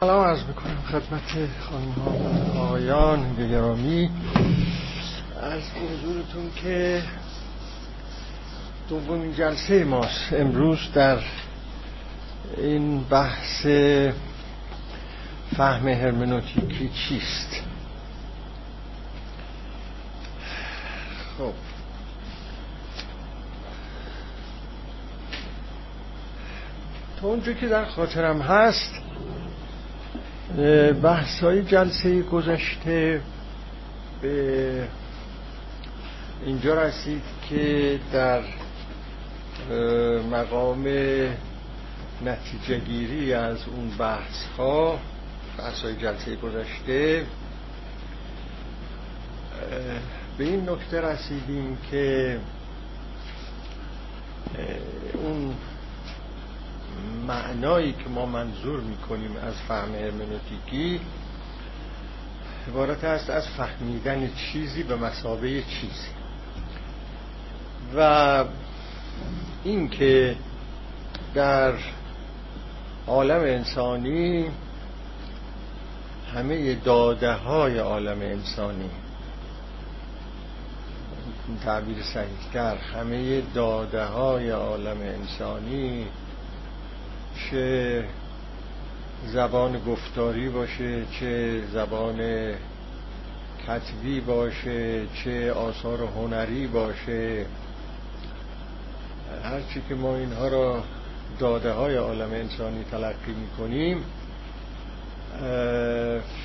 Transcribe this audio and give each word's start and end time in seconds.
سلام 0.00 0.24
عرض 0.24 0.42
می‌کنم 0.44 0.82
خدمت 0.90 1.48
خانم 1.60 1.92
ها 1.92 2.10
آقایان 2.60 3.34
گرامی. 3.34 4.10
از 5.42 5.62
حضورتون 5.62 6.50
که 6.62 7.02
دومین 8.88 9.32
جلسه 9.32 9.84
ماست. 9.84 10.32
امروز 10.32 10.78
در 10.94 11.18
این 12.56 13.04
بحث 13.04 13.66
فهم 15.56 15.88
هرمنوتیکی 15.88 16.88
چیست؟ 16.88 17.62
خب. 21.38 21.52
تا 27.20 27.26
اونجا 27.26 27.52
که 27.52 27.68
در 27.68 27.84
خاطرم 27.84 28.40
هست 28.42 29.05
بحث 31.02 31.40
های 31.40 31.62
جلسه 31.62 32.22
گذشته 32.22 33.20
به 34.22 34.88
اینجا 36.46 36.82
رسید 36.82 37.22
که 37.48 37.98
در 38.12 38.40
مقام 40.30 40.84
نتیجه 42.24 42.78
گیری 42.78 43.32
از 43.32 43.58
اون 43.76 43.90
بحث 43.98 44.44
ها 44.58 44.98
بحث 45.58 45.80
های 45.82 45.96
جلسه 45.96 46.36
گذشته 46.36 47.26
به 50.38 50.44
این 50.44 50.68
نکته 50.68 51.00
رسیدیم 51.00 51.78
که 51.90 52.38
اون 55.14 55.54
معنایی 57.26 57.92
که 57.92 58.08
ما 58.08 58.26
منظور 58.26 58.80
می‌کنیم 58.80 59.36
از 59.36 59.54
فهم 59.68 59.94
هرمنوتیکی 59.94 61.00
عبارت 62.68 63.04
است 63.04 63.30
از 63.30 63.48
فهمیدن 63.48 64.30
چیزی 64.34 64.82
به 64.82 64.96
مسابه 64.96 65.62
چیزی. 65.62 66.08
و 67.96 68.44
اینکه 69.64 70.36
در 71.34 71.72
عالم 73.06 73.40
انسانی 73.40 74.50
همه 76.34 76.74
داده 76.74 77.32
های 77.32 77.78
عالم 77.78 78.20
انسانی 78.20 78.90
تعبیر 81.64 82.02
صحیحتر 82.02 82.76
همه 82.76 83.40
داده 83.54 84.04
های 84.04 84.50
عالم 84.50 85.00
انسانی 85.00 86.06
چه 87.36 88.04
زبان 89.26 89.78
گفتاری 89.86 90.48
باشه 90.48 91.02
چه 91.20 91.62
زبان 91.72 92.20
کتبی 93.66 94.20
باشه 94.20 95.06
چه 95.06 95.52
آثار 95.52 95.98
هنری 96.02 96.66
باشه. 96.66 97.46
هرچی 99.44 99.82
که 99.88 99.94
ما 99.94 100.16
اینها 100.16 100.48
را 100.48 100.82
داده 101.38 101.72
های 101.72 101.96
عالم 101.96 102.32
انسانی 102.32 102.84
تلقی 102.90 103.32
می‌کنیم 103.32 104.04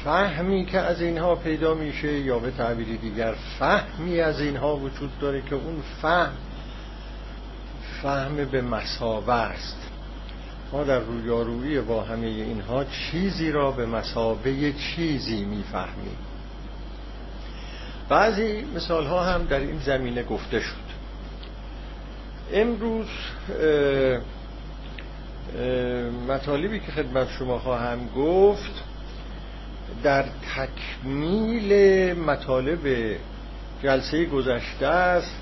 فهمی 0.03 0.65
که 0.65 0.79
از 0.79 1.01
اینها 1.01 1.35
پیدا 1.35 1.73
میشه 1.73 2.19
یا 2.19 2.39
به 2.39 2.51
تعبیری 2.51 2.97
دیگر 2.97 3.35
فهمی 3.59 4.19
از 4.19 4.39
اینها 4.39 4.77
وجود 4.77 5.19
داره 5.19 5.41
که 5.41 5.55
اون 5.55 5.83
فهم 6.01 6.31
فهم 8.01 8.45
به 8.45 8.61
مسابه 8.61 9.33
است. 9.33 9.80
ما 10.71 10.83
در 10.83 10.99
رویارویی 10.99 11.81
با 11.81 12.03
همه 12.03 12.27
اینها 12.27 12.83
چیزی 12.83 13.51
را 13.51 13.71
به 13.71 13.85
مسابه 13.85 14.73
چیزی 14.73 15.45
می‌فهمیم. 15.45 16.17
بعضی 18.09 18.65
مثال 18.75 19.05
ها 19.05 19.23
هم 19.23 19.43
در 19.43 19.59
این 19.59 19.79
زمینه 19.79 20.23
گفته 20.23 20.59
شد. 20.59 20.91
امروز 22.53 23.07
مطالبی 26.27 26.79
که 26.79 26.91
خدمت 26.91 27.29
شما 27.29 27.59
خواهم 27.59 28.07
گفت 28.15 28.83
در 30.03 30.25
تکمیل 30.55 31.73
مطالب 32.19 33.15
جلسه 33.83 34.25
گذشته 34.25 34.87
است 34.87 35.35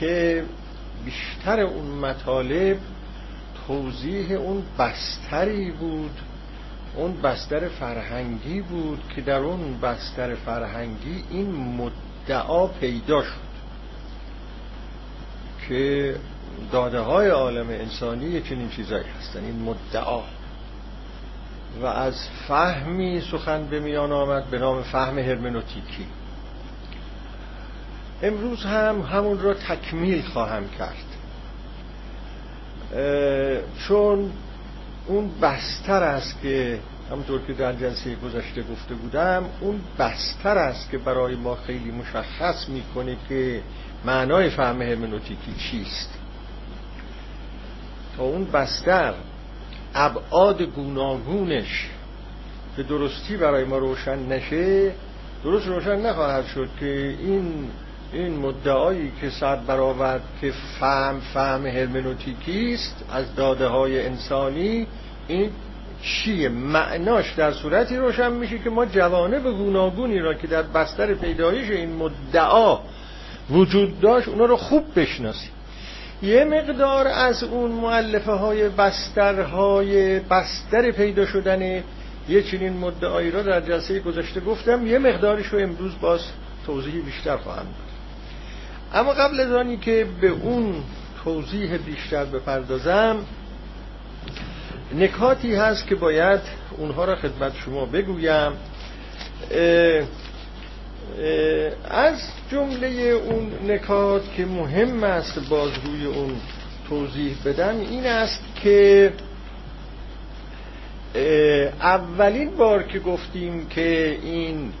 که 0.00 0.44
بیشتر 1.04 1.60
اون 1.60 1.86
مطالب 1.86 2.78
توضیح 3.66 4.32
اون 4.32 4.62
بستری 4.78 5.70
بود 5.70 6.20
اون 6.96 7.20
بستر 7.22 7.68
فرهنگی 7.68 8.60
بود 8.60 9.02
که 9.14 9.20
در 9.20 9.38
اون 9.38 9.80
بستر 9.80 10.34
فرهنگی 10.34 11.24
این 11.30 11.50
مدعا 11.50 12.66
پیدا 12.66 13.22
شد 13.22 13.46
که 15.68 16.16
داده 16.72 17.00
های 17.00 17.28
عالم 17.28 17.68
انسانی 17.68 18.40
چنین 18.40 18.68
چیزایی 18.68 19.04
هستن 19.18 19.44
این 19.44 19.62
مدعا. 19.62 20.22
و 21.82 21.86
از 21.86 22.28
فهمی 22.48 23.20
سخن 23.20 23.66
به 23.66 23.80
میان 23.80 24.12
آمد 24.12 24.44
به 24.50 24.58
نام 24.58 24.82
فهم 24.82 25.18
هرمنوتیکی. 25.18 26.06
امروز 28.22 28.64
هم 28.64 29.00
همون 29.00 29.40
را 29.40 29.54
تکمیل 29.54 30.22
خواهم 30.22 30.68
کرد. 30.78 31.05
چون 33.88 34.30
اون 35.06 35.30
بستر 35.42 36.02
است 36.02 36.42
که 36.42 36.78
همونطور 37.10 37.40
که 37.46 37.52
در 37.52 37.72
جلسه 37.72 38.14
گذشته 38.14 38.62
گفته 38.62 38.94
بودم 38.94 39.44
اون 39.60 39.80
بستر 39.98 40.58
است 40.58 40.90
که 40.90 40.98
برای 40.98 41.34
ما 41.34 41.54
خیلی 41.54 41.90
مشخص 41.90 42.68
می‌کنه 42.68 43.16
که 43.28 43.62
معنای 44.04 44.50
فهم 44.50 44.82
هرمنوتیکی 44.82 45.54
چیست. 45.70 46.18
تا 48.16 48.22
اون 48.24 48.44
بستر 48.44 49.14
ابعاد 49.94 50.62
گوناگونش 50.62 51.88
به 52.76 52.82
درستی 52.82 53.36
برای 53.36 53.64
ما 53.64 53.78
روشن 53.78 54.18
نشه 54.18 54.92
درست 55.44 55.66
روشن 55.66 56.00
نخواهد 56.00 56.46
شد 56.46 56.68
که 56.80 57.16
این 57.20 57.68
این 58.12 58.38
مدعایی 58.38 59.12
که 59.20 59.30
صد 59.30 59.66
برآورد 59.66 60.22
که 60.40 60.52
فهم 60.80 61.20
فهم 61.34 61.66
هرمنوتیکی 61.66 62.74
است 62.74 63.04
از 63.12 63.34
داده 63.34 63.66
های 63.66 64.06
انسانی 64.06 64.86
این 65.28 65.50
چیه 66.02 66.48
معناش 66.48 67.32
در 67.32 67.52
صورتی 67.52 67.96
روشن 67.96 68.32
میشه 68.32 68.58
که 68.58 68.70
ما 68.70 68.86
جوانب 68.86 69.42
گوناگونی 69.42 70.18
را 70.18 70.34
که 70.34 70.46
در 70.46 70.62
بستر 70.62 71.14
پیدایش 71.14 71.70
این 71.70 71.96
مدعا 71.96 72.78
وجود 73.50 74.00
داشت 74.00 74.28
اونا 74.28 74.44
رو 74.44 74.56
خوب 74.56 74.84
بشناسیم. 74.96 75.50
یه 76.22 76.44
مقدار 76.44 77.08
از 77.08 77.44
اون 77.44 77.70
معلفه 77.70 78.32
های 78.32 78.68
بسترهای 78.68 80.20
بستر 80.20 80.90
پیدا 80.90 81.26
شدن 81.26 81.82
یه 82.28 82.42
چنین 82.42 82.72
مدعایی 82.72 83.30
را 83.30 83.42
در 83.42 83.60
جلسه 83.60 84.00
گذشته 84.00 84.40
گفتم. 84.40 84.86
یه 84.86 84.98
مقدارش 84.98 85.46
رو 85.46 85.58
امروز 85.58 85.92
باز 86.00 86.20
توضیح 86.66 87.04
بیشتر 87.04 87.36
خواهم 87.36 87.66
اما 88.96 89.12
قبل 89.12 89.40
از 89.40 89.52
آنی 89.52 89.76
که 89.76 90.06
به 90.20 90.28
اون 90.28 90.74
توضیح 91.24 91.76
بیشتر 91.76 92.24
بپردازم 92.24 93.16
نکاتی 94.94 95.54
هست 95.54 95.86
که 95.86 95.94
باید 95.94 96.40
اونها 96.78 97.04
را 97.04 97.16
خدمت 97.16 97.52
شما 97.56 97.86
بگویم. 97.86 98.52
از 101.90 102.20
جمله 102.50 102.88
اون 102.88 103.52
نکات 103.66 104.22
که 104.36 104.46
مهم 104.46 105.04
است 105.04 105.48
باز 105.48 105.70
روی 105.84 106.06
اون 106.06 106.36
توضیح 106.88 107.36
بدم 107.44 107.80
این 107.80 108.06
است 108.06 108.42
که 108.62 109.12
اولین 111.80 112.56
بار 112.56 112.82
که 112.82 112.98
گفتیم 112.98 113.66
که 113.68 114.18
این 114.22 114.72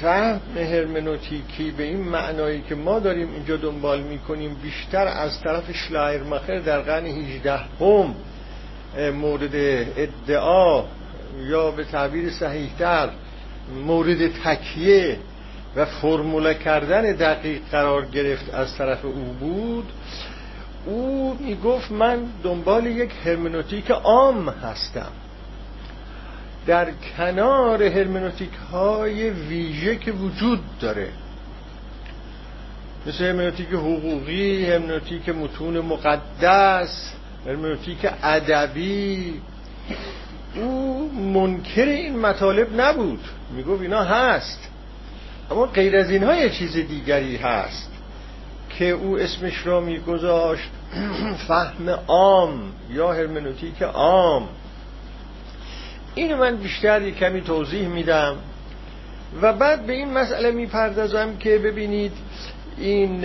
فهم 0.00 0.40
هرمنوتیکی 0.56 1.70
به 1.70 1.82
این 1.82 2.00
معنایی 2.00 2.62
که 2.68 2.74
ما 2.74 2.98
داریم 2.98 3.32
اینجا 3.32 3.56
دنبال 3.56 4.00
می‌کنیم 4.00 4.56
بیشتر 4.62 5.06
از 5.06 5.40
طرف 5.40 5.72
شلایرمخر 5.72 6.58
در 6.58 6.80
قرن 6.80 7.06
18 7.06 7.56
هم 7.80 8.14
مورد 9.12 9.54
ادعا 9.96 10.84
یا 11.48 11.70
به 11.70 11.84
تعبیر 11.84 12.30
صحیحتر 12.30 13.10
مورد 13.86 14.28
تکیه 14.44 15.18
و 15.76 15.84
فرموله 15.84 16.54
کردن 16.54 17.02
دقیق 17.02 17.60
قرار 17.70 18.04
گرفت 18.06 18.54
از 18.54 18.76
طرف 18.76 19.04
او 19.04 19.36
بود. 19.40 19.88
او 20.86 21.36
می‌گفت 21.40 21.92
من 21.92 22.18
دنبال 22.42 22.86
یک 22.86 23.10
هرمنوتیک 23.24 23.90
عام 23.90 24.48
هستم. 24.48 25.12
در 26.66 26.90
کنار 27.16 27.82
هرمنوتیک 27.82 28.50
های 28.72 29.30
ویژه 29.30 29.96
که 29.96 30.12
وجود 30.12 30.60
داره. 30.80 31.08
مثل 33.06 33.24
هرمنوتیک 33.24 33.68
حقوقی 33.68 34.66
هرمنوتیک 34.66 35.28
متون 35.28 35.80
مقدس 35.80 37.12
هرمنوتیک 37.46 37.98
ادبی. 38.22 39.40
او 40.54 41.10
منکر 41.12 41.84
این 41.84 42.18
مطالب 42.18 42.80
نبود. 42.80 43.20
می‌گفت 43.56 43.82
اینا 43.82 44.04
هست. 44.04 44.68
اما 45.50 45.66
غیر 45.66 45.96
از 45.96 46.10
اینها 46.10 46.36
یه 46.36 46.50
چیز 46.50 46.72
دیگری 46.72 47.36
هست 47.36 47.90
که 48.78 48.84
او 48.90 49.18
اسمش 49.18 49.66
را 49.66 49.80
میگذاشت 49.80 50.70
فهم 51.48 51.88
عام 52.08 52.72
یا 52.90 53.12
هرمنوتیک 53.12 53.82
عام. 53.82 54.48
اینو 56.22 56.36
من 56.36 56.56
بیشتر 56.56 57.10
کمی 57.10 57.40
توضیح 57.40 57.88
میدم. 57.88 58.36
و 59.42 59.52
بعد 59.52 59.86
به 59.86 59.92
این 59.92 60.12
مسئله 60.12 60.50
می‌پردازم 60.50 61.36
که 61.36 61.58
ببینید 61.58 62.12
این 62.78 63.24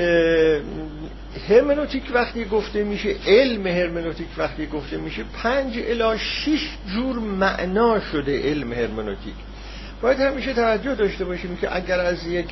هرمنوتیک 1.50 2.04
وقتی 2.14 2.46
گفته 2.46 2.84
میشه 2.84 3.16
علم 3.28 3.68
هرمنوتیک 3.68 4.28
وقتی 4.38 4.66
گفته 4.68 4.98
میشه 4.98 5.24
پنج 5.44 5.80
الا 5.88 6.18
شش 6.18 6.70
جور 6.94 7.20
معنا 7.20 8.00
شده 8.00 8.50
علم 8.50 8.74
هرمنوتیک. 8.74 9.34
باید 10.02 10.20
همیشه 10.20 10.54
توجه 10.54 10.96
داشته 10.96 11.26
باشیم 11.26 11.58
که 11.58 11.76
اگر 11.76 12.00
از 12.00 12.28
یک 12.28 12.46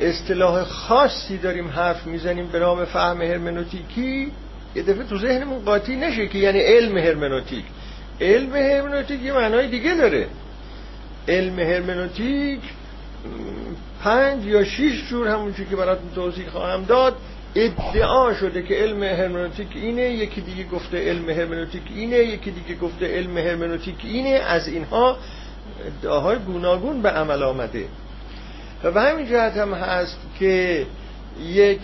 اصطلاح 0.00 0.64
خاصی 0.64 1.38
داریم 1.38 1.68
حرف 1.68 2.06
می‌زنیم 2.06 2.46
به 2.46 2.58
نام 2.58 2.84
فهم 2.84 3.22
هرمنوتیکی 3.22 4.32
یه 4.74 4.82
دفعه 4.82 5.04
تو 5.04 5.18
ذهنمون 5.18 5.64
قاطی 5.64 5.96
نشه 5.96 6.26
که 6.26 6.38
یعنی 6.38 6.60
علم 6.60 6.98
هرمنوتیک. 6.98 7.64
علم 8.20 8.56
هرمنوتیک 8.56 9.22
یه 9.22 9.32
معنای 9.32 9.68
دیگه 9.68 9.94
داره. 9.94 10.26
علم 11.28 11.58
هرمنوتیک 11.58 12.60
پنج 14.02 14.44
یا 14.46 14.64
شیش 14.64 15.08
جور 15.08 15.28
همون 15.28 15.54
که 15.70 15.76
براتون 15.76 16.10
توضیح 16.14 16.48
خواهم 16.48 16.84
داد. 16.84 17.16
ادعا 17.54 18.34
شده 18.34 18.62
که 18.62 18.74
علم 18.74 19.02
هرمنوتیک 19.02 19.68
اینه 19.74 20.02
یکی 20.02 20.40
دیگه 20.40 20.64
گفته 20.64 21.08
علم 21.08 21.30
هرمنوتیک 21.30 21.82
اینه 21.94 22.16
یکی 22.16 22.50
دیگه 22.50 22.80
گفته 22.80 23.06
علم 23.06 23.38
هرمنوتیک 23.38 23.94
اینه. 24.04 24.30
از 24.30 24.68
اینها 24.68 25.16
ادعاهای 25.86 26.38
گوناگون 26.38 27.02
به 27.02 27.08
عمل 27.08 27.42
آمده. 27.42 27.84
و 28.84 28.90
به 28.90 29.00
همین 29.00 29.26
جهت 29.26 29.56
هم 29.56 29.74
هست 29.74 30.18
که 30.38 30.86
یک 31.42 31.80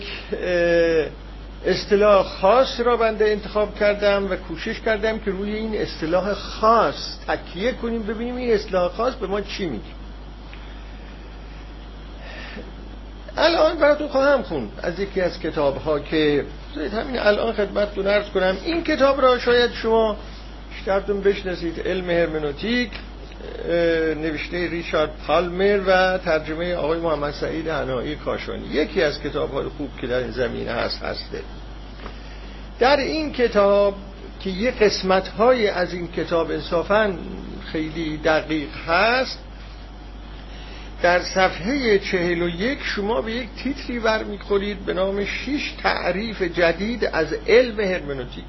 اصطلاح 1.65 2.25
خاص 2.25 2.79
را 2.79 2.97
بنده 2.97 3.25
انتخاب 3.25 3.75
کردم 3.75 4.31
و 4.31 4.35
کوشش 4.35 4.79
کردم 4.79 5.19
که 5.19 5.31
روی 5.31 5.55
این 5.55 5.81
اصطلاح 5.81 6.33
خاص 6.33 7.17
تکیه 7.27 7.71
کنیم. 7.71 8.03
ببینیم 8.03 8.35
این 8.35 8.53
اصطلاح 8.53 8.91
خاص 8.91 9.13
به 9.13 9.27
ما 9.27 9.41
چی 9.41 9.65
میگه. 9.65 9.83
الان 13.37 13.77
براتون 13.77 14.07
خواهم 14.07 14.43
خوند 14.43 14.71
از 14.83 14.99
یکی 14.99 15.21
از 15.21 15.39
کتاب 15.39 15.77
ها 15.77 15.99
که 15.99 16.45
همین 16.93 17.19
الان 17.19 17.53
خدمتتون 17.53 18.07
ارز 18.07 18.29
کنم. 18.29 18.57
این 18.65 18.83
کتاب 18.83 19.21
را 19.21 19.39
شاید 19.39 19.71
شما 19.71 20.17
بیشترتون 20.69 21.21
بشناسید 21.21 21.87
علم 21.87 22.09
هرمنوتیک. 22.09 22.91
نوشته 24.21 24.69
ریچارد 24.69 25.11
پالمر 25.27 25.81
و 25.87 26.17
ترجمه 26.17 26.75
آقای 26.75 26.99
محمد 26.99 27.33
سعید 27.33 27.67
هنایی 27.67 28.15
کاشانی. 28.15 28.67
یکی 28.67 29.03
از 29.03 29.21
کتاب 29.21 29.53
های 29.53 29.65
خوب 29.65 29.89
که 30.01 30.07
در 30.07 30.17
این 30.17 30.31
زمینه 30.31 30.71
هست 30.71 31.01
هسته. 31.03 31.41
در 32.79 32.97
این 32.97 33.33
کتاب 33.33 33.95
که 34.39 34.49
یه 34.49 34.71
قسمت 34.71 35.27
های 35.27 35.67
از 35.67 35.93
این 35.93 36.07
کتاب 36.07 36.51
انصافا 36.51 37.13
خیلی 37.71 38.17
دقیق 38.17 38.69
هست 38.87 39.39
در 41.01 41.23
صفحه 41.23 41.99
چهل 41.99 42.41
و 42.41 42.49
یک 42.49 42.79
شما 42.83 43.21
به 43.21 43.31
یک 43.31 43.49
تیتری 43.63 43.99
ور 43.99 44.23
می‌خورید 44.23 44.85
به 44.85 44.93
نام 44.93 45.25
شیش 45.25 45.71
تعریف 45.83 46.41
جدید 46.41 47.05
از 47.05 47.33
علم 47.47 47.79
هرمنوتیک. 47.79 48.45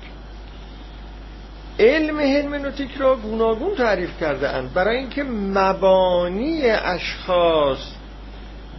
علم 1.79 2.21
هرمنوتیک 2.21 2.91
را 2.99 3.17
گوناگون 3.17 3.75
تعریف 3.75 4.21
کرده 4.21 4.49
اند 4.49 4.75
برای 4.75 4.97
اینکه 4.97 5.23
مبانی 5.23 6.63
اشخاص 6.71 7.79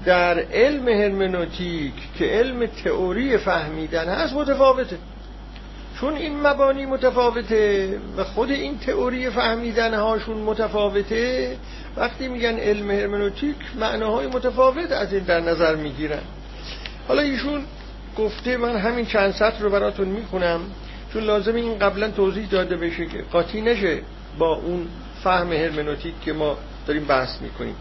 در 0.06 0.40
علم 0.40 0.88
هرمنوتیک 0.88 1.94
که 2.18 2.26
علم 2.26 2.66
تئوری 2.66 3.38
فهمیدن 3.38 4.10
هست 4.10 4.34
متفاوته. 4.34 4.98
چون 6.00 6.16
این 6.16 6.48
مبانی 6.48 6.86
متفاوته 6.86 8.00
و 8.18 8.24
خود 8.24 8.52
این 8.52 8.80
تئوری 8.80 9.30
فهمیدن 9.30 9.94
هاشون 9.94 10.38
متفاوته 10.38 11.58
وقتی 11.98 12.28
میگن 12.28 12.58
علم 12.58 12.92
هرمنوتیک 12.92 13.56
معناهای 13.80 14.28
متفاوت 14.28 14.92
از 14.92 15.14
این 15.14 15.24
در 15.24 15.40
نظر 15.40 15.76
می‌گیرن. 15.76 16.22
حالا 17.08 17.22
ایشون 17.22 17.62
گفته 18.18 18.58
من 18.58 18.76
همین 18.78 19.06
چند 19.06 19.32
سطر 19.32 19.60
رو 19.60 19.70
براتون 19.70 20.08
می‌خونم. 20.08 20.62
چون 21.14 21.24
لازم 21.24 21.56
این 21.56 21.80
قبلا 21.80 22.12
توضیح 22.12 22.48
داده 22.50 22.78
بشه 22.78 23.06
که 23.06 23.24
قاطی 23.32 23.62
نشه 23.62 23.98
با 24.38 24.56
اون 24.56 24.88
فهم 25.24 25.54
هرمنوتیک 25.54 26.14
که 26.22 26.34
ما 26.34 26.58
داریم 26.88 27.06
بحث 27.06 27.42
می‌کنیم. 27.42 27.76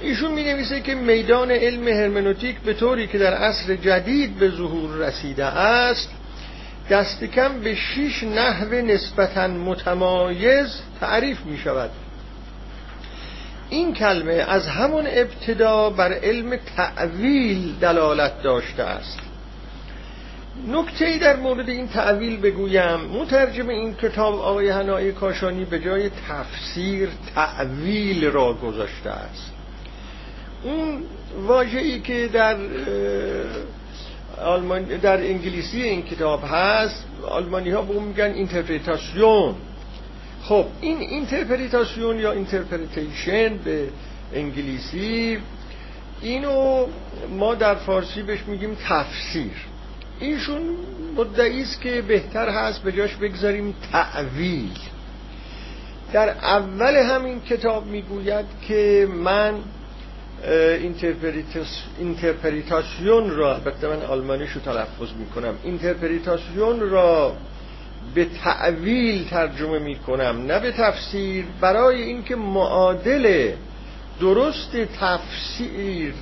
ایشون 0.00 0.32
می 0.32 0.44
نویسه 0.44 0.80
که 0.80 0.94
میدان 0.94 1.50
علم 1.50 1.88
هرمنوتیک 1.88 2.60
به 2.60 2.74
طوری 2.74 3.06
که 3.06 3.18
در 3.18 3.34
عصر 3.34 3.76
جدید 3.76 4.38
به 4.38 4.50
ظهور 4.50 4.96
رسیده 4.96 5.44
است 5.44 6.08
دست 6.90 7.24
کم 7.24 7.60
به 7.60 7.74
شیش 7.74 8.22
نحو 8.22 8.74
نسبتا 8.74 9.46
متمایز 9.46 10.80
تعریف 11.00 11.40
می 11.44 11.58
شود 11.58 11.90
این 13.70 13.94
کلمه 13.94 14.32
از 14.32 14.66
همون 14.66 15.06
ابتدا 15.06 15.90
بر 15.90 16.12
علم 16.12 16.58
تعویل 16.76 17.74
دلالت 17.80 18.42
داشته 18.42 18.82
است. 18.82 19.18
نکته 20.68 21.04
ای 21.04 21.18
در 21.18 21.36
مورد 21.36 21.68
این 21.68 21.88
تأویل 21.88 22.40
بگویم. 22.40 23.00
مترجم 23.00 23.68
این 23.68 23.94
کتاب 23.94 24.34
آقای 24.34 24.68
هنایی 24.68 25.12
کاشانی 25.12 25.64
به 25.64 25.78
جای 25.78 26.10
تفسیر 26.28 27.08
تأویل 27.34 28.24
را 28.24 28.54
گذاشته 28.54 29.10
است. 29.10 29.52
اون 30.64 31.02
واژه‌ای 31.46 32.00
که 32.00 32.28
در 32.32 32.56
آلمانی 34.42 34.82
در 34.84 35.16
انگلیسی 35.16 35.82
این 35.82 36.02
کتاب 36.02 36.42
هست 36.46 37.04
آلمانی 37.22 37.70
ها 37.70 37.82
به 37.82 37.94
اون 37.94 38.04
میگن 38.04 38.30
Interpretation 38.30 39.54
خب 40.42 40.64
این 40.80 40.98
Interpretation 40.98 42.18
یا 42.18 42.32
interpretation 42.32 43.56
به 43.56 43.88
انگلیسی 44.34 45.38
اینو 46.22 46.86
ما 47.30 47.54
در 47.54 47.74
فارسی 47.74 48.22
بهش 48.22 48.40
میگیم 48.46 48.76
تفسیر. 48.88 49.71
ایشون 50.22 50.62
مدعی 51.16 51.62
است 51.62 51.80
که 51.80 52.02
بهتر 52.02 52.48
هست 52.48 52.82
به 52.82 52.92
جاش 52.92 53.16
بگذاریم 53.16 53.74
تأویل. 53.92 54.78
در 56.12 56.28
اول 56.28 56.96
همین 56.96 57.40
کتاب 57.40 57.86
می‌گوید 57.86 58.46
که 58.68 59.08
من 59.24 59.54
Interpretation 61.98 63.30
را 63.30 63.54
البته 63.54 63.88
من 63.88 64.02
آلمانیشو 64.02 64.60
تلفظ 64.60 65.12
می‌کنم. 65.18 65.54
Interpretation 65.62 66.80
را 66.80 67.36
به 68.14 68.26
تأویل 68.44 69.28
ترجمه 69.28 69.78
می‌کنم 69.78 70.42
نه 70.46 70.58
به 70.58 70.72
تفسیر. 70.72 71.44
برای 71.60 72.02
اینکه 72.02 72.36
معادل 72.36 73.52
درست 74.20 74.76
تفسیر 74.76 76.14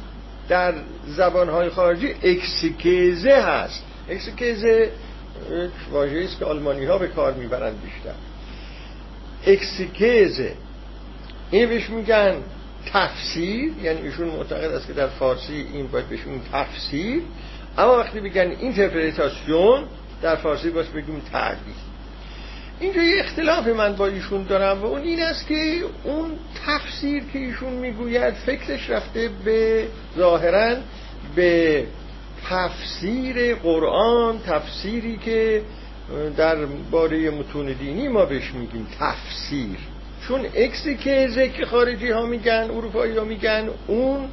در 0.48 0.75
زبانهای 1.06 1.68
خارجی 1.68 2.14
Exegese 2.22 3.34
هست. 3.42 3.84
Exegese 4.10 4.90
واژه‌ای 5.90 6.24
است 6.24 6.38
که 6.38 6.44
آلمانی 6.44 6.84
ها 6.84 6.98
به 6.98 7.08
کار 7.08 7.34
می‌برند 7.34 7.82
بیشتر. 7.82 8.14
Exegese 9.46 10.54
این 11.50 11.68
بهش 11.68 11.90
میگن 11.90 12.36
تفسیر 12.92 13.72
یعنی 13.82 14.00
ایشون 14.00 14.28
معتقد 14.28 14.74
است 14.74 14.86
که 14.86 14.92
در 14.92 15.06
فارسی 15.06 15.66
این 15.72 15.86
باید 15.86 16.08
بهش 16.08 16.27
بگن 16.27 16.40
تفسیر. 16.52 17.22
اما 17.78 17.98
وقتی 17.98 18.20
بگن 18.20 18.50
Interpretation 18.60 19.84
در 20.22 20.36
فارسی 20.36 20.70
باید 20.70 20.92
بگیم 20.92 21.22
تأویل 21.32 21.75
اینجا 22.80 23.02
یه 23.02 23.20
اختلاف 23.20 23.66
من 23.66 23.96
با 23.96 24.06
ایشون 24.06 24.42
دارم 24.42 24.82
و 24.82 24.86
اون 24.86 25.00
این 25.00 25.22
است 25.22 25.46
که 25.46 25.80
اون 26.04 26.30
تفسیر 26.66 27.22
که 27.32 27.38
ایشون 27.38 27.72
می‌گوید 27.72 28.34
فکرش 28.34 28.90
رفته 28.90 29.30
به 29.44 29.86
ظاهرا 30.16 30.76
به 31.36 31.86
تفسیر 32.49 33.54
قرآن 33.54 34.38
تفسیری 34.47 35.16
که 35.16 35.62
در 36.37 36.56
باره 36.90 37.30
متون 37.30 37.66
دینی 37.66 38.09
ما 38.09 38.25
بهش 38.25 38.52
میگیم 38.54 38.87
تفسیر. 39.00 39.76
چون 40.28 40.47
اکسیکیزه 40.54 41.49
که 41.49 41.66
خارجی 41.66 42.11
ها 42.11 42.26
میگن 42.26 42.70
اروپایی 42.70 43.16
ها 43.16 43.25
میگن 43.25 43.68
اون 43.87 44.28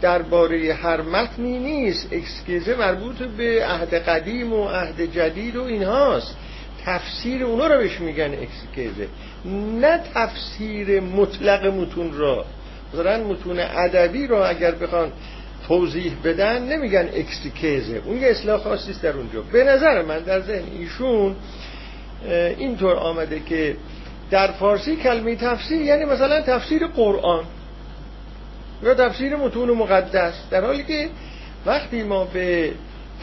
درباره 0.00 0.74
هر 0.74 1.00
متنی 1.02 1.58
نیست. 1.58 2.12
اکسکیزه 2.12 2.74
مربوط 2.74 3.16
به 3.16 3.66
عهد 3.66 3.94
قدیم 3.94 4.52
و 4.52 4.68
عهد 4.68 5.12
جدید 5.12 5.56
و 5.56 5.64
اینهاست. 5.64 6.36
تفسیر 6.84 7.44
اونا 7.44 7.66
رو 7.66 7.78
بهش 7.78 8.00
میگن 8.00 8.34
اکسکیزه 8.34 9.08
نه 9.80 10.00
تفسیر 10.14 11.00
مطلق 11.00 11.66
متون 11.66 12.12
را. 12.18 12.44
مثلا 12.94 13.24
متون 13.24 13.60
ادبی 13.60 14.26
را 14.26 14.46
اگر 14.46 14.70
بخوان 14.70 15.12
توضیح 15.72 16.12
بدن 16.24 16.62
نمیگن 16.62 17.08
اکسکیزه 17.14 18.02
اون 18.06 18.16
یه 18.16 18.28
اصلاح 18.28 18.60
خاصی 18.60 18.92
در 19.02 19.16
اونجا. 19.16 19.42
به 19.42 19.64
نظر 19.64 20.02
من 20.02 20.18
در 20.18 20.40
ذهن 20.40 20.64
ایشون 20.78 21.36
اینطور 22.58 22.96
آمده 22.96 23.40
که 23.40 23.76
در 24.30 24.52
فارسی 24.52 24.96
کلمه 24.96 25.36
تفسیر 25.36 25.80
یعنی 25.80 26.04
مثلا 26.04 26.40
تفسیر 26.40 26.86
قرآن 26.86 27.44
یا 28.82 28.94
تفسیر 28.94 29.36
متون 29.36 29.70
مقدس. 29.70 30.34
در 30.50 30.64
حالی 30.64 30.84
که 30.84 31.08
وقتی 31.66 32.02
ما 32.02 32.24
به 32.24 32.72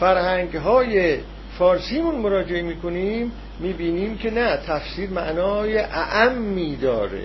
فرهنگ 0.00 0.56
های 0.56 1.18
فارسیمون 1.58 2.14
مراجعه 2.14 2.62
می‌کنیم 2.62 3.32
می‌بینیم 3.60 4.18
که 4.18 4.30
نه 4.30 4.56
تفسیر 4.56 5.10
معنای 5.10 5.78
اعمی 5.78 6.76
داره. 6.76 7.22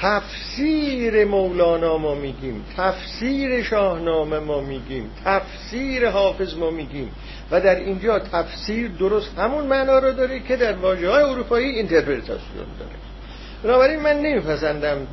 تفسیر 0.00 1.24
مولانا 1.24 1.98
ما 1.98 2.14
میگیم 2.14 2.64
تفسیر 2.76 3.62
شاهنامه 3.62 4.38
ما 4.38 4.60
میگیم 4.60 5.10
تفسیر 5.24 6.08
حافظ 6.08 6.54
ما 6.54 6.70
میگیم 6.70 7.10
و 7.50 7.60
در 7.60 7.76
اینجا 7.76 8.18
تفسیر 8.18 8.88
درست 8.88 9.38
همون 9.38 9.66
معنا 9.66 9.98
رو 9.98 10.12
داره 10.12 10.40
که 10.40 10.56
در 10.56 10.72
واژه 10.72 11.08
های 11.10 11.22
اروپایی 11.22 11.68
Interpretation 11.68 12.66
داره. 12.78 12.96
بنابراین 13.62 14.00
من 14.00 14.16
نمیپسندم 14.16 15.06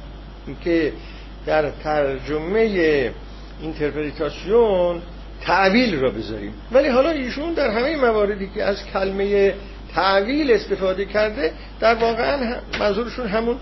که 0.63 0.93
در 1.45 1.69
ترجمه 1.69 3.11
Interpretation 3.61 5.01
تعویل 5.41 5.99
را 5.99 6.09
بذاریم. 6.09 6.53
ولی 6.71 6.87
حالا 6.87 7.09
ایشون 7.09 7.53
در 7.53 7.69
همه 7.69 7.95
مواردی 7.95 8.49
که 8.55 8.63
از 8.63 8.85
کلمه 8.85 9.53
تعویل 9.95 10.51
استفاده 10.51 11.05
کرده 11.05 11.53
در 11.79 11.95
واقعا 11.95 12.55
منظورشون 12.79 13.27
همون 13.27 13.57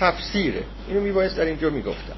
تفسیره. 0.00 0.62
اینو 0.88 1.00
میبایست 1.00 1.36
در 1.36 1.44
اینجا 1.44 1.70
می‌گفتم. 1.70 2.16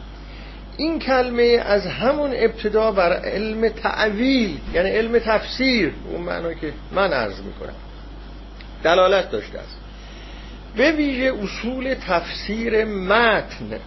این 0.76 0.98
کلمه 0.98 1.42
از 1.42 1.86
همون 1.86 2.30
ابتدا 2.34 2.92
بر 2.92 3.12
علم 3.12 3.68
تعویل 3.68 4.58
یعنی 4.74 4.90
علم 4.90 5.18
تفسیر 5.18 5.92
اون 6.10 6.20
معنا 6.20 6.54
که 6.54 6.72
من 6.92 7.12
عرض 7.12 7.40
می‌کنم. 7.40 7.74
دلالت 8.84 9.30
داشته 9.30 9.58
است. 9.58 9.78
به 10.76 10.92
ویژه 10.92 11.32
اصول 11.42 11.94
تفسیر 11.94 12.84
متن. 12.84 13.78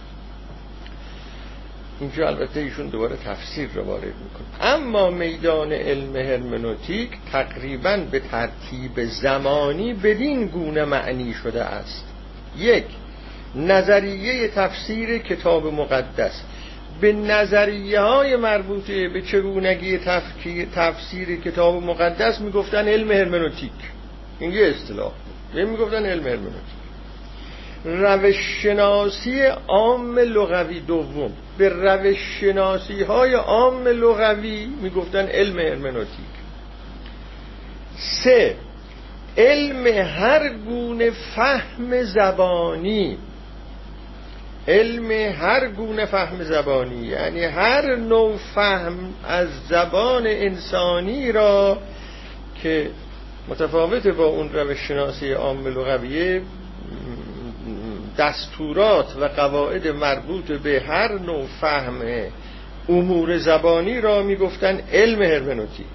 اینجا 2.00 2.26
البته 2.26 2.60
ایشون 2.60 2.88
دوباره 2.88 3.16
تفسیر 3.16 3.68
رو 3.74 3.82
وارد 3.84 4.04
می‌کنه. 4.04 4.72
اما 4.72 5.10
میدان 5.10 5.72
علم 5.72 6.16
هرمنوتیک 6.16 7.10
تقریبا 7.32 7.96
به 8.10 8.20
ترتیب 8.20 9.04
زمانی 9.04 9.94
بدین 9.94 10.46
گونه 10.46 10.84
معنی 10.84 11.34
شده 11.34 11.64
است. 11.64 12.04
یک 12.58 12.84
نظریه 13.56 14.48
تفسیر 14.48 15.18
کتاب 15.18 15.66
مقدس. 15.66 16.42
به 17.00 17.12
نظریه 17.12 18.00
های 18.00 18.36
مربوطه 18.36 19.08
به 19.08 19.22
چگونگی 19.22 19.98
تفسیر 20.74 21.40
کتاب 21.40 21.82
مقدس 21.82 22.40
می‌گفتن 22.40 22.88
علم 22.88 23.12
هرمنوتیک. 23.12 23.72
این 24.40 24.52
یه 24.52 24.66
اصطلاح. 24.66 25.12
بود 25.52 25.60
می‌گفتن 25.60 26.06
علم 26.06 26.26
هرمنوتیک. 26.26 26.76
روش 27.84 28.36
شناسی 28.62 29.42
عام 29.68 30.18
لغوی 30.18 30.80
دوم. 30.80 31.32
به 31.58 31.68
روش 31.68 32.18
شناسی 32.40 33.02
های 33.02 33.34
عام 33.34 33.88
لغوی 33.88 34.66
می‌گفتن 34.82 35.26
علم 35.26 35.58
هرمنوتیک. 35.58 36.36
سه 37.96 38.56
علم 39.38 39.86
هر 39.86 40.48
گونه 40.48 41.10
فهم 41.10 42.02
زبانی. 42.02 43.18
علم 44.68 45.10
هر 45.10 45.68
گونه 45.68 46.06
فهم 46.06 46.42
زبانی 46.42 47.06
یعنی 47.06 47.44
هر 47.44 47.96
نوع 47.96 48.36
فهم 48.54 49.14
از 49.24 49.48
زبان 49.68 50.26
انسانی 50.26 51.32
را 51.32 51.78
که 52.62 52.90
متفاوت 53.48 54.06
با 54.06 54.26
اون 54.26 54.52
روش 54.52 54.78
شناسی 54.78 55.32
عام 55.32 55.66
لغویه 55.68 56.42
دستورات 58.18 59.16
و 59.20 59.24
قواعد 59.24 59.88
مربوط 59.88 60.44
به 60.44 60.82
هر 60.88 61.18
نوع 61.18 61.46
فهم 61.60 62.02
امور 62.88 63.38
زبانی 63.38 64.00
را 64.00 64.22
می‌گفتن 64.22 64.80
علم 64.92 65.22
هرمنوتیک. 65.22 65.86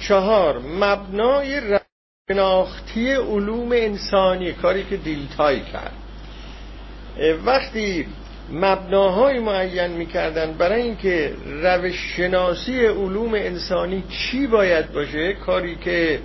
چهار 0.00 0.58
مبنای 0.58 1.78
شناختی 2.30 3.12
علوم 3.12 3.72
انسانی 3.72 4.52
کاری 4.52 4.84
که 4.84 4.96
دیلتای 4.96 5.60
کرد. 5.60 6.03
وقتی 7.46 8.06
مبناهای 8.52 9.38
معین 9.38 9.86
می‌کردن 9.86 10.52
برای 10.52 10.82
اینکه 10.82 11.32
روش 11.62 11.94
شناسی 12.16 12.86
علوم 12.86 13.34
انسانی 13.34 14.04
چی 14.08 14.46
باید 14.46 14.92
باشه 14.92 15.32
کاری 15.32 15.76
که 15.76 16.18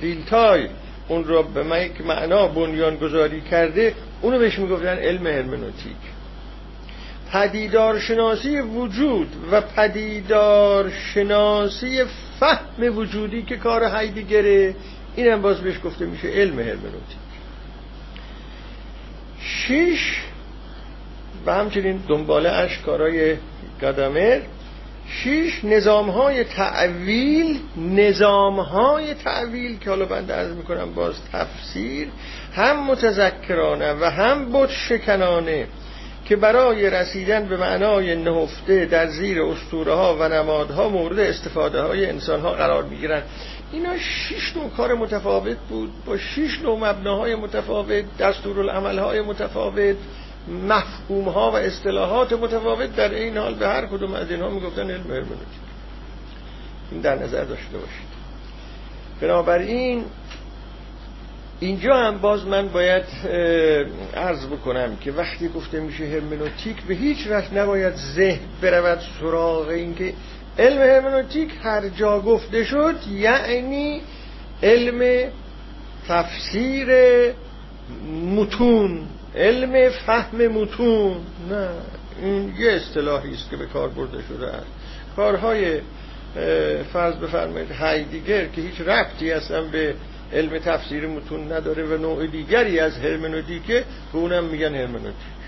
دیلتای 0.00 0.68
اون 1.08 1.24
را 1.24 1.42
به 1.42 1.62
من 1.62 1.82
یک 1.82 2.00
معنا 2.00 2.48
بنیان 2.48 2.96
گذاری 2.96 3.40
کرده 3.40 3.94
اونو 4.22 4.38
بهش 4.38 4.58
می‌گفتن 4.58 4.98
علم 4.98 5.26
هرمنوتیک. 5.26 5.96
پدیدار 7.32 7.98
شناسی 7.98 8.60
وجود 8.60 9.28
و 9.52 9.60
پدیدار 9.60 10.90
شناسی 10.90 12.04
فهم 12.40 12.96
وجودی 12.96 13.42
که 13.42 13.56
کار 13.56 13.84
هایدگره 13.84 14.74
این 15.16 15.42
باز 15.42 15.60
بهش 15.60 15.74
گفته 15.84 16.06
میشه 16.06 16.28
علم 16.28 16.58
هرمنوتیک. 16.58 17.23
شیش 19.44 20.20
و 21.46 21.54
همچنین 21.54 22.00
دنباله 22.08 22.50
اش 22.50 22.78
کارای 22.78 23.36
گادامر 23.80 24.40
شیش 25.08 25.64
نظام 25.64 26.10
های 26.10 26.44
تعویل 26.44 27.58
نظام 27.76 28.60
های 28.60 29.14
تعویل 29.14 29.78
که 29.78 29.90
حالا 29.90 30.04
بنده 30.04 30.34
عرض 30.34 30.52
می‌کنم 30.56 30.94
باز 30.94 31.14
تفسیر 31.32 32.08
هم 32.54 32.86
متذکرانه 32.86 33.92
و 33.92 34.04
هم 34.04 34.44
بود 34.44 34.68
شکنانه 34.68 35.66
که 36.24 36.36
برای 36.36 36.90
رسیدن 36.90 37.48
به 37.48 37.56
معنای 37.56 38.16
نهفته 38.16 38.84
در 38.84 39.06
زیر 39.06 39.42
اسطوره 39.42 39.94
ها 39.94 40.16
و 40.20 40.28
نمادها 40.28 40.88
مورد 40.88 41.18
استفاده 41.18 41.82
های 41.82 42.06
انسان 42.06 42.40
ها 42.40 42.52
قرار 42.52 42.84
می‌گیرن. 42.84 43.22
اینا 43.74 43.98
شش 43.98 44.56
نوع 44.56 44.70
کار 44.70 44.94
متفاوت 44.94 45.56
بود. 45.68 45.90
با 46.06 46.16
شش 46.16 46.58
نوع 46.62 46.78
مبناهای 46.78 47.34
متفاوت 47.34 48.04
دستورالعمل 48.18 48.98
های 48.98 49.20
متفاوت 49.20 49.96
مفهوم 50.68 51.28
ها 51.28 51.50
و 51.50 51.56
اصطلاحات 51.56 52.32
متفاوت. 52.32 52.96
در 52.96 53.14
این 53.14 53.36
حال 53.36 53.54
به 53.54 53.68
هر 53.68 53.86
کدوم 53.86 54.14
از 54.14 54.30
اینها 54.30 54.50
می‌گفتن 54.50 54.90
علم 54.90 55.10
هرمنوتیک 55.10 55.64
این 56.92 57.00
در 57.00 57.14
نظر 57.14 57.44
داشته 57.44 57.78
باشید. 57.78 58.14
بنابراین 59.20 60.04
اینجا 61.60 61.96
هم 61.96 62.18
باز 62.18 62.46
من 62.46 62.68
باید 62.68 63.04
عرض 64.16 64.46
بکنم 64.46 64.96
که 64.96 65.12
وقتی 65.12 65.48
گفته 65.48 65.80
میشه 65.80 66.04
هرمنوتیک 66.04 66.82
به 66.82 66.94
هیچ 66.94 67.26
وجه 67.26 67.54
نباید 67.54 67.94
ذهن 67.94 68.40
برود 68.62 69.00
سراغ 69.20 69.68
اینکه 69.68 70.14
علم 70.58 70.82
هرمنوتیک 70.82 71.50
هر 71.62 71.88
جا 71.88 72.20
گفته 72.20 72.64
شد 72.64 72.94
یعنی 73.10 74.00
علم 74.62 75.30
تفسیر 76.08 76.88
متون 78.36 79.06
علم 79.36 79.90
فهم 80.06 80.46
متون. 80.46 81.16
نه 81.50 81.68
این 82.22 82.54
یه 82.58 82.72
اصطلاحی 82.72 83.34
است 83.34 83.50
که 83.50 83.56
به 83.56 83.66
کار 83.66 83.88
برده 83.88 84.22
شده 84.28 84.46
است. 84.46 84.66
کارهای 85.16 85.80
فرض 86.92 87.14
بفرمایید 87.14 87.70
هایدگر 87.70 88.46
که 88.46 88.60
هیچ 88.60 88.80
ربطی 88.80 89.32
اصلا 89.32 89.62
به 89.62 89.94
علم 90.32 90.58
تفسیر 90.58 91.06
متون 91.06 91.52
نداره 91.52 91.84
و 91.84 91.96
نوع 91.96 92.26
دیگری 92.26 92.80
از 92.80 92.98
هرمنوتیکه 92.98 93.84
به 94.12 94.18
اونم 94.18 94.44
میگن 94.44 94.74
هرمنوتیک. 94.74 95.43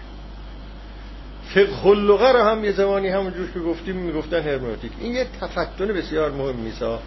فقه 1.54 1.86
اللغه 1.86 2.32
رو 2.32 2.38
هم 2.38 2.64
یه 2.64 2.72
زمانی 2.72 3.08
همونجور 3.08 3.50
که 3.54 3.60
گفتیم 3.60 3.96
می‌گفتن 3.96 4.42
هرمنوتیک 4.42 4.92
این 5.00 5.12
یه 5.12 5.26
تفتن 5.40 5.86
بسیار 5.86 6.30
مهم 6.30 6.56
میسا 6.56 7.00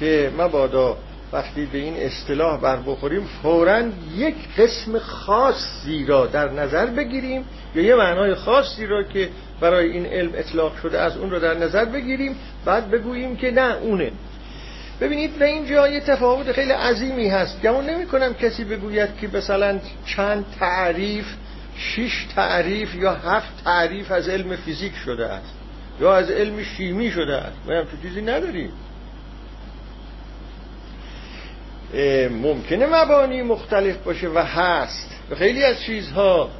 که 0.00 0.30
مبادا 0.38 0.96
وقتی 1.32 1.66
به 1.66 1.78
این 1.78 1.94
اصطلاح 1.96 2.60
بر 2.60 2.76
بخوریم 2.76 3.28
فورا 3.42 3.82
یک 4.16 4.34
قسم 4.58 4.98
خاصی 4.98 6.04
را 6.06 6.26
در 6.26 6.50
نظر 6.50 6.86
بگیریم 6.86 7.44
یا 7.74 7.82
یه 7.82 7.94
معنای 7.94 8.34
خاصی 8.34 8.86
را 8.86 9.02
که 9.02 9.28
برای 9.60 9.90
این 9.90 10.06
علم 10.06 10.30
اطلاق 10.34 10.76
شده 10.82 10.98
از 10.98 11.16
اون 11.16 11.30
رو 11.30 11.38
در 11.38 11.54
نظر 11.54 11.84
بگیریم 11.84 12.36
بعد 12.64 12.90
بگوییم 12.90 13.36
که 13.36 13.50
نه 13.50 13.76
اونه. 13.76 14.12
ببینید 15.00 15.38
به 15.38 15.44
این 15.44 15.66
یه 15.66 16.00
تفاوت 16.00 16.52
خیلی 16.52 16.72
عظیمی 16.72 17.28
هست. 17.28 17.62
گمون 17.62 17.84
نمی 17.84 18.06
کنم 18.06 18.34
کسی 18.34 18.64
بگوید 18.64 19.08
که 19.20 19.28
مثلا 19.32 19.78
چند 20.06 20.44
تعریف 20.60 21.26
شش 21.78 22.26
تعریف 22.34 22.94
یا 22.94 23.14
هفت 23.14 23.64
تعریف 23.64 24.12
از 24.12 24.28
علم 24.28 24.56
فیزیک 24.56 24.92
شده 25.04 25.26
است. 25.26 25.54
یا 26.00 26.14
از 26.14 26.30
علم 26.30 26.62
شیمی 26.62 27.10
شده 27.10 27.36
است. 27.36 27.56
ما 27.66 27.72
هم 27.72 27.86
چیزی 28.02 28.22
نداریم. 28.22 28.72
ممکنه 32.42 32.86
مبانی 32.86 33.42
مختلف 33.42 33.96
باشه 33.96 34.28
و 34.28 34.38
هست. 34.38 35.10
و 35.30 35.34
خیلی 35.34 35.64
از 35.64 35.80
چیزها 35.80 36.50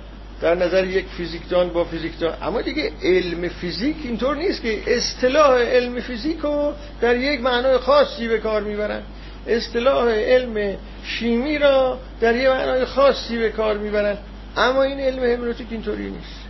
در 0.41 0.55
نظر 0.55 0.85
یک 0.85 1.07
فیزیکدان 1.07 1.69
با 1.69 1.85
فیزیکدان. 1.85 2.35
اما 2.43 2.63
دیگه 2.63 2.93
علم 3.03 3.49
فیزیک 3.49 3.97
اینطور 4.05 4.37
نیست 4.37 4.63
که 4.63 4.97
اصطلاح 4.97 5.59
علم 5.59 6.01
فیزیک 6.01 6.39
رو 6.39 6.73
در 7.01 7.17
یک 7.17 7.41
معنای 7.41 7.79
خاصی 7.79 8.29
به 8.29 8.39
کار 8.39 8.63
می‌برن. 8.63 9.03
اصطلاح 9.47 10.09
علم 10.11 10.77
شیمی 11.05 11.59
را 11.59 11.99
در 12.21 12.37
یه 12.37 12.51
معنای 12.51 12.85
خاصی 12.85 13.39
به 13.39 13.51
کار 13.51 13.79
می‌برن. 13.79 14.17
اما 14.57 14.83
این 14.83 15.01
علم 15.01 15.25
همنوتیک 15.25 15.67
اینطوری 15.71 16.11
نیست. 16.11 16.41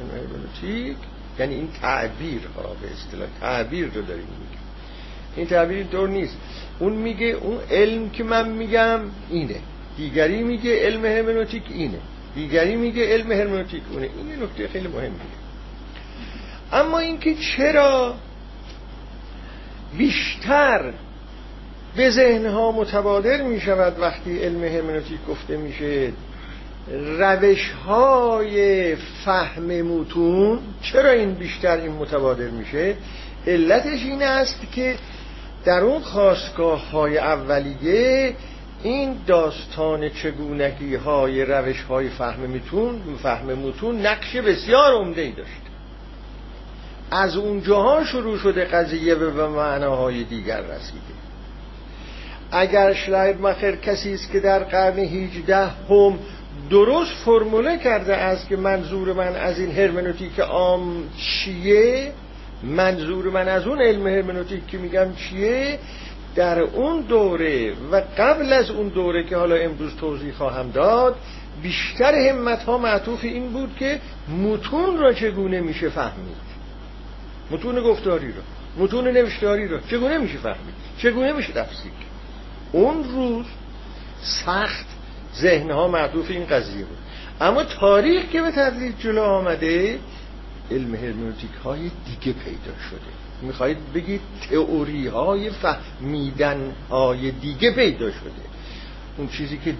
علم 0.00 0.10
همنوتیک 0.10 0.96
یعنی 1.38 1.54
این 1.54 1.68
تعبیر 1.82 2.40
ها 2.56 2.62
به 2.62 2.92
اصطلاح 2.92 3.28
تعبیر 3.40 3.86
رو 3.86 4.02
داریم 4.02 4.26
میگه 4.40 4.58
این 5.36 5.46
تعبیر 5.46 5.76
اینطور 5.76 6.08
نیست. 6.08 6.36
اون 6.78 6.92
میگه 6.92 7.26
اون 7.26 7.58
علم 7.70 8.10
که 8.10 8.24
من 8.24 8.48
میگم 8.48 9.00
اینه. 9.30 9.60
دیگری 9.96 10.42
میگه 10.42 10.86
علم 10.86 11.04
هرمنوتیک 11.04 11.62
اینه. 11.68 11.98
دیگری 12.34 12.76
میگه 12.76 13.06
علم 13.06 13.32
هرمنوتیک 13.32 13.82
اونه. 13.92 14.08
این 14.16 14.42
نکته 14.42 14.68
خیلی 14.68 14.88
مهمیه. 14.88 15.36
اما 16.72 16.98
اینکه 16.98 17.34
چرا 17.34 18.14
بیشتر 19.98 20.92
به 21.96 22.10
ذهنها 22.10 22.72
متبادر 22.72 23.42
می 23.42 23.60
شود 23.60 24.00
وقتی 24.00 24.38
علم 24.38 24.64
هرمنوتیک 24.64 25.18
گفته 25.28 25.56
میشه؟ 25.56 26.12
روش 26.92 27.70
های 27.86 28.96
فهم 28.96 29.82
متون. 29.82 30.58
چرا 30.82 31.10
این 31.10 31.34
بیشتر 31.34 31.76
این 31.76 31.92
متبادر 31.92 32.48
میشه؟ 32.48 32.96
علتش 33.46 34.02
این 34.02 34.22
است 34.22 34.60
که 34.72 34.94
در 35.64 35.80
اون 35.80 36.00
خواستگاه 36.00 36.90
های 36.90 37.18
اولیه 37.18 38.34
این 38.82 39.16
داستان 39.26 40.08
چگونگی 40.08 40.94
های 40.94 41.44
روش 41.44 41.82
های 41.82 42.08
فهم 42.08 42.46
متون 42.46 43.00
فهم 43.22 43.52
متون 43.52 44.06
نقش 44.06 44.36
بسیار 44.36 44.94
عمده 44.94 45.22
ای 45.22 45.32
داشت. 45.32 45.50
از 47.10 47.36
اونجاها 47.36 48.04
شروع 48.04 48.38
شده 48.38 48.64
قضیه 48.64 49.14
به 49.14 49.48
معناهای 49.48 50.24
دیگر 50.24 50.60
رسیده. 50.60 51.16
اگر 52.52 52.92
شلاید 52.92 53.40
مخر 53.40 53.76
کسی 53.76 54.14
است 54.14 54.32
که 54.32 54.40
در 54.40 54.64
قرن 54.64 54.98
18 54.98 55.56
هم 55.66 56.18
درست 56.70 57.12
فرموله 57.24 57.78
کرده 57.78 58.16
است 58.16 58.48
که 58.48 58.56
منظور 58.56 59.12
من 59.12 59.36
از 59.36 59.58
این 59.58 59.72
هرمنوتیک 59.72 60.40
عام 60.40 61.02
چیه؟ 61.16 62.12
منظور 62.62 63.30
من 63.30 63.48
از 63.48 63.66
اون 63.66 63.82
علم 63.82 64.06
هرمنوتیک 64.06 64.66
که 64.66 64.78
میگم 64.78 65.14
چیه؟ 65.14 65.78
در 66.34 66.60
اون 66.60 67.00
دوره 67.00 67.72
و 67.92 68.02
قبل 68.18 68.52
از 68.52 68.70
اون 68.70 68.88
دوره 68.88 69.24
که 69.24 69.36
حالا 69.36 69.54
امروز 69.54 69.96
توضیح 69.96 70.32
خواهم 70.32 70.70
داد 70.70 71.16
بیشتر 71.62 72.14
همت 72.14 72.62
ها 72.62 72.78
معطوف 72.78 73.24
این 73.24 73.52
بود 73.52 73.76
که 73.78 74.00
متون 74.28 74.98
را 74.98 75.12
چگونه 75.12 75.60
میشه 75.60 75.88
فهمید؟ 75.88 76.46
متون 77.50 77.80
گفتاری 77.82 78.32
را 78.32 78.42
متون 78.84 79.08
نوشتاری 79.08 79.68
را 79.68 79.80
چگونه 79.80 80.18
میشه 80.18 80.38
فهمید؟ 80.38 80.74
چگونه 80.98 81.32
میشه 81.32 81.52
تفسیر 81.52 81.92
اون 82.72 83.04
روز 83.04 83.46
سخت 84.22 84.95
ذهنها 85.40 85.88
معطوف 85.88 86.30
این 86.30 86.46
قضیه 86.46 86.84
بود. 86.84 86.98
اما 87.40 87.64
تاریخ 87.64 88.24
که 88.32 88.42
به 88.42 88.50
تدریج 88.50 88.92
جلو 88.98 89.22
آمده 89.22 89.98
علم 90.70 90.94
هرمنوتیک 90.94 91.50
های 91.64 91.80
دیگه 91.80 92.38
پیدا 92.38 92.78
شده. 92.90 93.16
می‌خواهید 93.42 93.92
بگید 93.94 94.20
تئوری 94.50 95.06
های 95.06 95.50
فهمیدن 95.50 96.72
های 96.90 97.30
دیگه 97.30 97.70
پیدا 97.70 98.10
شده. 98.10 98.46
اون 99.18 99.28
چیزی 99.28 99.58
که 99.58 99.74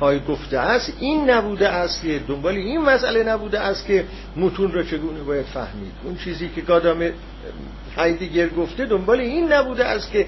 های 0.00 0.20
گفته 0.20 0.58
است 0.58 0.92
این 1.00 1.30
نبوده 1.30 1.68
است 1.68 2.02
که 2.02 2.20
دنبال 2.28 2.54
این 2.54 2.80
مسئله 2.80 3.22
نبوده 3.22 3.60
است 3.60 3.86
که 3.86 4.04
متون 4.36 4.72
را 4.72 4.82
چگونه 4.82 5.22
باید 5.22 5.46
فهمید. 5.46 5.92
اون 6.04 6.16
چیزی 6.16 6.48
که 6.48 6.60
گادام 6.60 7.10
هایدگر 7.96 8.48
گفته 8.48 8.86
دنبال 8.86 9.20
این 9.20 9.52
نبوده 9.52 9.84
است 9.84 10.10
که 10.10 10.26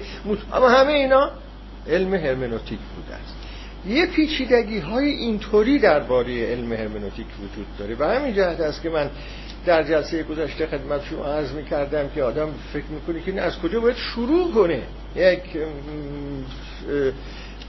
اما 0.53 0.69
همه 0.69 0.91
اینا 0.91 1.31
علم 1.89 2.13
هرمنوتیک 2.13 2.79
بوده 2.95 3.15
است. 3.15 3.40
یه 3.87 4.05
پیچیدگی 4.05 4.79
های 4.79 5.09
اینطوری 5.09 5.79
درباره 5.79 6.45
علم 6.45 6.73
هرمنوتیک 6.73 7.27
وجود 7.39 7.67
داره. 7.79 7.95
و 7.99 8.03
همین 8.03 8.35
جهت 8.35 8.59
است 8.59 8.81
که 8.81 8.89
من 8.89 9.09
در 9.65 9.83
جلسه 9.83 10.23
گذشته 10.23 10.67
خدمت 10.67 11.05
شما 11.05 11.25
عرض 11.25 11.51
می 11.51 11.65
کردم 11.65 12.09
که 12.15 12.23
آدم 12.23 12.49
فکر 12.73 12.85
می‌کنه 12.85 13.21
که 13.21 13.41
از 13.41 13.59
کجا 13.59 13.79
باید 13.79 13.95
شروع 13.95 14.51
کنه. 14.51 14.81
یک 15.15 15.41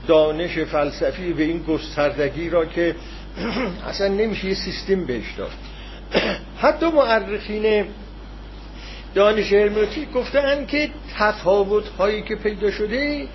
دانش 0.07 0.59
فلسفی 0.59 1.33
به 1.33 1.43
این 1.43 1.63
گستردگی 1.63 2.51
را 2.51 2.67
که 2.67 2.95
اصلا 3.91 4.09
نمیشه 4.09 4.49
یه 4.49 4.55
سیستم 4.55 5.05
بهش 5.05 5.35
داد. 5.39 5.51
حتی 6.63 6.87
معرخین 6.87 7.85
دانش 9.15 9.53
هرمنوتیک 9.53 10.13
گفتن 10.13 10.67
که 10.67 10.91
تفاوت 11.19 11.89
هایی 11.89 12.23
که 12.23 12.37
پیدا 12.37 12.71
شده 12.71 13.29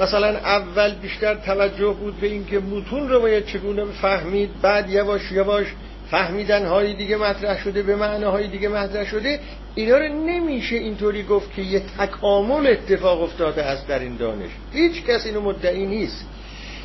مثلا 0.00 0.28
اول 0.28 0.94
بیشتر 0.94 1.34
توجه 1.34 1.92
بود 2.00 2.20
به 2.20 2.26
اینکه 2.26 2.58
متون 2.58 3.08
رو 3.08 3.20
باید 3.20 3.46
چگونه 3.46 3.84
فهمید 3.84 4.50
بعد 4.62 4.90
یواش 4.90 5.32
یواش 5.32 5.66
فهمیدن 6.10 6.66
های 6.66 6.94
دیگه 6.94 7.16
مطرح 7.16 7.62
شده 7.64 7.82
به 7.82 7.96
معناهای 7.96 8.48
دیگه 8.48 8.68
مطرح 8.68 9.04
شده. 9.04 9.40
اینا 9.74 9.96
رو 9.96 10.08
نمیشه 10.08 10.76
اینطوری 10.76 11.22
گفت 11.22 11.54
که 11.54 11.62
یه 11.62 11.82
تکامل 11.98 12.66
اتفاق 12.66 13.22
افتاده 13.22 13.62
است 13.62 13.88
در 13.88 13.98
این 13.98 14.16
دانش. 14.16 14.50
هیچ 14.72 15.04
کس 15.04 15.26
اینو 15.26 15.40
مدعی 15.40 15.86
نیست 15.86 16.26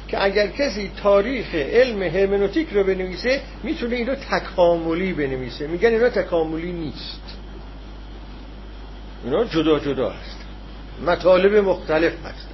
که 0.07 0.23
اگر 0.23 0.47
کسی 0.47 0.91
تاریخ 1.03 1.55
علم 1.55 2.03
هرمنوتیک 2.03 2.67
رو 2.71 2.83
بنویسه 2.83 3.41
می‌تونه 3.63 3.95
اینو 3.95 4.15
تکاملی 4.15 5.13
بنویسه. 5.13 5.67
میگن 5.67 5.89
اینا 5.89 6.09
تکاملی 6.09 6.71
نیست. 6.71 7.37
اینا 9.25 9.45
جدا 9.45 9.79
جدا 9.79 10.09
هست. 10.09 10.37
مطالب 11.05 11.55
مختلف 11.55 12.13
هست. 12.25 12.48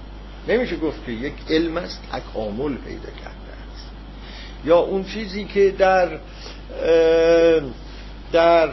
نمیشه 0.47 0.77
گفت 0.77 1.05
که 1.05 1.11
یک 1.11 1.33
علم 1.49 1.77
است 1.77 2.01
تکامل 2.11 2.75
پیدا 2.75 3.09
کرده 3.23 3.53
است. 3.73 3.91
یا 4.65 4.77
اون 4.77 5.03
چیزی 5.03 5.45
که 5.45 5.71
در 5.77 6.09
در 8.31 8.69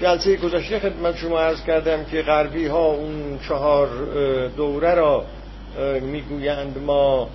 جلسه 0.00 0.36
گذشته 0.36 0.78
خدمت 0.78 1.16
شما 1.16 1.40
عرض 1.40 1.62
کردم 1.64 2.04
که 2.04 2.22
غربی 2.22 2.66
ها 2.66 2.86
اون 2.86 3.38
چهار 3.48 3.88
دوره 4.56 4.94
را 4.94 5.24
می‌گویند 6.00 6.78
ما 6.78 7.28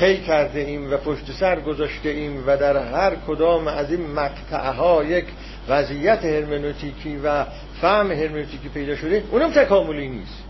طی 0.00 0.16
کرده 0.16 0.60
ایم 0.60 0.92
و 0.92 0.96
پشت 0.96 1.32
سر 1.40 1.60
گذاشته 1.60 2.08
ایم 2.08 2.44
و 2.46 2.56
در 2.56 2.76
هر 2.76 3.16
کدام 3.26 3.68
از 3.68 3.90
این 3.90 4.06
مقطعه 4.10 4.70
ها 4.70 5.04
یک 5.04 5.24
وضعیت 5.68 6.24
هرمنوتیکی 6.24 7.16
و 7.24 7.44
فهم 7.80 8.12
هرمنوتیکی 8.12 8.68
پیدا 8.68 8.96
شده 8.96 9.24
اونم 9.30 9.50
تکاملی 9.50 10.08
نیست. 10.08 10.44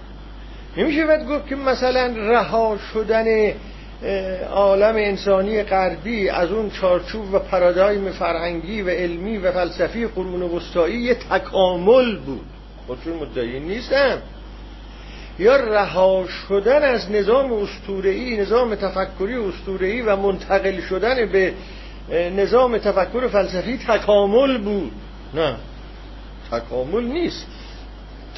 نمیشه 0.76 1.06
باید 1.06 1.28
گفت 1.28 1.48
که 1.48 1.56
مثلا 1.56 2.06
رها 2.16 2.78
شدن 2.92 3.52
عالم 4.50 4.96
انسانی 4.96 5.62
غربی 5.62 6.28
از 6.28 6.52
اون 6.52 6.70
چارچوب 6.70 7.34
و 7.34 7.38
پرادایم 7.38 8.10
فرهنگی 8.10 8.82
و 8.82 8.90
علمی 8.90 9.38
و 9.38 9.52
فلسفی 9.52 10.06
قرون 10.06 10.42
وسطایی 10.42 10.98
یه 10.98 11.14
تکامل 11.14 12.16
بود. 12.16 12.46
خودشون 12.86 13.12
مدعی 13.12 13.60
نیستم 13.60 14.18
یا 15.38 15.56
رها 15.56 16.24
شدن 16.48 16.82
از 16.82 17.10
نظام 17.10 17.52
اسطوره‌ای 17.52 18.36
نظام 18.36 18.74
تفکری 18.74 19.34
اسطوره‌ای 19.34 20.02
و 20.02 20.16
منتقل 20.16 20.80
شدن 20.80 21.26
به 21.32 21.52
نظام 22.36 22.78
تفکر 22.78 23.28
فلسفی 23.28 23.78
تکامل 23.88 24.58
بود. 24.58 24.92
نه 25.34 25.54
تکامل 26.52 27.04
نیست. 27.04 27.46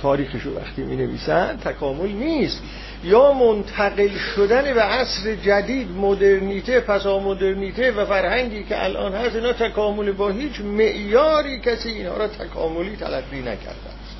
تاریخشو 0.04 0.50
وقتی 0.56 0.82
می 0.82 0.96
نویسن 0.96 1.56
تکامل 1.56 2.08
نیست. 2.08 2.62
یا 3.04 3.32
منتقل 3.32 4.08
شدن 4.36 4.74
به 4.74 4.82
عصر 4.82 5.34
جدید 5.34 5.90
مدرنیته 5.90 6.80
پسا 6.80 7.18
مدرنیته 7.18 7.90
و 7.92 8.04
فرهنگی 8.04 8.64
که 8.64 8.84
الان 8.84 9.14
هست 9.14 9.36
اینا 9.36 9.52
تکامل 9.52 10.12
با 10.12 10.30
هیچ 10.30 10.60
معیاری 10.60 11.60
کسی 11.60 11.88
اینها 11.88 12.16
را 12.16 12.28
تکاملی 12.28 12.96
تلقی 12.96 13.40
نکرده 13.40 13.90
است. 14.02 14.16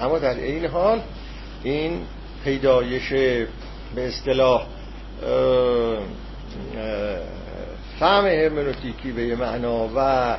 اما 0.00 0.18
در 0.18 0.34
این 0.34 0.66
حال 0.66 1.00
این 1.62 2.00
پیدایش 2.44 3.08
به 3.94 4.08
اصطلاح 4.08 4.66
فهم 8.00 8.26
هرمنوتیکی 8.26 9.12
به 9.12 9.36
معنا 9.36 9.88
و 9.96 10.36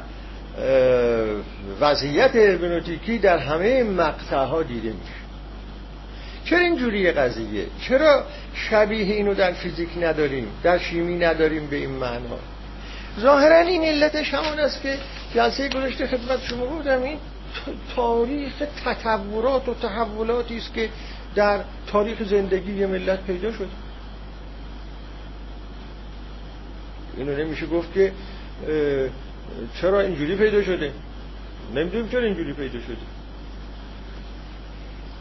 وضعیت 1.82 2.36
هرمنوتیکی 2.36 3.18
در 3.18 3.38
همه 3.38 3.84
مقطع 3.84 4.44
ها 4.46 4.64
دیده 4.64 4.88
میشه. 4.88 5.26
چرا 6.46 6.60
اینجوری 6.60 7.12
قضیه؟ 7.12 7.66
چرا 7.82 8.24
شبیه 8.54 9.16
اینو 9.16 9.34
در 9.34 9.52
فیزیک 9.52 9.90
نداریم؟ 10.02 10.48
در 10.64 10.78
شیمی 10.78 11.18
نداریم 11.18 11.68
به 11.68 11.76
این 11.76 11.90
معنا؟ 11.90 12.40
ظاهرا 13.20 13.58
این 13.58 13.84
علتش 13.84 14.34
همون 14.34 14.60
است 14.60 14.82
که 14.82 14.98
جلسه 15.36 15.70
گذشته 15.70 16.08
خدمت 16.08 16.44
شما 16.44 16.66
بودم 16.66 17.04
این 17.04 17.18
تاریخ 17.96 18.54
تطورات 18.86 19.70
و 19.70 19.74
تحولاتی 19.74 20.58
است 20.58 20.74
که 20.74 20.90
در 21.36 21.60
تاریخ 21.88 22.24
زندگی 22.24 22.74
یه 22.74 22.88
ملت 22.88 23.24
پیدا 23.24 23.52
شد. 23.52 23.70
اینو 27.18 27.38
نمیشه 27.38 27.66
گفت 27.66 27.94
که 27.94 28.12
چرا 29.82 30.02
اینجوری 30.02 30.36
پیدا 30.36 30.64
شده؟ 30.64 30.92
نمی‌دونیم 31.76 32.10
چرا 32.10 32.24
اینجوری 32.24 32.54
پیدا 32.54 32.80
شده. 32.80 32.98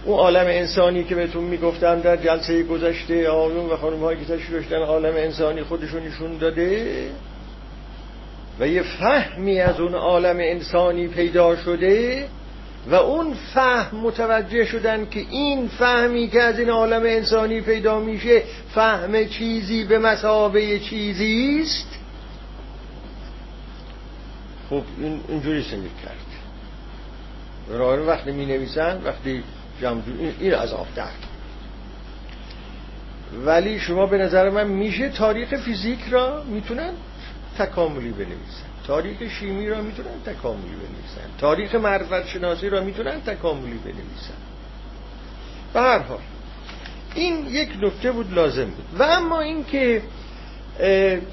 اون 0.05 0.19
عالم 0.19 0.47
انسانی 0.47 1.05
که 1.05 1.15
بهتون 1.15 1.45
می‌گفتم 1.45 2.01
در 2.01 2.17
جلسه 2.17 2.63
گذشته 2.63 3.29
آقایون 3.29 3.67
و 3.67 3.77
خانم 3.77 4.01
هایی 4.01 4.19
که 4.19 4.25
تشریف 4.25 4.51
داشتن 4.53 4.77
عالم 4.77 5.15
انسانی 5.17 5.63
خودشون 5.63 6.03
نشون 6.03 6.39
داده 6.39 6.87
و 8.61 8.69
یه 8.69 8.83
فهمی 8.83 9.61
از 9.61 9.81
اون 9.81 9.95
عالم 9.95 10.37
انسانی 10.39 11.09
پیدا 11.09 11.57
شده 11.57 12.27
و 12.91 12.95
اون 12.95 13.35
فهم 13.55 13.99
متوجه 13.99 14.65
شدن 14.65 15.07
که 15.11 15.21
این 15.31 15.69
فهمی 15.69 16.29
که 16.29 16.43
از 16.43 16.59
این 16.59 16.71
عالم 16.71 17.03
انسانی 17.03 17.61
پیدا 17.61 18.01
میشه 18.01 18.43
فهم 18.75 19.25
چیزی 19.25 19.85
به 19.85 19.99
مسابه 19.99 20.79
چیزی 20.79 21.61
است. 21.63 22.04
خب 24.71 24.83
این 24.99 25.21
اینجوری 25.29 25.63
سنگی 25.63 25.91
کرد. 26.05 26.17
برای 27.71 28.07
وقتی 28.07 28.33
می 28.33 28.47
نویسن 28.47 29.03
وقتی 29.05 29.45
این 30.41 30.55
از 30.55 30.73
آفتر 30.73 31.11
ولی 33.47 33.81
شما 33.81 34.07
به 34.07 34.19
نظر 34.19 34.51
من 34.51 34.67
میشه 34.67 35.09
تاریخ 35.09 35.55
فیزیک 35.55 35.99
را 36.11 36.43
می‌تونن 36.43 36.91
تکاملی 37.59 38.11
بنویسن. 38.11 38.67
تاریخ 38.87 39.19
شیمی 39.41 39.69
را 39.69 39.83
می‌تونن 39.83 40.23
تکاملی 40.27 40.75
بنویسن. 40.75 41.39
تاریخ 41.39 41.75
معرفت 41.75 42.27
شناسی 42.27 42.69
را 42.69 42.81
می‌تونن 42.81 43.21
تکاملی 43.21 43.79
بنویسن. 43.79 44.35
به 45.75 45.81
هر 45.81 45.99
حال 45.99 46.19
این 47.15 47.47
یک 47.47 47.69
نکته 47.81 48.13
بود 48.13 48.35
لازم 48.35 48.65
بود. 48.65 48.85
و 48.99 49.03
اما 49.03 49.41
اینکه 49.41 50.03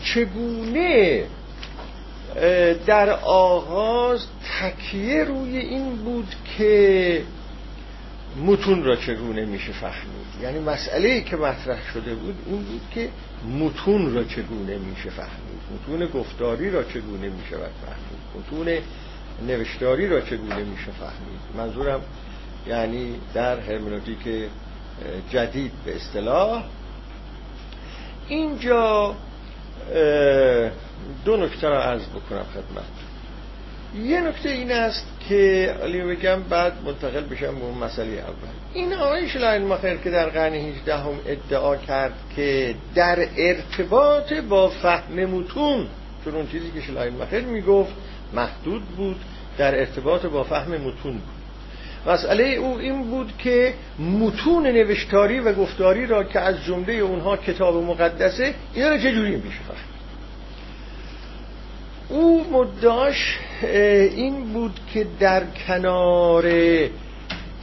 چگونه 0.04 1.24
در 2.86 3.10
آغاز 3.24 4.26
تکیه 4.60 5.24
روی 5.24 5.58
این 5.58 5.96
بود 5.96 6.36
که 6.58 7.24
متون 8.46 8.84
را 8.84 8.96
چگونه 8.96 9.46
میشه 9.46 9.72
فهمید. 9.72 10.41
یعنی 10.41 10.60
مسئله 10.60 11.22
که 11.22 11.36
مطرح 11.36 11.91
شده 11.94 12.15
بود 12.15 12.36
این 12.46 12.63
بود 12.63 12.82
که 12.94 13.10
متون 13.60 14.13
را 14.15 14.24
چگونه 14.24 14.78
میشه 14.78 15.10
فهمید. 15.10 15.62
متون 15.74 16.22
گفتاری 16.22 16.72
را 16.72 16.84
چگونه 16.84 17.30
میشه 17.30 17.58
فهمید. 17.58 18.22
متون 18.39 18.78
نوشتاری 19.48 20.08
را 20.08 20.22
چگونه 20.22 20.63
میشه 20.63 20.91
فهمید. 20.91 21.41
منظورم 21.58 22.02
یعنی 22.67 23.15
در 23.34 23.60
هرمنوتیک 23.60 24.50
جدید 25.32 25.72
به 25.86 25.96
اصطلاح. 25.96 26.63
اینجا 28.28 29.15
دو 31.26 31.38
نکته 31.38 31.70
را 31.70 31.84
عرض 31.84 32.02
بکنم 32.08 32.46
خدمت. 32.54 33.12
یه 33.96 34.22
نکته 34.22 34.50
این 34.50 34.72
است 34.72 35.08
که 35.30 35.76
علی 35.84 36.02
بگم 36.02 36.44
بعد 36.44 36.74
منتقل 36.86 37.22
بشم 37.22 37.56
به 37.56 37.64
اون 37.66 37.78
مسئله 37.78 38.12
اول. 38.12 38.50
این 38.74 38.94
آقای 38.94 39.30
شلاین 39.30 39.68
مخیر 39.68 39.98
که 39.98 40.10
در 40.10 40.30
قرن 40.30 40.54
18 40.54 40.96
هم 40.96 41.20
ادعا 41.26 41.76
کرد 41.76 42.14
که 42.36 42.76
در 42.96 43.28
ارتباط 43.38 44.34
با 44.34 44.70
فهم 44.70 45.26
متون 45.26 45.88
چون 46.26 46.36
اون 46.36 46.48
چیزی 46.48 46.72
که 46.72 46.82
شلاین 46.82 47.14
مخیر 47.16 47.42
می‌گفت 47.42 47.94
محدود 48.34 48.82
بود 48.82 49.20
در 49.58 49.80
ارتباط 49.80 50.26
با 50.26 50.44
فهم 50.44 50.72
متون 50.72 51.14
بود. 51.14 51.42
مسئله 52.08 52.44
او 52.44 52.78
این 52.78 53.04
بود 53.04 53.34
که 53.38 53.74
متون 54.00 54.68
نوشتاری 54.68 55.40
و 55.40 55.54
گفتاری 55.54 56.06
را 56.06 56.24
که 56.24 56.40
از 56.40 56.64
جمله 56.66 56.94
اونها 56.94 57.38
کتاب 57.38 57.84
مقدسه 57.84 58.54
اینا 58.74 58.90
را 58.90 58.98
چجوری 58.98 59.36
میشه 59.36 59.60
فهم 59.68 59.90
او 62.12 62.45
مداش 62.52 63.39
این 64.15 64.54
بود 64.54 64.80
که 64.93 65.08
در 65.19 65.43
کنار 65.67 66.45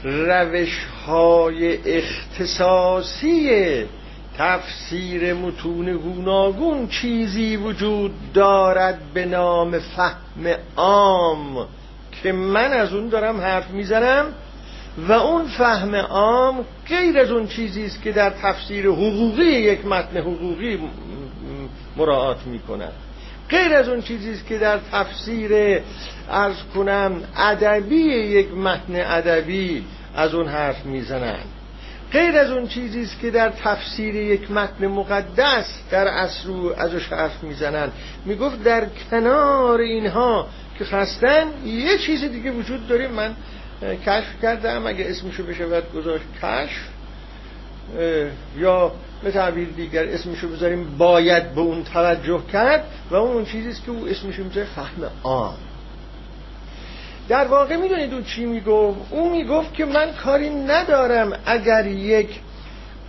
روش 0.04 0.86
های 1.06 1.78
اختصاصی 1.98 3.50
تفسیر 4.38 5.34
متون 5.34 5.96
گوناگون 5.96 6.88
چیزی 6.88 7.56
وجود 7.56 8.32
دارد 8.34 8.98
به 9.14 9.24
نام 9.24 9.78
فهم 9.78 10.54
عام 10.76 11.66
که 12.22 12.32
من 12.32 12.72
از 12.72 12.94
اون 12.94 13.08
دارم 13.08 13.40
حرف 13.40 13.70
می‌زنم 13.70 14.26
و 15.08 15.12
اون 15.12 15.46
فهم 15.46 15.94
عام 15.94 16.64
غیر 16.88 17.18
از 17.18 17.30
اون 17.30 17.46
چیزی 17.46 17.84
است 17.84 18.02
که 18.02 18.12
در 18.12 18.30
تفسیر 18.30 18.86
حقوقی 18.86 19.44
یک 19.44 19.86
متن 19.86 20.16
حقوقی 20.16 20.78
مراعات 21.96 22.46
می‌کند. 22.46 22.92
غیر 23.50 23.74
از 23.74 23.88
اون 23.88 24.02
چیزی 24.02 24.32
است 24.32 24.46
که 24.46 24.58
در 24.58 24.78
تفسیر 24.92 25.80
ارز 26.30 26.56
کنم 26.74 27.22
ادبی 27.36 27.96
یک 28.14 28.52
متن 28.54 28.96
ادبی 28.96 29.84
از 30.14 30.34
اون 30.34 30.48
حرف 30.48 30.86
می‌زنن. 30.86 31.38
غیر 32.12 32.36
از 32.36 32.50
اون 32.50 32.66
چیزی 32.66 33.02
است 33.02 33.20
که 33.20 33.30
در 33.30 33.48
تفسیر 33.48 34.14
یک 34.14 34.50
متن 34.50 34.86
مقدس 34.86 35.82
در 35.90 36.08
اصل 36.08 36.50
ازش 36.78 37.06
حرف 37.06 37.42
می‌زنن. 37.42 37.88
می‌گفت 38.24 38.62
در 38.62 38.86
کنار 39.10 39.80
اینها 39.80 40.48
که 40.78 40.84
خستن 40.84 41.46
یه 41.64 41.98
چیز 41.98 42.24
دیگه 42.24 42.50
وجود 42.50 42.88
داره. 42.88 43.08
من 43.08 43.34
کشف 44.06 44.42
کردم. 44.42 44.86
اگه 44.86 45.04
اسمشو 45.08 45.46
بشه 45.46 45.82
گذاشت 45.94 46.24
کشف. 46.42 46.97
یا 48.58 48.92
به 49.22 49.30
تعبیر 49.30 49.68
دیگر 49.68 50.04
اسمشو 50.04 50.48
بذاریم 50.48 50.96
باید 50.98 51.54
به 51.54 51.60
اون 51.60 51.84
توجه 51.84 52.40
کرد 52.52 52.84
و 53.10 53.14
اون 53.14 53.44
چیزیست 53.44 53.84
که 53.84 53.90
او 53.90 54.06
اسمشو 54.08 54.44
می‌ذاره 54.44 54.66
فهم 54.66 55.10
آن. 55.22 55.54
در 57.28 57.46
واقع 57.46 57.76
می‌دونید 57.76 58.14
او 58.14 58.20
چی 58.20 58.46
می‌گفت؟ 58.46 58.98
او 59.10 59.30
می‌گفت 59.30 59.74
که 59.74 59.84
من 59.84 60.12
کاری 60.12 60.50
ندارم 60.50 61.32
اگر 61.46 61.86
یک 61.86 62.28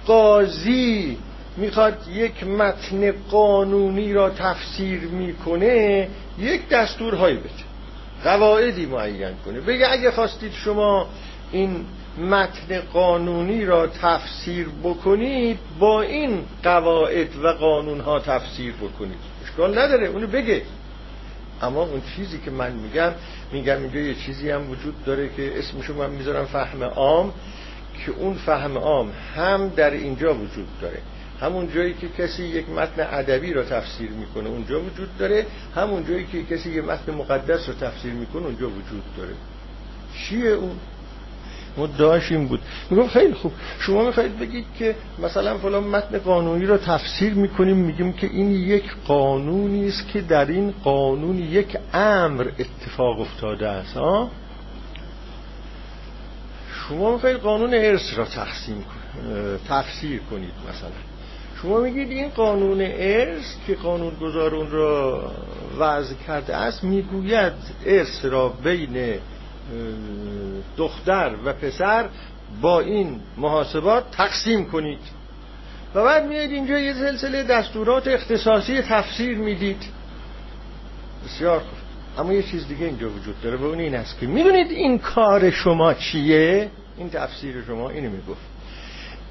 قاضی 0.05 1.17
می‌خواد 1.57 2.07
یک 2.13 2.43
متن 2.43 3.11
قانونی 3.31 4.13
را 4.13 4.29
تفسیر 4.29 4.99
می‌کنه 4.99 6.07
یک 6.39 6.69
دستورهایی 6.69 7.37
بده. 7.37 7.49
قواعدی 8.23 8.85
معین 8.85 9.33
کنه. 9.45 9.59
بگه 9.59 9.91
اگه 9.91 10.11
خواستید 10.11 10.51
شما 10.51 11.07
این 11.51 11.85
متن 12.19 12.79
قانونی 12.93 13.65
را 13.65 13.87
تفسیر 13.87 14.67
بکنید 14.83 15.59
با 15.79 16.01
این 16.01 16.45
قواعد 16.63 17.35
و 17.35 17.47
قانون 17.47 17.99
ها 17.99 18.19
تفسیر 18.19 18.73
بکنید. 18.73 19.17
اشکال 19.43 19.79
نداره 19.79 20.07
اونو 20.07 20.27
بگه. 20.27 20.61
اما 21.61 21.83
اون 21.83 22.01
چیزی 22.15 22.37
که 22.37 22.51
من 22.51 22.71
میگم 22.71 23.11
میگم 23.51 23.77
اینجا 23.81 23.99
یه 23.99 24.15
چیزی 24.15 24.49
هم 24.49 24.69
وجود 24.69 25.03
داره 25.05 25.29
که 25.37 25.59
اسمشو 25.59 25.93
من 25.93 26.09
می‌ذارم 26.09 26.45
فهم 26.45 26.83
عام 26.83 27.33
که 28.05 28.11
اون 28.11 28.33
فهم 28.33 28.77
عام 28.77 29.11
هم 29.35 29.69
در 29.69 29.91
اینجا 29.91 30.33
وجود 30.33 30.67
داره. 30.81 30.99
همون 31.41 31.71
جایی 31.71 31.93
که 31.93 32.09
کسی 32.09 32.43
یک 32.43 32.69
متن 32.69 33.07
ادبی 33.11 33.53
را 33.53 33.63
تفسیر 33.63 34.09
می‌کنه 34.09 34.49
اونجا 34.49 34.81
وجود 34.81 35.17
داره. 35.17 35.45
همون 35.75 36.05
جایی 36.05 36.25
که 36.25 36.43
کسی 36.43 36.69
یک 36.69 36.83
متن 36.83 37.13
مقدس 37.13 37.69
رو 37.69 37.75
تفسیر 37.75 38.13
می‌کنه 38.13 38.45
اونجا 38.45 38.69
وجود 38.69 39.03
داره. 39.17 39.33
چیه 40.17 40.49
اون؟ 40.49 40.75
مدعاش 41.77 42.31
این 42.31 42.47
بود. 42.47 42.59
میگم 42.89 43.07
خیلی 43.07 43.33
خوب. 43.33 43.51
شما 43.79 44.05
می‌خواید 44.05 44.39
بگید 44.39 44.65
که 44.79 44.95
مثلا 45.23 45.57
فلان 45.57 45.83
متن 45.83 46.17
قانونی 46.17 46.65
رو 46.65 46.77
تفسیر 46.77 47.33
می‌کنیم 47.33 47.77
میگیم 47.77 48.13
که 48.13 48.27
این 48.27 48.51
یک 48.51 48.83
قانونی 49.07 49.87
است 49.87 50.07
که 50.07 50.21
در 50.21 50.45
این 50.45 50.73
قانون 50.83 51.39
یک 51.39 51.77
امر 51.93 52.47
اتفاق 52.59 53.19
افتاده 53.19 53.67
است 53.67 53.93
ها 53.93 54.31
شما 56.73 57.13
می‌خواید 57.13 57.37
قانون 57.37 57.73
ارث 57.73 58.17
را 58.17 58.25
تقسیم 58.25 58.85
تفسیر 59.69 60.21
کنید 60.31 60.53
مثلا. 60.69 60.89
شما 61.61 61.79
میگید 61.79 62.11
این 62.11 62.29
قانون 62.29 62.81
ارث 62.81 63.45
که 63.67 63.75
قانون 63.75 64.13
گذار 64.21 64.55
اون 64.55 64.71
را 64.71 65.31
وضع 65.79 66.15
کرده 66.27 66.55
است 66.55 66.83
می‌گوید 66.83 67.53
ارث 67.85 68.25
را 68.25 68.49
بین 68.49 69.19
دختر 70.77 71.31
و 71.45 71.53
پسر 71.53 72.09
با 72.61 72.79
این 72.79 73.19
محاسبات 73.37 74.11
تقسیم 74.11 74.65
کنید. 74.65 74.99
و 75.95 76.03
بعد 76.03 76.25
میاد 76.25 76.49
اینجا 76.49 76.79
یه 76.79 76.93
سلسله 76.93 77.43
دستورات 77.43 78.07
اختصاصی 78.07 78.81
تفسیر 78.81 79.37
می‌دید. 79.37 79.83
بسیار 81.25 81.59
خوب. 81.59 81.79
اما 82.17 82.33
یه 82.33 82.43
چیز 82.43 82.67
دیگه 82.67 82.85
اینجا 82.85 83.09
وجود 83.09 83.41
داره 83.41 83.57
و 83.57 83.63
اون 83.63 83.79
این 83.79 83.95
است 83.95 84.19
که 84.19 84.27
می‌دونید 84.27 84.71
این 84.71 84.99
کار 84.99 85.49
شما 85.49 85.93
چیه؟ 85.93 86.71
این 86.97 87.09
تفسیر 87.09 87.63
شما 87.67 87.89
اینو 87.89 88.09
می‌گفت. 88.09 88.41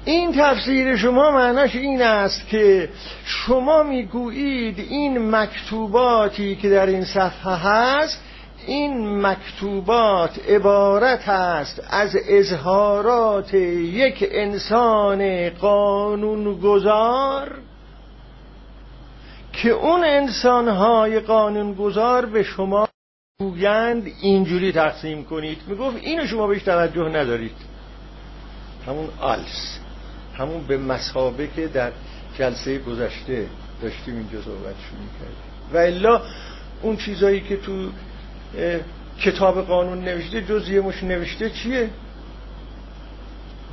این 0.05 0.31
تفسیر 0.31 0.95
شما 0.95 1.31
معناش 1.31 1.75
این 1.75 2.01
است 2.01 2.47
که 2.47 2.89
شما 3.25 3.83
می‌گویید 3.83 4.79
این 4.79 5.35
مکتوباتی 5.35 6.55
که 6.55 6.69
در 6.69 6.85
این 6.85 7.05
صفحه 7.05 7.55
هست 7.55 8.21
این 8.69 9.25
مکتوبات 9.25 10.49
عبارت 10.49 11.29
است 11.29 11.83
از 11.89 12.15
اظهارات 12.29 13.53
یک 13.53 14.27
انسان 14.31 15.49
قانونگذار 15.49 17.57
که 19.53 19.69
اون 19.69 20.03
انسانهای 20.03 21.19
قانونگذار 21.19 22.25
به 22.25 22.43
شما 22.43 22.87
گویند 23.39 24.07
اینجوری 24.21 24.71
تقسیم 24.71 25.23
کنید. 25.23 25.57
می‌گفت 25.67 25.97
اینو 26.01 26.25
شما 26.25 26.47
بهش 26.47 26.63
توجه 26.63 27.09
ندارید. 27.09 27.55
همون 28.87 29.07
آلس. 29.19 29.79
همون 30.37 30.63
به 30.67 30.77
مسابه 30.77 31.47
که 31.55 31.67
در 31.67 31.91
جلسه 32.37 32.79
گذشته 32.79 33.47
داشتیم 33.81 34.15
اینجا 34.15 34.41
صحبتشون 34.41 34.99
می‌کردیم 34.99 35.49
و 35.73 35.77
الا 35.77 36.21
اون 36.81 36.97
چیزایی 36.97 37.41
که 37.41 37.57
تو 37.57 37.89
کتاب 39.21 39.61
قانون 39.61 40.01
نوشته 40.01 40.41
جز 40.41 40.69
یه 40.69 40.81
مش 40.81 41.03
نوشته 41.03 41.49
چیه؟ 41.49 41.89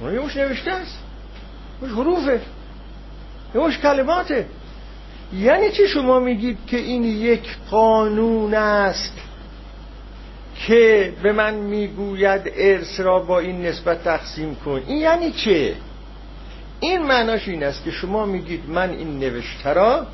یه 0.02 0.20
مش 0.20 0.36
نوشته 0.36 0.70
است. 0.70 0.98
مش 1.82 1.90
حروفه. 1.90 2.40
یه 3.54 3.60
مش 3.60 3.78
کلماته. 3.78 4.46
یعنی 5.34 5.70
چی 5.70 5.88
شما 5.88 6.20
میگید 6.20 6.58
که 6.66 6.76
این 6.76 7.04
یک 7.04 7.56
قانون 7.70 8.54
است 8.54 9.18
که 10.66 11.12
به 11.22 11.32
من 11.32 11.54
می‌گوید 11.54 12.52
ارث 12.56 13.00
را 13.00 13.18
با 13.18 13.38
این 13.38 13.66
نسبت 13.66 14.04
تقسیم 14.04 14.54
کن؟ 14.54 14.82
این 14.86 14.98
یعنی 14.98 15.32
چه؟ 15.32 15.74
این 16.80 17.02
معناش 17.02 17.48
این 17.48 17.64
است 17.64 17.84
که 17.84 17.90
شما 17.90 18.26
میگید 18.26 18.70
من 18.70 18.90
این 18.90 19.18
نوشته 19.18 19.72
را 19.72 20.06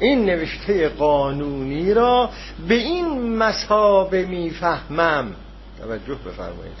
این 0.00 0.24
نوشته 0.24 0.88
قانونی 0.88 1.94
را 1.94 2.30
به 2.68 2.74
این 2.74 3.36
مسابه 3.36 4.26
می‌فهمم. 4.26 5.34
توجه 5.82 6.14
بفرمایید 6.14 6.72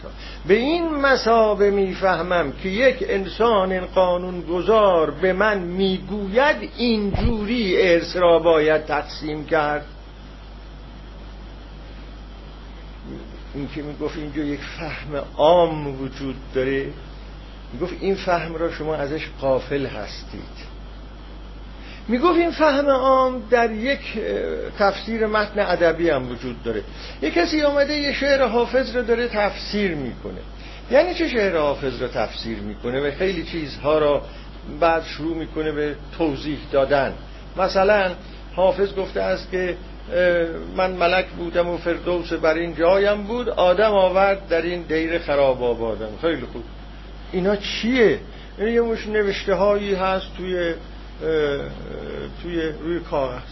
به 0.46 0.54
این 0.54 0.94
مسابه 0.94 1.70
می‌فهمم 1.70 2.52
که 2.52 2.68
یک 2.68 2.96
انسان 3.08 3.80
قانون 3.80 4.40
گذار 4.40 5.10
به 5.10 5.32
من 5.32 5.58
می‌گوید 5.58 6.70
اینجوری 6.76 7.82
ارث 7.82 8.16
را 8.16 8.38
باید 8.38 8.84
تقسیم 8.84 9.46
کرد. 9.46 9.86
این 13.54 13.68
که 13.74 13.82
می‌گفت 13.82 14.16
اینجا 14.16 14.42
یک 14.42 14.60
فهم 14.60 15.24
عام 15.36 16.02
وجود 16.02 16.36
داره. 16.54 16.86
می‌گفت 17.72 17.94
این 18.00 18.14
فهم 18.14 18.54
را 18.54 18.72
شما 18.72 18.94
ازش 18.94 19.26
قافل 19.40 19.86
هستید. 19.86 20.69
می‌گفت 22.10 22.38
این 22.38 22.50
فهم 22.50 22.88
عام 22.88 23.42
در 23.50 23.70
یک 23.70 24.00
تفسیر 24.78 25.26
متن 25.26 25.60
ادبی 25.60 26.10
هم 26.10 26.30
وجود 26.30 26.62
داره. 26.62 26.82
یک 27.22 27.34
کسی 27.34 27.62
آمده 27.62 27.94
یه 27.94 28.12
شعر 28.12 28.46
حافظ 28.46 28.96
رو 28.96 29.02
داره 29.02 29.28
تفسیر 29.28 29.94
می‌کنه. 29.94 30.40
یعنی 30.90 31.14
چه 31.14 31.28
شعر 31.28 31.56
حافظ 31.56 32.02
رو 32.02 32.08
تفسیر 32.08 32.58
می‌کنه؟ 32.58 33.00
و 33.00 33.10
خیلی 33.10 33.44
چیزها 33.44 33.98
را 33.98 34.22
بعد 34.80 35.04
شروع 35.04 35.36
می‌کنه 35.36 35.72
به 35.72 35.94
توضیح 36.18 36.58
دادن. 36.72 37.12
مثلا 37.56 38.10
حافظ 38.54 38.94
گفته 38.94 39.22
است 39.22 39.50
که 39.50 39.76
من 40.76 40.90
ملک 40.90 41.26
بودم 41.26 41.68
و 41.68 41.76
فردوس 41.76 42.32
بر 42.32 42.54
این 42.54 42.74
جایم 42.74 43.22
بود. 43.22 43.48
آدم 43.48 43.92
آورد 43.92 44.48
در 44.48 44.62
این 44.62 44.82
دیر 44.82 45.18
خراب 45.18 45.62
آبادم 45.62 46.10
خیلی 46.20 46.46
خوب. 46.52 46.62
اینا 47.32 47.56
چیه؟ 47.56 48.18
این 48.58 48.68
یه 48.68 48.80
مش 48.80 49.06
نوشته 49.06 49.54
هایی 49.54 49.94
هست 49.94 50.26
توی 50.36 50.74
توی 52.42 52.62
روی 52.82 53.00
کاغذ 53.00 53.42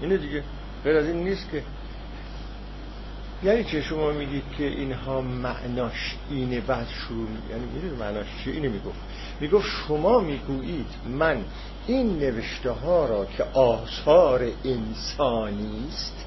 اینه 0.00 0.16
دیگه. 0.16 0.42
غیر 0.84 0.96
از 0.96 1.06
این 1.06 1.24
نیست 1.24 1.50
که. 1.50 1.62
یعنی 3.44 3.64
چه 3.64 3.82
شما 3.82 4.10
میگید 4.10 4.42
که 4.58 4.66
اینها 4.66 5.20
معناش 5.20 6.16
اینه 6.30 6.60
بعد 6.60 6.86
شروع 6.88 7.28
یعنی 7.50 7.64
می‌دونید 7.74 7.98
معناش 7.98 8.26
چیه؟ 8.44 8.54
اینه 8.54 8.68
می‌گفت. 8.68 8.98
می‌گفت 9.40 9.66
شما 9.88 10.20
می‌گویید 10.20 10.86
من 11.08 11.36
این 11.86 12.18
نوشته 12.18 12.70
ها 12.70 13.06
را 13.06 13.24
که 13.24 13.44
آثار 13.54 14.46
انسانی 14.64 15.86
است 15.88 16.26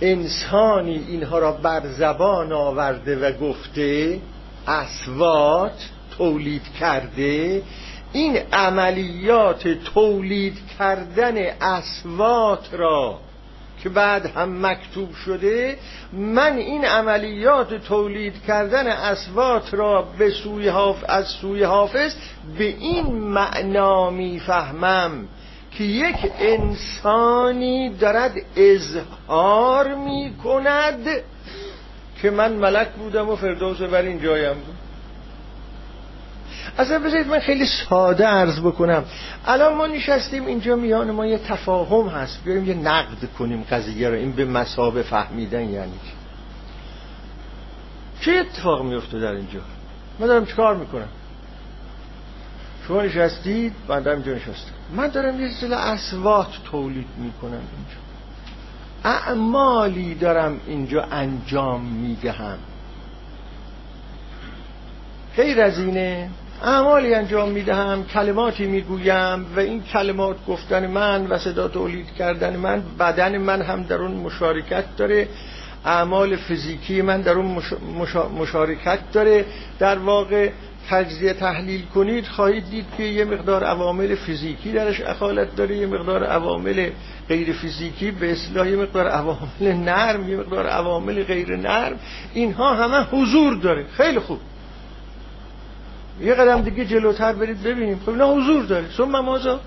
انسانی 0.00 1.04
اینها 1.08 1.38
را 1.38 1.52
بر 1.52 1.86
زبان 1.86 2.52
آورده 2.52 3.16
و 3.16 3.32
گفته 3.32 4.20
اسوات 4.66 5.88
تولید 6.18 6.62
کرده 6.80 7.62
این 8.12 8.38
عملیات 8.52 9.68
تولید 9.68 10.58
کردن 10.78 11.36
اسوات 11.60 12.68
را 12.72 13.18
که 13.82 13.88
بعد 13.88 14.26
هم 14.26 14.66
مکتوب 14.66 15.14
شده 15.14 15.78
من 16.12 16.56
این 16.56 16.84
عملیات 16.84 17.74
تولید 17.74 18.34
کردن 18.46 18.86
اسوات 18.86 19.74
را 19.74 20.02
به 20.18 20.30
سوی 20.30 20.68
حاف... 20.68 21.04
از 21.08 21.26
سوی 21.26 21.62
حافظ 21.62 22.14
به 22.58 22.64
این 22.64 23.06
معنا 23.06 24.10
می‌فهمم 24.10 25.28
که 25.72 25.84
یک 25.84 26.16
انسانی 26.38 27.88
دارد 27.88 28.32
اظهار 28.56 29.94
می 29.94 30.34
کند 30.44 31.08
که 32.22 32.30
من 32.30 32.52
ملک 32.52 32.88
بودم 32.88 33.28
و 33.28 33.36
فردوس 33.36 33.80
بر 33.80 34.02
این 34.02 34.22
جایم 34.22 34.54
بود. 34.54 34.79
اصلا 36.78 36.98
بذارید 36.98 37.26
من 37.26 37.38
خیلی 37.38 37.66
ساده 37.66 38.26
عرض 38.26 38.60
بکنم. 38.60 39.04
الان 39.46 39.74
ما 39.74 39.86
نشستیم 39.86 40.46
اینجا 40.46 40.76
میان 40.76 41.10
ما 41.10 41.26
یه 41.26 41.38
تفاهم 41.38 42.08
هست. 42.08 42.44
بیاریم 42.44 42.66
یه 42.66 42.74
نقد 42.74 43.28
کنیم 43.38 43.64
قضیه 43.70 44.08
رو. 44.08 44.14
این 44.14 44.32
به 44.32 44.44
مسابه 44.44 45.02
فهمیدن 45.02 45.70
یعنی 45.70 45.92
چه 48.20 48.32
اتفاق 48.32 48.82
میفته 48.82 49.20
در 49.20 49.32
اینجا؟ 49.32 49.60
من 50.18 50.26
دارم 50.26 50.46
چیکار 50.46 50.76
می‌کنم؟ 50.76 51.08
شما 52.88 53.02
نشستید 53.02 53.72
من 53.88 54.00
دارم 54.00 54.16
اینجا 54.16 54.32
نشستم. 54.32 54.72
من 54.96 55.08
دارم 55.08 55.40
یه 55.40 55.48
سلسله 55.48 55.76
اسوات 55.76 56.48
تولید 56.70 57.06
می‌کنم 57.16 57.50
اینجا. 57.50 58.00
اعمالی 59.04 60.14
دارم 60.14 60.60
اینجا 60.66 61.02
انجام 61.02 61.80
می‌دهم. 61.80 62.58
غیر 65.36 65.60
از 65.60 65.78
اینه 65.78 66.30
اعمالی 66.62 67.14
انجام 67.14 67.48
می‌دهم 67.48 68.04
کلماتی 68.04 68.66
می‌گویم 68.66 69.46
و 69.56 69.60
این 69.60 69.82
کلمات 69.82 70.36
گفتن 70.46 70.86
من 70.86 71.26
و 71.26 71.38
صدا 71.38 71.68
تولید 71.68 72.14
کردن 72.18 72.56
من 72.56 72.82
بدن 72.98 73.38
من 73.38 73.62
هم 73.62 73.82
در 73.82 73.96
اون 73.96 74.10
مشارکت 74.10 74.84
داره. 74.96 75.28
اعمال 75.84 76.36
فیزیکی 76.36 77.02
من 77.02 77.20
در 77.20 77.32
اون 77.32 77.62
مشارکت 78.38 78.98
داره. 79.12 79.44
در 79.78 79.98
واقع 79.98 80.50
تجزیه 80.90 81.32
تحلیل 81.32 81.86
کنید 81.94 82.26
خواهید 82.26 82.70
دید 82.70 82.86
که 82.96 83.02
یه 83.02 83.24
مقدار 83.24 83.64
عوامل 83.64 84.14
فیزیکی 84.14 84.72
درش 84.72 85.00
اخالت 85.00 85.56
داره 85.56 85.76
یه 85.76 85.86
مقدار 85.86 86.24
عوامل 86.24 86.90
غیر 87.28 87.52
فیزیکی 87.52 88.10
به 88.10 88.32
اصلاح 88.32 88.68
یه 88.68 88.76
مقدار 88.76 89.08
عوامل 89.08 89.72
نرم 89.72 90.28
یه 90.28 90.36
مقدار 90.36 90.66
عوامل 90.66 91.22
غیر 91.22 91.56
نرم. 91.56 91.96
اینها 92.34 92.74
همه 92.74 93.04
حضور 93.04 93.54
داره. 93.54 93.84
خیلی 93.96 94.18
خوب. 94.18 94.38
یه 96.20 96.34
قدم 96.34 96.62
دیگه 96.62 96.84
جلوتر 96.84 97.32
برید 97.32 97.62
ببینیم. 97.62 97.98
خب 97.98 98.08
اینا 98.08 98.34
حضور 98.34 98.64
داره. 98.64 98.88
ثم 98.96 99.20
مازا. 99.20 99.60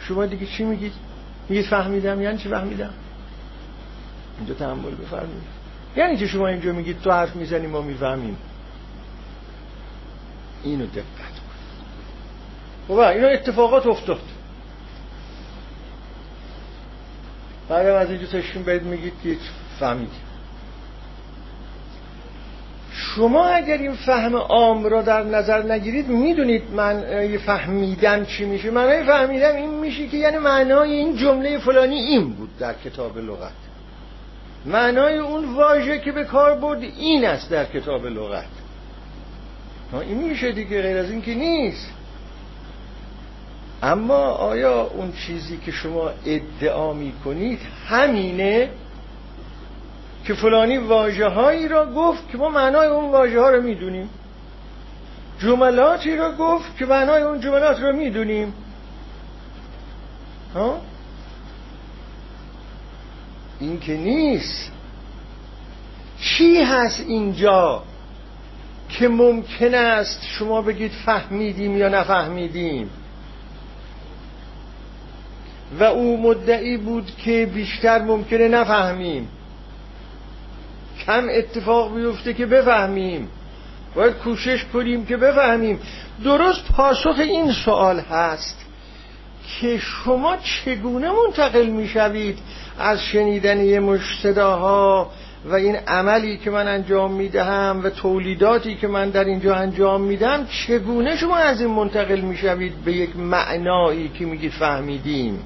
شما 0.00 0.26
دیگه 0.26 0.46
چی 0.46 0.64
میگید؟ 0.64 0.92
میگید 1.48 1.66
فهمیدم. 1.66 2.22
یعنی 2.22 2.38
چی 2.38 2.48
فهمیدم؟ 2.48 2.90
اینجا 4.38 4.54
تحمل 4.54 4.94
بفرمایید. 4.94 5.42
یعنی 5.96 6.16
که 6.16 6.26
شما 6.26 6.48
اینجا 6.48 6.72
میگید 6.72 7.00
تو 7.00 7.10
حرف 7.10 7.36
می‌زنی 7.36 7.66
ما 7.66 7.80
می‌فهمیم؟ 7.80 8.36
اینو 10.64 10.86
دقت 10.86 11.04
کن. 11.04 11.54
خب 12.88 12.98
اینا 12.98 13.28
اتفاقات 13.28 13.86
افتاد. 13.86 14.20
بعدم 17.68 17.94
از 17.94 18.10
اینجا 18.10 18.26
تشکیم 18.26 18.62
برید 18.62 18.82
میگید 18.82 19.12
که 19.22 19.36
فهمیدیم 19.80 20.23
شما 22.96 23.46
اگر 23.46 23.78
این 23.78 23.92
فهم 23.92 24.36
عام 24.36 24.84
را 24.84 25.02
در 25.02 25.22
نظر 25.22 25.72
نگیرید 25.72 26.08
می‌دونید 26.08 26.62
من 26.72 27.04
فهمیدم 27.46 28.24
چی 28.24 28.44
میشه. 28.44 28.70
معنای 28.70 29.04
فهمیدم 29.04 29.56
این 29.56 29.70
میشه 29.70 30.06
که 30.06 30.16
یعنی 30.16 30.38
معنای 30.38 30.90
این 30.90 31.16
جمله 31.16 31.58
فلانی 31.58 31.96
این 31.96 32.32
بود 32.32 32.58
در 32.58 32.74
کتاب 32.84 33.18
لغت. 33.18 33.52
معنای 34.66 35.18
اون 35.18 35.54
واژه 35.54 35.98
که 35.98 36.12
به 36.12 36.24
کار 36.24 36.54
برد 36.54 36.82
این 36.82 37.24
است 37.24 37.50
در 37.50 37.64
کتاب 37.64 38.06
لغت. 38.06 38.46
این 39.92 40.18
میشه 40.18 40.52
دیگه 40.52 40.82
غیر 40.82 40.96
از 40.96 41.10
این 41.10 41.22
که 41.22 41.34
نیست. 41.34 41.90
اما 43.82 44.26
آیا 44.30 44.82
اون 44.82 45.12
چیزی 45.26 45.56
که 45.56 45.72
شما 45.72 46.10
ادعا 46.26 46.92
می‌کنید 46.92 47.60
همینه؟ 47.88 48.70
که 50.24 50.34
فلانی 50.34 50.78
واجه 50.78 51.28
هایی 51.28 51.68
را 51.68 51.92
گفت 51.92 52.28
که 52.28 52.38
ما 52.38 52.48
معنای 52.48 52.86
اون 52.86 53.10
واژه 53.10 53.40
ها 53.40 53.50
رو 53.50 53.62
می‌دونیم. 53.62 54.10
جملاتی 55.38 56.16
را 56.16 56.32
گفت 56.32 56.76
که 56.78 56.86
معنای 56.86 57.22
اون 57.22 57.40
جملات 57.40 57.80
رو 57.80 57.96
می‌دونیم. 57.96 58.54
ها؟ 60.54 60.80
این 63.60 63.80
که 63.80 63.96
نیست. 63.96 64.72
چی 66.20 66.62
هست 66.62 67.00
اینجا 67.00 67.82
که 68.88 69.08
ممکن 69.08 69.74
است 69.74 70.26
شما 70.38 70.62
بگید 70.62 70.92
فهمیدیم 70.92 71.76
یا 71.76 71.88
نفهمیدیم؟ 71.88 72.90
و 75.78 75.84
او 75.84 76.22
مدعی 76.22 76.76
بود 76.76 77.16
که 77.16 77.50
بیشتر 77.54 78.02
ممکنه 78.02 78.48
نفهمیم. 78.48 79.28
کم 81.06 81.26
اتفاق 81.30 81.96
بیفته 81.96 82.34
که 82.34 82.46
بفهمیم. 82.46 83.28
باید 83.94 84.14
کوشش 84.14 84.64
کنیم 84.72 85.06
که 85.06 85.16
بفهمیم. 85.16 85.80
درست 86.24 86.72
پاسخ 86.72 87.16
این 87.18 87.52
سوال 87.52 88.00
هست 88.00 88.64
که 89.60 89.78
شما 89.78 90.36
چگونه 90.36 91.10
منتقل 91.10 91.66
می‌شوید 91.66 92.38
از 92.78 93.02
شنیدن 93.02 93.64
یه 93.64 93.80
مش 93.80 94.00
صداها 94.22 95.10
و 95.44 95.54
این 95.54 95.76
عملی 95.76 96.36
که 96.36 96.50
من 96.50 96.68
انجام 96.68 97.12
می‌دهم 97.12 97.80
و 97.84 97.90
تولیداتی 97.90 98.74
که 98.74 98.88
من 98.88 99.10
در 99.10 99.24
اینجا 99.24 99.54
انجام 99.54 100.00
میدم 100.00 100.46
چگونه 100.46 101.16
شما 101.16 101.36
از 101.36 101.60
این 101.60 101.70
منتقل 101.70 102.20
می‌شوید 102.20 102.84
به 102.84 102.92
یک 102.92 103.16
معنایی 103.16 104.08
که 104.08 104.24
میگید 104.24 104.52
فهمیدیم؟ 104.52 105.42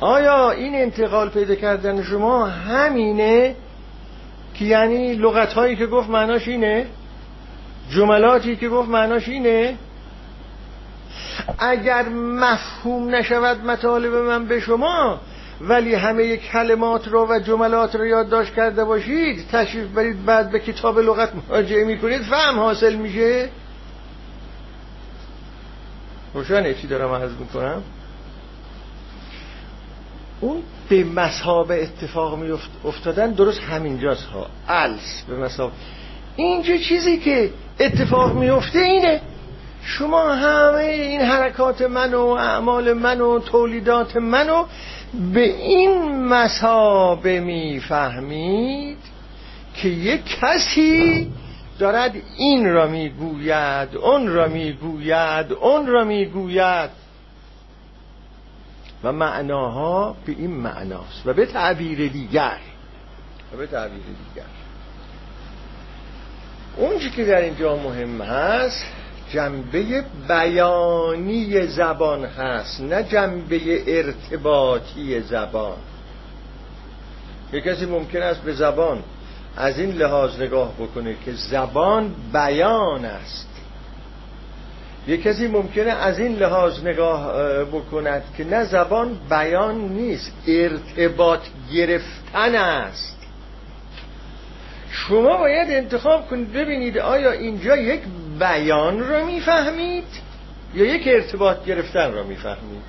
آیا 0.00 0.50
این 0.50 0.74
انتقال 0.74 1.28
پیدا 1.28 1.54
کردن 1.54 2.02
شما 2.02 2.46
همینه 2.46 3.54
که 4.54 4.64
یعنی 4.64 5.14
لغت 5.14 5.52
هایی 5.52 5.76
که 5.76 5.86
گفت 5.86 6.10
معناش 6.10 6.48
اینه؟ 6.48 6.86
جملاتی 7.90 8.56
که 8.56 8.68
گفت 8.68 8.88
معناش 8.88 9.28
اینه؟ 9.28 9.78
اگر 11.58 12.08
مفهوم 12.18 13.14
نشود 13.14 13.64
مطالب 13.64 14.14
من 14.14 14.46
به 14.46 14.60
شما 14.60 15.20
ولی 15.60 15.94
همه 15.94 16.36
کلمات 16.36 17.08
رو 17.08 17.26
و 17.26 17.38
جملات 17.38 17.94
رو 17.94 18.06
یادداشت 18.06 18.54
کرده 18.54 18.84
باشید 18.84 19.48
تشریف 19.48 19.86
برید 19.86 20.24
بعد 20.24 20.50
به 20.50 20.60
کتاب 20.60 20.98
لغت 20.98 21.32
مراجعه 21.48 21.84
می‌کنید 21.84 22.22
فهم 22.22 22.58
حاصل 22.58 22.94
میشه؟ 22.94 23.48
روشنه 26.34 26.74
چی 26.74 26.86
دارم 26.86 27.12
عرض 27.12 27.32
می‌کنم؟ 27.40 27.82
اون 30.40 30.62
به 30.88 31.04
مسابه 31.04 31.82
اتفاق 31.82 32.38
می 32.38 32.58
افتادن 32.84 33.32
درست 33.32 33.60
همینجاست 33.60 34.24
ها. 34.24 34.46
الس 34.68 35.22
به 35.28 35.36
مسابه 35.36 35.72
اینجا 36.36 36.76
چیزی 36.76 37.18
که 37.18 37.50
اتفاق 37.80 38.34
میفته 38.34 38.78
اینه. 38.78 39.20
شما 39.82 40.34
همه 40.34 40.84
این 40.84 41.20
حرکات 41.20 41.82
من 41.82 42.14
و 42.14 42.20
اعمال 42.20 42.92
من 42.92 43.20
و 43.20 43.38
تولیدات 43.38 44.16
منو 44.16 44.64
به 45.34 45.44
این 45.44 46.24
مسابه 46.24 47.40
می‌فهمید 47.40 48.98
که 49.74 49.88
یک 49.88 50.20
کسی 50.40 51.30
دارد 51.78 52.14
این 52.36 52.66
را 52.72 52.86
می‌گوید 52.86 53.96
اون 53.96 54.28
را 54.28 54.48
می‌گوید 54.48 55.52
اون 55.52 55.86
را 55.86 56.04
می‌گوید 56.04 56.90
و 59.06 59.12
معناها 59.12 60.16
به 60.26 60.32
این 60.32 60.50
معناست 60.50 61.26
و 61.26 61.32
به 61.32 61.46
تعبیر 61.46 62.08
دیگر. 62.08 62.58
و 63.54 63.56
به 63.56 63.66
تعبیر 63.66 64.02
دیگر. 64.02 64.46
اون 66.76 66.98
که 67.16 67.24
در 67.24 67.40
اینجا 67.40 67.76
مهم 67.76 68.20
هست 68.20 68.84
جنبه 69.32 70.04
بیانی 70.28 71.66
زبان 71.66 72.24
هست 72.24 72.80
نه 72.80 73.02
جنبه 73.02 73.82
ارتباطی 73.98 75.20
زبان. 75.20 75.76
یک 77.52 77.64
کسی 77.64 77.86
ممکن 77.86 78.22
است 78.22 78.42
به 78.42 78.52
زبان 78.52 79.02
از 79.56 79.78
این 79.78 79.90
لحاظ 79.90 80.40
نگاه 80.40 80.72
بکنه 80.74 81.16
که 81.24 81.32
زبان 81.32 82.14
بیان 82.32 83.04
است. 83.04 83.55
یک 85.08 85.22
کسی 85.22 85.46
ممکنه 85.46 85.90
از 85.90 86.18
این 86.18 86.36
لحاظ 86.36 86.84
نگاه 86.84 87.32
بکند 87.64 88.22
که 88.36 88.44
نه 88.44 88.64
زبان 88.64 89.18
بیان 89.30 89.88
نیست 89.88 90.32
ارتباط 90.46 91.40
گرفتن 91.72 92.54
است. 92.54 93.16
شما 94.90 95.36
باید 95.36 95.70
انتخاب 95.70 96.28
کنید 96.28 96.52
ببینید 96.52 96.98
آیا 96.98 97.32
اینجا 97.32 97.76
یک 97.76 98.00
بیان 98.38 99.08
را 99.08 99.24
می‌فهمید 99.24 100.04
یا 100.74 100.84
یک 100.84 101.02
ارتباط 101.06 101.64
گرفتن 101.64 102.12
را 102.12 102.22
می‌فهمید؟ 102.22 102.82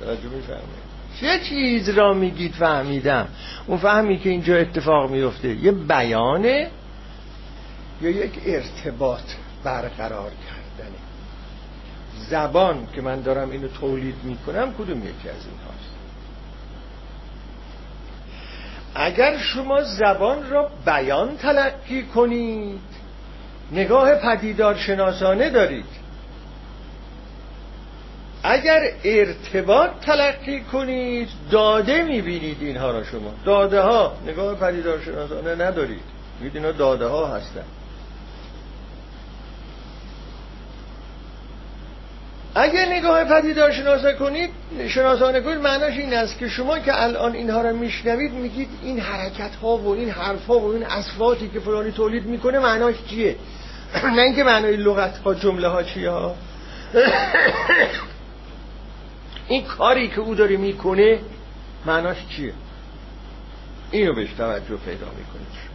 توجه 0.00 0.28
می‌فهمید 0.36 0.88
چه 1.20 1.38
چیز 1.48 1.88
را 1.88 2.14
میگید 2.14 2.52
فهمیدم؟ 2.52 3.28
اون 3.66 3.78
فهمی 3.78 4.18
که 4.18 4.30
اینجا 4.30 4.56
اتفاق 4.56 5.10
میفته 5.10 5.48
یه 5.48 5.72
بیانه 5.72 6.70
یا 8.02 8.10
یک 8.10 8.32
ارتباط؟ 8.46 9.20
برقرار 9.64 10.30
کردنه. 10.30 10.98
زبان 12.30 12.88
که 12.94 13.02
من 13.02 13.20
دارم 13.20 13.50
اینو 13.50 13.68
تولید 13.68 14.16
می‌کنم 14.24 14.74
کدوم 14.74 14.98
یکی 14.98 15.28
از 15.28 15.46
این 15.46 15.58
هاست 15.66 15.98
اگر 18.94 19.38
شما 19.38 19.82
زبان 19.82 20.50
را 20.50 20.70
بیان 20.86 21.36
تلقی 21.36 22.02
کنید 22.02 22.80
نگاه 23.72 24.14
پدیدار 24.14 24.76
شناسانه 24.76 25.50
دارید. 25.50 25.84
اگر 28.42 28.80
ارتباط 29.04 29.90
تلقی 30.00 30.60
کنید 30.60 31.28
داده 31.50 32.02
می‌بینید 32.02 32.56
اینها 32.60 32.90
را 32.90 33.04
شما. 33.04 33.34
داده 33.44 33.80
ها 33.80 34.16
نگاه 34.26 34.54
پدیدار 34.54 35.00
شناسانه 35.00 35.54
ندارید. 35.54 36.02
می‌دید 36.40 36.56
اینا 36.56 36.72
داده 36.72 37.06
ها 37.06 37.26
هستن. 37.26 37.64
اگر 42.60 42.86
نگاه 42.86 43.24
پدیدار 43.24 43.72
شناسه 43.72 44.12
کنید 44.12 44.50
شناسانه 44.88 45.40
کنید 45.40 45.58
معناش 45.58 45.92
این 45.92 46.14
است 46.14 46.38
که 46.38 46.48
شما 46.48 46.78
که 46.78 47.02
الان 47.02 47.32
اینها 47.32 47.62
را 47.62 47.72
میشنوید 47.72 48.32
میگید 48.32 48.68
این 48.82 49.00
حرکت 49.00 49.54
ها 49.62 49.76
و 49.76 49.88
این 49.88 50.10
حرف 50.10 50.46
ها 50.46 50.58
و 50.58 50.72
این 50.72 50.86
اصفاتی 50.86 51.48
که 51.48 51.60
فلانی 51.60 51.92
تولید 51.92 52.26
می‌کنه 52.26 52.58
معناش 52.58 52.94
چیه؟ 53.10 53.36
نه 54.16 54.22
اینکه 54.22 54.44
معنای 54.44 54.76
لغت 54.76 55.18
ها 55.18 55.34
جمله 55.34 55.68
ها 55.68 55.82
چیه؟ 55.82 56.12
این 59.48 59.64
کاری 59.64 60.08
که 60.08 60.20
او 60.20 60.34
داره 60.34 60.56
می‌کنه 60.56 61.18
معناش 61.86 62.16
چیه؟ 62.36 62.52
اینو 63.90 64.14
بهش 64.14 64.32
توجه 64.38 64.76
پیدا 64.76 65.06
می‌کنید. 65.06 65.68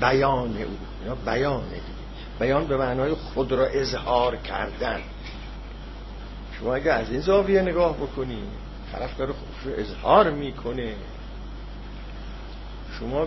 بیان 0.00 0.56
او 0.56 0.78
یا 1.06 1.14
بیان 1.14 1.62
بیان 2.40 2.66
به 2.66 2.76
معنای 2.76 3.14
خود 3.14 3.52
را 3.52 3.66
اظهار 3.66 4.36
کردن. 4.36 5.00
شما 6.58 6.74
اگه 6.74 6.92
از 6.92 7.10
این 7.10 7.20
زاویه 7.20 7.62
نگاه 7.62 7.96
بکنی 7.96 8.42
طرف 8.92 9.16
داره 9.16 9.32
خودش 9.32 9.76
رو 9.76 9.82
اظهار 9.82 10.30
می‌کنه. 10.30 10.94
شما 13.00 13.26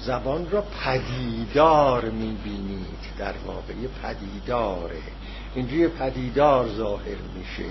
زبان 0.00 0.50
را 0.50 0.64
پدیدار 0.84 2.04
می‌بینید. 2.04 2.86
در 3.18 3.34
واقع 3.46 3.72
یه 3.82 3.88
پدیداره. 4.02 4.98
اینجا 5.54 5.76
یه 5.76 5.88
پدیدار 5.88 6.68
ظاهر 6.68 7.16
میشه. 7.38 7.70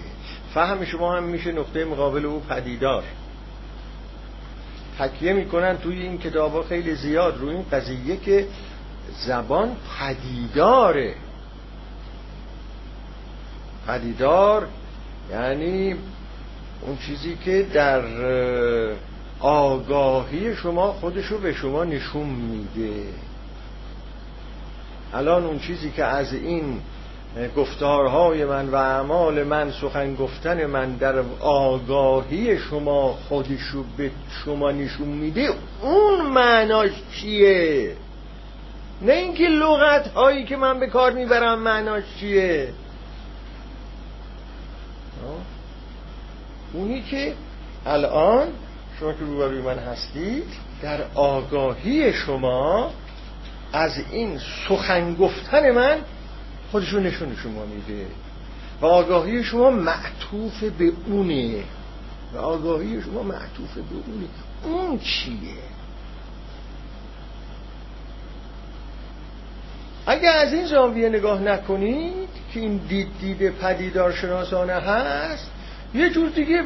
فهم 0.54 0.86
شما 0.86 1.16
هم 1.16 1.24
میشه 1.24 1.52
نقطه 1.52 1.86
مقابل 1.86 2.26
او 2.26 2.40
پدیدار. 2.40 3.04
تکیه 5.00 5.34
می‌کنن 5.34 5.78
توی 5.78 6.02
این 6.02 6.18
کتاب 6.18 6.68
خیلی 6.68 6.96
زیاد. 6.96 7.38
روی 7.38 7.56
این 7.56 7.66
قضیه 7.72 8.18
که 8.18 8.48
زبان 9.26 9.76
پدیداره. 10.00 11.16
پدیدار 13.88 14.68
یعنی 15.32 15.96
اون 16.82 16.98
چیزی 16.98 17.38
که 17.46 17.66
در 17.74 18.02
آگاهی 19.40 20.56
شما 20.56 20.92
خودشو 20.92 21.38
به 21.38 21.54
شما 21.54 21.84
نشون 21.84 22.28
میده. 22.28 23.06
الان 25.14 25.46
اون 25.46 25.60
چیزی 25.60 25.92
که 25.92 26.04
از 26.04 26.34
این 26.34 26.82
گفتارهای 27.58 28.46
من 28.46 28.70
و 28.70 28.76
اعمال 28.76 29.44
من 29.44 29.72
سخن 29.72 30.16
گفتن 30.16 30.66
من 30.66 30.96
در 30.96 31.20
آگاهی 31.40 32.58
شما 32.58 33.18
خودشو 33.30 33.84
به 33.98 34.12
شما 34.46 34.72
نشون 34.72 35.08
میده 35.08 35.50
اون 35.82 36.22
معناش 36.22 36.92
چیه؟ 37.16 37.96
نه 39.02 39.14
اینکه 39.14 39.44
لغت 39.44 40.08
هایی 40.08 40.46
که 40.46 40.56
من 40.56 40.80
به 40.80 40.88
کار 40.88 41.12
می‌برم 41.12 41.60
معناش 41.60 42.04
چیه. 42.20 42.74
اونی 46.74 47.02
که 47.02 47.34
الان 47.86 48.48
شما 49.00 49.14
که 49.14 49.20
روبروی 49.20 49.62
من 49.62 49.80
هستید 49.80 50.44
در 50.82 51.02
آگاهی 51.16 52.14
شما 52.14 52.92
از 53.74 53.92
این 54.12 54.40
سخن 54.68 55.16
گفتن 55.16 55.72
من 55.72 55.98
خودشو 56.72 57.00
نشون 57.00 57.36
شما 57.36 57.66
میده. 57.66 58.06
و 58.82 58.86
آگاهی 58.86 59.44
شما 59.44 59.70
معطوف 59.72 60.64
به 60.64 60.92
اونه. 61.08 61.64
و 62.34 62.38
آگاهی 62.38 63.02
شما 63.02 63.24
معطوف 63.24 63.74
به 63.74 63.96
اونه. 64.08 64.28
اون 64.64 65.00
چیه؟ 65.00 65.71
اگر 70.08 70.38
از 70.38 70.54
این 70.54 70.66
زاویه 70.66 71.10
نگاه 71.10 71.42
نکنید 71.42 72.30
که 72.54 72.60
این 72.60 72.78
دید 72.78 73.08
دید 73.20 73.50
پدیدار 73.50 74.12
شناسانه 74.12 74.74
هست 74.74 75.52
یه 75.94 76.10
جور 76.10 76.30
دیگه 76.30 76.62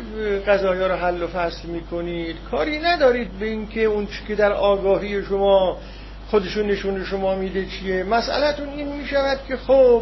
قضایا 0.47 0.87
رو 0.87 0.95
حل 0.95 1.23
و 1.23 1.27
فصل 1.27 1.67
می‌کنید. 1.67 2.35
کاری 2.51 2.79
ندارید 2.79 3.39
به 3.39 3.45
اینکه 3.45 3.83
اون 3.83 4.07
چی 4.07 4.25
که 4.27 4.35
در 4.35 4.51
آگاهی 4.51 5.23
شما 5.23 5.77
خودشون 6.27 6.65
نشون 6.65 7.05
شما 7.05 7.35
میده 7.35 7.65
چیه. 7.65 8.03
مسئلهتون 8.03 8.69
این 8.69 8.87
می‌شود 8.87 9.39
که 9.47 9.57
خب 9.57 10.01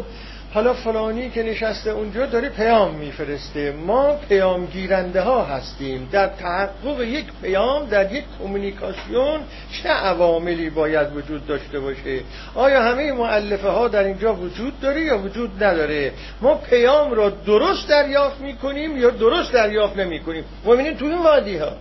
حالا 0.54 0.74
فلانی 0.74 1.30
که 1.30 1.42
نشسته 1.42 1.90
اونجا 1.90 2.26
داره 2.26 2.48
پیام 2.48 2.94
میفرسته. 2.94 3.72
ما 3.72 4.14
پیام 4.28 4.66
گیرنده 4.66 5.20
ها 5.20 5.44
هستیم. 5.44 6.08
در 6.12 6.26
تحقق 6.26 7.00
یک 7.00 7.24
پیام 7.42 7.86
در 7.86 8.12
یک 8.12 8.24
کمونیکاسیون 8.38 9.40
چه 9.72 9.88
عواملی 9.88 10.70
باید 10.70 11.16
وجود 11.16 11.46
داشته 11.46 11.80
باشه؟ 11.80 12.20
آیا 12.54 12.82
همه 12.82 13.12
معلفه 13.12 13.68
ها 13.68 13.88
در 13.88 14.04
اینجا 14.04 14.34
وجود 14.34 14.80
داره 14.80 15.00
یا 15.00 15.18
وجود 15.18 15.64
نداره؟ 15.64 16.12
ما 16.40 16.54
پیام 16.54 17.12
را 17.12 17.30
درست 17.30 17.88
دریافت 17.88 18.40
می‌کنیم 18.40 18.96
یا 18.96 19.10
درست 19.10 19.52
دریافت 19.52 19.96
نمی‌کنیم؟ 19.96 20.44
مؤمنین 20.64 20.96
تو 20.96 21.04
این 21.04 21.18
وادی 21.18 21.56
ها 21.56 21.72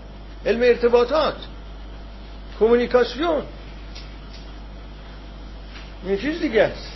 علم 0.45 0.61
ارتباطات 0.61 1.35
کمونیکاسیون 2.59 3.41
این 6.05 6.17
چیز 6.17 6.41
دیگه 6.41 6.63
است. 6.63 6.92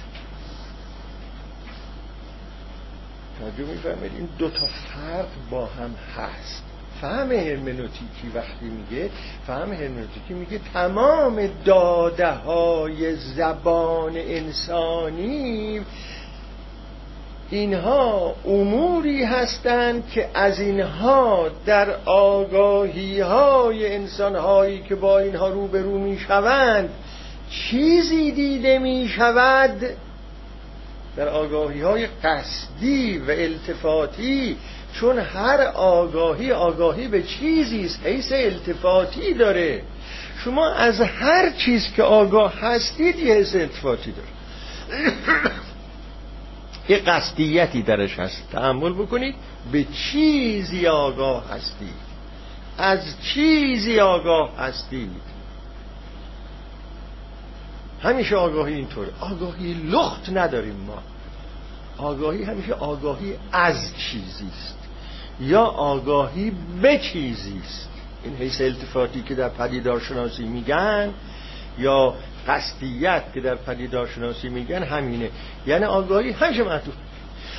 توجه 3.40 3.72
می‌فهمید 3.72 4.12
این 4.18 4.30
دو 4.38 4.50
تا 4.50 4.66
فرق 4.66 5.28
با 5.52 5.66
هم 5.66 5.96
هست. 6.18 6.64
فهم 7.02 7.32
هرمنوتیکی 7.32 8.32
وقتی 8.36 8.66
میگه 8.66 9.10
فهم 9.48 9.74
هرمنوتیکی 9.74 10.34
میگه 10.34 10.60
تمام 10.74 11.50
داده 11.66 12.32
های 12.32 13.16
زبان 13.16 14.14
انسانی 14.18 15.82
اینها 17.50 18.36
اموری 18.46 19.24
هستند 19.24 20.10
که 20.10 20.30
از 20.34 20.60
اینها 20.60 21.50
در 21.66 21.90
آگاهی 22.06 23.20
های 23.20 23.96
انسان 23.96 24.36
هایی 24.36 24.82
که 24.82 24.96
با 24.96 25.20
اینها 25.20 25.50
روبرو 25.50 25.98
می‌شوند 25.98 26.90
چیزی 27.50 28.32
دیده 28.32 28.80
می‌شود 28.80 29.82
در 31.18 31.30
آگاهی 31.30 31.82
های 31.82 32.08
قصدی 32.24 33.18
و 33.18 33.32
التفاتی 33.32 34.58
چون 34.94 35.20
هر 35.20 35.62
آگاهی 35.76 36.52
آگاهی 36.52 37.08
به 37.08 37.24
چیزی 37.24 37.86
است 37.86 38.00
حیث 38.06 38.32
التفاتی 38.32 39.34
داره. 39.34 39.82
شما 40.44 40.70
از 40.70 41.02
هر 41.02 41.50
چیز 41.50 41.94
که 41.96 42.04
آگاه 42.04 42.60
هستید 42.60 43.20
یه 43.20 43.34
حیث 43.34 43.56
التفاتی 43.56 44.12
داره. 44.12 44.30
یه 46.90 46.98
قصدیتی 46.98 47.82
درش 47.82 48.20
هست. 48.20 48.44
تحمل 48.52 48.94
بکنید 48.94 49.36
به 49.72 49.84
چیزی 49.84 50.88
آگاه 50.88 51.50
هستید. 51.50 52.08
از 52.78 53.00
چیزی 53.22 54.00
آگاه 54.00 54.58
هستید. 54.58 55.37
همیشه 58.02 58.36
آگاهی 58.36 58.74
اینطوره 58.74 59.10
آگاهی 59.20 59.74
لخت 59.74 60.30
نداریم 60.30 60.76
ما. 60.88 60.98
آگاهی 61.98 62.44
همیشه 62.44 62.74
آگاهی 62.74 63.34
از 63.52 63.92
چیزی 63.98 64.48
است. 64.48 64.78
یا 65.40 65.64
آگاهی 65.64 66.52
به 66.82 66.98
چیزی 66.98 67.62
است. 67.66 67.90
این 68.24 68.36
حیث 68.36 68.62
التفاتی 68.62 69.22
که 69.22 69.36
در 69.36 69.50
پدیدارشناسی 69.50 70.44
میگن 70.44 71.14
یا 71.80 72.14
قصدیت 72.48 73.24
که 73.34 73.42
در 73.42 73.56
پدیدارشناسی 73.56 74.50
میگن 74.50 74.84
همینه. 74.84 75.30
یعنی 75.68 75.86
آگاهی 75.86 76.32
همیشه 76.32 76.64
معطوف. 76.64 76.94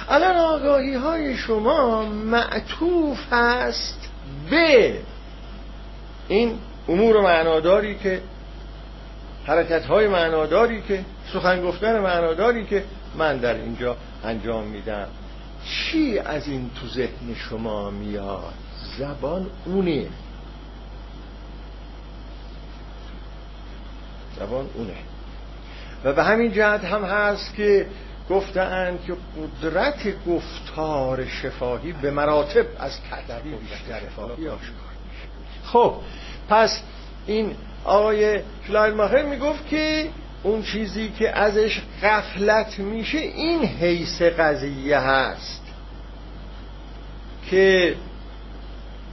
الان 0.08 0.36
آگاهی 0.36 0.94
های 0.94 1.36
شما 1.36 2.04
معطوف 2.04 3.18
هست 3.32 4.08
به 4.50 4.98
این 6.28 6.58
امور 6.88 7.20
معناداری 7.20 7.98
که 7.98 8.20
حرکت 9.48 9.84
های 9.84 10.08
معناداری 10.08 10.82
که 10.82 11.04
سخن 11.32 11.62
گفتن 11.62 11.98
معناداری 11.98 12.66
که 12.66 12.84
من 13.16 13.36
در 13.36 13.54
اینجا 13.54 13.96
انجام 14.24 14.64
میدم. 14.64 15.06
چی 15.64 16.18
از 16.18 16.48
این 16.48 16.70
تو 16.80 16.86
ذهن 16.86 17.34
شما 17.34 17.90
میاد؟ 17.90 18.54
زبان 18.98 19.46
اونه. 19.66 20.06
زبان 24.38 24.66
اونه. 24.74 24.96
و 26.04 26.12
به 26.12 26.24
همین 26.24 26.52
جهت 26.52 26.84
هم 26.84 27.04
هست 27.04 27.54
که 27.54 27.86
گفتند 28.30 28.98
که 29.06 29.16
قدرت 29.62 30.24
گفتار 30.26 31.26
شفاهی 31.26 31.92
به 31.92 32.10
مراتب 32.10 32.66
از 32.78 33.00
کدری 33.00 33.50
بیشتر 33.50 34.00
شفاهی 34.00 34.48
آشکار 34.48 34.88
خب 35.64 35.94
پس 36.48 36.82
این 37.26 37.56
آقای 37.84 38.40
شلایر 38.66 39.22
می‌گفت 39.22 39.68
که 39.68 40.08
اون 40.42 40.62
چیزی 40.62 41.08
که 41.18 41.38
ازش 41.38 41.80
غفلت 42.02 42.78
میشه 42.78 43.18
این 43.18 43.64
حیث 43.64 44.22
قضیه 44.22 44.98
هست. 44.98 45.62
که 47.50 47.94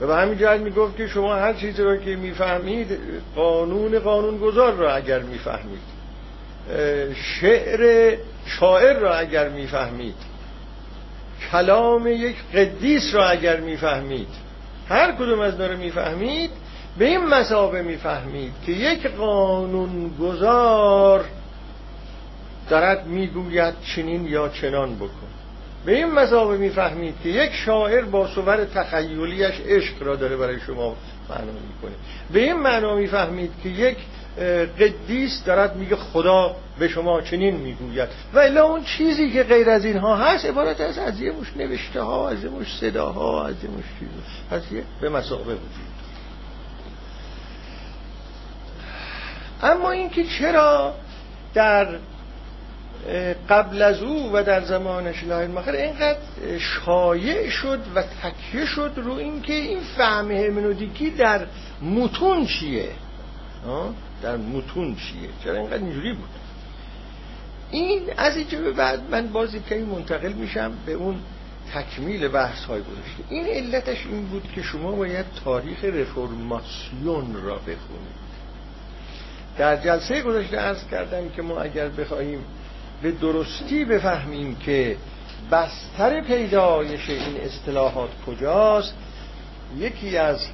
به 0.00 0.16
همین 0.16 0.38
جهت 0.38 0.60
می‌گفت 0.60 0.96
که 0.96 1.06
شما 1.06 1.34
هر 1.34 1.52
چیزی 1.52 1.82
را 1.82 1.96
که 1.96 2.16
می‌فهمید 2.16 2.98
قانون 3.36 3.98
قانون 3.98 4.38
گذار 4.38 4.72
را 4.72 4.94
اگر 4.94 5.18
می‌فهمید 5.18 5.96
شعر 7.14 8.16
شاعر 8.46 8.98
را 8.98 9.16
اگر 9.16 9.48
می‌فهمید 9.48 10.14
کلام 11.52 12.06
یک 12.06 12.36
قدیس 12.54 13.14
را 13.14 13.28
اگر 13.28 13.60
می‌فهمید 13.60 14.28
هر 14.88 15.12
کدوم 15.12 15.40
از 15.40 15.58
داره 15.58 15.76
می‌فهمید 15.76 16.50
به 16.98 17.04
این 17.04 17.26
مسابه 17.26 17.82
می‌فهمید 17.82 18.52
که 18.66 18.72
یک 18.72 19.06
قانون 19.06 20.10
گذار 20.20 21.24
دارد 22.70 23.06
می‌گوید 23.06 23.74
چنین 23.94 24.26
یا 24.26 24.48
چنان 24.48 24.96
بکن. 24.96 25.26
به 25.84 25.96
این 25.96 26.10
مسابه 26.12 26.56
می‌فهمید 26.56 27.14
که 27.22 27.28
یک 27.28 27.52
شاعر 27.52 28.04
با 28.04 28.26
صور 28.26 28.64
تخیلیش 28.64 29.60
عشق 29.66 30.02
را 30.02 30.16
داره 30.16 30.36
برای 30.36 30.60
شما 30.60 30.96
معنا 31.30 31.52
می‌کنه. 31.52 31.96
به 32.32 32.42
این 32.42 32.56
معنا 32.56 32.94
می‌فهمید 32.94 33.50
که 33.62 33.68
یک 33.68 33.96
قدیس 34.80 35.44
دارد 35.44 35.76
میگه 35.76 35.96
خدا 35.96 36.56
به 36.78 36.88
شما 36.88 37.22
چنین 37.22 37.56
می‌گوید. 37.56 38.08
و 38.34 38.38
الا 38.38 38.64
اون 38.64 38.84
چیزی 38.84 39.30
که 39.30 39.42
غیر 39.42 39.70
از 39.70 39.84
اینها 39.84 40.16
هست 40.16 40.44
عبارت 40.46 40.80
از 40.80 40.98
از 40.98 41.20
یه 41.20 41.32
مش 41.32 41.56
نوشته 41.56 42.02
ها 42.02 42.28
از 42.28 42.44
یه 42.44 42.50
مش 42.50 42.78
صداها 42.80 43.46
از 43.46 43.54
یه 43.64 43.70
مش 43.70 43.84
چیز 44.00 44.08
پس 44.50 44.62
به 45.00 45.08
مسابه 45.08 45.44
وجود 45.44 46.05
اما 49.62 49.90
اینکه 49.90 50.24
چرا 50.24 50.94
در 51.54 51.98
قبل 53.48 53.82
از 53.82 54.02
او 54.02 54.30
و 54.32 54.42
در 54.42 54.64
زمان 54.64 55.12
شلاه 55.12 55.46
مخر 55.46 55.72
اینقدر 55.72 56.18
شایع 56.58 57.50
شد 57.50 57.80
و 57.94 58.02
تکیه 58.02 58.66
شد 58.66 58.92
رو 58.96 59.12
اینکه 59.12 59.52
این 59.52 59.80
فهم 59.96 60.30
هرمنوتیکی 60.30 61.10
در 61.10 61.46
متون 61.82 62.46
چیه؟ 62.46 62.88
در 64.22 64.36
متون 64.36 64.94
چیه؟ 64.94 65.28
چرا 65.44 65.54
اینقدر 65.54 65.76
اینجوری 65.76 66.12
بود؟ 66.12 66.28
این 67.70 68.02
از 68.16 68.36
اینجا 68.36 68.60
به 68.60 68.72
بعد 68.72 69.10
من 69.10 69.26
بازی 69.26 69.60
که 69.68 69.76
منتقل 69.76 70.32
میشم 70.32 70.72
به 70.86 70.92
اون 70.92 71.16
تکمیل 71.74 72.28
بحث 72.28 72.64
های 72.64 72.80
گذاشته 72.80 73.24
این 73.30 73.46
علتش 73.46 74.06
این 74.06 74.26
بود 74.26 74.52
که 74.54 74.62
شما 74.62 74.92
باید 74.92 75.26
تاریخ 75.44 75.84
رفرماسیون 75.84 77.42
را 77.42 77.54
بخونید. 77.54 78.25
در 79.58 79.76
جلسه 79.76 80.22
گذاشته 80.22 80.60
ارز 80.60 80.86
کردم 80.90 81.28
که 81.28 81.42
ما 81.42 81.60
اگر 81.60 81.88
بخواهیم 81.88 82.44
به 83.02 83.10
درستی 83.10 83.84
بفهمیم 83.84 84.56
که 84.56 84.96
بستر 85.52 86.20
پیدایش 86.20 87.10
این 87.10 87.40
اصطلاحات 87.40 88.10
کجاست 88.26 88.94
یکی 89.78 90.16
از 90.16 90.46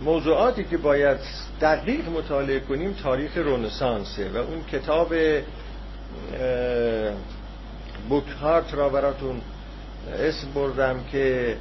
موضوعاتی 0.00 0.64
که 0.64 0.76
باید 0.76 1.18
دقیق 1.60 2.08
مطالعه 2.08 2.60
کنیم 2.60 2.92
تاریخ 2.92 3.36
رونسانسه 3.36 4.30
و 4.30 4.36
اون 4.36 4.64
کتاب 4.72 5.14
بوکهارت 8.08 8.74
را 8.74 8.88
براتون 8.88 9.40
اسم 10.18 10.52
بردم 10.54 11.04
که 11.12 11.56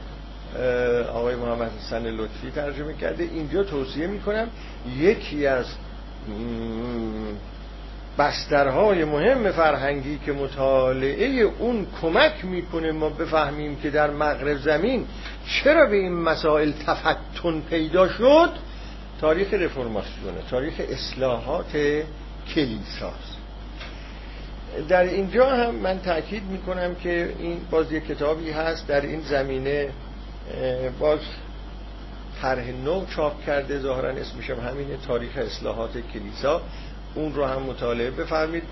آقای 1.13 1.35
محمد 1.35 1.71
حسن 1.79 2.07
لطفی 2.07 2.51
ترجمه 2.55 2.93
کرده. 2.93 3.23
اینجا 3.23 3.63
توصیه 3.63 4.07
می‌کنم 4.07 4.47
یکی 4.99 5.47
از 5.47 5.65
بسترهای 8.17 9.05
مهم 9.05 9.51
فرهنگی 9.51 10.19
که 10.25 10.31
مطالعه 10.31 11.41
اون 11.59 11.87
کمک 12.01 12.45
می‌کنه 12.45 12.91
ما 12.91 13.09
بفهمیم 13.09 13.75
که 13.75 13.89
در 13.89 14.09
مغرب 14.09 14.57
زمین 14.57 15.05
چرا 15.47 15.85
به 15.85 15.95
این 15.95 16.13
مسائل 16.13 16.71
تفتن 16.85 17.61
پیدا 17.69 18.09
شد 18.09 18.49
تاریخ 19.21 19.53
رفرماسیونه 19.53 20.41
تاریخ 20.49 20.73
اصلاحات 20.89 22.03
کلیساست 22.55 23.37
در 24.89 25.03
اینجا 25.03 25.49
هم 25.49 25.75
من 25.75 25.99
تاکید 25.99 26.43
می‌کنم 26.43 26.95
که 26.95 27.35
این 27.39 27.57
باز 27.71 27.91
یک 27.91 28.07
کتابی 28.07 28.51
هست 28.51 28.87
در 28.87 29.01
این 29.01 29.21
زمینه 29.21 29.89
باز 30.99 31.19
طرح 32.41 32.71
نو 32.71 33.05
چاپ 33.05 33.45
کرده 33.45 33.79
ظاهرا 33.79 34.09
اسمش 34.09 34.49
هم 34.49 34.59
همینه 34.59 34.97
تاریخ 35.07 35.31
اصلاحات 35.37 35.91
کلیسا. 36.13 36.61
اون 37.15 37.33
رو 37.33 37.45
هم 37.45 37.61
مطالعه 37.61 38.11
بفرمید 38.11 38.63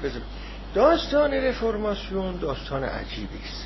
داستان 0.75 1.33
رفرماسیون 1.33 2.37
داستان 2.37 2.83
عجیبی 2.83 3.39
است. 3.45 3.65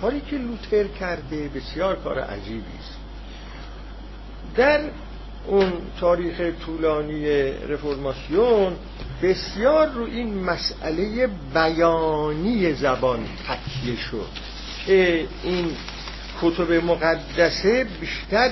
کاری 0.00 0.20
که 0.20 0.36
لوتر 0.36 0.84
کرده 0.84 1.48
بسیار 1.48 1.96
کار 1.96 2.18
عجیبی 2.18 2.78
است. 2.80 2.96
در 4.56 4.80
اون 5.46 5.72
تاریخ 6.00 6.40
طولانی 6.66 7.26
رفرماسیون 7.52 8.76
بسیار 9.22 9.88
رو 9.88 10.04
این 10.04 10.44
مسئله 10.44 11.28
بیانی 11.54 12.74
زبان 12.74 13.26
تکیه 13.48 13.96
شد. 13.96 14.28
که 14.86 15.26
این 15.42 15.70
کتب 16.42 16.72
مقدسه 16.72 17.86
بیشتر 18.00 18.50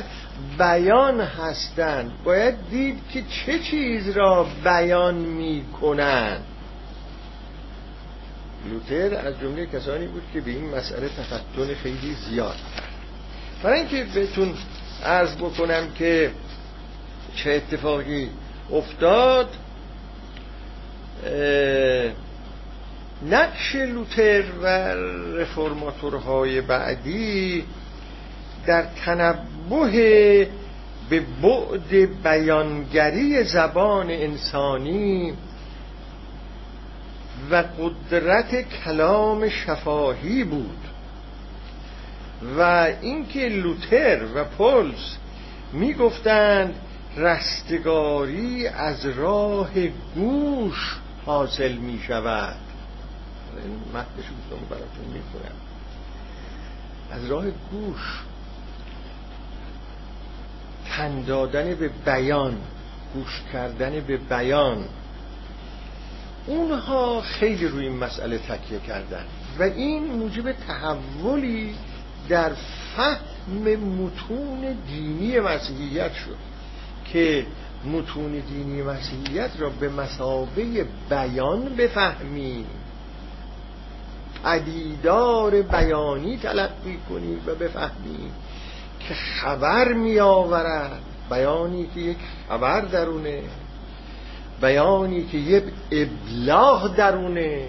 بیان 0.59 1.21
هستند 1.21 2.13
باید 2.25 2.55
دید 2.71 2.99
که 3.13 3.23
چه 3.23 3.59
چیز 3.59 4.09
را 4.09 4.47
بیان 4.65 5.15
می 5.15 5.65
کنند 5.81 6.45
لوتر 8.71 9.15
از 9.27 9.41
جمله 9.41 9.67
کسانی 9.67 10.07
بود 10.07 10.23
که 10.33 10.41
به 10.41 10.51
این 10.51 10.75
مسئله 10.75 11.09
تفتن 11.09 11.75
خیلی 11.83 12.15
زیاد 12.29 12.57
برای 13.63 13.81
اینکه 13.81 14.05
بهتون 14.15 14.55
عرض 15.05 15.37
بکنم 15.37 15.91
که 15.99 16.31
چه 17.35 17.51
اتفاقی 17.51 18.31
افتاد 18.73 19.49
نقش 23.31 23.75
لوتر 23.75 24.45
و 24.63 24.67
رفرماتورهای 25.37 26.61
بعدی 26.61 27.65
در 28.67 28.83
تنبه 29.05 30.49
به 31.11 31.21
بعد 31.21 32.23
بیانگری 32.23 33.45
زبان 33.45 34.11
انسانی 34.11 35.33
و 37.51 37.65
قدرت 37.79 38.63
کلام 38.85 39.49
شفاهی 39.49 40.45
بود. 40.45 40.79
و 42.59 42.89
اینکه 43.01 43.49
لوتر 43.49 44.25
و 44.35 44.45
پولس 44.45 45.17
می‌گفتند 45.73 46.75
رستگاری 47.17 48.67
از 48.67 49.07
راه 49.07 49.71
گوش 50.15 50.97
حاصل 51.27 51.73
می 51.73 52.01
شود 52.07 52.57
متنش 53.95 54.25
براتون 54.71 55.05
می‌کنم 55.05 55.55
از 57.11 57.27
راه 57.31 57.45
گوش. 57.71 58.23
تن 60.91 61.23
دادن 61.23 61.75
به 61.75 61.91
بیان 62.05 62.57
گوش 63.15 63.43
کردن 63.53 64.01
به 64.01 64.17
بیان. 64.17 64.85
اونها 66.47 67.21
خیلی 67.21 67.69
روی 67.69 67.87
این 67.87 67.97
مسئله 67.97 68.39
تکیه 68.39 68.79
کردن 68.79 69.25
و 69.59 69.63
این 69.63 70.05
موجب 70.05 70.53
تحولی 70.53 71.75
در 72.29 72.53
فهم 72.97 73.77
متون 73.77 74.77
دینی 74.87 75.41
مسیحیت 75.41 76.15
شد 76.15 76.37
که 77.13 77.47
متون 77.85 78.33
دینی 78.33 78.83
مسیحیت 78.83 79.51
را 79.59 79.71
به 79.71 79.89
مسابه 79.89 80.87
بیان 81.11 81.65
بفهمیم. 81.65 82.67
پدیدار 84.45 85.63
بیانی 85.63 86.37
تلقی 86.37 86.99
کنیم 87.09 87.41
و 87.47 87.55
بفهمیم. 87.55 88.33
که 89.09 89.15
خبر 89.15 89.93
می 89.93 90.21
آورد 90.21 91.01
بیانی 91.31 91.89
که 91.95 92.01
یک 92.01 92.17
خبر 92.49 92.81
درونه. 92.81 93.43
بیانی 94.63 95.25
که 95.25 95.39
یک 95.39 95.65
ابلاغ 95.93 96.97
درونه. 96.97 97.67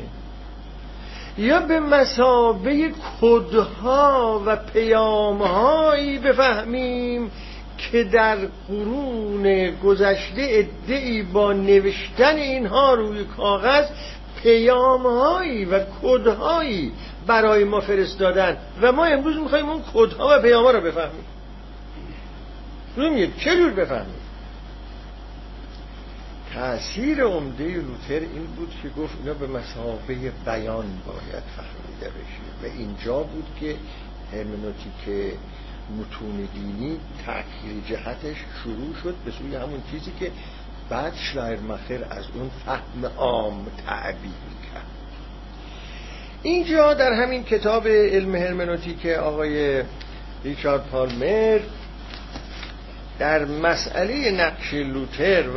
یا 1.38 1.59
به 1.59 1.79
مسابه 1.79 2.91
کدها 3.21 4.41
و 4.45 4.55
پیامهایی 4.55 6.19
بفهمیم 6.19 7.32
که 7.77 8.03
در 8.03 8.38
قرون 8.67 9.71
گذشته 9.71 10.47
ادعی 10.49 11.23
با 11.23 11.53
نوشتن 11.53 12.36
اینها 12.36 12.93
روی 12.93 13.23
کاغذ 13.23 13.86
پیامهایی 14.43 15.65
و 15.65 15.79
کدهایی 16.01 16.91
برای 17.28 17.63
ما 17.63 17.82
فرستادن 17.82 18.57
و 18.82 18.91
ما 18.91 19.05
امروز 19.05 19.38
می‌خوایم 19.38 19.69
اون 19.69 19.82
کدها 19.93 20.38
و 20.38 20.41
پیامها 20.41 20.72
رو 20.72 20.82
بفهمیم. 20.82 21.26
رومیه 22.95 23.30
چه 23.39 23.55
جور 23.57 23.72
بفهمیم. 23.72 24.22
تأثیر 26.53 27.24
عمده 27.24 27.63
لوتر 27.63 28.19
این 28.19 28.45
بود 28.55 28.74
که 28.84 28.89
گفت 28.89 29.13
اینا 29.19 29.34
به 29.34 29.47
مسابه 29.47 30.15
بیان 30.45 30.86
باید 31.07 31.43
فهمیده 31.55 32.09
بشه. 32.09 32.63
و 32.63 32.78
اینجا 32.78 33.24
بود 33.24 33.45
که 33.59 33.76
هرمنوتیک 34.34 35.38
متون 35.99 36.47
دینی 36.53 36.99
تأخیر 37.26 37.82
جهتش 37.89 38.38
شروع 38.63 38.95
شد 39.03 39.15
به 39.26 39.32
سوی 39.32 39.55
همون 39.55 39.82
چیزی 39.91 40.11
که 40.19 40.32
بعد 40.89 41.13
مخیر 41.67 42.05
از 42.09 42.26
اون 42.34 42.51
فهم 42.65 43.05
عام 43.17 43.67
تعبیر 43.88 44.32
اینجا 46.43 46.93
در 46.93 47.13
همین 47.13 47.43
کتاب 47.43 47.87
علم 47.87 48.35
هرمنوتیک 48.35 49.05
آقای 49.05 49.83
ریچارد 50.43 50.83
پالمر 50.87 51.59
در 53.19 53.45
مسئله 53.45 54.31
نقش 54.31 54.73
لوتر 54.73 55.49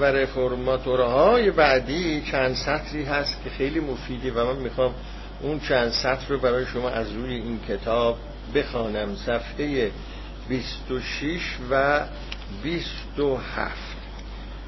و 0.00 0.04
رفرماتورهای 0.04 1.50
بعدی 1.50 2.22
چند 2.30 2.54
سطری 2.54 3.04
هست 3.04 3.44
که 3.44 3.50
خیلی 3.50 3.80
مفیدی 3.80 4.30
و 4.30 4.44
من 4.44 4.56
می‌خوام 4.56 4.94
اون 5.42 5.60
چند 5.60 5.90
سطر 5.90 6.28
رو 6.28 6.38
برای 6.38 6.66
شما 6.66 6.88
از 6.88 7.12
روی 7.12 7.34
این 7.34 7.60
کتاب 7.68 8.18
بخوانم. 8.54 9.16
صفحه 9.16 9.90
26 10.48 11.40
و 11.70 12.00
27 12.62 13.72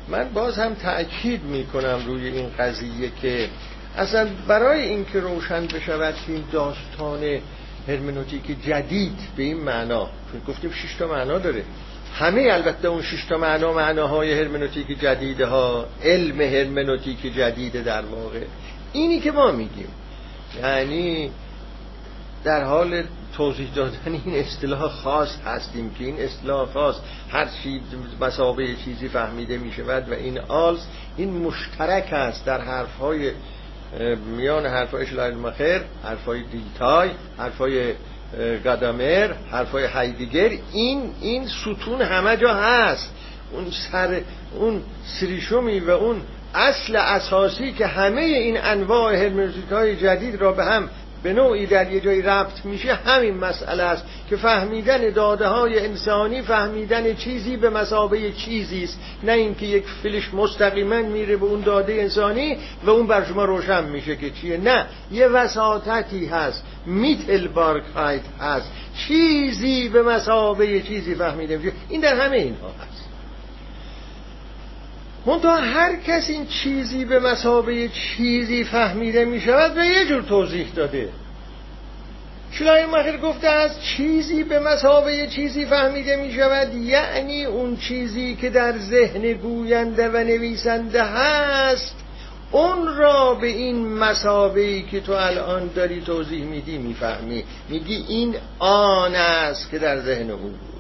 من 0.09 0.29
باز 0.35 0.59
هم 0.59 0.75
تأکید 0.75 1.43
می‌کنم 1.43 2.01
روی 2.07 2.29
این 2.29 2.51
قضیه 2.59 3.11
که 3.23 3.49
اصلا 3.97 4.29
برای 4.49 4.89
اینکه 4.89 5.21
روشن 5.21 5.67
بشود 5.67 6.15
که 6.27 6.33
این 6.33 6.45
داستان 6.53 7.41
هرمنوتیک 7.89 8.65
جدید 8.67 9.19
به 9.37 9.43
این 9.43 9.57
معنا 9.57 10.09
چون 10.33 10.41
گفتیم 10.49 10.71
شش 10.71 10.95
تا 10.95 11.07
معنا 11.07 11.39
داره. 11.39 11.65
همه 12.15 12.49
البته 12.53 12.89
اون 12.89 13.03
شش 13.03 13.25
تا 13.25 13.39
معنا 13.39 13.73
معناهای 13.73 14.41
هرمنوتیک 14.41 15.01
جدیده 15.01 15.47
ها 15.47 15.87
علم 16.05 16.41
هرمنوتیک 16.41 17.35
جدید 17.35 17.85
در 17.85 18.05
واقع. 18.05 18.45
اینی 18.93 19.21
که 19.21 19.33
ما 19.33 19.51
میگیم. 19.51 19.89
یعنی 20.63 21.31
در 22.45 22.65
حال 22.65 23.05
توضیح 23.37 23.69
دادن 23.75 24.21
این 24.25 24.35
اصطلاح 24.35 24.89
خاص 24.89 25.37
هستیم 25.47 25.91
که 25.91 26.05
این 26.05 26.21
اصطلاح 26.21 26.73
خاص 26.73 26.95
هر 27.31 27.49
چیز 27.63 27.83
مسابه 28.21 28.75
چیزی 28.85 29.09
فهمیده 29.09 29.59
می 29.59 29.73
شود 29.73 30.09
و 30.09 30.15
این 30.15 30.39
آلز 30.39 30.81
این 31.17 31.31
مشترک 31.31 32.13
است 32.13 32.45
در 32.45 32.61
حرفهای 32.61 33.33
میان 34.37 34.67
حرفهای 34.67 35.07
شلایل 35.07 35.35
مخیر 35.35 35.81
حرفهای 36.05 36.43
دیلتای 36.43 37.11
حرفهای 37.39 37.95
گادامر 38.65 39.33
حرفای 39.51 39.85
هایدگر 39.85 40.51
این 40.73 41.11
این 41.21 41.49
ستون 41.49 42.03
همه 42.03 42.37
جا 42.37 42.55
هست. 42.55 43.15
اون 43.53 43.67
سر 43.93 44.21
اون 44.55 44.83
سریشومی 45.21 45.81
و 45.81 45.91
اون 45.91 46.23
اصل 46.55 46.97
اساسی 46.97 47.73
که 47.73 47.87
همه 47.87 48.21
این 48.21 48.59
انواع 48.63 49.15
هرمنوتیک 49.15 49.69
های 49.71 49.97
جدید 49.97 50.41
را 50.41 50.53
به 50.53 50.65
هم 50.65 50.89
به 51.23 51.33
نوعی 51.33 51.67
در 51.67 51.93
یه 51.93 52.01
جایی 52.01 52.23
ربط 52.23 52.65
میشه 52.65 52.95
همین 52.95 53.37
مسئله 53.37 53.83
است 53.83 54.05
که 54.31 54.37
فهمیدن 54.37 55.11
داده 55.11 55.47
های 55.47 55.87
انسانی 55.87 56.43
فهمیدن 56.43 57.15
چیزی 57.15 57.57
به 57.57 57.71
مسابه 57.71 58.33
چیزی 58.33 58.85
است. 58.85 58.99
نه 59.23 59.33
اینکه 59.33 59.67
یک 59.67 59.85
فلش 60.03 60.35
مستقیما 60.35 61.03
میره 61.03 61.37
به 61.37 61.45
اون 61.47 61.61
داده 61.61 61.93
انسانی 61.93 62.57
و 62.85 62.91
اون 62.91 63.07
بر 63.07 63.25
شما 63.25 63.45
روشن 63.45 63.85
میشه 63.85 64.17
که 64.17 64.31
چیه. 64.31 64.57
نه 64.57 64.87
یه 65.13 65.27
وساطتی 65.27 66.27
هست. 66.27 66.65
میتل 66.87 67.49
بارکایت 67.49 68.23
هست. 68.41 68.73
چیزی 68.97 69.89
به 69.89 70.03
مسابه 70.03 70.81
چیزی 70.81 71.15
فهمیده 71.15 71.57
میشه. 71.57 71.73
این 71.89 72.01
در 72.01 72.15
همه 72.15 72.37
اینها 72.37 72.69
هست. 72.69 73.10
منتها 75.27 75.57
هر 75.57 75.97
کس 75.97 76.31
این 76.31 76.47
چیزی 76.47 77.05
به 77.05 77.21
مسابه 77.21 77.89
چیزی 77.89 78.65
فهمیده 78.65 79.25
می 79.25 79.41
شود 79.41 79.79
و 79.79 79.85
یه 79.85 80.07
جور 80.07 80.23
توضیح 80.23 80.67
داده. 80.77 81.09
شلای 82.53 82.87
مخیر 82.87 83.17
گفته 83.17 83.49
از 83.49 83.83
چیزی 83.83 84.45
به 84.45 84.59
مسابه 84.59 85.27
چیزی 85.27 85.67
فهمیده 85.67 86.17
می 86.17 86.33
شود 86.33 86.75
یعنی 86.75 87.45
اون 87.45 87.77
چیزی 87.77 88.35
که 88.35 88.51
در 88.51 88.79
ذهن 88.79 89.33
گوینده 89.33 90.09
و 90.09 90.17
نویسنده 90.17 91.05
هست 91.05 91.95
اون 92.53 92.97
را 92.97 93.35
به 93.35 93.47
این 93.47 93.89
مسابقی 93.89 94.83
که 94.83 95.01
تو 95.01 95.13
الان 95.13 95.71
داری 95.75 96.01
توضیح 96.01 96.45
میدی 96.45 96.79
می‌فهمی. 96.79 97.45
میگی 97.69 98.05
این 98.09 98.37
آن 98.59 99.15
است 99.15 99.71
که 99.71 99.79
در 99.79 100.01
ذهن 100.01 100.31
او 100.31 100.39
بود. 100.39 100.80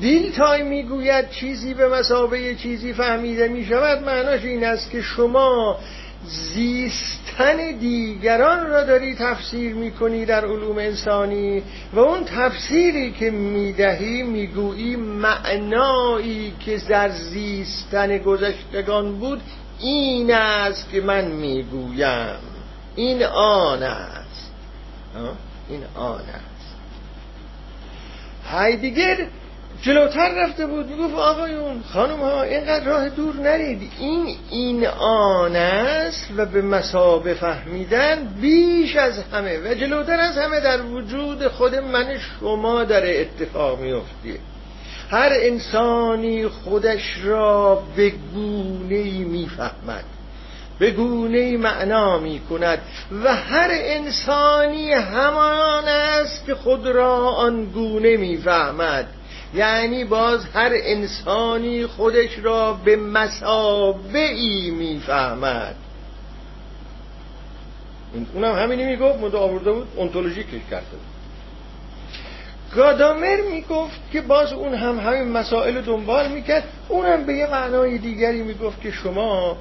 دیلتای 0.00 0.62
می‌گوید 0.62 1.30
چیزی 1.30 1.74
به 1.74 1.88
مسابقه 1.88 2.54
چیزی 2.54 2.92
فهمیده 2.92 3.48
می‌شود 3.48 4.04
معناش 4.04 4.44
این 4.44 4.64
است 4.64 4.90
که 4.90 5.02
شما 5.02 5.78
زیستن 6.24 7.56
دیگران 7.80 8.66
را 8.66 8.84
داری 8.84 9.14
تفسیر 9.14 9.74
می‌کنی 9.74 10.24
در 10.24 10.44
علوم 10.44 10.78
انسانی 10.78 11.62
و 11.92 11.98
اون 11.98 12.24
تفسیری 12.24 13.12
که 13.12 13.30
می‌دهی 13.30 14.22
می‌گویی 14.22 14.96
معنایی 14.96 16.52
که 16.60 16.76
در 16.88 17.08
زیستن 17.08 18.18
گذشتگان 18.18 19.18
بود 19.18 19.40
این 19.78 20.34
است 20.34 20.90
که 20.90 21.00
من 21.00 21.24
می‌گویم. 21.24 22.36
این 22.96 23.22
آن 23.24 23.82
است. 23.82 24.52
این 25.68 25.80
آن 25.94 26.20
است. 26.20 26.76
هایدگر 28.50 29.26
جلوتر 29.82 30.28
رفته 30.36 30.66
بود 30.66 30.86
می‌گفت 30.86 31.14
آقایون 31.14 31.82
خانم 31.92 32.20
ها 32.20 32.42
اینقدر 32.42 32.84
راه 32.84 33.08
دور 33.08 33.36
نرید. 33.36 33.92
این 33.98 34.36
این 34.50 34.86
آن 34.86 35.56
است 35.56 36.30
و 36.36 36.46
به 36.46 36.62
مسابه 36.62 37.34
فهمیدن 37.34 38.28
بیش 38.40 38.96
از 38.96 39.18
همه 39.32 39.58
و 39.58 39.74
جلوتر 39.74 40.20
از 40.20 40.38
همه 40.38 40.60
در 40.60 40.82
وجود 40.82 41.48
خود 41.48 41.74
من 41.74 42.18
شما 42.18 42.84
داره 42.84 43.20
اتفاق 43.20 43.80
میفته 43.80 44.38
هر 45.10 45.30
انسانی 45.32 46.48
خودش 46.48 47.18
را 47.24 47.82
به 47.96 48.12
گونه 48.34 49.04
می‌فهمد 49.24 50.04
به 50.78 50.90
گونه 50.90 51.56
معنا 51.56 52.18
می 52.18 52.40
کند 52.50 52.78
و 53.24 53.34
هر 53.34 53.68
انسانی 53.70 54.92
همان 54.92 55.88
است 55.88 56.46
که 56.46 56.54
خود 56.54 56.86
را 56.86 57.16
آن 57.16 57.64
گونه 57.64 58.16
می‌فهمد. 58.16 59.06
یعنی 59.54 60.04
باز 60.04 60.46
هر 60.54 60.70
انسانی 60.74 61.86
خودش 61.86 62.38
را 62.42 62.72
به 62.72 62.96
مسابعی 62.96 64.70
می‌فهمد. 64.70 65.74
اونم 68.34 68.54
همینی 68.54 68.84
می‌گفت 68.84 69.18
مدو 69.18 69.38
آورده 69.38 69.72
بود 69.72 69.88
اونتولوژی 69.96 70.42
کش 70.44 70.70
کرده 70.70 70.86
بود. 70.90 71.00
گادامر 72.76 73.36
می‌گفت 73.50 74.00
که 74.12 74.20
باز 74.20 74.52
اون 74.52 74.74
هم 74.74 74.98
همین 74.98 75.28
مسائل 75.32 75.80
دنبال 75.80 76.28
می‌کرد 76.28 76.64
اونم 76.88 77.24
به 77.24 77.34
یه 77.34 77.46
معنای 77.50 77.98
دیگری 77.98 78.42
می‌گفت 78.42 78.80
که 78.80 78.90
شما 78.90 79.56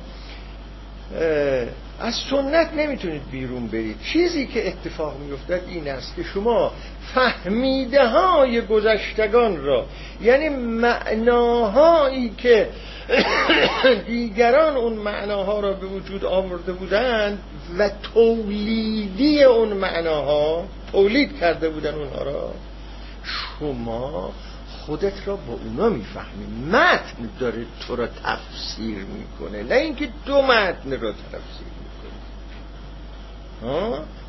از 2.00 2.16
سنت 2.30 2.74
نمی‌تونید 2.74 3.22
بیرون 3.32 3.68
برید. 3.68 4.02
چیزی 4.02 4.48
که 4.48 4.68
اتفاق 4.68 5.18
میافتد 5.20 5.62
این 5.68 5.88
است 5.88 6.16
که 6.16 6.24
شما 6.24 6.72
فهمیده 7.14 8.08
های 8.08 8.62
گذشتگان 8.62 9.58
را 9.58 9.86
یعنی 10.22 10.50
معناهایی 10.50 12.30
که 12.30 12.70
دیگران 14.08 14.76
اون 14.76 14.94
معناها 14.94 15.60
را 15.60 15.74
به 15.74 15.86
وجود 15.86 16.26
آورده 16.26 16.74
بودند 16.74 17.40
و 17.78 17.90
تولیدی 18.14 19.44
اون 19.44 19.74
معناها 19.74 20.66
تولید 20.92 21.40
کرده 21.40 21.70
بودن 21.70 21.94
اونها 21.94 22.24
را 22.24 22.54
شما 23.24 24.34
خودت 24.86 25.28
را 25.28 25.36
با 25.36 25.54
اونا 25.54 25.90
می‌فهمی. 25.90 26.68
متن 26.72 27.30
داره 27.40 27.66
تو 27.88 27.96
را 27.96 28.08
تفسیر 28.08 28.98
می‌کنه 28.98 29.64
نه 29.64 29.76
اینکه 29.76 30.10
دو 30.26 30.42
متن 30.42 30.92
را 31.02 31.12
تفسیر. 31.12 31.79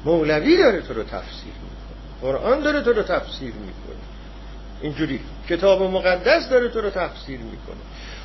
مولوی 0.04 0.56
داره 0.56 0.80
تو 0.80 0.94
رو 0.94 1.02
تفسیر 1.02 1.52
می‌کنه. 1.62 2.30
قرآن 2.32 2.60
داره 2.60 2.82
تو 2.82 2.92
رو 2.92 3.02
تفسیر 3.02 3.52
می‌کنه. 3.54 4.00
اینجوری. 4.80 5.20
کتاب 5.48 5.82
مقدس 5.82 6.48
داره 6.48 6.68
تو 6.68 6.80
رو 6.80 6.90
تفسیر 6.90 7.40
می‌کنه. 7.40 7.76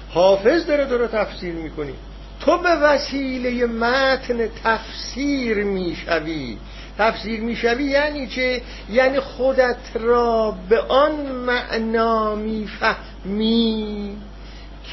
حافظ 0.10 0.66
داره 0.66 0.86
تو 0.86 0.98
رو 0.98 1.08
تفسیر 1.08 1.54
می‌کنی 1.54 1.94
تو 2.40 2.58
به 2.58 2.70
وسیله 2.70 3.66
متن 3.66 4.48
تفسیر 4.64 5.64
می‌شوی. 5.64 6.58
تفسیر 6.98 7.42
می‌شوی 7.42 7.84
یعنی 7.84 8.28
چه؟ 8.28 8.62
یعنی 8.90 9.20
خودت 9.20 9.78
را 9.94 10.58
به 10.70 10.82
آن 10.82 11.16
معنا 11.22 12.36
می‌فهمی 12.36 14.18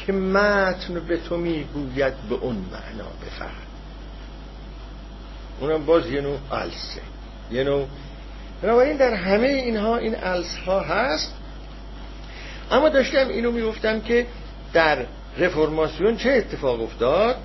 که 0.05 0.13
متن 0.13 0.99
به 1.07 1.17
تو 1.17 1.37
می‌گوید 1.37 2.13
به 2.29 2.35
اون 2.35 2.55
معنا 2.55 3.09
بفهم. 3.25 3.72
اونم 5.59 5.85
باز 5.85 6.11
یه 6.11 6.21
نوع 6.21 6.37
السه 6.51 7.01
یه 7.51 7.63
نوع 7.63 7.87
بنابراین 8.61 8.97
در 8.97 9.13
همه 9.13 9.47
اینها 9.47 9.97
این 9.97 10.15
الس 10.23 10.55
ها 10.65 10.79
هست. 10.79 11.33
اما 12.71 12.89
داشتم 12.89 13.27
اینو 13.27 13.51
می‌گفتم 13.51 14.01
که 14.01 14.25
در 14.73 15.05
رفرماسیون 15.37 16.17
چه 16.17 16.29
اتفاق 16.29 16.81
افتاد؟ 16.81 17.35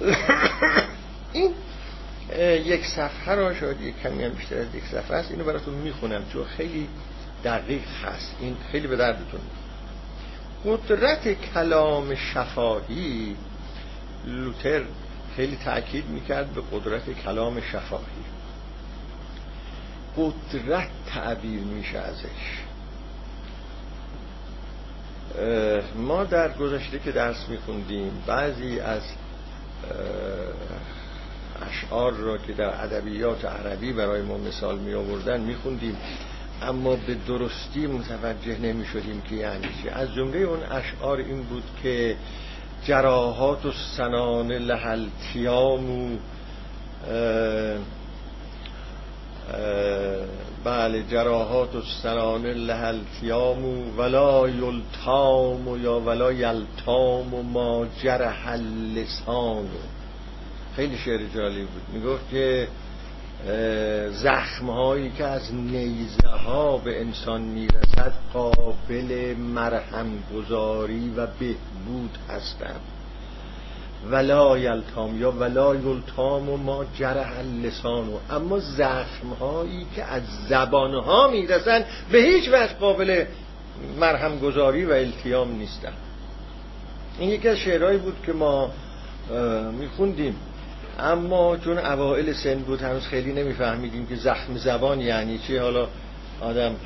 این 1.32 1.54
یک 2.64 2.86
صفحه 2.86 3.34
را 3.34 3.54
شاید 3.54 3.80
یک 3.80 4.02
کمی 4.02 4.24
هم 4.24 4.30
بیشتر 4.30 4.58
از 4.58 4.74
یک 4.74 4.84
صفحه 4.84 5.16
است. 5.16 5.30
اینو 5.30 5.44
براتون 5.44 5.74
می‌خونم 5.74 6.22
چون 6.32 6.44
خیلی 6.44 6.88
دقیق 7.44 7.82
هست. 8.04 8.36
این 8.40 8.56
خیلی 8.72 8.86
به 8.86 8.96
دردتون 8.96 9.40
قدرت 10.64 11.28
کلام 11.54 12.14
شفاهی 12.14 13.36
لوتر 14.26 14.82
خیلی 15.36 15.56
تأکید 15.56 16.08
می‌کرد 16.08 16.54
به 16.54 16.62
قدرت 16.72 17.10
کلام 17.24 17.60
شفاهی. 17.60 18.04
قدرت 20.16 20.88
تعبیر 21.06 21.60
میشه 21.60 21.98
ازش. 21.98 22.58
ما 25.96 26.24
در 26.24 26.52
گذشته 26.52 26.98
که 26.98 27.12
درس 27.12 27.48
میخوندیم 27.48 28.22
بعضی 28.26 28.80
از 28.80 29.02
اشعار 31.68 32.12
را 32.12 32.38
که 32.38 32.52
در 32.52 32.84
ادبیات 32.84 33.44
عربی 33.44 33.92
برای 33.92 34.22
ما 34.22 34.38
مثال 34.38 34.78
می 34.78 34.94
آوردن 34.94 35.40
میخوندیم 35.40 35.96
اما 36.62 36.96
به 36.96 37.14
درستی 37.14 37.86
متوجه 37.86 38.58
نمی 38.58 38.86
شدیم 38.86 39.20
که 39.20 39.34
یعنی 39.34 39.68
چی. 39.82 39.88
از 39.88 40.14
جمله 40.14 40.38
اون 40.38 40.62
اشعار 40.62 41.18
این 41.18 41.42
بود 41.42 41.64
که 41.82 42.16
جراحات 42.84 43.66
و 43.66 43.72
سنان 43.96 44.52
لحل 44.52 45.06
تیامو 45.32 46.16
بله 50.64 51.02
جراحات 51.10 51.74
و 51.74 51.82
سنان 52.02 52.46
لحل 52.46 52.98
تیامو 53.20 53.96
ولا 53.96 54.48
یلتام 54.48 55.82
یا 55.82 56.00
ولا 56.00 56.32
یلتام 56.32 57.34
و 57.34 57.42
ما 57.42 57.86
جرح 58.02 58.48
اللسان. 58.48 59.68
خیلی 60.76 60.98
شعر 60.98 61.20
جالب 61.34 61.66
بود. 61.66 61.82
می‌گفت 61.92 62.30
که 62.30 62.68
زخم 64.10 64.70
هایی 64.70 65.10
که 65.10 65.24
از 65.24 65.54
نیزه 65.54 66.28
ها 66.28 66.76
به 66.76 67.00
انسان 67.00 67.40
می‌رسد 67.40 68.12
قابل 68.32 69.34
مرهم 69.38 70.06
گذاری 70.34 71.12
و 71.16 71.26
بهبود 71.26 72.18
هستند. 72.28 72.80
ولا 74.10 74.58
یلتام 74.58 75.20
یا 75.20 75.30
ولا 75.30 75.74
یلتام 75.74 76.48
و 76.50 76.56
ما 76.56 76.84
جرح 76.98 77.38
اللسان 77.38 78.08
اما 78.30 78.58
زخم 78.58 79.28
هایی 79.40 79.86
که 79.96 80.04
از 80.04 80.22
زبان 80.48 80.94
ها 80.94 81.30
می‌رسند 81.30 81.84
به 82.12 82.18
هیچ 82.18 82.48
وجه 82.48 82.74
قابل 82.80 83.24
مرهم 84.00 84.38
گذاری 84.38 84.84
و 84.84 84.92
التیام 84.92 85.56
نیستند. 85.56 85.96
این 87.18 87.30
یکی 87.30 87.48
از 87.48 87.56
شعرهایی 87.56 87.98
بود 87.98 88.16
که 88.26 88.32
ما 88.32 88.70
میخوندیم. 89.78 90.36
اما 90.98 91.56
چون 91.56 91.78
اوائل 91.78 92.32
سن 92.32 92.58
بود 92.58 92.82
هنوز 92.82 93.06
خیلی 93.06 93.32
نمیفهمیدیم 93.32 94.06
که 94.06 94.16
زخم 94.16 94.56
زبان 94.56 95.00
یعنی 95.00 95.38
چی 95.38 95.56
حالا 95.56 95.88
آدم 96.40 96.76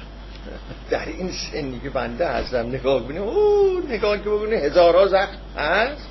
در 0.90 1.06
این 1.06 1.30
سنی 1.32 1.80
که 1.80 1.90
بنده 1.90 2.28
هستم 2.28 2.66
نگاه 2.66 3.06
بینیم 3.06 3.22
او 3.22 3.82
نگاه 3.88 4.18
که 4.18 4.30
ببینه 4.30 4.56
هزارها 4.56 5.06
زخم 5.06 5.38
هست؟ 5.56 6.08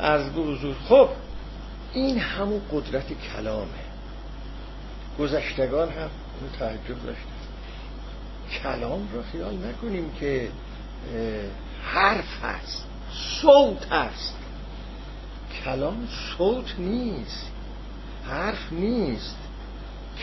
از 0.00 0.22
حضور. 0.30 0.74
خب 0.88 1.08
این 1.92 2.18
همون 2.18 2.60
قدرت 2.72 3.06
کلامه. 3.12 3.68
گذشتگان 5.18 5.88
هم 5.88 6.10
اون 6.40 6.50
تعجب 6.58 7.06
داشتن. 7.06 7.40
کلام 8.62 9.08
رو 9.12 9.22
خیال 9.32 9.54
نکنیم 9.54 10.12
که 10.20 10.48
حرف 11.82 12.44
هست 12.44 12.84
صوت 13.12 13.92
هست. 13.92 14.39
کلام 15.64 16.08
صوت 16.38 16.74
نیست 16.78 17.50
حرف 18.26 18.72
نیست. 18.72 19.36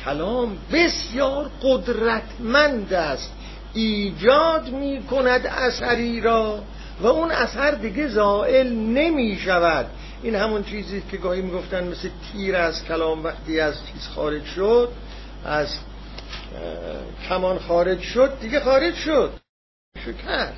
کلام 0.06 0.58
بسیار 0.74 1.52
قدرتمند 1.64 2.94
است. 2.94 3.32
ایجاد 3.74 4.70
می 4.70 5.04
کند 5.04 5.48
اثری 5.48 6.22
را 6.22 6.64
و 7.02 7.08
اون 7.08 7.32
اثر 7.32 7.72
دیگه 7.72 8.08
زائل 8.08 8.74
نمی 8.74 9.40
شود 9.40 9.86
این 10.24 10.36
همون 10.36 10.64
چیزی 10.64 11.04
که 11.12 11.18
گاهی 11.18 11.42
می‌گفتن 11.42 11.88
مثل 11.88 12.10
تیر 12.32 12.56
از 12.56 12.86
کلام 12.86 13.24
وقتی 13.24 13.60
از 13.60 13.76
چیز 13.86 14.08
خارج 14.08 14.46
شد 14.46 14.90
از 15.46 15.78
کمان 17.30 17.60
خارج 17.60 18.02
شد 18.02 18.40
دیگه 18.42 18.60
خارج 18.60 18.96
شد. 18.96 19.34
شو 20.06 20.14
کرد 20.14 20.54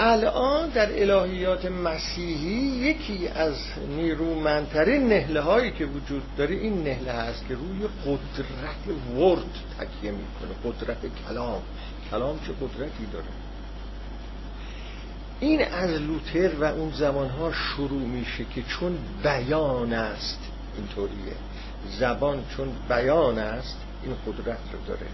الان 0.00 0.68
در 0.68 1.02
الهیات 1.02 1.66
مسیحی 1.66 2.66
یکی 2.90 3.28
از 3.28 3.54
نیرومندترین 3.96 5.08
نهله 5.08 5.40
هایی 5.40 5.70
که 5.70 5.86
وجود 5.86 6.22
داره 6.36 6.54
این 6.54 6.84
نهله 6.84 7.12
هست 7.12 7.48
که 7.48 7.54
روی 7.54 7.88
قدرت 8.04 9.16
ورد 9.16 9.54
تکیه 9.78 10.10
می‌کنه 10.10 10.72
قدرت 10.72 10.98
کلام. 11.28 11.62
کلام 12.10 12.38
چه 12.46 12.52
قدرتی 12.52 13.06
داره؟ 13.12 13.24
این 15.40 15.64
از 15.64 15.90
لوتر 15.90 16.54
و 16.60 16.64
اون 16.64 16.92
زمانها 16.92 17.52
شروع 17.52 18.02
میشه 18.02 18.44
که 18.54 18.62
چون 18.62 18.98
بیان 19.22 19.92
است 19.92 20.38
اینطوریه. 20.76 21.34
زبان 21.98 22.44
چون 22.56 22.68
بیان 22.88 23.38
است 23.38 23.76
این 24.02 24.14
قدرت 24.26 24.58
رو 24.72 24.78
داره. 24.86 25.06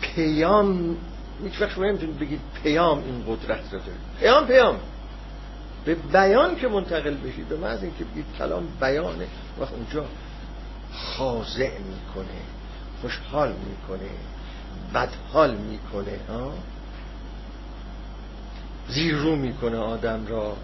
پیام 0.00 0.96
هیچ 1.42 1.60
وقت 1.60 1.78
نمی‌تونید 1.78 2.18
بگید 2.18 2.40
پیام 2.62 2.98
این 2.98 3.24
قدرت 3.28 3.72
رو 3.72 3.78
داره 3.78 3.98
پیام 4.20 4.46
پیام. 4.46 4.80
به 5.84 5.94
بیان 5.94 6.56
که 6.56 6.68
منتقل 6.68 7.14
بشید. 7.14 7.48
به 7.48 7.56
محض 7.56 7.82
اینکه 7.82 8.04
بگید 8.04 8.24
کلام 8.38 8.68
بیانه 8.80 9.26
وقت 9.60 9.72
اونجا 9.72 10.04
خاضع 10.92 11.70
می‌کنه 11.78 12.40
خوشحال 13.00 13.52
می‌کنه 13.52 14.10
بدحال 14.94 15.54
می‌کنه 15.54 16.18
ها؟ 16.28 16.52
زیر 18.88 19.16
رو 19.16 19.36
می‌کنه 19.36 19.78
آدم 19.78 20.26
را. 20.26 20.56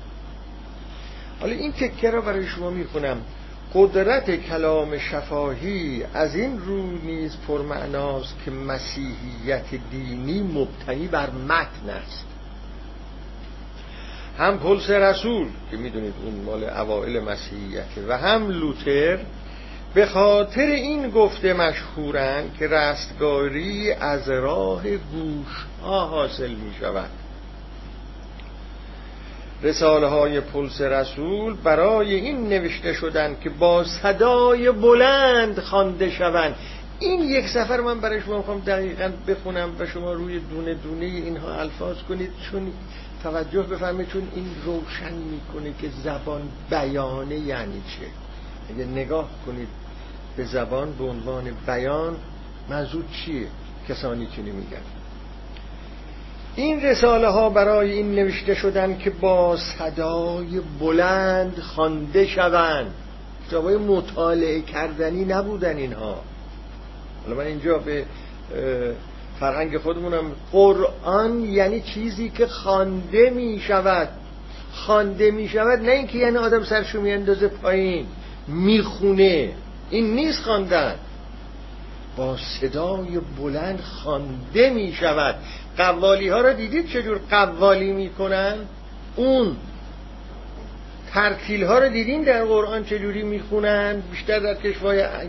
حالا 1.41 1.53
این 1.53 1.73
تکه 1.73 2.11
را 2.11 2.21
برای 2.21 2.47
شما 2.47 2.71
می‌خونم 2.71 3.17
قدرت 3.75 4.31
کلام 4.31 4.99
شفاهی 4.99 6.05
از 6.15 6.35
این 6.35 6.59
رو 6.59 6.99
نیز 6.99 7.37
پرمعناست 7.49 8.35
که 8.45 8.51
مسیحیت 8.51 9.65
دینی 9.91 10.43
مبتنی 10.43 11.07
بر 11.07 11.31
متن 11.31 11.91
است. 11.91 12.25
هم 14.39 14.59
پلس 14.59 14.91
رسول 14.91 15.49
که 15.71 15.77
می‌دونید 15.77 16.15
اون 16.25 16.35
مال 16.45 16.65
اوائل 16.65 17.21
مسیحیته 17.21 18.07
و 18.09 18.13
هم 18.13 18.49
لوتر 18.49 19.19
به 19.95 20.07
خاطر 20.07 20.67
این 20.67 21.11
گفته 21.11 21.53
مشهورن 21.53 22.45
که 22.59 22.69
رستگاری 22.69 23.93
از 23.93 24.29
راه 24.29 24.83
گوش 24.83 25.67
ها 25.83 26.07
حاصل 26.07 26.51
می 26.51 26.75
شود 26.81 27.11
رساله 29.65 30.07
های 30.07 30.41
پلس 30.41 30.81
رسول 30.81 31.55
برای 31.55 32.15
این 32.15 32.49
نوشته 32.49 32.93
شدن 32.93 33.37
که 33.41 33.51
با 33.51 33.85
صدای 33.85 34.73
بلند 34.73 35.61
خوانده 35.61 36.11
شوند. 36.11 36.55
این 36.99 37.21
یک 37.21 37.49
سفر 37.49 37.81
من 37.81 38.01
برای 38.01 38.21
شما 38.21 38.37
می‌خوام 38.37 38.61
دقیقا 38.61 39.13
بخونم 39.29 39.71
و 39.79 39.87
شما 39.87 40.13
روی 40.13 40.41
دونه 40.41 40.75
دونه 40.75 41.05
اینها 41.05 41.55
الفاظ 41.55 41.97
کنید 42.09 42.31
چون 42.51 42.73
توجه 43.23 43.63
بفرمایید 43.63 44.09
چون 44.09 44.29
این 44.35 44.47
روشن 44.65 45.13
می‌کنه 45.13 45.75
که 45.81 45.89
زبان 46.05 46.43
بیانه 46.71 47.35
یعنی 47.35 47.83
چه. 47.89 48.07
اگه 48.75 48.85
نگاه 48.85 49.29
کنید 49.47 49.69
به 50.37 50.45
زبان 50.45 50.93
به 50.93 51.05
عنوان 51.05 51.45
بیان 51.67 52.17
منظور 52.69 53.05
چیه؟ 53.13 53.47
کسانی 53.89 54.27
که 54.27 54.43
میگن 54.43 54.94
این 56.57 56.83
رساله 56.83 57.29
ها 57.29 57.51
برای 57.51 57.93
این 57.93 58.15
نوشته 58.15 58.55
شدن 58.55 58.99
که 58.99 59.11
با 59.11 59.57
صدای 59.57 60.61
بلند 60.81 61.59
خوانده 61.59 62.27
شوند. 62.27 62.95
کتابای 63.49 63.77
مطالعه 63.77 64.61
کردنی 64.61 65.25
نبودن 65.25 65.77
اینها. 65.77 66.21
حالا 67.25 67.37
من 67.37 67.47
اینجا 67.47 67.79
به 67.79 68.05
فرهنگ 69.41 69.79
خودمونم. 69.79 70.33
قرآن 70.53 71.45
یعنی 71.45 71.81
چیزی 71.81 72.31
که 72.31 72.47
خوانده 72.47 73.31
می 73.31 73.61
شود 73.61 74.09
خوانده 74.73 75.31
می 75.31 75.49
شود 75.49 75.79
نه 75.79 75.93
اینکه 75.93 76.19
یعنی 76.19 76.37
آدم 76.37 76.65
سرشو 76.65 77.01
میاندازه 77.01 77.49
پایین. 77.49 78.07
می‌خونه. 78.49 79.53
این 79.91 80.15
نیست 80.15 80.43
خواندن. 80.43 80.95
با 82.17 82.37
صدای 82.37 83.21
بلند 83.39 83.81
خوانده 83.81 84.71
می 84.71 84.93
شود 84.93 85.35
قوالی 85.77 86.29
ها 86.29 86.41
را 86.41 86.53
دیدید 86.53 86.89
چجور 86.89 87.21
قوالی 87.31 87.93
می‌کنن؟ 87.93 88.55
اون 89.17 89.57
ترتیل 91.13 91.65
ها 91.65 91.79
رو 91.79 91.89
دیدین 91.89 92.23
در 92.23 92.45
قرآن 92.45 92.85
چجوری 92.85 93.23
می‌خونن؟ 93.23 94.03
بیشتر 94.11 94.39
در 94.39 94.55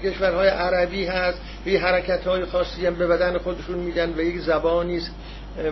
کشورهای 0.04 0.48
عربی 0.48 1.06
هست. 1.06 1.38
و 1.66 1.70
حرکت 1.70 2.28
های 2.28 2.46
خاصی 2.46 2.86
هم 2.86 2.96
به 2.96 3.08
بدن 3.08 3.38
خودشون 3.38 3.80
میدن 3.80 4.14
و 4.18 4.22
یک 4.22 4.40
زبانی 4.40 5.02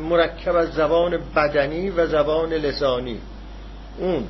مرکب 0.02 0.56
از 0.56 0.74
زبان 0.74 1.20
بدنی 1.36 1.90
و 1.90 2.08
زبان 2.08 2.54
لسانی. 2.54 3.20
اون. 3.98 4.24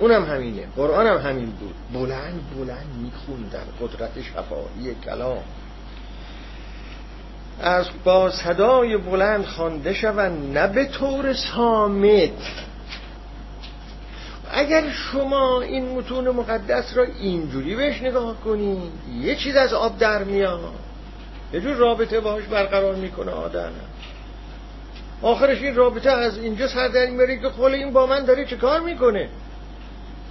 اونم 0.00 0.24
همینه. 0.24 0.62
قرآن 0.76 1.06
هم 1.06 1.16
همین 1.16 1.50
بود. 1.50 1.74
بلند 1.92 2.40
بلند 2.56 2.86
میخوندن. 3.02 3.64
قدرت 3.80 4.22
شفاهی 4.22 4.94
کلام. 5.04 5.42
از 7.62 7.86
با 8.04 8.30
صدای 8.30 8.96
بلند 8.96 9.44
خوانده 9.44 9.94
شوند 9.94 10.58
نه 10.58 10.66
به 10.66 10.84
طور 10.84 11.32
سامت 11.32 12.30
اگر 14.52 14.90
شما 14.90 15.60
این 15.60 15.88
متون 15.88 16.30
مقدس 16.30 16.96
را 16.96 17.04
اینجوری 17.20 17.74
بهش 17.74 18.02
نگاه 18.02 18.40
کنید 18.40 18.92
یه 19.20 19.36
چیز 19.36 19.56
از 19.56 19.72
آب 19.72 19.98
در 19.98 20.24
میاد. 20.24 20.60
یه 21.52 21.60
جور 21.60 21.74
رابطه 21.74 22.20
باهاش 22.20 22.44
برقرار 22.44 22.94
می‌کنه 22.94 23.32
آدم. 23.32 23.72
آخرش 25.22 25.62
این 25.62 25.74
رابطه 25.74 26.10
از 26.10 26.38
اینجا 26.38 26.68
سر 26.68 26.88
در 26.88 27.06
میاره 27.06 27.38
که 27.38 27.48
خل 27.48 27.74
این 27.74 27.92
با 27.92 28.06
من 28.06 28.24
داره 28.24 28.44
چه 28.44 28.56
کار 28.56 28.80
می‌کنه؟ 28.80 29.28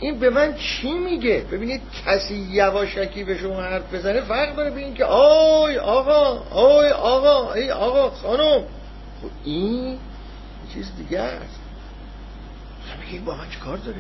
این 0.02 0.20
به 0.20 0.30
من 0.30 0.56
چی 0.56 0.92
میگه؟ 0.92 1.46
ببینید 1.52 1.82
کسی 2.06 2.36
یواشکی 2.36 3.24
به 3.24 3.38
شما 3.38 3.62
حرف 3.62 3.94
بزنه 3.94 4.22
فرق 4.22 4.56
داره 4.56 4.70
به 4.70 4.94
که 4.94 5.06
آی 5.06 5.78
آقا 5.78 6.44
آی 6.52 6.90
آقا 6.90 7.54
ای 7.54 7.72
آقا 7.72 8.10
خانم. 8.10 8.62
خب 9.22 9.30
این 9.44 9.98
چیز 10.74 10.92
دیگه 10.98 11.20
است. 11.20 11.60
میگه 13.06 13.26
با 13.26 13.36
من 13.36 13.46
کار 13.66 13.78
داره؟ 13.78 13.98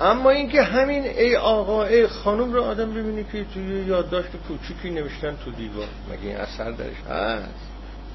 اما 0.00 0.30
اینکه 0.30 0.62
همین 0.62 1.04
ای 1.04 1.36
آقا 1.36 1.84
ای 1.84 2.06
خانم 2.06 2.52
رو 2.52 2.62
آدم 2.62 2.94
ببینه 2.94 3.24
که 3.32 3.44
توی 3.54 3.84
یادداشت 3.84 4.30
کوچیکی 4.48 4.90
نوشتن 4.90 5.36
تو 5.44 5.50
دیوار 5.50 5.88
مگه 6.10 6.22
این 6.22 6.36
اثر 6.36 6.70
درش 6.70 6.96
هست؟ 7.10 7.66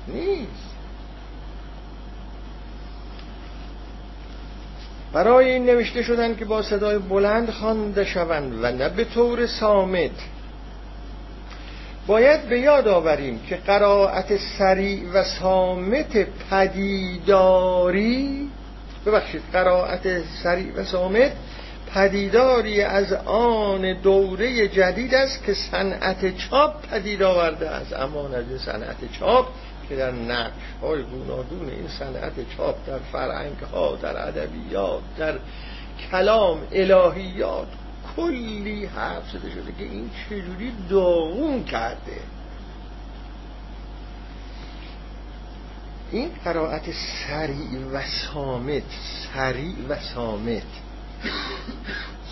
نیست. 0.07 0.76
برای 5.13 5.51
این 5.51 5.65
نوشته 5.65 6.03
شدن 6.03 6.35
که 6.35 6.45
با 6.45 6.61
صدای 6.61 6.97
بلند 6.97 7.49
خوانده 7.49 8.05
شوند 8.05 8.63
و 8.63 8.71
نه 8.71 8.89
به 8.89 9.03
طور 9.03 9.47
سامت 9.47 10.11
باید 12.07 12.41
به 12.49 12.59
یاد 12.59 12.87
آوریم 12.87 13.39
که 13.49 13.55
قرائت 13.55 14.37
سریع 14.37 15.03
و 15.13 15.23
سامت 15.23 16.27
پدیداری 16.51 18.49
ببخشید 19.05 19.41
قرائت 19.53 20.23
سریع 20.43 20.73
و 20.75 20.83
سامت 20.83 21.31
پدیداری 21.93 22.81
از 22.81 23.13
آن 23.25 24.01
دوره 24.01 24.67
جدید 24.67 25.15
است 25.15 25.43
که 25.43 25.53
صنعت 25.53 26.37
چاپ 26.37 26.87
پدید 26.87 27.23
آورده 27.23 27.69
است. 27.69 27.93
اما 27.93 28.27
از 28.27 28.61
صنعت 28.65 29.11
چاپ 29.19 29.47
که 29.89 29.95
در 29.95 30.11
نقش 30.11 30.51
های 30.81 31.03
گوناگون 31.03 31.69
این 31.69 31.87
صنعت 31.87 32.33
چاپ 32.57 32.87
در 32.87 32.99
فرهنگ 32.99 33.57
ها 33.57 33.95
در 33.95 34.27
ادبیات 34.27 35.01
در 35.17 35.39
کلام 36.11 36.61
الهیات 36.71 37.67
کلی 38.15 38.85
حرف 38.85 39.29
زده 39.29 39.49
شده 39.49 39.71
که 39.77 39.83
این 39.83 40.09
چجوری 40.29 40.73
داغون 40.89 41.63
کرده. 41.63 42.19
این 46.11 46.29
قرائت 46.43 46.83
سریع 46.91 47.85
و 47.93 48.01
سامت 48.33 48.83
سریع 49.33 49.75
و 49.89 49.95
سامت 50.15 50.63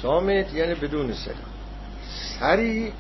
سامت 0.02 0.54
یعنی 0.54 0.76
بدون 0.76 1.14
صدا. 1.14 1.34
سریع 2.40 2.92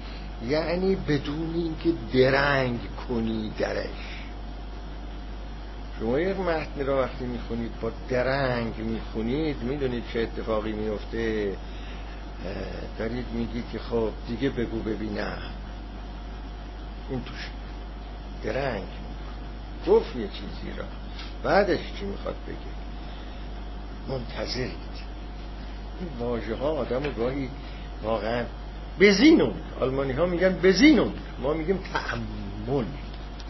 یعنی 0.47 0.95
بدون 0.95 1.53
اینکه 1.56 1.93
درنگ 2.14 2.80
کنی 3.08 3.51
درش. 3.60 4.14
شما 6.00 6.20
یک 6.20 6.39
متنی 6.39 6.84
را 6.84 7.02
وقتی 7.02 7.26
می‌خونید 7.26 7.80
با 7.82 7.91
درنگ 8.10 8.78
می‌خونید 8.78 9.64
می‌دونید 9.64 10.04
چه 10.14 10.20
اتفاقی 10.20 10.72
میفته 10.72 11.56
دارید 13.00 13.26
میگید 13.34 13.64
که 13.72 13.80
خب 13.80 14.10
دیگه 14.28 14.50
بگو 14.50 14.80
ببینم. 14.80 15.38
این 17.10 17.22
توش 17.24 17.50
درنگ 18.43 18.88
گفت 19.88 20.16
یه 20.16 20.28
چیزی 20.28 20.78
را. 20.78 20.86
بعدش 21.43 21.80
چی 22.00 22.06
می‌خواد 22.06 22.36
بگه؟ 22.48 22.58
منتظرید. 24.08 25.06
این 26.00 26.10
واژه 26.20 26.56
ها 26.56 26.70
آدم 26.70 27.06
و 27.06 27.12
گاهی 27.12 27.50
واقعا 28.04 28.46
بزینون 29.00 29.54
آلمانی 29.80 30.12
ها 30.12 30.26
میگن 30.26 30.60
بزینون 30.64 31.14
ما 31.41 31.54
میگیم 31.54 31.80
تعمل 31.93 32.86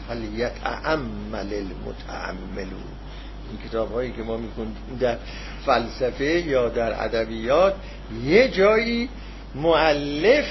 فلیتعمل 0.08 1.54
المتعملون 1.54 2.96
این 3.50 3.70
کتاب 3.70 3.92
هایی 3.92 4.12
که 4.12 4.24
ما 4.24 4.38
می‌کنیم 4.38 4.76
در 5.00 5.18
فلسفه 5.66 6.26
یا 6.26 6.70
در 6.70 7.04
ادبیات 7.04 7.76
یه 8.24 8.48
جایی 8.48 9.10
معلف 9.56 10.46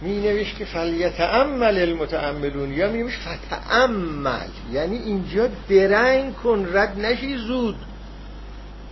می 0.00 0.20
نوشت 0.20 0.58
که 0.58 0.64
فلیتعمل 0.64 1.78
المتعملون 1.78 2.72
یا 2.72 2.92
می 2.92 2.98
نوشت 2.98 3.18
فتعمل 3.20 4.48
یعنی 4.72 4.96
اینجا 4.96 5.48
درنگ 5.68 6.34
کن 6.34 6.68
رد 6.72 7.00
نشی 7.00 7.36
زود. 7.36 7.76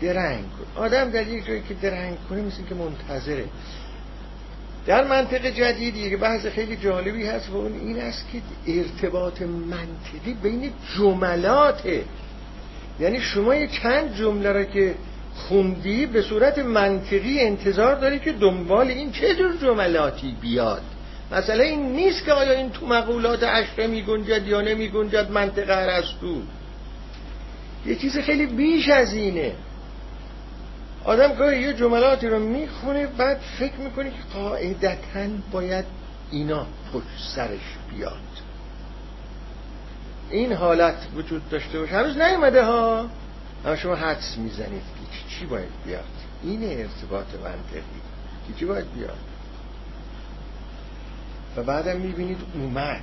درنگ 0.02 0.44
کن. 0.44 0.82
آدم 0.82 1.10
در 1.10 1.26
یک 1.26 1.46
جایی 1.46 1.62
که 1.68 1.74
درنگ 1.74 2.16
کنه 2.28 2.42
مثل 2.42 2.62
که 2.68 2.74
منتظره. 2.74 3.44
در 4.86 5.04
منطق 5.04 5.46
جدیدی 5.46 6.10
که 6.10 6.16
بحث 6.16 6.46
خیلی 6.46 6.76
جالبی 6.76 7.26
هست 7.26 7.50
و 7.50 7.56
اون 7.56 7.72
این 7.72 8.00
است 8.00 8.26
که 8.32 8.38
ارتباط 8.72 9.42
منطقی 9.42 10.34
بین 10.42 10.70
جملاته 10.96 12.04
یعنی 13.00 13.20
شما 13.20 13.54
یه 13.54 13.66
چند 13.66 14.14
جمله 14.14 14.52
را 14.52 14.64
که 14.64 14.94
خوندی 15.34 16.06
به 16.06 16.22
صورت 16.22 16.58
منطقی 16.58 17.40
انتظار 17.40 17.94
داری 17.94 18.18
که 18.18 18.32
دنبال 18.32 18.86
این 18.86 19.12
چه 19.12 19.34
جور 19.34 19.56
جملاتی 19.62 20.36
بیاد. 20.40 20.82
مثلا 21.32 21.64
این 21.64 21.92
نیست 21.92 22.24
که 22.24 22.32
آیا 22.32 22.52
این 22.52 22.70
تو 22.70 22.86
مقولات 22.86 23.42
عشقه 23.42 23.86
می 23.86 24.02
گنجد 24.02 24.46
یا 24.46 24.60
نمی 24.60 24.88
گنجد 24.88 25.30
منطقه 25.30 25.72
ارسطو 25.72 26.42
یه 27.86 27.96
چیز 27.96 28.18
خیلی 28.18 28.46
بیش 28.46 28.88
از 28.88 29.14
اینه. 29.14 29.52
آدم 31.04 31.34
گاهی 31.34 31.62
یه 31.62 31.72
جملاتی 31.72 32.26
رو 32.26 32.38
می‌خونه 32.38 33.06
بعد 33.06 33.38
فکر 33.58 33.76
می‌کنه 33.76 34.10
که 34.10 34.16
قاعدتا 34.34 35.26
باید 35.52 35.84
اینا 36.30 36.66
پشت 36.92 37.34
سرش 37.34 37.76
بیاد. 37.90 38.12
این 40.30 40.52
حالت 40.52 40.96
وجود 41.16 41.48
داشته 41.48 41.78
باشه. 41.80 41.92
هنوز 41.92 42.16
نیومده 42.16 42.64
ها؟ 42.64 43.06
اما 43.64 43.76
شما 43.76 43.94
حدس 43.94 44.38
می‌زنید 44.38 44.82
که 45.12 45.34
چی 45.34 45.46
باید 45.46 45.68
بیاد؟ 45.84 46.04
این 46.42 46.64
ارتباط 46.64 47.26
منطقی. 47.34 47.82
که 48.48 48.54
چی 48.58 48.64
باید 48.64 48.92
بیاد؟ 48.94 49.18
و 51.56 51.62
بعدم 51.62 51.96
می‌بینید 51.96 52.38
اومد. 52.54 53.02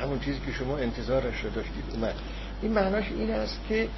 همون 0.00 0.20
چیزی 0.20 0.40
که 0.46 0.52
شما 0.52 0.78
انتظارش 0.78 1.44
رو 1.44 1.50
داشتید 1.50 1.84
اومد. 1.94 2.14
این 2.62 2.72
معناش 2.72 3.04
این 3.10 3.30
است 3.30 3.60
که 3.68 3.88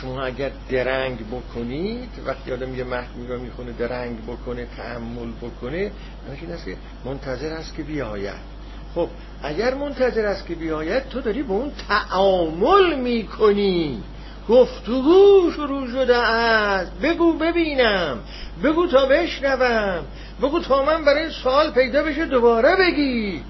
شما 0.00 0.22
اگر 0.22 0.50
درنگ 0.70 1.18
بکنید 1.30 2.10
وقتی 2.26 2.52
آدم 2.52 2.74
یه 2.74 2.84
محکمی 2.84 3.26
رو 3.26 3.40
می‌خونه 3.40 3.72
درنگ 3.72 4.16
بکنه 4.26 4.66
تعمل 4.76 5.32
بکنه 5.42 5.92
معناش 6.24 6.42
این 6.42 6.52
است 6.52 6.64
که 6.64 6.76
منتظر 7.04 7.52
است 7.52 7.74
که 7.74 7.82
بیاید. 7.82 8.56
خب 8.94 9.08
اگر 9.42 9.74
منتظر 9.74 10.26
است 10.26 10.46
که 10.46 10.54
بیاید 10.54 11.08
تو 11.08 11.20
داری 11.20 11.42
به 11.42 11.52
اون 11.52 11.72
تعامل 11.88 12.94
می‌کنی. 12.94 14.02
گفتگو 14.48 15.50
شروع 15.56 15.90
شده 15.90 16.16
است. 16.16 16.92
بگو 16.92 17.32
ببینم. 17.32 18.18
بگو 18.64 18.86
تا 18.86 19.06
بشنوم. 19.06 20.04
بگو 20.42 20.60
تا 20.60 20.84
من 20.84 21.04
برای 21.04 21.30
سوال 21.30 21.70
پیدا 21.70 22.02
بشه 22.02 22.24
دوباره 22.24 22.76
بگی. 22.76 23.42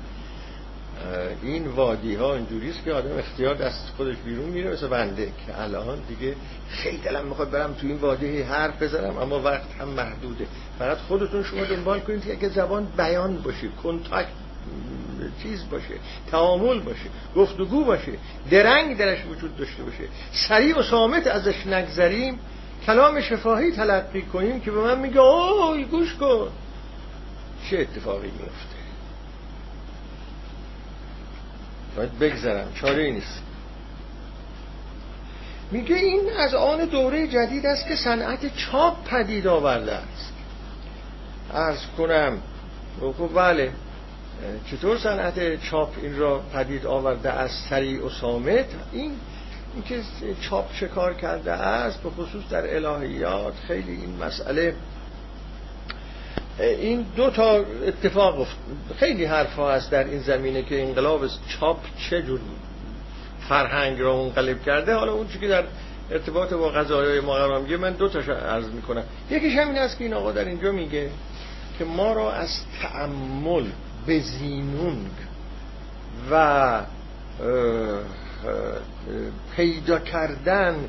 این 1.43 1.67
وادی 1.67 2.15
ها 2.15 2.35
اینجوریست 2.35 2.85
که 2.85 2.93
آدم 2.93 3.19
اختیار 3.19 3.55
دست 3.55 3.93
خودش 3.97 4.17
بیرون 4.25 4.49
میره 4.49 4.73
مثل 4.73 4.89
بنده 4.89 5.27
که 5.27 5.63
الان 5.63 5.99
دیگه 6.09 6.37
خیلی 6.69 6.99
دلم 6.99 7.25
می‌خواد 7.25 7.51
برم 7.51 7.73
تو 7.73 7.87
این 7.87 7.97
وادی 7.97 8.43
حرف 8.43 8.83
بزنم 8.83 9.19
اما 9.19 9.43
وقت 9.43 9.69
هم 9.81 9.89
محدوده. 9.89 10.47
فقط 10.79 10.99
خودتون 10.99 11.43
شما 11.43 11.65
دنبال 11.65 12.01
کنید 12.01 12.25
که 12.25 12.33
اگه 12.33 12.49
زبان 12.49 12.89
بیان 12.97 13.37
باشه 13.37 13.69
کنتاکت 13.83 14.29
چیز 15.43 15.69
باشه 15.71 15.95
تعامل 16.31 16.81
باشه 16.81 17.09
گفتگو 17.37 17.85
باشه 17.85 18.13
درنگ 18.51 18.99
درش 18.99 19.19
وجود 19.31 19.57
داشته 19.57 19.83
باشه. 19.83 20.05
سریع 20.33 20.79
و 20.79 20.83
سامت 20.83 21.27
ازش 21.27 21.67
نگذریم. 21.67 22.39
کلام 22.87 23.21
شفاهی 23.21 23.73
تلقی 23.73 24.23
کنیم 24.23 24.61
که 24.61 24.71
به 24.71 24.81
من 24.81 24.99
میگه 24.99 25.21
اوه 25.21 25.85
گوش 25.85 26.15
کن. 26.15 26.49
چه 27.71 27.79
اتفاقی 27.79 28.31
میفته 28.31 28.76
باید 31.97 32.19
بگذرم. 32.19 32.73
چاره 32.75 33.11
نیست. 33.11 33.43
میگه 35.71 35.97
این 35.97 36.31
از 36.39 36.55
آن 36.55 36.85
دوره 36.85 37.27
جدید 37.27 37.67
است 37.67 37.89
که 37.89 37.97
صنعت 37.97 38.57
چاپ 38.57 39.05
پدید 39.05 39.47
آورده 39.47 39.93
است. 39.93 40.33
از 41.55 41.77
کنم. 41.99 42.39
خب 43.01 43.35
بله. 43.35 43.73
چطور 44.71 44.99
صنعت 44.99 45.63
چاپ 45.63 45.89
این 46.03 46.19
را 46.19 46.39
پدید 46.55 46.87
آورده 46.87 47.33
از 47.33 47.51
سریع 47.71 48.07
و 48.07 48.11
سامت 48.11 48.65
این 48.93 49.13
اینکه 49.75 50.03
چاپ 50.41 50.73
چه 50.73 50.89
کار 50.89 51.15
کرده 51.15 51.53
است 51.53 52.03
به 52.03 52.11
خصوص 52.11 52.49
در 52.51 52.77
الهیات 52.77 53.55
خیلی 53.67 53.93
این 53.93 54.17
مسئله 54.25 54.75
این 56.59 57.07
دو 57.17 57.31
تا 57.31 57.65
اتفاق. 57.87 58.47
خیلی 58.99 59.25
حرف 59.25 59.55
ها 59.55 59.73
هست 59.73 59.91
در 59.91 60.05
این 60.05 60.19
زمینه 60.19 60.63
که 60.63 60.83
انقلاب 60.83 61.27
چاپ 61.49 61.79
چه 62.11 62.23
جور 62.23 62.41
فرهنگ 63.49 64.01
را 64.01 64.17
منقلب 64.17 64.63
کرده 64.63 64.95
حالا 64.95 65.13
اون 65.13 65.27
که 65.41 65.49
در 65.49 65.65
ارتباط 66.11 66.53
با 66.53 66.69
غذای 66.69 67.21
ما 67.21 67.33
قرار 67.33 67.61
میگه 67.61 67.77
من 67.77 67.93
دو 67.93 68.09
تاشو 68.09 68.33
عرض 68.33 68.69
می‌کنم 68.69 69.03
یکیش 69.31 69.57
همین 69.57 69.79
است 69.79 69.99
که 69.99 70.05
این 70.05 70.15
آقا 70.15 70.33
در 70.33 70.45
اینجا 70.45 70.73
میگه 70.73 71.11
که 71.79 71.85
ما 71.85 72.13
را 72.13 72.33
از 72.33 72.51
تعمل 72.83 73.65
بزینونگ 74.09 75.11
و 76.31 76.81
پیدا 79.57 79.99
کردن 79.99 80.89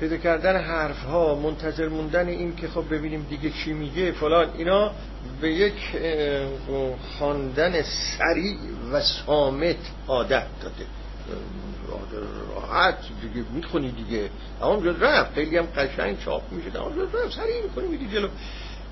پیدا 0.00 0.16
کردن 0.16 0.60
حرف 0.60 1.04
ها 1.04 1.34
منتظر 1.34 1.88
موندن 1.88 2.28
این 2.28 2.56
که 2.56 2.68
خب 2.68 2.84
ببینیم 2.90 3.26
دیگه 3.30 3.50
چی 3.50 3.72
میگه 3.72 4.12
فلان 4.12 4.48
اینا 4.58 4.90
به 5.40 5.52
یک 5.52 5.74
خواندن 7.18 7.82
سریع 7.82 8.56
و 8.92 9.00
سامت 9.00 9.76
عادت 10.08 10.46
داده. 10.62 10.86
راحت 12.54 12.98
دیگه 13.22 13.46
می‌خونی 13.54 13.90
دیگه. 13.90 14.30
اما 14.62 14.74
رفت. 14.74 15.34
خیلی 15.34 15.56
هم 15.56 15.66
قشنگ 15.66 16.18
چاپ 16.18 16.52
میشه 16.52 16.78
اما 16.78 16.88
رفت. 16.88 17.36
سریع 17.36 17.62
می‌کنی 17.62 17.86
میدی 17.86 18.08
جلو. 18.08 18.28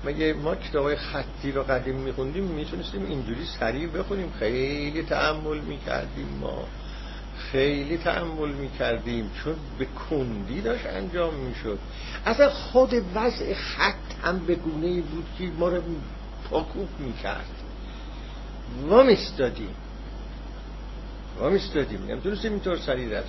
مگه 0.05 0.33
ما 0.33 0.55
کتاب 0.55 0.83
های 0.83 0.95
خطی 0.95 1.51
رو 1.51 1.63
قدیم 1.63 1.95
میخوندیم؟ 1.95 2.43
می‌تونستیم 2.43 3.05
اینجوری 3.05 3.45
سریع 3.59 3.87
بخونیم. 3.87 4.33
خیلی 4.39 5.03
تعمل 5.03 5.57
می‌کردیم 5.57 6.27
ما. 6.41 6.63
خیلی 7.51 7.97
تعمل 7.97 8.49
می‌کردیم 8.49 9.31
چون 9.43 9.55
به 9.79 9.85
کندی 9.85 10.61
داشت 10.61 10.85
انجام 10.85 11.33
می‌شد. 11.33 11.79
اصلا 12.25 12.49
خود 12.49 12.93
وضع 13.15 13.53
خط 13.53 14.23
هم 14.23 14.39
به 14.39 14.55
گونه 14.55 15.01
بود 15.01 15.25
که 15.37 15.43
ما 15.59 15.69
رو 15.69 15.81
پاکوب 16.49 16.89
می‌کرد. 16.99 17.45
ما 18.89 19.03
میستادیم 19.03 19.75
ما 21.39 21.49
میستادیم 21.49 22.05
نمی‌تونستیم 22.09 22.51
اینطور 22.51 22.77
سریع 22.77 23.17
رد 23.17 23.25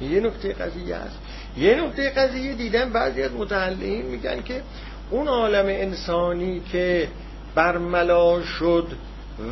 یه 0.00 0.20
نکته 0.20 0.52
قضیه 0.52 0.96
هست. 0.96 1.18
یه 1.56 1.74
نکته 1.74 2.10
قضیه 2.10 2.54
دیدن 2.54 2.92
بعضی 2.92 3.22
از 3.22 3.32
متعلقین 3.32 4.06
میگن 4.06 4.42
که 4.42 4.62
اون 5.10 5.28
عالم 5.28 5.66
انسانی 5.66 6.60
که 6.72 7.08
برملا 7.54 8.42
شد 8.42 8.86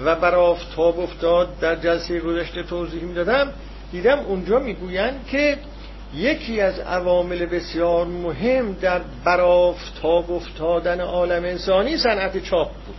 و 0.05 0.14
بر 0.14 0.35
آفتاب 0.35 1.01
افتاد 1.01 1.59
در 1.59 1.76
جلسه 1.76 2.20
گذشته 2.20 2.62
توضیح 2.62 3.03
می‌دادم 3.03 3.53
دیدم 3.93 4.18
اونجا 4.18 4.59
می‌گویند 4.59 5.26
که 5.30 5.59
یکی 6.16 6.61
از 6.61 6.78
عوامل 6.78 7.47
بسیار 7.47 8.07
مهم 8.07 8.72
در 8.72 9.01
برافتاب 9.24 10.32
افتادن 10.32 11.01
عالم 11.01 11.45
انسانی 11.45 11.97
صنعت 11.97 12.43
چاپ 12.45 12.70
بود 12.86 12.97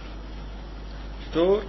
چطور؟ 1.29 1.61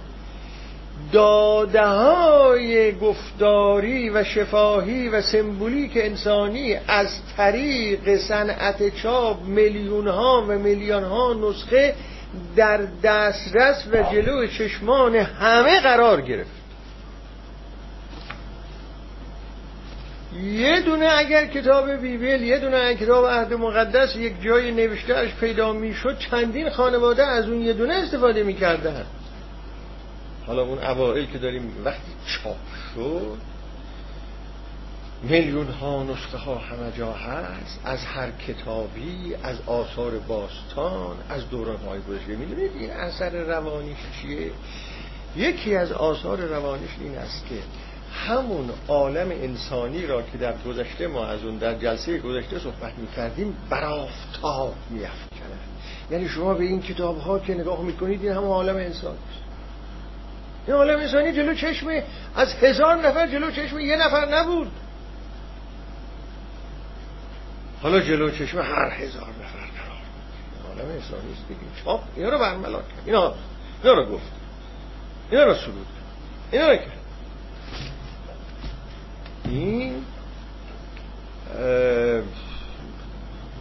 داده 1.11 1.85
های 1.85 2.91
گفتاری 2.91 4.09
و 4.09 4.23
شفاهی 4.23 5.09
و 5.09 5.21
سمبولیک 5.21 5.91
انسانی 5.95 6.75
از 6.87 7.07
طریق 7.37 8.17
صنعت 8.17 8.95
چاپ 8.95 9.43
میلیون 9.43 10.07
ها 10.07 10.45
و 10.47 10.51
میلیون 10.51 11.03
ها 11.03 11.33
نسخه 11.33 11.95
در 12.55 12.79
دسترس 13.03 13.87
و 13.91 14.03
جلو 14.13 14.47
چشمان 14.47 15.15
همه 15.15 15.79
قرار 15.79 16.21
گرفت 16.21 16.62
یه 20.41 20.81
دونه 20.81 21.05
اگر 21.17 21.45
کتاب 21.45 21.91
بیبل 21.91 22.41
یه 22.41 22.59
دونه 22.59 22.77
اگر 22.77 22.99
کتاب 22.99 23.25
عهد 23.25 23.53
مقدس 23.53 24.15
یک 24.15 24.41
جای 24.41 24.71
نوشتهش 24.71 25.33
پیدا 25.33 25.73
می‌شد 25.73 26.17
چندین 26.17 26.69
خانواده 26.69 27.25
از 27.25 27.49
اون 27.49 27.61
یه 27.61 27.73
دونه 27.73 27.93
استفاده 27.93 28.43
می‌کردن. 28.43 29.05
حالا 30.47 30.61
اون 30.61 30.79
اوائل 30.79 31.25
که 31.25 31.37
داریم 31.37 31.81
وقتی 31.85 32.11
چاپ 32.27 32.55
شد 32.95 33.37
میلیون 35.23 35.67
ها 35.67 36.03
نسخه 36.03 36.37
ها 36.37 36.55
همه 36.55 36.91
جا 36.97 37.11
هست 37.11 37.79
از 37.85 37.99
هر 37.99 38.31
کتابی 38.31 39.35
از 39.43 39.57
آثار 39.65 40.11
باستان 40.11 41.17
از 41.29 41.49
دوران 41.49 41.77
های 41.77 41.99
گذشته. 41.99 42.35
می‌دونید 42.35 42.71
این 42.79 42.91
اثر 42.91 43.29
روانیش 43.29 43.97
چیه؟ 44.21 44.51
یکی 45.35 45.75
از 45.75 45.91
آثار 45.91 46.37
روانیش 46.37 46.91
این 47.01 47.17
است 47.17 47.45
که 47.49 47.55
همون 48.13 48.69
عالم 48.87 49.29
انسانی 49.29 50.05
را 50.05 50.21
که 50.21 50.37
در 50.37 50.53
گذشته 50.67 51.07
ما 51.07 51.25
از 51.25 51.43
اون 51.43 51.57
در 51.57 51.73
جلسه 51.73 52.17
گذشته 52.17 52.59
صحبت 52.59 52.93
می‌کردیم 52.97 53.57
برافتاب 53.69 54.75
میافکنه 54.89 55.43
یعنی 56.11 56.29
شما 56.29 56.53
به 56.53 56.63
این 56.63 56.81
کتاب 56.81 57.19
ها 57.19 57.39
که 57.39 57.53
نگاه 57.53 57.81
می‌کنید 57.81 58.23
این 58.23 58.31
همون 58.31 58.49
عالم 58.49 58.75
انسانی 58.75 59.17
است. 59.17 59.43
این 60.67 60.75
عالم 60.75 60.99
انسانی 60.99 61.33
جلو 61.33 61.53
چشم 61.53 61.87
از 62.35 62.53
هزار 62.53 62.95
نفر 62.95 63.27
جلو 63.27 63.51
چشم 63.51 63.79
یه 63.79 63.95
نفر 63.95 64.35
نبود. 64.35 64.71
حالا 67.81 67.99
جلو 67.99 68.29
چشم 68.29 68.59
هر 68.59 68.89
هزار 68.89 69.29
نفر 69.29 69.59
قرار 69.59 70.01
عالم 70.67 70.91
انسانی 70.91 71.33
است. 71.33 71.47
دیگه 71.47 71.59
چاپ 71.83 72.01
اینا 72.15 72.29
رو 72.29 72.39
برملا 72.39 72.77
کرد. 72.77 73.03
اینا 73.05 73.33
اینا 73.83 73.93
رو 73.93 74.05
گفت. 74.05 74.31
اینا 75.31 75.43
رو 75.43 75.53
سرود 75.53 75.87
اینا 76.51 76.69
رو 76.69 76.75
کرد. 76.75 77.02
این 79.45 80.05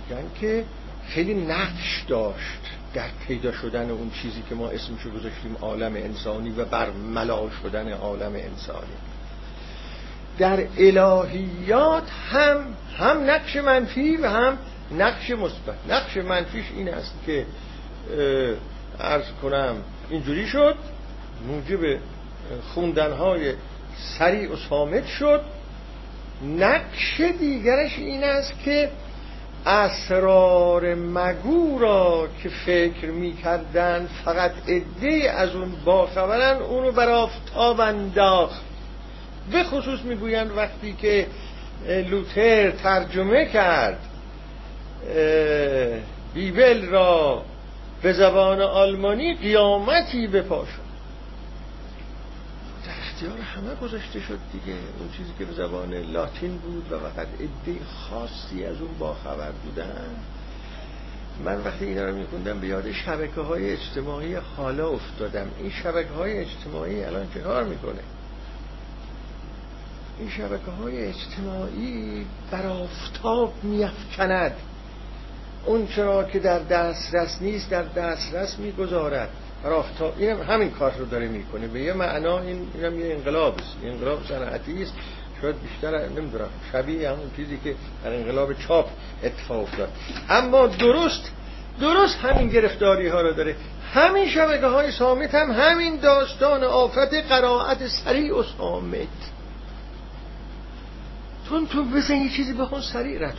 میگن 0.08 0.24
که 0.40 0.64
خیلی 1.06 1.34
نقش 1.34 2.04
داشت 2.08 2.60
در 2.94 3.08
پیدا 3.26 3.52
شدن 3.52 3.90
اون 3.90 4.10
چیزی 4.10 4.42
که 4.48 4.54
ما 4.54 4.68
اسمشو 4.68 5.10
گذاشتیم 5.10 5.56
عالم 5.60 5.96
انسانی 5.96 6.50
و 6.50 6.64
برملا 6.64 7.50
شدن 7.62 7.92
عالم 7.92 8.34
انسانی. 8.34 8.96
در 10.38 10.66
الهیات 10.78 12.10
هم 12.30 12.56
هم 12.98 13.30
نقش 13.30 13.56
منفی 13.56 14.16
و 14.16 14.30
هم 14.30 14.58
نقش 14.98 15.30
مثبت. 15.30 15.76
نقش 15.88 16.16
منفیش 16.16 16.64
این 16.76 16.88
است 16.88 17.14
که 17.26 17.46
ارز 19.00 19.24
کنم 19.42 19.76
اینجوری 20.10 20.46
شد 20.46 20.74
موجب 21.48 21.98
خوندنهای 22.74 23.54
سریع 24.18 24.52
و 24.52 24.56
سامت 24.56 25.06
شد 25.06 25.40
نقش 26.42 27.20
دیگرش 27.40 27.98
این 27.98 28.24
است 28.24 28.54
که 28.64 28.90
اسرار 29.66 30.94
مگو 30.94 31.78
را 31.78 32.28
که 32.42 32.48
فکر 32.48 33.06
می‌کردن 33.06 34.08
فقط 34.24 34.52
عده 34.68 35.30
از 35.30 35.54
اون 35.54 35.72
باخبرن 35.84 36.56
اونو 36.56 36.92
بر 36.92 37.08
آفتاب 37.08 37.80
انداخت. 37.80 38.62
به 39.52 39.64
خصوص 39.64 40.00
می‌گویند 40.00 40.56
وقتی 40.56 40.92
که 40.92 41.26
لوتر 42.10 42.70
ترجمه 42.70 43.46
کرد 43.46 43.98
بیبل 46.34 46.86
را 46.86 47.42
به 48.02 48.12
زبان 48.12 48.60
آلمانی 48.60 49.34
قیامتی 49.34 50.26
به 50.26 50.42
در 50.42 50.81
اختیار 53.22 53.40
همه 53.40 53.74
گذاشته 53.74 54.20
شد 54.20 54.38
دیگه. 54.52 54.78
اون 54.98 55.08
چیزی 55.16 55.32
که 55.38 55.44
به 55.44 55.52
زبان 55.52 55.94
لاتین 55.94 56.56
بود 56.56 56.92
و 56.92 56.98
فقط 56.98 57.26
عده 57.26 57.84
خاصی 57.84 58.64
از 58.64 58.80
اون 58.80 58.98
باخبر 58.98 59.50
بودن. 59.50 60.06
من 61.44 61.64
وقتی 61.64 61.84
اینا 61.84 62.04
رو 62.04 62.16
میخوندم 62.16 62.60
به 62.60 62.66
یاد 62.66 62.92
شبکه 62.92 63.40
های 63.40 63.72
اجتماعی 63.72 64.34
حالا 64.34 64.88
افتادم. 64.88 65.46
این 65.58 65.70
شبکه 65.70 66.12
های 66.12 66.38
اجتماعی 66.38 67.04
الان 67.04 67.26
چه 67.34 67.40
کار 67.40 67.64
می‌کنه؟ 67.64 68.00
این 70.18 70.30
شبکه 70.30 70.70
های 70.70 71.06
اجتماعی 71.06 72.26
بر 72.50 72.66
آفتاب 72.66 73.54
میافکند. 73.62 74.56
اون 75.66 75.86
چرا 75.86 76.24
که 76.24 76.38
در 76.38 76.58
دسترس 76.58 77.42
نیست 77.42 77.70
در 77.70 77.82
دسترس 77.82 78.58
می‌گذارد. 78.58 79.28
آفتاب 79.70 80.14
این 80.18 80.30
همین 80.30 80.70
کار 80.70 80.92
رو 80.98 81.04
داره 81.04 81.28
می‌کنه. 81.28 81.66
به 81.66 81.80
یه 81.80 81.92
معنا 81.92 82.38
این 82.38 82.66
اینم 82.74 83.00
یه 83.00 83.14
انقلاب 83.14 83.58
است. 83.58 83.76
انقلاب 83.84 84.24
صنعتی 84.28 84.82
است. 84.82 84.94
شاید 85.40 85.56
بیشتر 85.62 86.08
نمی‌دونم. 86.08 86.48
شبیه 86.72 87.10
همون 87.10 87.30
چیزی 87.36 87.58
که 87.64 87.74
در 88.04 88.14
انقلاب 88.14 88.52
چاپ 88.52 88.86
اتفاق 89.22 89.62
افتاد. 89.62 89.88
اما 90.28 90.66
درست 90.66 91.30
درست 91.80 92.18
همین 92.18 92.48
گرفتاری 92.48 93.08
ها 93.08 93.20
رو 93.20 93.32
داره. 93.32 93.56
همین 93.94 94.28
شبکه 94.28 94.66
های 94.66 94.90
سامت 94.90 95.34
هم 95.34 95.50
همین 95.50 95.96
داستان 95.96 96.64
آفت 96.64 97.14
قرائت 97.14 97.88
سریع 97.88 98.38
و 98.38 98.42
سامت 98.42 99.08
تون 101.48 101.66
تو 101.66 101.84
بزن 101.84 102.16
یه 102.16 102.30
چیزی 102.30 102.52
بخون 102.52 102.80
سریع 102.80 103.26
رد 103.26 103.36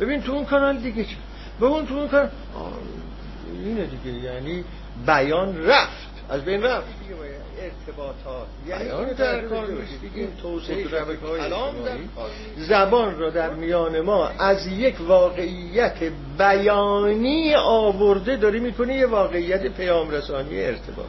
ببین 0.00 0.22
تو 0.22 0.32
اون 0.32 0.44
کانال 0.44 0.76
دیگه 0.76 1.04
چه؟ 1.04 1.16
ببین 1.60 1.86
تو 1.86 1.94
اون 1.94 2.08
کانال 2.08 2.30
اینه 3.52 3.86
دیگه. 3.86 4.18
یعنی 4.18 4.64
بیان 5.06 5.66
رفت. 5.66 6.08
از 6.28 6.44
بین 6.44 6.62
رفت. 6.62 6.86
ارتباطات. 7.60 8.46
یعنی 8.68 8.84
بیان 8.84 9.12
در 9.12 9.40
کار 9.40 9.66
دیگه 9.66 10.28
توسعه 10.42 10.84
کلام 10.84 11.74
در 11.84 11.96
زبان 12.56 13.18
را 13.18 13.30
در 13.30 13.54
میان 13.54 14.00
ما 14.00 14.28
از 14.28 14.66
یک 14.66 15.00
واقعیت 15.00 15.96
بیانی 16.38 17.54
آورده 17.54 18.36
داری 18.36 18.60
می‌کنه 18.60 18.94
یه 18.94 19.06
واقعیت 19.06 19.66
پیام 19.66 20.10
رسانی 20.10 20.60
ارتباطی. 20.60 21.08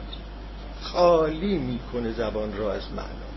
خالی 0.82 1.58
می‌کنه 1.58 2.12
زبان 2.12 2.56
را 2.56 2.72
از 2.72 2.90
معنا. 2.90 3.30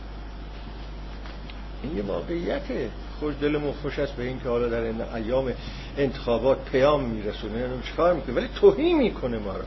این 1.83 1.97
یه 1.97 2.03
واقعیته 2.03 2.89
خوش 3.19 3.33
دلمون 3.41 3.73
خوش 3.81 3.99
است 3.99 4.13
به 4.13 4.23
این 4.23 4.39
که 4.39 4.49
حالا 4.49 4.67
در 4.67 4.81
این 4.81 5.01
ایام 5.01 5.53
انتخابات 5.97 6.57
پیام 6.71 7.03
میرسونه. 7.03 7.69
چیکار 7.85 8.13
می‌کنه؟ 8.13 8.35
ولی 8.35 8.47
توهی 8.55 8.93
می‌کنه 8.93 9.37
ما 9.37 9.53
را 9.53 9.65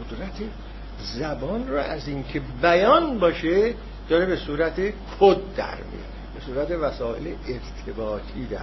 قدرت 0.00 0.50
زبان 1.18 1.68
را 1.68 1.82
از 1.82 2.08
اینکه 2.08 2.42
بیان 2.62 3.18
باشه 3.18 3.74
داره 4.08 4.26
به 4.26 4.36
صورت 4.36 4.80
کد 5.20 5.36
در 5.56 5.74
میاره 5.74 6.12
به 6.34 6.40
صورت 6.46 6.70
وسایل 6.70 7.34
ارتباطی 7.48 8.46
در 8.46 8.58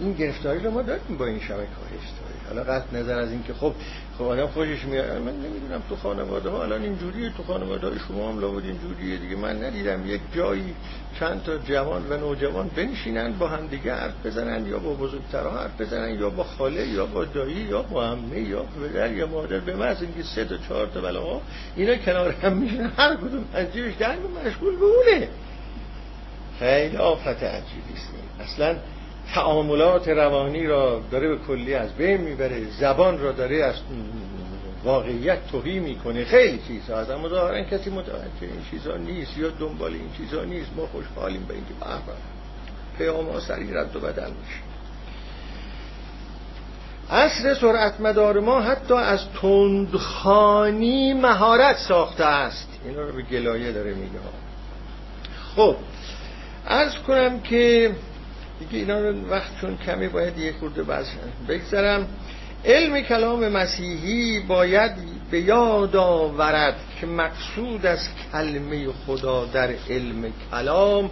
این 0.00 0.12
گرفتاری 0.12 0.58
رو 0.58 0.70
ما 0.70 0.82
داریم 0.82 1.16
با 1.18 1.26
این 1.26 1.40
شبکه 1.40 1.52
های 1.54 1.94
اجتماعی. 1.94 2.36
حالا 2.48 2.62
قطع 2.62 2.96
نظر 2.96 3.18
از 3.18 3.30
اینکه 3.30 3.54
خب 3.54 3.72
خب 4.18 4.24
آدم 4.24 4.46
خوشش 4.46 4.84
میاد. 4.84 5.22
من 5.22 5.32
نمی‌دونم 5.32 5.82
تو 5.88 5.96
خانواده 5.96 6.48
ها 6.48 6.62
الان 6.62 6.82
اینجوریه 6.82 7.30
تو 7.36 7.42
خانواده 7.42 7.88
های 7.88 7.98
شما 7.98 8.28
هم 8.28 8.40
لابد 8.40 8.64
اینجوریه 8.64 9.16
دیگه. 9.16 9.36
من 9.36 9.64
ندیدم 9.64 10.06
یک 10.06 10.20
جایی 10.34 10.74
چند 11.20 11.42
تا 11.42 11.58
جوان 11.58 12.06
و 12.10 12.16
نوجوان 12.16 12.70
بنشینن 12.76 13.32
با 13.32 13.48
هم 13.48 13.66
دیگه 13.66 13.94
حرف 13.94 14.26
بزنن 14.26 14.66
یا 14.66 14.78
با 14.78 14.94
بزرگترها 14.94 15.58
حرف 15.58 15.80
بزنن 15.80 16.20
یا 16.20 16.30
با 16.30 16.44
خاله 16.44 16.86
یا 16.86 17.06
با 17.06 17.24
دایی 17.24 17.56
یا 17.56 17.82
با 17.82 18.04
عمه 18.04 18.40
یا 18.40 18.62
پدر 18.62 19.12
یا 19.12 19.26
مادر. 19.26 19.58
به 19.58 19.76
محض 19.76 20.02
اینکه 20.02 20.22
سه 20.22 20.44
تا 20.44 20.56
چهار 20.56 20.86
تا 20.86 21.00
بلا 21.00 21.40
اینا 21.76 21.96
کنار 21.96 22.32
هم 22.32 22.52
میشن 22.52 22.90
هر 22.98 23.16
کدوم 23.16 23.44
پنجهش 23.52 23.94
درم 23.98 24.18
مشغول 24.46 24.76
به 24.76 24.84
اونه. 24.84 25.28
خیلی 26.58 26.96
آفت 26.96 27.26
عجیبی 27.26 27.94
است. 27.94 28.12
اصلا 28.40 28.76
تعاملات 29.34 30.08
روانی 30.08 30.66
را 30.66 31.02
داره 31.10 31.28
به 31.28 31.36
کلی 31.36 31.74
از 31.74 31.92
بین 31.92 32.20
می‌بره 32.20 32.70
زبان 32.80 33.18
را 33.18 33.32
داره 33.32 33.64
از 33.64 33.74
واقعیت 34.84 35.46
توهی 35.46 35.78
می‌کنه 35.78 36.24
خیلی 36.24 36.60
چیزها 36.68 36.96
از 36.96 37.10
اما 37.10 37.28
ظاهرا 37.28 37.62
کسی 37.62 37.90
متوجه 37.90 38.30
این 38.40 38.64
چیزها 38.70 38.96
نیست 38.96 39.38
یا 39.38 39.50
دنبال 39.50 39.92
این 39.92 40.10
چیزها 40.16 40.44
نیست. 40.44 40.70
ما 40.76 40.86
خوشحالیم 40.86 41.44
به 41.44 41.54
اینکه 41.54 41.72
به 41.80 42.96
پیام 42.98 43.28
ها 43.28 43.40
سریع 43.40 43.80
رد 43.80 43.96
و 43.96 44.00
بدل 44.00 44.30
میشه. 44.30 44.60
اصر 47.10 47.54
سرعت 47.54 48.00
مدار 48.00 48.40
ما 48.40 48.60
حتی 48.60 48.94
از 48.94 49.20
تندخانی 49.42 51.14
مهارت 51.14 51.76
ساخته 51.76 52.24
است. 52.24 52.80
این 52.84 52.96
رو 52.96 53.12
به 53.12 53.22
گلایه 53.22 53.72
داره 53.72 53.94
میگه. 53.94 54.18
خب 55.56 55.76
ارز 56.66 56.94
کنم 56.94 57.40
که 57.40 57.90
دیگه 58.58 58.78
اینا 58.78 59.00
رو 59.00 59.28
وقت 59.28 59.60
چون 59.60 59.76
کمی 59.76 60.08
باید 60.08 60.38
یک 60.38 60.54
خورده 60.56 60.82
بگذرم. 61.48 62.08
علم 62.64 63.00
کلام 63.00 63.48
مسیحی 63.48 64.40
باید 64.40 64.92
به 65.30 65.40
یاد 65.40 65.96
آورد 65.96 66.76
که 67.00 67.06
مقصود 67.06 67.86
از 67.86 68.08
کلمه 68.32 68.92
خدا 69.06 69.44
در 69.44 69.70
علم 69.90 70.32
کلام 70.50 71.10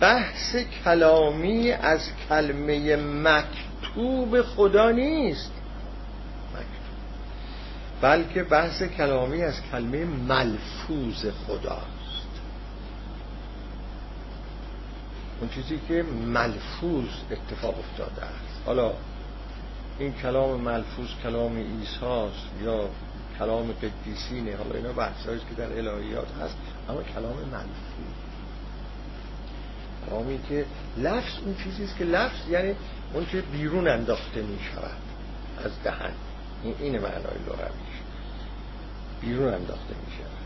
بحث 0.00 0.56
کلامی 0.84 1.72
از 1.72 2.00
کلمه 2.28 2.96
مکتوب 2.96 4.42
خدا 4.42 4.90
نیست. 4.90 5.52
بلکه 8.00 8.42
بحث 8.42 8.82
کلامی 8.82 9.42
از 9.42 9.54
کلمه 9.72 10.04
ملفوظ 10.04 11.26
خداست 11.46 11.99
اون 15.40 15.48
چیزی 15.48 15.80
که 15.88 16.02
ملفوظ 16.26 17.08
اتفاق 17.30 17.78
افتاده 17.78 18.22
است. 18.22 18.62
حالا 18.66 18.92
این 19.98 20.12
کلام 20.12 20.60
ملفوظ 20.60 21.08
کلام 21.22 21.56
ایساست 21.56 22.50
یا 22.64 22.88
کلام 23.38 23.72
قدیسینه 23.72 24.56
حالا 24.56 24.74
اینا 24.74 24.92
بحثایی 24.92 25.38
که 25.38 25.54
در 25.56 25.72
الهیات 25.72 26.28
هست 26.42 26.56
اما 26.88 27.02
کلام 27.02 27.36
منفی. 27.52 28.30
کلامی 30.06 30.40
که 30.48 30.64
لفظ 30.96 31.38
اون 31.44 31.56
چیزی 31.64 31.84
است 31.84 31.96
که 31.96 32.04
لفظ 32.04 32.48
یعنی 32.48 32.74
اون 33.14 33.26
که 33.26 33.40
بیرون 33.40 33.88
انداخته 33.88 34.42
می 34.42 34.58
شود 34.74 34.96
از 35.64 35.72
دهن. 35.84 36.12
این 36.64 36.74
این 36.80 36.92
معنای 36.92 37.38
لغویش. 37.46 37.96
بیرون 39.20 39.54
انداخته 39.54 39.94
می 40.06 40.12
شود 40.16 40.40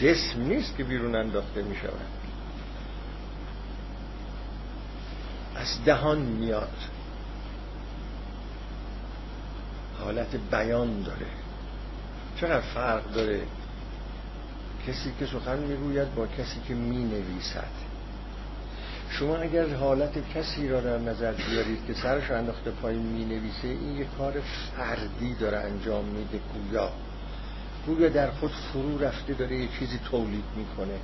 جسم 0.00 0.42
نیست 0.42 0.76
که 0.76 0.84
بیرون 0.84 1.14
انداخته 1.14 1.62
می 1.62 1.76
شود 1.76 2.19
از 5.60 5.84
دهان 5.84 6.18
میاد. 6.18 6.76
حالت 9.98 10.36
بیان 10.50 11.02
داره. 11.02 11.26
چقدر 12.40 12.60
فرق 12.60 13.12
داره؟ 13.12 13.42
کسی 14.86 15.12
که 15.18 15.26
سخن 15.26 15.58
می‌گوید 15.58 16.14
با 16.14 16.26
کسی 16.26 16.60
که 16.68 16.74
می 16.74 17.04
نویسد 17.04 17.90
شما 19.10 19.36
اگر 19.36 19.74
حالت 19.76 20.32
کسی 20.34 20.68
را 20.68 20.80
در 20.80 20.98
نظر 20.98 21.32
بیارید 21.32 21.86
که 21.86 21.94
سرش 21.94 22.30
انداخته 22.30 22.70
پایین 22.70 23.02
می 23.02 23.24
نویسه 23.24 23.68
این 23.68 23.96
یه 23.96 24.06
کار 24.18 24.42
فردی 24.76 25.34
داره 25.34 25.58
انجام 25.58 26.04
میده 26.04 26.40
گویا. 26.54 26.90
گویا 27.86 28.08
در 28.08 28.30
خود 28.30 28.50
فرو 28.50 28.98
رفته 28.98 29.34
داره 29.34 29.56
یه 29.56 29.68
چیزی 29.78 29.98
تولید 30.10 30.44
می‌کنه. 30.56 30.98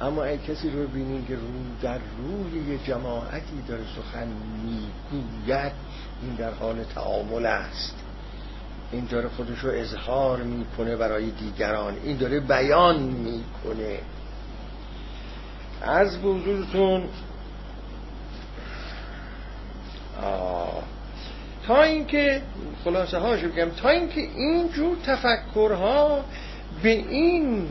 اما 0.00 0.24
اگه 0.24 0.38
کسی 0.38 0.70
رو 0.70 0.86
ببینید 0.86 1.26
که 1.26 1.34
رو 1.34 1.40
در 1.82 1.98
روی 1.98 2.72
یه 2.72 2.78
جماعتی 2.86 3.62
داره 3.68 3.82
سخن 3.96 4.28
می‌گوید 4.64 5.72
این 6.22 6.34
در 6.38 6.50
حال 6.50 6.84
تعامل 6.94 7.46
است. 7.46 7.94
این 8.92 9.04
داره 9.10 9.28
خودش 9.28 9.58
رو 9.58 9.70
اظهار 9.70 10.42
می‌کنه 10.42 10.96
برای 10.96 11.30
دیگران. 11.30 11.94
این 12.04 12.16
داره 12.16 12.40
بیان 12.40 12.98
می‌کنه. 13.00 13.98
از 15.82 16.16
حضورتون. 16.16 17.04
تا 21.66 21.82
اینکه 21.82 22.42
خلاصه 22.84 23.18
هاش 23.18 23.40
بگم 23.40 23.70
تا 23.70 23.88
اینکه 23.88 24.20
این 24.20 24.68
جور 24.68 24.96
تفکرها 25.06 26.24
به 26.82 26.88
این 26.88 27.68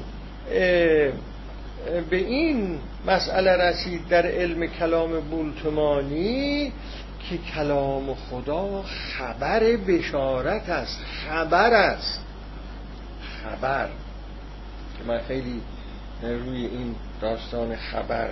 به 2.10 2.18
این 2.18 2.80
مسئله 3.08 3.52
رسید 3.52 4.08
در 4.08 4.26
علم 4.26 4.68
کلام 4.68 5.20
بولتمانی 5.20 6.72
که 7.30 7.38
کلام 7.38 8.14
خدا 8.14 8.82
خبر 8.82 9.60
بشارت 9.60 10.70
است 10.70 11.00
خبر 11.28 11.74
است. 11.74 12.20
خبر. 13.44 13.88
که 14.98 15.04
من 15.08 15.20
خیلی 15.28 15.62
روی 16.24 16.66
این 16.66 16.96
داستان 17.22 17.76
خبر 17.76 18.30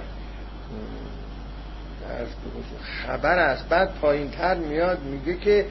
خبر 3.05 3.39
است. 3.39 3.69
بعد 3.69 3.95
پایین 4.01 4.31
تر 4.31 4.55
میاد 4.55 5.03
میگه 5.03 5.37
که 5.37 5.65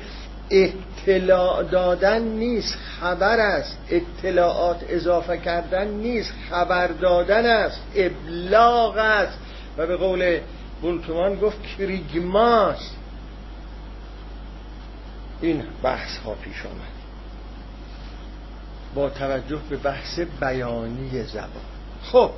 اطلاع 0.50 1.62
دادن 1.62 2.22
نیست 2.22 2.78
خبر 3.00 3.38
است. 3.38 3.78
اطلاعات 3.90 4.84
اضافه 4.88 5.38
کردن 5.38 5.88
نیست 5.88 6.32
خبر 6.50 6.86
دادن 6.86 7.46
است. 7.46 7.80
ابلاغ 7.94 8.96
است. 8.96 9.38
و 9.78 9.86
به 9.86 9.96
قول 9.96 10.40
بولتمان 10.82 11.34
گفت 11.34 11.62
کریگماست. 11.78 12.96
این 15.40 15.62
بحث 15.82 16.18
ها 16.18 16.34
پیش 16.34 16.66
آمد. 16.66 16.94
با 18.94 19.10
توجه 19.10 19.58
به 19.70 19.76
بحث 19.76 20.20
بیانی 20.40 21.22
زبان. 21.22 21.48
خب 22.02 22.30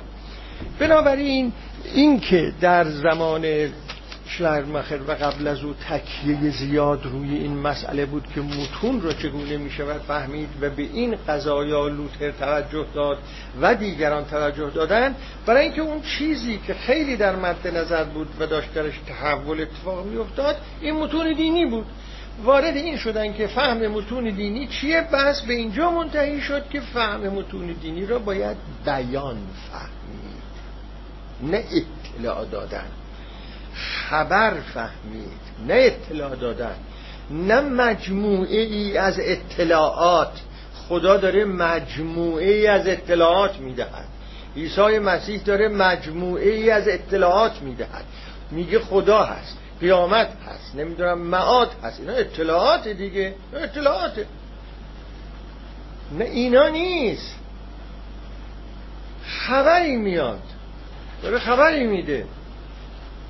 بنابراین 0.79 1.53
این 1.93 2.19
که 2.19 2.53
در 2.61 2.83
زمان 2.83 3.69
شلرمخر 4.27 4.99
و 5.07 5.11
قبل 5.11 5.47
از 5.47 5.63
او 5.63 5.73
تکیه 5.89 6.49
زیاد 6.49 7.05
روی 7.05 7.35
این 7.35 7.57
مسئله 7.57 8.05
بود 8.05 8.27
که 8.35 8.41
متون 8.41 9.01
را 9.01 9.13
چگونه 9.13 9.57
می 9.57 9.71
شود 9.71 10.01
فهمید 10.01 10.49
و 10.61 10.69
به 10.69 10.83
این 10.83 11.17
قضایا 11.27 11.87
لوتر 11.87 12.31
توجه 12.31 12.85
داد 12.93 13.17
و 13.61 13.75
دیگران 13.75 14.25
توجه 14.25 14.69
دادن 14.69 15.15
برای 15.45 15.63
اینکه 15.63 15.81
اون 15.81 16.01
چیزی 16.01 16.59
که 16.67 16.73
خیلی 16.73 17.17
در 17.17 17.35
مد 17.35 17.67
نظر 17.67 18.03
بود 18.03 18.27
و 18.39 18.47
داشت 18.47 18.73
درش 18.73 18.99
تحول 19.07 19.61
اتفاق 19.61 20.05
می 20.05 20.17
افتاد 20.17 20.55
این 20.81 20.95
متون 20.95 21.33
دینی 21.33 21.65
بود. 21.65 21.85
وارد 22.43 22.77
این 22.77 22.97
شدن 22.97 23.33
که 23.33 23.47
فهم 23.47 23.87
متون 23.87 24.23
دینی 24.23 24.67
چیه؟ 24.67 25.07
بس 25.13 25.41
به 25.41 25.53
اینجا 25.53 25.91
منتهی 25.91 26.41
شد 26.41 26.69
که 26.69 26.79
فهم 26.79 27.21
متون 27.21 27.75
دینی 27.81 28.05
را 28.05 28.19
باید 28.19 28.57
بیان 28.85 29.37
فهمید 29.71 30.37
نه 31.41 31.63
اطلاع 32.17 32.45
دادن. 32.45 32.85
خبر 33.77 34.53
فهمید 34.73 35.39
نه 35.67 35.73
اطلاع 35.73 36.35
دادن 36.35 36.75
نه 37.31 37.61
مجموعه 37.61 38.61
ای 38.61 38.97
از 38.97 39.19
اطلاعات. 39.19 40.31
خدا 40.89 41.17
داره 41.17 41.45
مجموعه 41.45 42.51
ای 42.51 42.67
از 42.67 42.87
اطلاعات 42.87 43.59
می‌دهد. 43.59 44.05
عیسی 44.55 44.99
مسیح 44.99 45.41
داره 45.41 45.67
مجموعه 45.67 46.49
ای 46.49 46.69
از 46.69 46.87
اطلاعات 46.87 47.61
می‌دهد. 47.61 48.03
میگه 48.51 48.79
خدا 48.79 49.23
هست 49.23 49.57
قیامت 49.79 50.29
هست 50.47 50.75
نمی‌دونم 50.75 51.17
معاد 51.17 51.71
هست. 51.83 51.99
اینا 51.99 52.13
اطلاعات 52.13 52.87
دیگه 52.87 53.35
اطلاعاته 53.53 54.25
نه 56.11 56.25
اینا 56.25 56.67
نیست. 56.67 57.35
خبری 59.47 59.95
میاد. 59.95 60.41
داره 61.23 61.39
خبری 61.39 61.87
میده. 61.87 62.25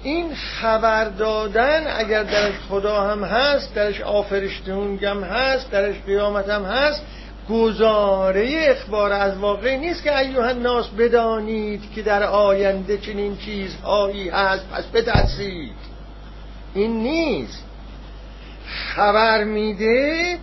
این 0.08 0.36
خبر 0.36 1.06
دادن 1.06 1.84
اگر 1.98 2.24
درش 2.24 2.54
خدا 2.70 3.02
هم 3.02 3.24
هست 3.24 3.76
درش 3.76 4.02
آفرشتون 4.02 4.98
هم 4.98 5.24
هست 5.24 5.72
درش 5.72 5.96
قیامت 6.06 6.50
هم 6.50 6.66
هست 6.66 7.02
گزاره 7.50 8.50
اخبار 8.68 9.12
از 9.12 9.38
واقع 9.38 9.78
نیست 9.78 10.04
که 10.04 10.18
ایوه 10.18 10.44
الناس 10.44 10.88
بدانید 10.88 11.92
که 11.96 12.02
در 12.02 12.24
آینده 12.24 12.98
چنین 12.98 13.38
چیزهایی 13.38 14.30
هست. 14.30 14.70
پس 14.70 14.84
بترسید. 14.94 15.76
این 16.74 17.04
نیست. 17.04 17.64
خبر 18.96 19.44
میده 19.44 20.38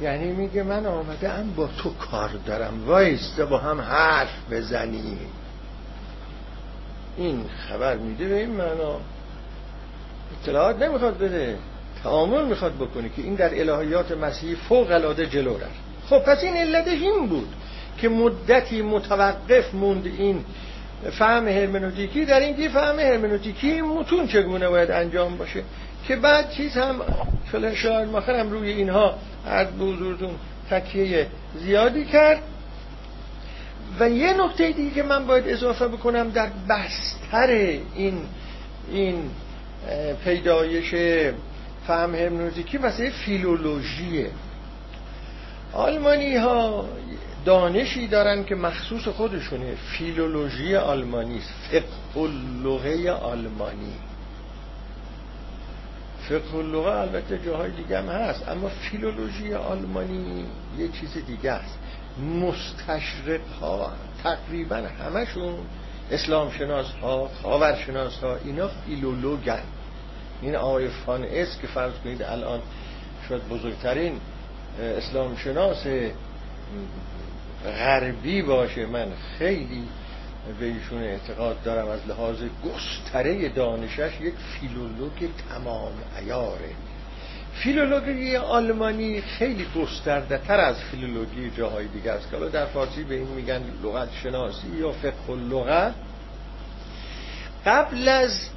یعنی 0.00 0.32
میگه 0.32 0.62
من 0.62 0.86
آمده 0.86 1.28
ام 1.28 1.54
با 1.54 1.68
تو 1.82 1.94
کار 1.94 2.30
دارم. 2.46 2.86
وایسته 2.86 3.44
با 3.44 3.58
هم 3.58 3.80
حرف 3.80 4.50
بزنیم. 4.50 5.30
این 7.16 7.44
خبر 7.68 7.96
میده 7.96 8.28
به 8.28 8.34
این 8.34 8.50
معنا. 8.50 9.00
اطلاعات 10.42 10.82
نمی‌خواد 10.82 11.18
بده. 11.18 11.56
تعامل 12.02 12.44
می‌خواد 12.44 12.74
بکنه 12.74 13.08
که 13.08 13.22
این 13.22 13.34
در 13.34 13.60
الهیات 13.60 14.12
مسیحی 14.12 14.54
فوق 14.54 14.90
العاده 14.90 15.26
جلو 15.26 15.56
رفت. 15.56 15.84
خب 16.10 16.18
پس 16.18 16.44
این 16.44 16.56
علتش 16.56 17.02
این 17.02 17.26
بود 17.26 17.48
که 17.98 18.08
مدتی 18.08 18.82
متوقف 18.82 19.74
موند 19.74 20.06
این 20.06 20.44
فهم 21.10 21.48
هرمنوتیکی. 21.48 22.24
در 22.24 22.40
اینکه 22.40 22.68
فهم 22.68 22.98
هرمنوتیکی 22.98 23.80
متون 23.80 24.26
چگونه 24.26 24.68
باید 24.68 24.90
انجام 24.90 25.36
باشه؟ 25.36 25.62
که 26.08 26.16
بعد 26.16 26.50
چیز 26.50 26.76
هم 26.76 27.00
شاید 27.74 28.08
ماخر 28.08 28.34
هم 28.34 28.50
روی 28.50 28.70
اینها 28.70 29.14
از 29.46 29.66
بزرگتون 29.78 30.30
تکیه 30.70 31.26
زیادی 31.58 32.04
کرد. 32.04 32.42
و 34.00 34.10
یه 34.10 34.44
نکته 34.44 34.72
دیگه 34.72 34.90
که 34.90 35.02
من 35.02 35.26
باید 35.26 35.48
اضافه 35.48 35.88
بکنم 35.88 36.30
در 36.30 36.50
بستر 36.68 37.50
این 37.94 38.18
این 38.90 39.30
پیدایش 40.24 40.94
فهم 41.86 42.14
هرمنوتیکی 42.14 42.78
مسئله 42.78 43.10
فیلولوژیه. 43.10 44.30
آلمانی 45.72 46.36
ها 46.36 46.88
دانشی 47.44 48.06
دارن 48.06 48.44
که 48.44 48.54
مخصوص 48.54 49.08
خودشونه. 49.08 49.74
فیلولوژی 49.74 50.76
آلمانی 50.76 51.40
فقه 51.70 52.20
اللغه 52.20 53.10
آلمانی. 53.10 53.94
فقه 56.28 56.54
اللغه 56.54 56.90
البته 56.90 57.38
جاهای 57.46 57.70
دیگه 57.70 57.98
هم 57.98 58.08
هست 58.08 58.48
اما 58.48 58.68
فیلولوژی 58.68 59.54
آلمانی 59.54 60.46
یه 60.78 60.88
چیز 60.88 61.26
دیگه 61.26 61.50
است. 61.50 61.78
مستشرق 62.18 63.40
ها 63.60 63.92
تقریبا 64.22 64.76
همشون 64.76 65.54
اسلام 66.10 66.50
شناس 66.50 66.86
ها 67.02 67.30
خاور 67.42 67.74
شناس 67.86 68.18
ها 68.18 68.36
اینا 68.44 68.68
فیلولوگن. 68.68 69.62
این 70.42 70.56
آقای 70.56 70.88
فان 70.88 71.24
اس 71.24 71.58
که 71.60 71.66
فرض 71.66 71.92
کنید 72.04 72.22
الان 72.22 72.60
شاید 73.28 73.48
بزرگترین 73.48 74.20
اسلام 74.80 75.36
شناس 75.36 75.86
غربی 77.64 78.42
باشه 78.42 78.86
من 78.86 79.08
خیلی 79.38 79.88
به 80.60 80.66
ایشون 80.66 81.02
اعتقاد 81.02 81.62
دارم. 81.62 81.88
از 81.88 82.00
لحاظ 82.08 82.36
گستره 82.64 83.48
دانشش 83.48 84.20
یک 84.20 84.34
فیلولوگ 84.34 85.28
تمام 85.50 85.92
عیاره 86.20 86.70
فیلولوژی 87.54 88.36
آلمانی 88.36 89.20
خیلی 89.20 89.66
گسترده 89.76 90.38
تر 90.38 90.60
از 90.60 90.76
فیلولوژی 90.90 91.50
جاهای 91.56 91.86
دیگه 91.86 92.10
است. 92.10 92.30
که 92.30 92.36
در 92.52 92.66
فارسی 92.66 93.04
به 93.04 93.14
این 93.14 93.28
میگن 93.28 93.60
لغت 93.82 94.08
شناسی 94.22 94.68
یا 94.78 94.92
فقه 94.92 95.30
اللغت. 95.30 95.94
قبل 97.66 98.08
از 98.08 98.48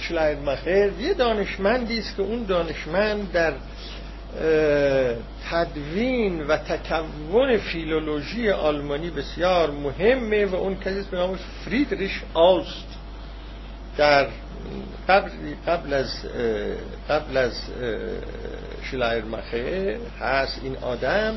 شلایرمخر 0.00 0.90
یه 1.00 1.14
دانشمندی 1.14 1.98
است 1.98 2.16
که 2.16 2.22
اون 2.22 2.44
دانشمند 2.44 3.32
در 3.32 3.52
تدوین 5.50 6.46
و 6.46 6.56
تکون 6.56 7.56
فیلولوژی 7.58 8.50
آلمانی 8.50 9.10
بسیار 9.10 9.70
مهمه 9.70 10.46
و 10.46 10.54
اون 10.54 10.76
کسی 10.80 11.02
به 11.10 11.16
نامش 11.16 11.38
فریدریش 11.64 12.22
آست 12.34 12.86
در 13.96 14.26
قبل, 15.08 15.30
قبل 15.66 15.92
از 15.92 16.10
قبل 17.08 17.36
از 17.36 17.52
شلایرمخه 18.82 19.98
هست 20.20 20.60
این 20.62 20.76
آدم. 20.76 21.34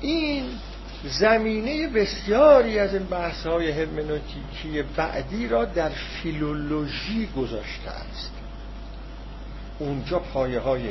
این 0.00 0.44
زمینه 1.04 1.88
بسیاری 1.88 2.78
از 2.78 2.94
این 2.94 3.04
بحث 3.04 3.46
های 3.46 3.70
هرمنوتیکی 3.70 4.82
بعدی 4.96 5.48
را 5.48 5.64
در 5.64 5.88
فیلولوژی 6.22 7.28
گذاشته 7.36 7.90
است. 7.90 8.30
اونجا 9.78 10.18
پایه 10.18 10.60
های 10.60 10.82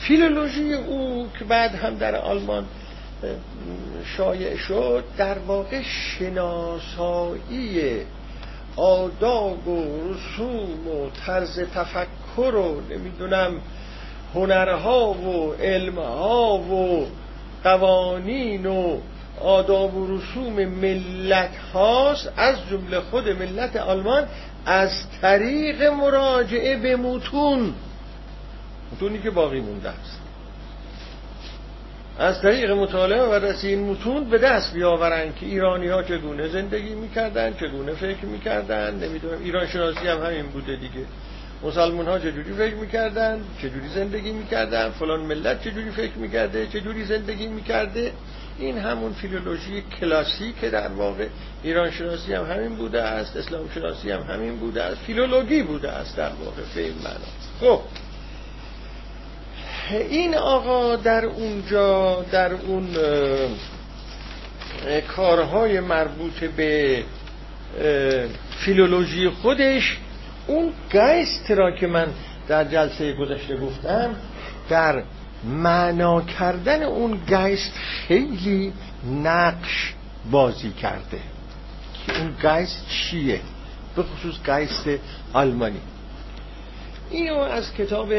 فیلولوژی 0.00 0.72
او 0.72 1.28
که 1.38 1.44
بعد 1.44 1.74
هم 1.74 1.94
در 1.94 2.16
آلمان 2.16 2.64
شایع 4.16 4.56
شد 4.56 5.04
در 5.16 5.38
واقع 5.38 5.82
شناسایی 5.82 7.80
آداب 8.76 9.68
و 9.68 9.84
رسوم 10.12 10.88
و 10.88 11.10
طرز 11.26 11.60
تفکر 11.60 12.54
و 12.54 12.80
نمی‌دونم 12.90 13.60
هنرها 14.34 15.12
و 15.12 15.52
علمها 15.52 16.58
و 16.58 17.06
قوانین 17.64 18.66
و 18.66 18.98
آداب 19.40 19.96
و 19.96 20.16
رسوم 20.16 20.64
ملت 20.64 21.56
هاست 21.74 22.32
از 22.36 22.56
جمله 22.70 23.00
خود 23.00 23.28
ملت 23.28 23.76
آلمان 23.76 24.24
از 24.66 24.90
طریق 25.20 25.82
مراجعه 25.82 26.76
به 26.76 26.96
متون. 26.96 27.74
متونی 28.92 29.18
که 29.18 29.30
باقی 29.30 29.60
مونده 29.60 29.88
است. 29.88 30.21
از 32.18 32.42
طریق 32.42 32.70
مطالعه 32.70 33.22
و 33.22 33.34
رسی 33.34 33.68
این 33.68 33.90
متون 33.90 34.24
به 34.24 34.38
دست 34.38 34.74
بیاورن 34.74 35.32
که 35.40 35.46
ایرانی 35.46 35.88
ها 35.88 36.02
چگونه 36.02 36.48
زندگی 36.48 36.94
می‌کردن 36.94 37.54
چگونه 37.54 37.92
فکر 37.92 38.24
می‌کردن. 38.24 38.94
نمی‌دونم 38.94 39.42
ایران 39.42 39.66
شناسی 39.66 40.08
هم 40.08 40.22
همین 40.22 40.46
بوده 40.46 40.76
دیگه. 40.76 41.04
مسلمان 41.62 42.06
ها 42.06 42.18
چجوری 42.18 42.52
فکر 42.52 42.74
می‌کردن؟ 42.74 43.40
چجوری 43.58 43.88
زندگی 43.94 44.32
می‌کردن؟ 44.32 44.90
فلان 44.90 45.20
ملت 45.20 45.60
چجوری 45.64 45.90
فکر 45.90 46.18
می‌کرده؟ 46.18 46.66
چجوری 46.66 47.04
زندگی 47.04 47.46
می‌کرده؟ 47.46 48.12
این 48.58 48.78
همون 48.78 49.12
فیلولوژی 49.12 49.84
کلاسیک 50.00 50.60
در 50.60 50.88
واقع. 50.88 51.26
ایران 51.62 51.90
شناسی 51.90 52.34
هم 52.34 52.44
همین 52.44 52.76
بوده 52.76 53.02
است 53.02 53.36
اسلام 53.36 53.68
شناسی 53.74 54.10
هم 54.10 54.20
همین 54.20 54.56
بوده 54.56 54.82
است. 54.82 55.00
فیلولوژی 55.00 55.62
بوده 55.62 55.90
است 55.90 56.16
در 56.16 56.30
واقع 56.44 56.62
به 56.74 56.82
معنا. 57.04 57.30
خب. 57.60 57.80
این 59.90 60.34
آقا 60.34 60.96
در 60.96 61.24
اونجا 61.24 62.22
در 62.32 62.52
اون 62.52 62.88
کارهای 65.16 65.80
مربوط 65.80 66.44
به 66.44 67.02
فیلولوژی 68.64 69.28
خودش 69.28 69.98
اون 70.46 70.72
گیست 70.92 71.50
را 71.50 71.70
که 71.70 71.86
من 71.86 72.06
در 72.48 72.64
جلسه 72.64 73.12
گذشته 73.12 73.56
گفتم 73.56 74.16
در 74.68 75.02
معنا 75.44 76.22
کردن 76.22 76.82
اون 76.82 77.20
گیست 77.26 77.72
خیلی 78.08 78.72
نقش 79.22 79.94
بازی 80.30 80.70
کرده. 80.70 81.18
که 82.06 82.18
اون 82.18 82.34
گیست 82.42 82.86
چیه؟ 82.88 83.40
به 83.96 84.02
خصوص 84.02 84.34
گیست 84.46 85.00
آلمانی. 85.32 85.80
اینو 87.10 87.38
از 87.38 87.74
کتاب 87.74 88.12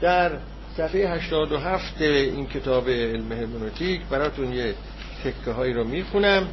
در 0.00 0.30
صفحه 0.76 1.08
87 1.08 2.02
این 2.02 2.46
کتاب 2.46 2.88
علم 2.88 3.32
هرمنوتیک 3.32 4.02
براتون 4.02 4.52
یه 4.52 4.74
تکه 5.24 5.50
هایی 5.50 5.72
رو 5.72 5.84
می‌خونم. 5.84 6.48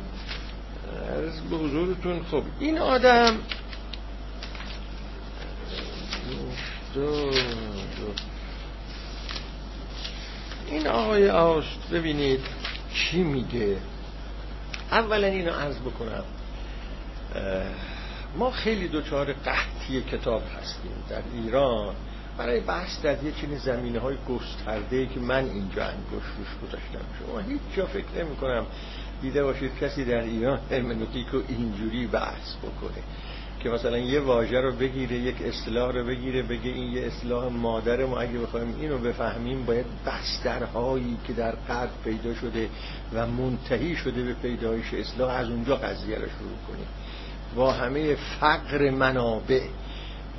از 1.25 1.41
به 1.49 1.55
حضورتون 1.55 2.23
خب 2.31 2.43
این 2.59 2.77
آدم 2.77 3.37
این 10.67 10.87
آقای 10.87 11.29
آست 11.29 11.89
ببینید 11.91 12.39
چی 12.93 13.23
میگه. 13.23 13.77
اولا 14.91 15.27
اینو 15.27 15.51
عرض 15.51 15.77
بکنم 15.77 16.23
ما 18.37 18.51
خیلی 18.51 18.87
دوچار 18.87 19.33
قحطی 19.33 20.01
کتاب 20.01 20.43
هستیم 20.59 20.91
در 21.09 21.21
ایران. 21.33 21.95
برای 22.39 22.59
بحث 22.59 23.01
در 23.01 23.23
یه 23.23 23.31
چنین 23.31 23.57
زمینه 23.57 23.99
های 23.99 24.15
گسترده 24.29 25.05
که 25.05 25.19
من 25.19 25.45
اینجا 25.45 25.83
انگوش 25.83 26.23
روش 26.37 26.69
گذاشتم. 26.69 27.05
شما 27.19 27.39
هیچ 27.39 27.61
جا 27.75 27.85
فکر 27.85 28.23
نمی 28.23 28.35
کنم 28.35 28.65
دیده 29.21 29.43
باشید 29.43 29.75
کسی 29.81 30.05
در 30.05 30.21
ایران 30.21 30.59
هرمنوتیک 30.71 31.27
رو 31.27 31.41
اینجوری 31.47 32.07
بحث 32.07 32.55
بکنه 32.55 33.03
که 33.59 33.69
مثلا 33.69 33.97
یه 33.97 34.19
واژه 34.19 34.61
رو 34.61 34.71
بگیره 34.71 35.15
یک 35.15 35.35
اصطلاح 35.41 35.91
رو 35.91 36.05
بگیره 36.05 36.43
بگه 36.43 36.69
این 36.69 36.93
یه 36.93 37.05
اصطلاح 37.05 37.51
مادر 37.51 38.05
ما 38.05 38.19
اگه 38.19 38.39
بخوایم 38.39 38.75
اینو 38.79 38.97
بفهمیم 38.97 39.65
باید 39.65 39.85
بسترهایی 40.05 41.17
که 41.27 41.33
در 41.33 41.51
قرد 41.51 41.91
پیدا 42.03 42.33
شده 42.33 42.69
و 43.13 43.27
منتهی 43.27 43.95
شده 43.95 44.23
به 44.23 44.33
پیدایش 44.33 44.93
اصلاح 44.93 45.35
از 45.35 45.49
اونجا 45.49 45.75
قضیه 45.75 46.15
رو 46.15 46.25
شروع 46.25 46.57
کنیم. 46.67 46.87
با 47.55 47.71
همه 47.71 48.15
فقر 48.15 48.89
منابع 48.89 49.61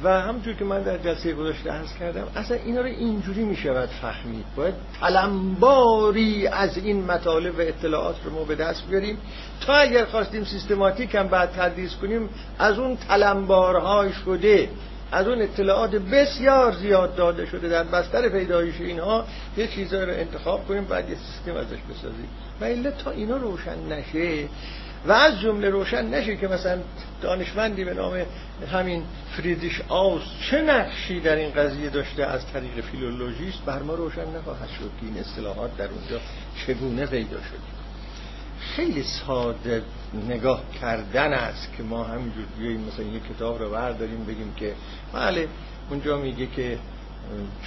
و 0.05 0.20
همونجور 0.20 0.55
که 0.55 0.64
من 0.64 0.82
در 0.82 0.98
جلسه 0.98 1.32
گذاشته 1.32 1.70
عرض 1.70 1.93
کردم 2.01 2.27
اصلا 2.36 2.56
اینا 2.56 2.81
رو 2.81 2.86
اینجوری 2.86 3.44
می 3.44 3.56
شود 3.56 3.89
فهمید. 3.89 4.44
باید 4.56 4.74
تلمباری 5.01 6.47
از 6.47 6.77
این 6.77 7.05
مطالب 7.05 7.59
و 7.59 7.60
اطلاعات 7.60 8.16
رو 8.24 8.32
ما 8.32 8.44
به 8.44 8.55
دست 8.55 8.89
بیاریم 8.89 9.18
تا 9.60 9.74
اگر 9.74 10.05
خواستیم 10.05 10.44
سیستماتیک 10.44 11.14
هم 11.14 11.28
بعد 11.28 11.51
تدریس 11.51 11.94
کنیم 11.94 12.28
از 12.59 12.78
اون 12.78 12.97
تلمبارهای 12.97 14.12
شده 14.12 14.68
از 15.12 15.28
اون 15.28 15.43
اطلاعات 15.43 15.90
بسیار 15.90 16.72
زیاد 16.72 17.16
داده 17.16 17.47
شده 17.47 17.68
در 17.68 17.85
بستر 17.85 18.28
پیدایش 18.28 18.81
اینها 18.81 19.24
یه 19.56 19.66
چیزایی 19.66 20.06
رو 20.06 20.12
انتخاب 20.12 20.68
کنیم 20.68 20.85
بعد 20.85 21.10
یه 21.10 21.16
سیستم 21.16 21.56
ازش 21.56 21.78
بسازیم. 21.90 22.28
و 22.60 22.90
تا 22.90 23.10
اینا 23.10 23.36
روشن 23.36 23.93
نشه 23.93 24.48
و 25.06 25.12
از 25.12 25.40
جمله 25.40 25.70
روشن 25.70 26.14
نشه 26.14 26.36
که 26.36 26.48
مثلا 26.48 26.78
دانشمندی 27.22 27.85
به 27.85 27.94
نام 27.94 28.22
همین 28.72 29.05
فریدیش 29.36 29.81
آوس 29.89 30.22
چه 30.51 30.62
نقشی 30.62 31.20
در 31.20 31.36
این 31.36 31.51
قضیه 31.51 31.90
داشته 31.90 32.24
از 32.24 32.47
طریق 32.47 32.85
فیلولوژیست؟ 32.85 33.64
بر 33.66 33.82
ما 33.82 33.94
روشن 33.94 34.36
نخواهد 34.36 34.68
شد 34.68 34.90
که 35.01 35.06
این 35.06 35.18
اصطلاحات 35.18 35.77
در 35.77 35.89
اونجا 35.89 36.20
چگونه 36.66 37.06
پیدا 37.06 37.36
شد. 37.36 37.81
خیلی 38.60 39.02
ساده 39.02 39.82
نگاه 40.28 40.62
کردن 40.81 41.32
است 41.32 41.72
که 41.77 41.82
ما 41.82 42.05
همینجور 42.05 42.44
بیاییم 42.59 42.81
مثلا 42.81 43.05
یک 43.05 43.22
کتاب 43.36 43.62
رو 43.62 43.70
برداریم 43.70 44.24
بگیم 44.24 44.55
که 44.56 44.74
بله 45.12 45.48
اونجا 45.90 46.18
میگه 46.18 46.47
که 46.47 46.78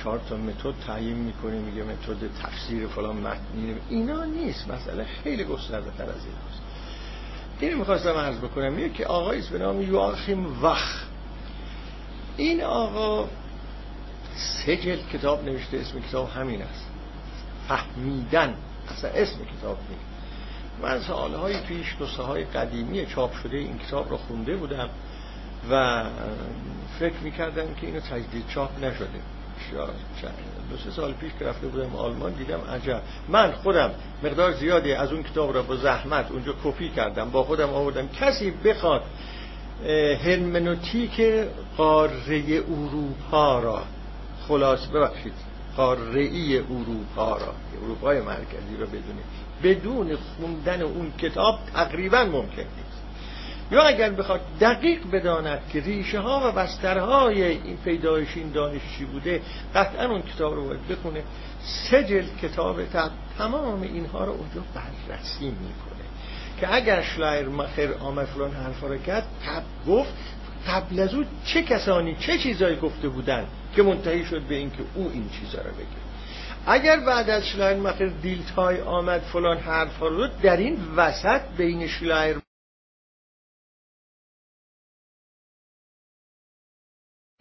چهار 0.03 0.21
تا 0.29 0.37
متد 0.37 0.73
تعیین 0.87 1.17
می‌کنه 1.17 1.59
میگه 1.59 1.83
متد 1.83 2.41
تفسیر 2.43 2.87
فلان 2.87 3.15
متنی 3.15 3.75
اینا 3.89 4.25
نیست 4.25 4.67
مسئله 4.67 5.05
خیلی 5.23 5.43
گسترده 5.43 5.91
تر 5.97 6.03
از 6.03 6.25
این. 6.25 6.52
اینو 7.63 7.77
می‌خواستم 7.77 8.13
عرض 8.13 8.37
بکنم. 8.37 8.79
یکی 8.79 9.03
آقایی 9.03 9.41
به 9.51 9.57
نام 9.57 9.81
یواخیم 9.81 10.63
وخ. 10.63 11.03
این 12.37 12.63
آقا 12.63 13.29
سه 14.35 14.77
جلد 14.77 15.09
کتاب 15.13 15.45
نوشته 15.45 15.77
اسم 15.77 15.99
کتاب 15.99 16.29
همین 16.29 16.61
است. 16.61 16.87
فهمیدن. 17.67 18.55
اصلا 18.89 19.09
اسم 19.09 19.37
کتاب 19.59 19.77
نیست. 19.89 20.05
من 20.81 21.01
سالهای 21.01 21.61
پیش 21.61 21.95
نسخه 22.01 22.23
های 22.23 22.43
قدیمی 22.43 23.05
چاپ 23.05 23.33
شده 23.33 23.57
این 23.57 23.77
کتاب 23.77 24.09
رو 24.09 24.17
خونده 24.17 24.55
بودم 24.55 24.89
و 25.71 26.03
فکر 26.99 27.17
می‌کردم 27.23 27.73
که 27.73 27.87
اینو 27.87 27.99
تجدید 27.99 28.47
چاپ 28.47 28.83
نشده. 28.83 29.19
دو 30.69 30.77
سه 30.77 30.91
سال 30.91 31.13
پیش 31.13 31.31
که 31.39 31.45
رفته 31.45 31.67
بودم 31.67 31.95
آلمان 31.95 32.31
دیدم 32.31 32.59
عجب. 32.71 33.01
من 33.27 33.51
خودم 33.51 33.91
مقدار 34.23 34.51
زیادی 34.51 34.93
از 34.93 35.11
اون 35.11 35.23
کتاب 35.23 35.53
را 35.53 35.63
با 35.63 35.75
زحمت 35.75 36.31
اونجا 36.31 36.53
کپی 36.63 36.89
کردم. 36.89 37.29
با 37.29 37.43
خودم 37.43 37.69
آوردم. 37.69 38.07
کسی 38.07 38.51
بخواد 38.51 39.03
هرمنوتیک 40.23 41.21
قاره 41.77 42.63
اروپا 42.69 43.59
را 43.59 43.83
خلاص 44.47 44.87
ببخشید. 44.87 45.33
قاره 45.77 46.29
اروپا 46.69 47.37
را. 47.37 47.53
اروپای 47.83 48.21
مرکزی 48.21 48.77
را 48.79 48.85
بدونه 48.85 49.23
بدون 49.63 50.15
خوندن 50.15 50.81
اون 50.81 51.11
کتاب 51.17 51.59
تقریبا 51.73 52.23
ممکن 52.23 52.65
یا 53.71 53.81
اگر 53.81 54.09
بخواد 54.09 54.41
دقیق 54.61 54.99
بداند 55.11 55.61
که 55.73 55.81
ریشه 55.81 56.19
ها 56.19 56.41
و 56.45 56.51
بسترهای 56.51 57.43
این 57.43 57.77
پیدایش 57.77 58.37
این 58.37 58.51
دانش 58.51 58.81
چی 58.97 59.05
بوده 59.05 59.41
قطعا 59.75 60.05
اون 60.05 60.21
کتاب 60.21 60.53
رو 60.53 60.67
باید 60.67 60.87
بخونه. 60.87 61.23
سه 61.61 62.03
جلد 62.03 62.37
کتاب 62.41 62.81
تمام 63.37 63.81
اینها 63.81 64.25
رو 64.25 64.31
اونجا 64.31 64.61
بررسی 64.75 65.45
می‌کنه. 65.45 66.03
که 66.59 66.75
اگر 66.75 67.01
شلایرماخر 67.01 67.93
آمد 67.99 68.25
فلان 68.25 68.51
حرفا 68.51 68.87
رو 68.87 68.97
کرد 68.97 69.23
خب 69.45 69.63
گفت 69.87 70.13
قبل 70.67 70.99
از 70.99 71.13
او 71.13 71.23
چه 71.45 71.63
کسانی 71.63 72.15
چه 72.19 72.37
چیزایی 72.37 72.75
گفته 72.75 73.09
بودن 73.09 73.45
که 73.75 73.83
منتهی 73.83 74.25
شد 74.25 74.41
به 74.41 74.55
اینکه 74.55 74.79
او 74.95 75.11
این 75.13 75.29
چیزا 75.29 75.61
رو 75.61 75.71
بگه. 75.71 76.03
اگر 76.65 76.99
بعد 76.99 77.29
از 77.29 77.47
شلایرماخر 77.47 78.05
دیلتای 78.21 78.81
آمد 78.81 79.21
فلان 79.21 79.57
حرفا 79.57 80.07
رو 80.07 80.27
زد 80.41 80.57
این 80.57 80.77
وسط 80.95 81.41
بین 81.57 81.87
شلایر 81.87 82.42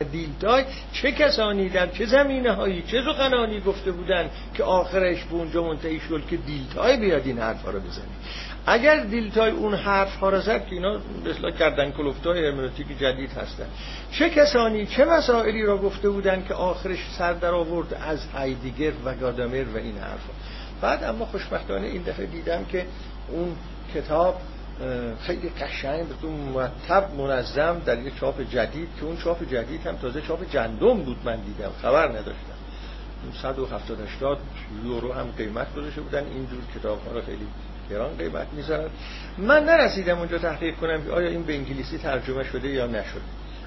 دیلتای 0.03 0.65
چه 0.93 1.13
کسانی 1.13 1.69
در 1.69 1.87
چه 1.87 2.07
زمینه 2.07 2.53
هایی 2.53 2.83
چه 2.83 3.03
سخنانی 3.03 3.61
گفته 3.61 3.93
بودن 3.93 4.31
که 4.55 4.65
آخرش 4.65 5.25
به 5.25 5.35
اونجا 5.35 5.63
منتهی 5.65 6.01
شد 6.01 6.23
که 6.31 6.37
دیلتای 6.37 6.97
بیاد 6.97 7.23
این 7.27 7.39
حرفا 7.39 7.71
رو 7.71 7.81
بزنه 7.81 8.13
اگر 8.67 9.01
دیلتای 9.01 9.51
اون 9.51 9.75
حرف 9.75 10.17
ها 10.17 10.29
را 10.29 10.41
زد 10.41 10.67
که 10.67 10.75
اینا 10.75 11.01
مثلا 11.31 11.51
کردن 11.51 11.91
کلوفتای 11.91 12.47
هرمنوتیک 12.47 12.99
جدید 12.99 13.31
هستن 13.31 13.67
چه 14.13 14.31
کسانی 14.31 14.87
چه 14.87 15.05
مسائلی 15.05 15.63
را 15.63 15.79
گفته 15.79 16.11
بودن 16.11 16.45
که 16.49 16.55
آخرش 16.55 16.99
سر 17.19 17.33
در 17.33 17.51
آورد 17.51 17.95
از 17.95 18.27
هایدگر 18.27 18.93
و 19.05 19.15
گادامر 19.15 19.65
و 19.75 19.77
این 19.77 19.99
حرفا 19.99 20.33
بعد 20.81 21.05
اما 21.05 21.25
خوشبختانه 21.25 21.87
این 21.87 22.03
دفعه 22.03 22.27
دیدم 22.27 22.65
که 22.65 22.87
اون 23.29 23.57
کتاب 23.95 24.41
خیلی 25.21 25.49
قشنگ 25.49 26.07
تو 26.23 26.31
مرتب 26.31 27.15
منظم 27.19 27.83
در 27.87 27.99
یک 27.99 28.21
چاپ 28.21 28.41
جدید 28.51 28.89
که 29.01 29.05
اون 29.05 29.17
چاپ 29.17 29.51
جدید 29.51 29.87
هم 29.87 29.97
تازه 29.97 30.21
چاپ 30.21 30.51
جندم 30.51 30.95
بود 30.95 31.17
من 31.25 31.37
دیدم. 31.37 31.71
خبر 31.83 32.09
نداشتم. 32.09 32.53
170 33.43 34.01
80 34.01 34.39
یورو 34.85 35.13
هم 35.13 35.27
قیمت 35.39 35.75
گذاشته 35.75 36.01
بودن. 36.01 36.25
اینجور 36.25 36.61
کتاب 36.75 37.07
ها 37.07 37.13
رو 37.13 37.23
خیلی 37.23 37.47
گران 37.91 38.17
قیمت 38.17 38.47
می‌ذارن 38.53 38.91
من 39.39 39.65
نرسیدم 39.65 40.19
اونجا 40.19 40.39
تحقیق 40.39 40.77
کنم 40.77 41.05
که 41.05 41.11
آیا 41.11 41.29
این 41.29 41.43
به 41.43 41.55
انگلیسی 41.55 41.99
ترجمه 41.99 42.45
شده 42.45 42.69
یا 42.69 42.87
نشده. 42.87 43.21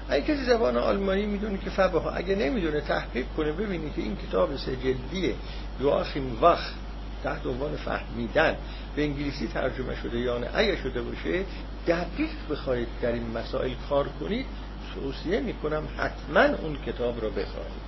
اگه 0.08 0.24
کسی 0.24 0.44
زبان 0.44 0.76
آلمانی 0.76 1.26
می‌دونه 1.26 1.58
که 1.58 1.70
فبه 1.70 2.00
ها 2.00 2.10
اگه 2.10 2.34
نمی‌دونه 2.34 2.80
تحقیق 2.80 3.26
کنه 3.36 3.52
ببینی 3.52 3.90
که 3.90 4.02
این 4.02 4.16
کتاب 4.16 4.56
سه 4.56 4.76
جلدیه. 4.76 5.34
یواخیم 5.80 6.38
وقت 6.42 6.74
تحت 7.24 7.46
عنوان 7.46 7.76
فهمیدن. 7.76 8.56
به 8.96 9.02
انگلیسی 9.02 9.48
ترجمه 9.48 9.96
شده 10.02 10.18
یا 10.18 10.38
نه. 10.38 10.50
اگه 10.54 10.76
شده 10.76 11.02
باشه 11.02 11.44
دقیق 11.86 12.30
بخواید 12.50 12.88
در 13.02 13.12
این 13.12 13.30
مسائل 13.30 13.74
کار 13.88 14.08
کنید. 14.20 14.46
توصیه 14.94 15.40
می‌کنم 15.40 15.82
حتما 15.96 16.56
اون 16.62 16.76
کتاب 16.86 17.20
رو 17.20 17.30
بخواهید 17.30 17.86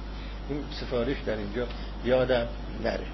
این 0.48 0.64
سفارش 0.80 1.16
در 1.26 1.36
اینجا 1.36 1.66
یادم 2.04 2.46
نره. 2.84 3.06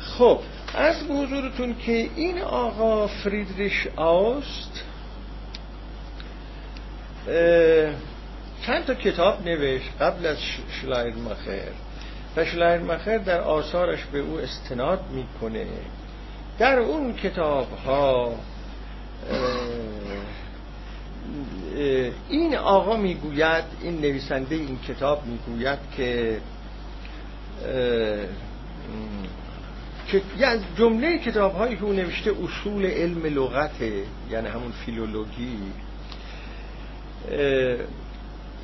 خب 0.00 0.40
از 0.74 0.96
حضورتون 1.02 1.74
که 1.78 2.10
این 2.16 2.40
آقا 2.40 3.06
فریدریش 3.06 3.86
آست 3.96 4.84
چند 8.66 8.84
تا 8.86 8.94
کتاب 8.94 9.48
نوشت 9.48 9.90
قبل 10.00 10.26
از 10.26 10.36
شلایر 10.80 11.14
مخر 11.14 11.68
و 12.36 12.44
شلایر 12.44 12.80
مخر 12.80 13.18
در 13.18 13.40
آثارش 13.40 14.04
به 14.04 14.18
او 14.18 14.38
استناد 14.38 15.00
می‌کنه. 15.10 15.66
در 16.60 16.78
اون 16.78 17.12
کتاب 17.12 17.68
ها 17.86 18.34
این 22.28 22.56
آقا 22.56 22.96
می‌گوید 22.96 23.64
این 23.82 24.00
نویسنده 24.00 24.54
این 24.54 24.78
کتاب 24.78 25.22
می‌گوید 25.26 25.78
که 25.96 26.40
یعنی 30.38 30.62
جمله 30.78 31.18
کتاب 31.18 31.54
هایی 31.54 31.76
که 31.76 31.84
او 31.84 31.92
نوشته 31.92 32.32
اصول 32.44 32.86
علم 32.86 33.26
لغته 33.26 34.04
یعنی 34.30 34.48
همون 34.48 34.72
فیلولوژی 34.72 35.58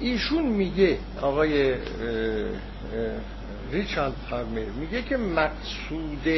ایشون 0.01 0.47
میگه 0.47 0.99
آقای 1.23 1.75
ریچارد 3.73 4.13
پارمر 4.31 4.65
میگه 4.81 5.03
که 5.03 5.17
مقصود 5.17 6.29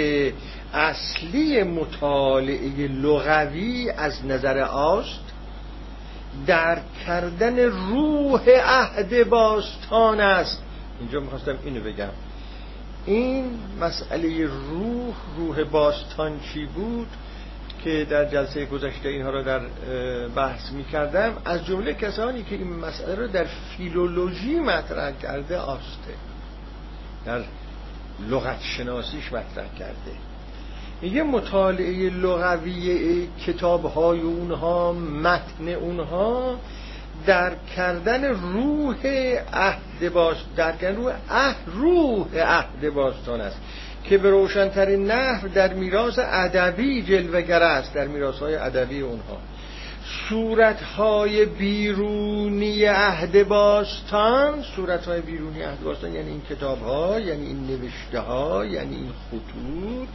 اصلی 0.74 1.62
مطالعه 1.62 2.88
لغوی 2.88 3.90
از 3.90 4.26
نظر 4.26 4.58
آست 4.58 5.24
در 6.46 6.78
کردن 7.06 7.58
روح 7.58 8.50
عهد 8.64 9.28
باستان 9.28 10.20
است. 10.20 10.62
اینجا 11.00 11.20
می‌خواستم 11.20 11.58
اینو 11.64 11.80
بگم. 11.80 12.08
این 13.06 13.58
مسئله 13.80 14.46
روح 14.46 15.14
روح 15.36 15.64
باستان 15.64 16.40
چی 16.40 16.66
بود 16.66 17.08
که 17.84 18.06
در 18.10 18.24
جلسه 18.24 18.64
گذشته 18.64 19.08
اینها 19.08 19.30
را 19.30 19.42
در 19.42 19.60
بحث 20.36 20.72
می 20.72 20.84
کردم 20.84 21.32
از 21.44 21.66
جمله 21.66 21.94
کسانی 21.94 22.42
که 22.42 22.54
این 22.54 22.72
مسئله 22.72 23.14
را 23.14 23.26
در 23.26 23.46
فیلولوژی 23.76 24.60
مطرح 24.60 25.12
کرده 25.12 25.58
آسته. 25.58 26.14
در 27.28 27.40
لغت 28.30 28.60
شناسیش 28.62 29.32
مطرح 29.32 29.66
کرده. 29.78 30.12
میگه 31.02 31.22
مطالعه 31.22 32.10
لغوی 32.10 33.28
کتاب 33.46 33.84
های 33.84 34.20
اونها 34.20 34.92
متن 34.92 35.68
اونها 35.68 36.56
در 37.26 37.52
کردن 37.76 38.24
روح 38.24 39.06
عهد 39.52 40.12
باز 40.12 40.36
در 40.56 40.72
کردن 40.72 40.96
روح 40.96 41.12
عهد 41.30 41.56
روح 41.66 42.38
عهد 42.38 42.94
باستان 42.94 43.40
است. 43.40 43.60
که 44.04 44.18
به 44.18 44.30
روشنترین 44.30 45.10
نحو 45.10 45.48
در 45.48 45.74
میراث 45.74 46.18
ادبی 46.18 47.02
جلوگر 47.02 47.62
است 47.62 47.94
در 47.94 48.06
میراث 48.06 48.38
های 48.38 48.54
ادبی 48.54 49.00
اونها. 49.00 49.38
صورت 50.28 50.82
های 50.82 51.44
بیرونی 51.44 52.84
عهد 52.84 53.48
باستان 53.48 54.62
صورت 54.76 55.06
های 55.06 55.20
بیرونی 55.20 55.62
عهد 55.62 55.80
باستان 55.80 56.14
یعنی 56.14 56.30
این 56.30 56.42
کتاب 56.50 56.82
ها 56.82 57.20
یعنی 57.20 57.46
این 57.46 57.66
نوشته 57.66 58.20
ها 58.20 58.64
یعنی 58.64 58.96
این 58.96 59.10
خطوط. 59.30 60.08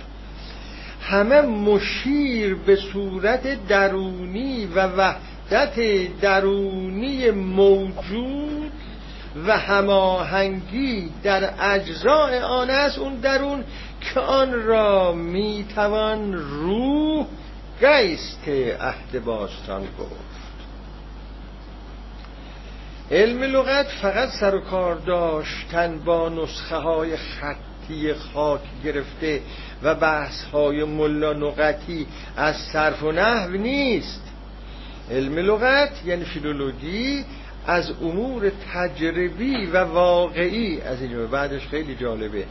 همه 1.02 1.42
مشیر 1.42 2.56
به 2.56 2.76
صورت 2.76 3.68
درونی 3.68 4.66
و 4.66 4.88
وحدت 4.88 5.80
درونی 6.22 7.32
موجود 7.32 8.72
و 9.48 9.58
هماهنگی 9.58 11.10
در 11.24 11.54
اجزاء 11.60 12.42
آن 12.42 12.70
است 12.70 13.00
اون 13.00 13.16
درون 13.16 13.64
که 14.02 14.20
آن 14.20 14.64
را 14.64 15.12
می‌توان 15.12 16.34
روح 16.34 17.26
گیست 17.84 18.48
عهد 18.80 19.26
باستان 19.26 19.82
گفت. 20.00 20.34
علم 23.12 23.44
لغت 23.44 23.88
فقط 23.88 24.30
سر 24.30 24.56
و 24.56 24.60
کار 24.60 24.96
داشتن 24.96 26.00
با 26.00 26.30
نسخه 26.30 26.76
های 26.76 27.18
خطی 27.18 28.14
خاک 28.14 28.62
گرفته 28.84 29.42
و 29.84 29.96
بحث 29.96 30.44
های 30.44 30.84
ملا 30.84 31.34
نقطی 31.34 32.08
از 32.38 32.56
صرف 32.74 33.04
و 33.04 33.12
نحو 33.12 33.52
نیست. 33.52 34.24
علم 35.12 35.38
لغت 35.38 36.06
یعنی 36.06 36.26
فیلولوژی 36.26 37.26
از 37.68 37.92
امور 38.02 38.52
تجربی 38.74 39.66
و 39.66 39.78
واقعی. 39.78 40.82
از 40.82 41.02
اینجا 41.02 41.28
بعدش 41.28 41.68
خیلی 41.68 41.96
جالبه. 41.96 42.46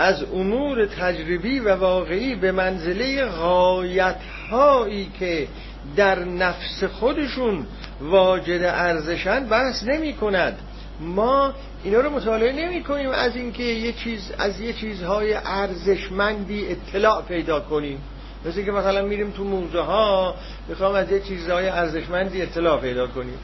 از 0.00 0.24
امور 0.34 0.86
تجربی 0.86 1.58
و 1.58 1.74
واقعی 1.76 2.34
به 2.34 2.52
منزله 2.52 3.24
غایت 3.24 4.16
هایی 4.50 5.10
که 5.18 5.48
در 5.96 6.24
نفس 6.24 6.84
خودشون 6.84 7.66
واجد 8.00 8.62
ارزشن 8.62 9.46
بحث 9.46 9.84
نمی 9.84 10.12
کند. 10.12 10.58
ما 11.00 11.54
اینا 11.84 12.00
رو 12.00 12.10
مطالعه 12.10 12.52
نمی 12.52 12.82
کنیم 12.82 13.10
از 13.10 13.36
اینکه 13.36 13.62
یه 13.62 13.92
چیز 13.92 14.32
از 14.38 14.60
یه 14.60 14.72
چیزهای 14.72 15.34
ارزشمندی 15.34 16.66
اطلاع 16.68 17.22
پیدا 17.22 17.60
کنیم. 17.60 17.98
مثل 18.44 18.64
که 18.64 18.72
مثلا 18.72 19.02
میریم 19.02 19.30
تو 19.30 19.44
موزه 19.44 19.80
ها 19.80 20.34
می‌خوام 20.68 20.94
از 20.94 21.12
یه 21.12 21.20
چیزهای 21.20 21.68
ارزشمندی 21.68 22.42
اطلاع 22.42 22.80
پیدا 22.80 23.06
کنیم. 23.06 23.38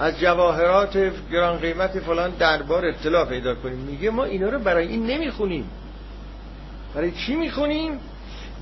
از 0.00 0.20
جواهرات 0.20 1.12
گران 1.32 1.58
قیمت 1.58 1.98
فلان 2.00 2.30
دربار 2.30 2.86
اطلاع 2.86 3.24
پیدا 3.24 3.54
کنیم. 3.54 3.78
میگه 3.78 4.10
ما 4.10 4.24
اینا 4.24 4.48
رو 4.48 4.58
برای 4.58 4.86
این 4.86 5.06
نمی‌خونیم. 5.06 5.70
برای 6.94 7.12
چی 7.12 7.34
می‌خونیم؟ 7.34 7.98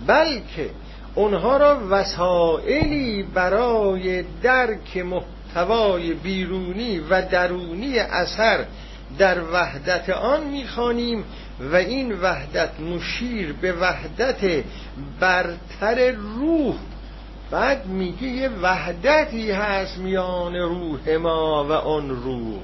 بلکه 0.06 0.70
اونها 1.14 1.56
را 1.56 1.80
وسائلی 1.90 3.22
برای 3.22 4.24
درک 4.42 4.96
محتوای 4.96 6.14
بیرونی 6.14 6.98
و 6.98 7.22
درونی 7.22 7.98
اثر 7.98 8.64
در 9.18 9.42
وحدت 9.52 10.10
آن 10.10 10.44
می‌خوانیم 10.44 11.24
و 11.60 11.76
این 11.76 12.12
وحدت 12.12 12.80
مشیر 12.80 13.52
به 13.52 13.72
وحدت 13.72 14.64
برتر 15.20 16.10
روح. 16.10 16.74
بعد 17.50 17.86
میگه 17.86 18.28
یه 18.28 18.48
وحدتی 18.48 19.50
هست 19.50 19.98
میان 19.98 20.54
روح 20.54 21.16
ما 21.16 21.64
و 21.64 21.72
آن 21.72 22.10
روح. 22.10 22.60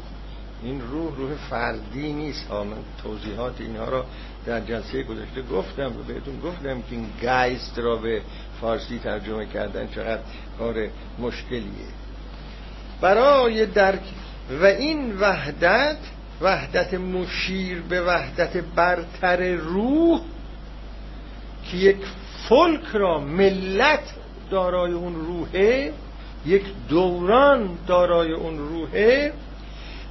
این 0.62 0.80
روح 0.80 1.16
روح 1.16 1.30
فردی 1.50 2.12
نیست 2.12 2.46
ها 2.46 2.64
من 2.64 2.76
توضیحات 3.02 3.60
اینها 3.60 3.88
را 3.88 4.04
در 4.46 4.60
جلسه 4.60 5.02
گذشته 5.02 5.42
گفتم 5.42 5.86
و 5.86 6.02
بهتون 6.02 6.40
گفتم 6.40 6.82
که 6.82 6.86
این 6.90 7.06
گایست 7.22 7.78
را 7.78 7.96
به 7.96 8.20
فارسی 8.60 8.98
ترجمه 8.98 9.46
کردن 9.46 9.88
چقدر 9.94 10.22
کار 10.58 10.88
مشکلیه. 11.18 11.88
برای 13.00 13.66
درک 13.66 14.02
و 14.60 14.64
این 14.64 15.16
وحدت 15.18 15.96
وحدت 16.40 16.94
مشیر 16.94 17.82
به 17.82 18.02
وحدت 18.02 18.56
برتر 18.56 19.54
روح 19.54 20.20
که 21.70 21.76
یک 21.76 21.96
فلک 22.48 22.86
را 22.92 23.20
ملت 23.20 24.14
دارای 24.50 24.92
اون 24.92 25.14
روحه 25.14 25.92
یک 26.46 26.64
دوران 26.88 27.78
دارای 27.86 28.32
اون 28.32 28.58
روحه 28.58 29.32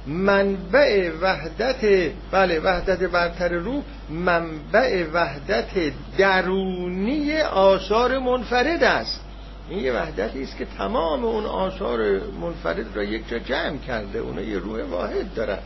منبع 0.06 1.10
وحدت 1.20 2.12
بله 2.32 2.60
وحدت 2.60 3.02
برتر 3.02 3.48
روح 3.48 3.82
منبع 4.10 5.04
وحدت 5.12 5.92
درونی 6.18 7.40
آثار 7.40 8.18
منفرد 8.18 8.82
است. 8.82 9.20
این 9.68 9.78
یه 9.78 9.92
وحدتی 9.92 10.42
است 10.42 10.56
که 10.56 10.64
تمام 10.64 11.24
اون 11.24 11.44
آثار 11.44 12.20
منفرد 12.40 12.86
را 12.96 13.02
یک 13.02 13.28
جا 13.28 13.38
جمع 13.38 13.78
کرده 13.78 14.18
اونها 14.18 14.44
یه 14.44 14.58
روح 14.58 14.82
واحد 14.82 15.34
دارن. 15.34 15.58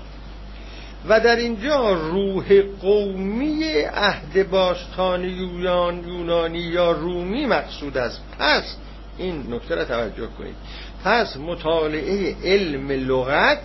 و 1.08 1.20
در 1.20 1.36
اینجا 1.36 1.92
روح 1.92 2.62
قومی 2.80 3.64
عهد 3.94 4.50
باستان 4.50 5.24
یونان 5.24 6.08
یونانی 6.08 6.58
یا 6.58 6.92
رومی 6.92 7.46
مقصود 7.46 7.98
است. 7.98 8.20
پس 8.38 8.76
این 9.18 9.54
نکته 9.54 9.74
را 9.74 9.84
توجه 9.84 10.26
کنید. 10.38 10.54
پس 11.04 11.36
مطالعه 11.36 12.36
علم 12.44 12.90
لغت 12.90 13.60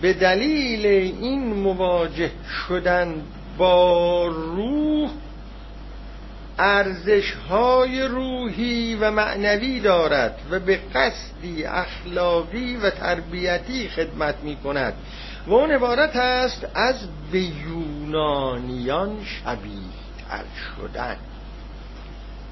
به 0.00 0.12
دلیل 0.12 0.86
این 0.86 1.54
مواجه 1.54 2.30
شدن 2.68 3.22
با 3.58 4.26
روح 4.26 5.10
ارزش 6.58 7.32
های 7.32 8.02
روحی 8.02 8.94
و 8.94 9.10
معنوی 9.10 9.80
دارد 9.80 10.38
و 10.50 10.60
به 10.60 10.76
قصدی 10.94 11.64
اخلاقی 11.64 12.76
و 12.76 12.90
تربیتی 12.90 13.88
خدمت 13.88 14.34
می 14.42 14.56
کند 14.56 14.94
و 15.46 15.54
اون 15.54 15.70
عبارت 15.70 16.16
است 16.16 16.66
از 16.74 16.96
به 17.32 17.40
یونانیان 17.40 19.24
شبیه 19.24 19.72
تر 20.28 20.44
شدن. 20.76 21.16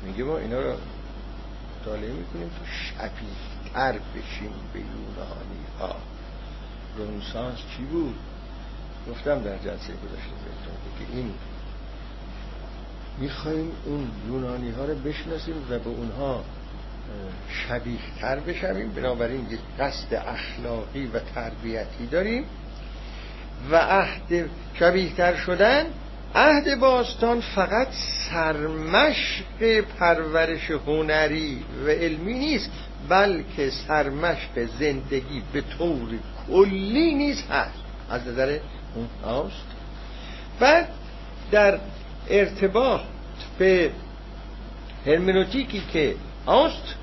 میگه 0.06 0.24
ما 0.24 0.38
اینا 0.38 0.60
رو 0.60 0.72
مطالعه 1.80 2.12
می‌کنیم 2.12 2.48
تو 2.48 2.64
شبیه 2.66 3.72
تر 3.74 3.92
بشیم 3.92 4.52
به 4.72 4.78
یونانی 4.78 5.66
ها 5.80 5.96
رنسانس 6.98 7.58
چی 7.76 7.84
بود؟ 7.84 8.14
گفتم 9.10 9.42
در 9.42 9.58
جلسه 9.58 9.92
گذاشته 9.92 10.34
بهتون 10.44 11.08
که 11.08 11.16
این. 11.16 11.34
می‌خوایم 13.18 13.72
اون 13.84 14.10
یونانی 14.28 14.70
ها 14.70 14.84
رو 14.84 14.94
بشناسیم 14.94 15.54
و 15.70 15.78
به 15.78 15.90
اونها 15.90 16.44
شبیه 17.48 17.98
تر 18.20 18.40
بشویم. 18.40 18.92
بنابراین 18.92 19.46
یک 19.50 19.60
قصد 19.80 20.14
اخلاقی 20.14 21.06
و 21.06 21.18
تربیتی 21.18 22.06
داریم 22.10 22.44
و 23.70 23.76
عهد 23.76 24.50
شبیه 24.74 25.14
تر 25.14 25.36
شدن 25.36 25.84
عهد 26.34 26.80
باستان 26.80 27.40
فقط 27.40 27.88
سرمشق 28.30 29.80
پرورش 29.80 30.70
هنری 30.70 31.64
و 31.86 31.88
علمی 31.88 32.34
نیست 32.34 32.70
بلکه 33.08 33.70
سرمشق 33.70 34.66
زندگی 34.78 35.42
به 35.52 35.62
طور 35.78 36.08
کلی 36.48 37.14
نیست 37.14 37.50
هست. 37.50 37.82
از 38.10 38.28
نظر 38.28 38.58
اون 38.94 39.08
هاست 39.24 39.66
بعد 40.60 40.88
در 41.50 41.78
ارتباط 42.30 43.00
به 43.58 43.90
هرمنوتیکی 45.06 45.82
که 45.92 46.14
آست 46.46 46.94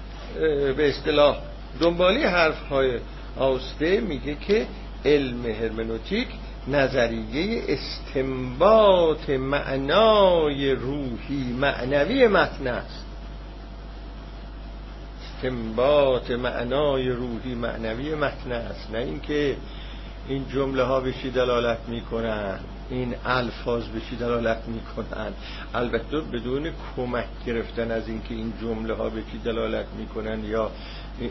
به 0.78 0.90
اصطلاح 0.90 1.38
دنبالی 1.80 2.24
حرف 2.24 2.68
های 2.68 3.00
آسته 3.38 4.00
میگه 4.00 4.36
که 4.36 4.68
علم 5.06 5.46
هرمنوتیک 5.46 6.28
نظریه 6.68 7.64
استنباط 7.68 9.30
معنای 9.30 10.72
روحی 10.72 11.54
معنوی 11.60 12.28
متن 12.28 12.68
است. 12.68 13.06
استنباط 15.40 16.32
معنای 16.32 17.10
روحی 17.10 17.56
معنوی 17.56 18.16
متن 18.16 18.52
است 18.52 18.92
نه 18.92 18.98
اینکه 18.98 19.58
این 20.28 20.46
جمله 20.50 20.84
ها 20.84 21.00
به 21.00 21.14
چی 21.14 21.32
دلالت 21.32 21.80
می‌کنن 21.88 22.60
این 22.90 23.16
الفاظ 23.26 23.88
به 23.88 24.02
چی 24.10 24.16
دلالت 24.16 24.68
می‌کنن. 24.68 25.34
البته 25.74 26.20
بدون 26.20 26.70
کمک 26.96 27.28
گرفتن 27.46 27.92
از 27.92 28.08
اینکه 28.08 28.34
این 28.34 28.54
جمله 28.62 28.94
ها 28.94 29.10
به 29.10 29.24
چی 29.32 29.38
دلالت 29.38 29.86
می‌کنن 29.98 30.44
یا 30.44 30.72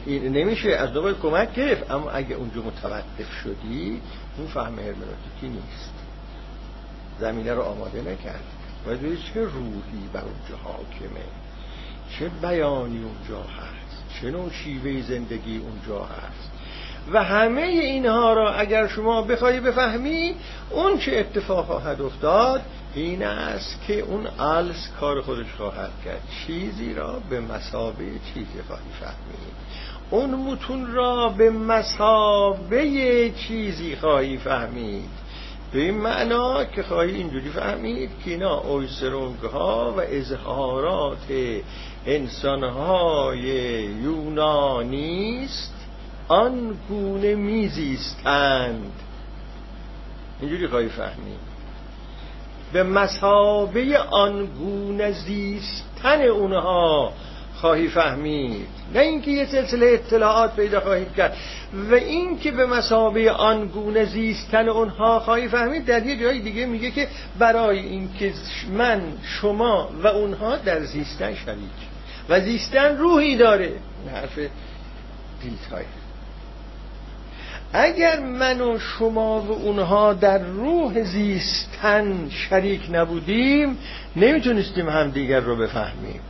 نمیشه 0.09 0.71
از 0.71 0.93
دوباره 0.93 1.15
کمک 1.15 1.55
گرفت 1.55 1.91
اما 1.91 2.11
اگه 2.11 2.35
اونجا 2.35 2.63
متوقف 2.63 3.33
شدی 3.45 4.01
اون 4.39 4.47
فهم 4.47 4.79
هرمنوتیکی 4.79 5.49
نیست. 5.49 5.95
زمینه 7.21 7.55
رو 7.55 7.63
آماده 7.63 8.01
نکرد. 8.01 8.45
باید 8.87 9.19
چه 9.35 9.41
روحی 9.41 10.09
بر 10.13 10.23
اونجا 10.23 10.57
حاکمه 10.65 11.25
چه 12.19 12.29
بیانی 12.29 13.05
اونجا 13.05 13.43
هست. 13.43 13.78
چه 14.21 14.31
نوع 14.31 14.51
شیوه 14.51 15.03
زندگی 15.03 15.59
اونجا 15.59 16.05
هست. 16.05 16.51
و 17.13 17.25
همه 17.25 17.63
اینها 17.63 18.33
را 18.33 18.55
اگر 18.55 18.87
شما 18.87 19.23
بخوای 19.23 19.61
بفهمی 19.61 20.35
اون 20.71 20.99
چه 20.99 21.17
اتفاق 21.17 21.67
خواهد 21.67 22.01
افتاد 22.03 22.61
این 22.95 23.23
است 23.23 23.81
که 23.87 24.01
اون 24.01 24.27
الس 24.39 24.91
کار 25.01 25.21
خودش 25.21 25.47
خواهد 25.57 25.91
کرد. 26.05 26.23
چیزی 26.47 26.95
را 26.95 27.21
به 27.31 27.41
مسابه 27.41 28.05
چیزی 28.35 28.63
خواهی 28.67 28.91
فهمید. 29.01 29.55
اون 30.11 30.31
متون 30.35 30.87
را 30.87 31.29
به 31.29 31.51
مسابه 31.51 33.31
چیزی 33.31 33.97
خواهی 33.97 34.37
فهمید. 34.37 35.11
به 35.73 35.81
این 35.81 35.99
معنا 35.99 36.65
که 36.65 36.83
خواهی 36.83 37.15
اینجوری 37.15 37.51
فهمید 37.51 38.11
که 38.25 38.31
اینا 38.31 38.59
اویسرونگ 38.59 39.39
ها 39.39 39.95
و 39.97 40.01
اظهارات 40.01 41.27
انسانهای 42.09 43.41
یونانی 44.03 45.45
است 45.45 45.75
آن 46.29 46.77
گونه 46.89 47.35
میزیستند. 47.35 48.93
اینجوری 50.41 50.67
خواهی 50.67 50.89
فهمید؟ 50.89 51.49
به 52.73 52.83
مسابه 52.83 53.99
آن 53.99 54.47
گونه 54.47 55.13
زیستن 55.13 56.23
اونها 56.23 57.13
خواهی 57.55 57.89
فهمید؟ 57.89 58.69
نه 58.95 59.01
اینکه 59.01 59.31
یه 59.31 59.47
سلسله 59.47 59.87
اطلاعات 59.87 60.57
پیدا 60.57 60.81
خواهید 60.81 61.15
کرد 61.15 61.37
و 61.91 61.95
اینکه 61.95 62.51
به 62.51 62.67
مسابه 62.67 63.33
آن 63.33 63.67
گونه 63.67 64.05
زیستن 64.05 64.69
اونها 64.69 65.21
خواهی 65.21 65.49
فهمید 65.49 65.85
در 65.85 66.07
یه 66.07 66.21
جای 66.21 66.41
دیگه 66.41 66.67
میگه 66.67 66.91
که 66.91 67.09
برای 67.39 67.79
اینکه 67.79 68.33
من 68.73 69.03
شما 69.25 69.89
و 70.03 70.07
اونها 70.07 70.57
در 70.57 70.85
زیستن 70.85 71.35
شریک. 71.35 71.88
و 72.29 72.41
زیستن 72.41 72.97
روحی 72.97 73.37
داره. 73.37 73.73
حرف 74.13 74.39
دیلتای 75.43 75.85
اگر 77.73 78.21
من 78.21 78.61
و 78.61 78.79
شما 78.79 79.41
و 79.41 79.51
اونها 79.51 80.13
در 80.13 80.39
روح 80.39 81.03
زیستن 81.03 82.31
شریک 82.31 82.81
نبودیم 82.93 83.79
نمی‌تونستیم 84.17 84.89
همدیگر 84.89 85.41
رو 85.41 85.57
بفهمیم. 85.57 86.21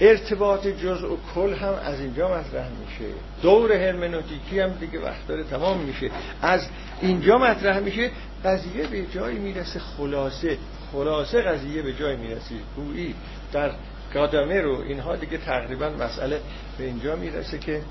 ارتباط 0.00 0.66
جزء 0.66 1.08
و 1.08 1.16
کل 1.34 1.54
هم 1.54 1.74
از 1.84 2.00
اینجا 2.00 2.28
مطرح 2.28 2.68
میشه. 2.68 3.14
دور 3.42 3.72
هرمنوتیکی 3.72 4.60
هم 4.60 4.70
دیگه 4.70 5.00
وقت 5.00 5.26
داره 5.28 5.44
تمام 5.44 5.78
میشه. 5.78 6.10
از 6.42 6.66
اینجا 7.00 7.38
مطرح 7.38 7.78
میشه 7.78 8.10
قضیه 8.44 8.86
به 8.86 9.06
جایی 9.14 9.38
می‌رسه 9.38 9.80
خلاصه. 9.80 10.58
خلاصه 10.92 11.42
قضیه 11.42 11.82
به 11.82 11.92
جایی 11.92 12.16
می‌رسه. 12.16 12.54
گویی 12.76 13.14
در 13.52 13.70
گادامه 14.16 14.60
رو 14.60 14.80
اینها 14.80 15.16
دیگه 15.16 15.38
تقریبا 15.38 15.88
مسئله 15.88 16.40
به 16.78 16.84
اینجا 16.84 17.16
می‌رسه 17.16 17.58
که 17.58 17.82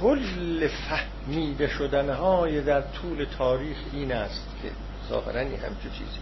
کل 0.00 0.68
فهمیده 0.68 1.68
شدنهای 1.68 2.60
در 2.60 2.80
طول 2.80 3.26
تاریخ 3.38 3.76
این 3.92 4.12
است 4.12 4.48
که 4.62 4.70
ظاهرا 5.08 5.40
این 5.40 5.60
همچه 5.60 5.90
چیزی 5.98 6.18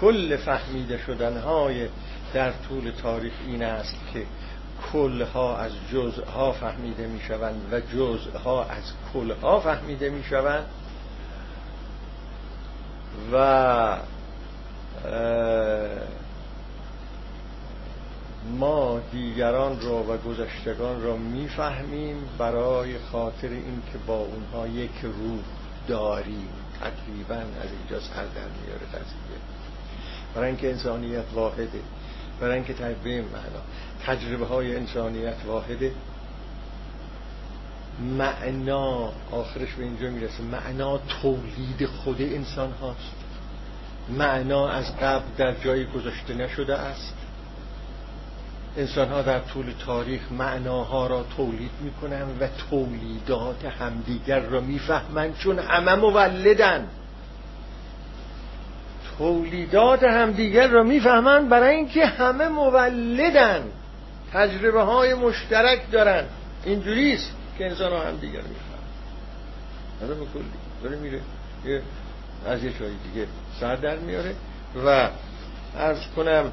کل 0.00 0.36
فهمیده 0.36 0.98
شدنهای 0.98 1.88
در 2.34 2.52
طول 2.68 2.92
تاریخ 3.02 3.32
این 3.46 3.62
است 3.62 3.96
که 4.12 4.22
کلها 4.92 5.56
از 5.56 5.72
جزءها 5.92 6.52
فهمیده 6.52 7.06
می 7.06 7.20
شوند 7.20 7.72
و 7.72 7.80
جزءها 7.80 8.64
از 8.64 8.92
کلها 9.12 9.60
فهمیده 9.60 10.10
می 10.10 10.24
شوند 10.24 10.66
و 13.32 13.96
ما 18.58 19.00
دیگران 19.12 19.80
را 19.80 20.02
و 20.02 20.16
گذشتگان 20.16 21.02
را 21.02 21.16
می‌فهمیم 21.16 22.16
برای 22.38 22.98
خاطر 22.98 23.48
اینکه 23.48 23.98
با 24.06 24.16
اونها 24.16 24.66
یک 24.66 24.90
روح 25.02 25.40
داریم. 25.88 26.48
تقریبا 26.80 27.34
از 27.34 27.70
اینجا 27.78 28.00
سر 28.00 28.24
در 28.24 28.48
میاره 28.64 28.86
قضیه. 28.86 29.40
برای 30.34 30.48
اینکه 30.48 30.70
انسانیت 30.70 31.24
واحده. 31.34 31.80
برای 32.40 32.54
اینکه 32.54 32.74
تجربه 32.74 33.22
معنا. 33.22 33.62
تجربه 34.06 34.46
های 34.46 34.76
انسانیت 34.76 35.36
واحده. 35.46 35.92
معنا. 38.18 39.12
آخرش 39.30 39.72
به 39.74 39.84
اینجا 39.84 40.10
می‌رسه. 40.10 40.42
معنا 40.42 40.98
تولید 40.98 41.86
خود 41.86 42.22
انسان 42.22 42.72
هاست. 42.72 43.19
معنا 44.08 44.68
از 44.68 44.96
قبل 44.96 45.24
در 45.38 45.52
جایی 45.52 45.84
گذاشته 45.84 46.34
نشده 46.34 46.76
است. 46.76 47.14
انسان 48.76 49.08
ها 49.08 49.22
در 49.22 49.38
طول 49.38 49.72
تاریخ 49.86 50.20
معناها 50.32 51.06
را 51.06 51.24
تولید 51.36 51.70
می‌کنن 51.80 52.22
و 52.40 52.46
تولیدات 52.70 53.64
همدیگر 53.64 54.40
را 54.40 54.60
می‌فهمند 54.60 55.36
چون 55.38 55.58
همه 55.58 55.94
مولدن. 55.94 56.86
تولیدات 59.18 60.02
همدیگر 60.02 60.68
را 60.68 60.82
می‌فهمند 60.82 61.48
برای 61.48 61.76
اینکه 61.76 62.06
همه 62.06 62.48
مولدن. 62.48 63.62
تجربه 64.32 64.82
های 64.82 65.14
مشترک 65.14 65.90
دارن. 65.90 66.24
اینجوریست 66.64 67.32
که 67.58 67.66
انسان 67.66 67.92
ها 67.92 68.00
همدیگر 68.00 68.40
می‌فهمن 68.42 68.70
آدم 70.02 70.32
کلی 70.32 70.44
داره 70.82 70.96
میره. 70.96 71.20
از 72.46 72.64
یه 72.64 72.72
جایی 72.78 72.96
دیگه 73.12 73.26
سر 73.60 73.76
در 73.76 73.96
میاره 73.96 74.34
و 74.86 75.08
ارز 75.76 75.98
کنم 76.16 76.52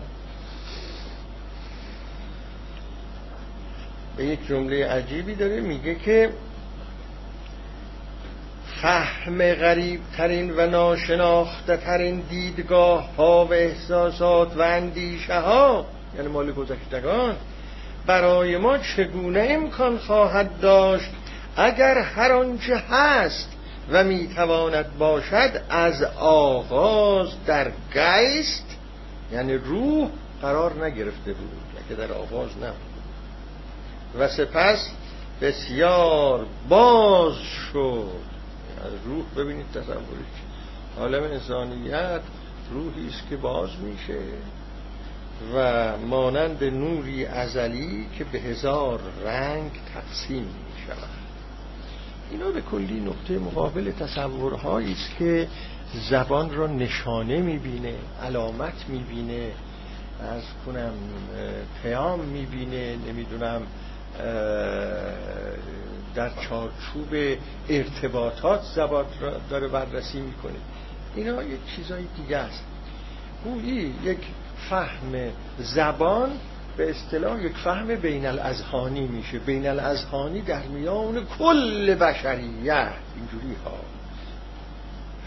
به 4.17 4.25
یک 4.25 4.47
جمله 4.47 4.87
عجیبی 4.87 5.35
داره 5.35 5.61
میگه 5.61 5.95
که 5.95 6.29
فهم 8.81 9.53
غریب 9.53 9.99
ترین 10.17 10.53
و 10.57 10.67
ناشناخته 10.67 11.77
ترین 11.77 12.19
دیدگاه 12.19 13.15
ها 13.15 13.45
و 13.45 13.53
احساسات 13.53 14.57
و 14.57 14.61
اندیشه 14.61 15.39
ها 15.39 15.85
یعنی 16.15 16.27
مال 16.27 16.51
گذشتگان 16.51 17.35
برای 18.05 18.57
ما 18.57 18.77
چگونه 18.77 19.47
امکان 19.49 19.97
خواهد 19.97 20.59
داشت 20.59 21.11
اگر 21.55 21.97
هر 21.97 22.31
آنچه 22.31 22.77
هست 22.77 23.56
و 23.91 24.03
می‌تواند 24.03 24.97
باشد 24.97 25.61
از 25.69 26.03
آغاز 26.19 27.27
در 27.45 27.71
گیست 27.93 28.77
یعنی 29.31 29.53
روح 29.53 30.09
قرار 30.41 30.85
نگرفته 30.85 31.33
بود 31.33 31.61
که 31.89 31.95
در 31.95 32.11
آغاز 32.11 32.49
نبود 32.57 32.97
و 34.19 34.27
سپس 34.27 34.89
بسیار 35.41 36.45
باز 36.69 37.35
شد. 37.73 38.37
از 38.85 38.91
روح 39.05 39.25
ببینید 39.37 39.65
تصورش 39.71 40.37
عالم 40.99 41.23
انسانیت 41.23 42.21
روحی 42.71 43.07
است 43.07 43.29
که 43.29 43.37
باز 43.37 43.69
میشه 43.79 44.19
و 45.55 45.97
مانند 45.97 46.63
نوری 46.63 47.25
ازلی 47.25 48.07
که 48.17 48.23
به 48.23 48.39
هزار 48.39 48.99
رنگ 49.25 49.71
تقسیم 49.93 50.49
اینا 52.31 52.51
به 52.51 52.61
کلی 52.61 52.99
نقطه 52.99 53.39
مقابل 53.39 53.91
تصورهایی 53.91 54.91
است 54.91 55.15
که 55.19 55.47
زبان 56.09 56.55
را 56.55 56.67
نشانه 56.67 57.41
می‌بینه 57.41 57.95
علامت 58.23 58.89
می‌بینه 58.89 59.51
از 60.21 60.43
کنم 60.65 60.93
پیام 61.83 62.19
می‌بینه 62.19 62.95
نمی‌دونم 63.07 63.61
در 66.15 66.29
چارچوب 66.29 67.37
ارتباطات 67.69 68.61
زبان 68.75 69.05
را 69.21 69.33
داره 69.49 69.67
بررسی 69.67 70.21
می‌کنه. 70.21 70.59
اینا 71.15 71.43
یک 71.43 71.59
چیزای 71.75 72.03
دیگه 72.17 72.37
است. 72.37 72.63
گویی 73.43 73.93
یک 74.03 74.19
فهم 74.69 75.31
زبان 75.57 76.29
به 76.77 76.89
اصطلاح 76.89 77.43
یک 77.43 77.57
فهم 77.57 77.95
بین 77.95 78.25
الازهانی 78.25 79.07
میشه. 79.07 79.39
بین 79.39 79.67
الازهانی 79.67 80.41
در 80.41 80.63
میان 80.63 81.25
کل 81.39 81.95
بشریت. 81.95 82.91
اینجوری 83.15 83.55
ها. 83.65 83.79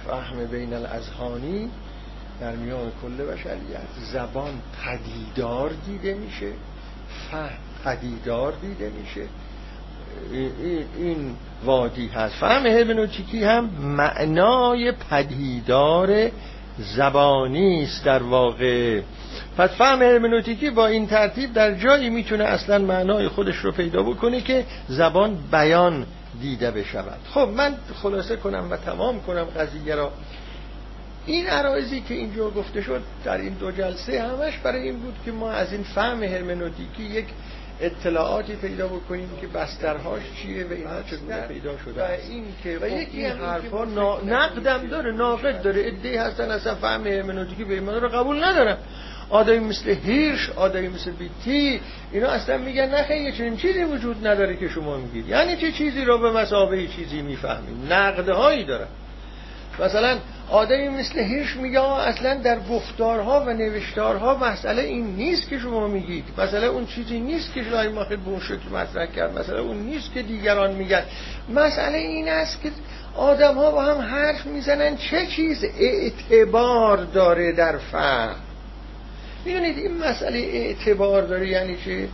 فهم 0.06 0.46
بین 0.46 0.74
الازهانی 0.74 1.70
در 2.40 2.56
میان 2.56 2.92
کل 3.02 3.24
بشریت. 3.24 4.10
زبان 4.12 4.52
پدیدار 4.84 5.70
دیده 5.86 6.14
میشه. 6.14 6.52
فهم 7.30 7.50
پدیدار 7.84 8.52
دیده 8.52 8.90
میشه. 9.00 9.26
این 10.98 11.36
وادی 11.64 12.08
هست 12.08 12.34
فهم 12.34 12.66
هرمنوتیکی 12.66 13.44
هم 13.44 13.64
معنای 13.80 14.92
پدیدار 14.92 16.30
زبانی 16.78 17.82
است 17.82 18.04
در 18.04 18.22
واقع. 18.22 19.00
پس 19.58 19.70
فهم 19.70 20.02
هرمنوتیکی 20.02 20.70
با 20.70 20.86
این 20.86 21.06
ترتیب 21.06 21.52
در 21.52 21.74
جایی 21.74 22.10
می‌تونه 22.10 22.44
اصلا 22.44 22.78
معنای 22.78 23.28
خودش 23.28 23.56
رو 23.56 23.72
پیدا 23.72 24.02
بکنه 24.02 24.40
که 24.40 24.64
زبان 24.88 25.38
بیان 25.52 26.06
دیده 26.40 26.70
بشود. 26.70 27.18
خب 27.34 27.48
من 27.56 27.74
خلاصه 28.02 28.36
کنم 28.36 28.66
و 28.70 28.76
تمام 28.76 29.20
کنم 29.20 29.44
قضیه 29.44 29.94
را. 29.94 30.12
این 31.26 31.46
عرایزی 31.46 32.00
که 32.00 32.14
اینجا 32.14 32.50
گفته 32.50 32.82
شد 32.82 33.02
در 33.24 33.36
این 33.36 33.52
دو 33.52 33.70
جلسه 33.70 34.22
همش 34.22 34.58
برای 34.58 34.82
این 34.82 34.98
بود 34.98 35.14
که 35.24 35.32
ما 35.32 35.50
از 35.50 35.72
این 35.72 35.82
فهم 35.82 36.22
هرمنوتیکی 36.22 37.02
یک 37.02 37.26
اطلاعاتی 37.80 38.56
پیدا 38.56 38.86
بکنیم 38.86 39.28
که 39.40 39.46
بسترهاش 39.46 40.22
چیه 40.42 40.64
و 40.64 40.72
اینها 40.72 41.02
چگونه 41.02 41.40
پیدا 41.40 41.78
شده 41.78 42.02
و 42.02 42.06
این 42.30 42.44
که 42.62 42.78
و 42.78 42.88
خب 42.88 42.96
یکی 42.96 43.24
حرفا 43.24 43.84
نقدم 44.26 44.86
داره 44.86 45.12
ناقد 45.12 45.62
داره. 45.62 45.86
ادعی 45.86 46.16
هستن 46.16 46.50
اصلا 46.50 46.74
فهم 46.74 47.06
هرمنوتیکی 47.06 47.64
به 47.64 47.74
ایمان 47.74 48.00
رو 48.00 48.08
قبول 48.08 48.44
ندارم 48.44 48.78
آدمی 49.30 49.58
مثل 49.58 49.90
هیرش 49.90 50.50
آدمی 50.50 50.88
مثل 50.88 51.10
بیتی 51.10 51.80
اینا 52.12 52.28
اصلا 52.28 52.58
میگن 52.58 52.88
نه 52.88 53.02
خیلی 53.02 53.32
چنین 53.32 53.56
چیزی 53.56 53.84
وجود 53.84 54.26
نداره 54.26 54.56
که 54.56 54.68
شما 54.68 54.96
میگید. 54.96 55.28
یعنی 55.28 55.56
چه 55.56 55.72
چیزی 55.72 56.04
رو 56.04 56.18
به 56.18 56.32
مسابقه 56.32 56.86
چیزی 56.86 57.22
می‌فهمیم؟ 57.22 57.92
نقدهایی 57.92 58.64
دارن 58.64 58.88
مثلا 59.80 60.18
آدمی 60.50 60.88
مثل 60.88 61.18
هیرش 61.18 61.56
میگه 61.56 61.82
اصلا 61.82 62.34
در 62.34 62.58
گفتارها 62.60 63.40
و 63.40 63.50
نوشتارها 63.50 64.36
مسئله 64.36 64.82
این 64.82 65.06
نیست 65.06 65.48
که 65.48 65.58
شما 65.58 65.86
میگید. 65.86 66.24
مسئله 66.38 66.66
اون 66.66 66.86
چیزی 66.86 67.20
نیست 67.20 67.54
که 67.54 67.62
ماخد 67.94 68.18
به 68.18 68.30
اون 68.30 68.40
شکل 68.40 68.68
مطرح 68.72 69.06
کرد. 69.06 69.38
مسئله 69.38 69.60
اون 69.60 69.76
نیست 69.76 70.12
که 70.14 70.22
دیگران 70.22 70.74
میگن. 70.74 71.02
مسئله 71.54 71.98
این 71.98 72.28
است 72.28 72.62
که 72.62 72.70
آدم 73.16 73.54
ها 73.54 73.70
با 73.70 73.82
هم 73.82 73.98
حرف 74.00 74.46
می‌زنن. 74.46 74.96
چه 74.96 75.26
چیز 75.26 75.64
اعتبار 75.78 76.96
داره 76.96 77.52
در 77.52 77.78
فهم؟ 77.78 78.36
می‌دونید 79.44 79.78
این 79.78 79.98
مسئله 79.98 80.38
اعتبار 80.38 81.22
داره 81.22 81.48
یعنی 81.48 81.76
چه 81.84 82.08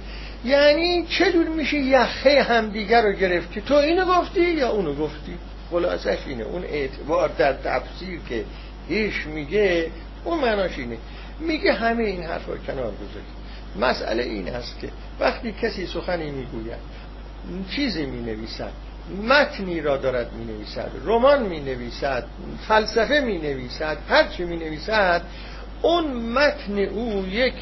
یعنی 0.44 1.06
چه 1.06 1.32
جور 1.32 1.48
میشه 1.48 1.76
یخه 1.76 2.42
همدیگر 2.42 3.02
رو 3.02 3.12
گرفت 3.12 3.52
که 3.52 3.60
تو 3.60 3.74
اینو 3.74 4.04
گفتی 4.04 4.40
یا 4.40 4.68
اونو 4.70 4.94
گفتی؟ 4.94 5.38
خلاصش 5.70 6.18
اینه. 6.26 6.44
اون 6.44 6.64
اعتبار 6.64 7.28
در 7.38 7.52
تفسیر 7.52 8.20
که 8.28 8.44
هیچ 8.88 9.26
میگه 9.26 9.90
اون 10.24 10.40
معناش 10.40 10.78
اینه. 10.78 10.98
میگه 11.40 11.72
همه 11.72 12.04
این 12.04 12.22
حرف 12.22 12.46
رو 12.46 12.58
کنار 12.58 12.92
گذارید 12.92 13.36
مسئله 13.80 14.22
این 14.22 14.48
است 14.48 14.80
که 14.80 14.88
وقتی 15.20 15.52
کسی 15.52 15.86
سخنی 15.86 16.30
می‌گوید 16.30 16.78
چیزی 17.70 18.06
می 18.06 18.20
نویسد 18.20 18.72
متنی 19.28 19.80
را 19.80 19.96
دارد 19.96 20.32
می 20.32 20.44
نویسد 20.44 20.90
رمان 21.04 21.42
می 21.42 21.60
نویسد 21.60 22.24
فلسفه 22.68 23.20
می 23.20 23.38
نویسد 23.38 23.98
هرچی 24.08 24.44
می 24.44 24.56
نویسد 24.56 25.22
اون 25.82 26.04
متن 26.12 26.78
او 26.78 27.26
یک 27.26 27.54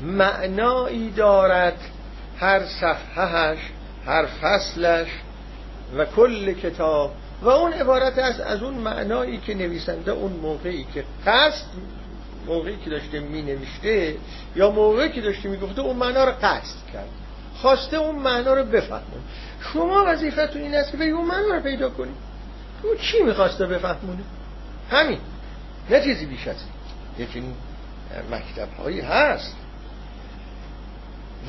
معنایی 0.00 1.10
دارد. 1.10 1.78
هر 2.38 2.60
صفحهش 2.66 3.58
هر 4.06 4.26
فصلش 4.26 5.08
و 5.96 6.04
کل 6.04 6.52
کتاب 6.52 7.14
و 7.42 7.48
اون 7.48 7.72
عبارت 7.72 8.18
است 8.18 8.40
از 8.40 8.62
اون 8.62 8.74
معنایی 8.74 9.38
که 9.38 9.54
نویسنده 9.54 10.10
اون 10.10 10.32
موقعی 10.32 10.86
که 10.94 11.04
قصد 11.26 11.66
موقعی 12.46 12.76
که 12.76 12.90
داشته 12.90 13.20
می 13.20 13.42
نوشته 13.42 14.16
یا 14.56 14.70
موقعی 14.70 15.08
که 15.08 15.20
داشته 15.20 15.48
می 15.48 15.56
گفته 15.56 15.80
اون 15.80 15.96
معنا 15.96 16.24
رو 16.24 16.32
قصد 16.42 16.76
کرد. 16.92 17.08
خواسته 17.56 17.96
اون 17.96 18.16
معنا 18.16 18.54
رو 18.54 18.64
بفهمون. 18.64 19.22
شما 19.60 20.04
وظیفتون 20.06 20.62
این 20.62 20.74
است 20.74 20.90
که 20.90 20.96
به 20.96 21.04
اون 21.04 21.26
معنا 21.26 21.54
رو 21.54 21.60
پیدا 21.60 21.90
کنید 21.90 22.16
اون 22.82 22.96
چی 22.96 23.22
می‌خواسته 23.22 23.66
بفهمونه؟ 23.66 24.22
همین. 24.90 25.18
نه 25.90 26.00
چیزی 26.04 26.26
بیش 26.26 26.48
از 26.48 26.56
یکی 27.18 27.42
مکتب 28.30 28.68
هایی 28.78 29.00
هست. 29.00 29.56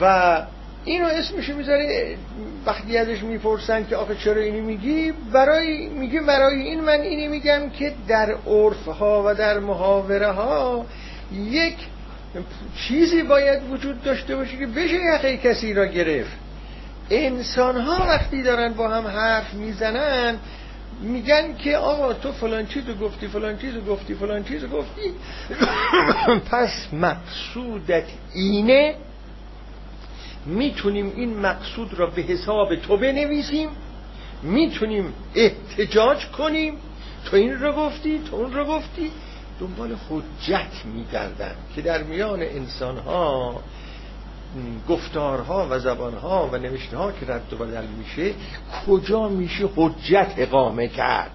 و 0.02 0.41
اینو 0.85 1.05
اسمش 1.05 1.49
می‌ذاره 1.49 2.15
وقتی 2.65 2.97
ازش 2.97 3.23
می‌پرسن 3.23 3.85
که 3.85 3.95
آخه 3.95 4.15
چرا 4.15 4.41
اینو 4.41 4.65
میگی 4.65 5.14
برای 5.34 5.88
میگه 5.88 6.22
برای 6.22 6.61
این 6.61 6.81
من 6.81 7.01
اینی 7.01 7.27
میگم 7.27 7.69
که 7.69 7.93
در 8.07 8.35
عرف 8.47 8.88
ها 8.88 9.23
و 9.26 9.35
در 9.35 9.60
محاوره 9.60 10.31
ها 10.31 10.85
یک 11.34 11.76
چیزی 12.76 13.23
باید 13.23 13.72
وجود 13.72 14.03
داشته 14.03 14.35
باشه 14.35 14.57
که 14.57 14.68
بشه 14.68 14.95
یقه 14.95 15.38
کسی 15.38 15.73
را 15.73 15.85
گرفت. 15.85 16.38
انسان 17.10 17.81
ها 17.81 18.05
وقتی 18.05 18.43
دارن 18.43 18.73
با 18.73 18.89
هم 18.89 19.07
حرف 19.07 19.53
می‌زنن 19.53 20.38
میگن 21.01 21.57
که 21.57 21.77
آقا 21.77 22.14
تو 22.14 22.31
فلان 22.31 22.68
چیزو 22.68 22.93
گفتی 22.93 23.27
فلان 23.27 23.57
چیزو 23.57 23.81
گفتی 23.81 24.14
فلان 24.14 24.43
چیزو 24.43 24.68
گفتی. 24.68 25.01
پس 26.51 26.88
مقصودت 26.93 28.05
اینه 28.34 28.95
می‌تونیم 30.45 31.14
این 31.15 31.40
مقصود 31.40 31.94
را 31.94 32.07
به 32.07 32.22
حساب 32.22 32.76
تو 32.76 32.98
بنویسیم 32.98 33.70
می‌تونیم 34.44 35.14
احتجاج 35.36 36.26
کنیم. 36.26 36.78
تو 37.26 37.36
این 37.36 37.53
رو 37.53 37.72
گفتی 37.72 38.22
تو 38.30 38.36
اون 38.36 38.53
رو 38.53 38.65
گفتی. 38.65 39.11
دنبال 39.60 39.95
حجت 40.10 40.86
میگردن 40.86 41.56
که 41.76 41.82
در 41.82 42.03
میان 42.03 42.41
انسان 42.41 42.98
ها 42.98 43.61
گفتارها 44.90 45.68
و 45.70 45.80
زبانها 45.80 46.49
و 46.52 46.57
نوشته 46.57 46.98
ها 46.98 47.11
که 47.11 47.26
رد 47.28 47.53
و 47.53 47.57
بدل 47.57 47.86
میشه 47.86 48.34
کجا 48.88 49.30
میشه 49.30 49.70
حجت 49.76 50.34
اقامه 50.38 50.88
کرد؟ 50.88 51.32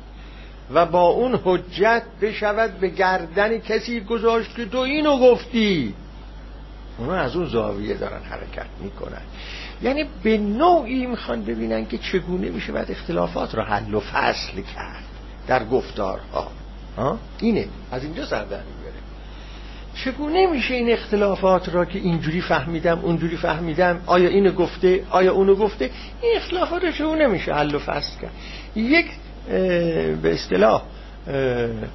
و 0.75 0.87
با 0.87 1.03
اون 1.03 1.41
حجت 1.45 2.03
بشود 2.23 2.79
به 2.81 2.89
گردن 2.89 3.59
کسی 3.59 4.01
گذاشت 4.01 4.57
که 4.57 4.65
تو 4.65 4.79
اینو 4.79 5.19
گفتی. 5.19 5.95
اونا 6.99 7.15
از 7.15 7.37
اون 7.37 7.47
زاویه 7.47 7.95
دارن 7.95 8.23
حرکت 8.23 8.67
می‌کنن. 8.81 9.23
یعنی 9.83 10.05
به 10.23 10.39
نوعی 10.39 11.07
می‌خوان 11.07 11.45
ببینن 11.45 11.87
که 11.87 11.99
چگونه 11.99 12.49
میشه 12.49 12.73
باید 12.73 12.91
اختلافات 12.91 13.55
رو 13.55 13.63
حل 13.63 13.95
و 13.95 14.01
فصل 14.01 14.63
کرد 14.77 15.05
در 15.47 15.65
گفتارها. 15.65 16.51
اینه. 17.41 17.69
از 17.93 18.05
اینجا 18.05 18.27
سر 18.27 18.45
در 18.45 18.45
می‌بره. 18.45 18.99
چگونه 19.95 20.47
میشه 20.47 20.75
این 20.75 20.91
اختلافات 20.91 21.69
را 21.69 21.85
که 21.85 21.99
اینجوری 21.99 22.41
فهمیدم 22.41 22.99
اونجوری 22.99 23.37
فهمیدم 23.37 24.01
آیا 24.07 24.29
اینو 24.29 24.53
گفته 24.53 25.05
آیا 25.11 25.33
اونو 25.33 25.55
گفته 25.55 25.91
این 26.23 26.37
اختلافات 26.37 26.85
رو 26.85 26.93
چگونه 26.93 27.27
میشه 27.27 27.55
حل 27.55 27.75
و 27.75 27.79
فصل 27.79 28.21
کرد؟ 28.21 28.33
یک 28.77 29.07
به 30.23 30.33
اصطلاح 30.33 30.83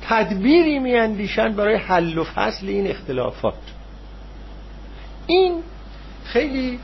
تدبیری 0.09 0.79
میاندیشن 0.79 1.53
برای 1.53 1.75
حل 1.75 2.17
و 2.17 2.23
فصل 2.23 2.67
این 2.67 2.87
اختلافات. 2.87 3.53
این 5.27 5.63
خیلی 6.25 6.79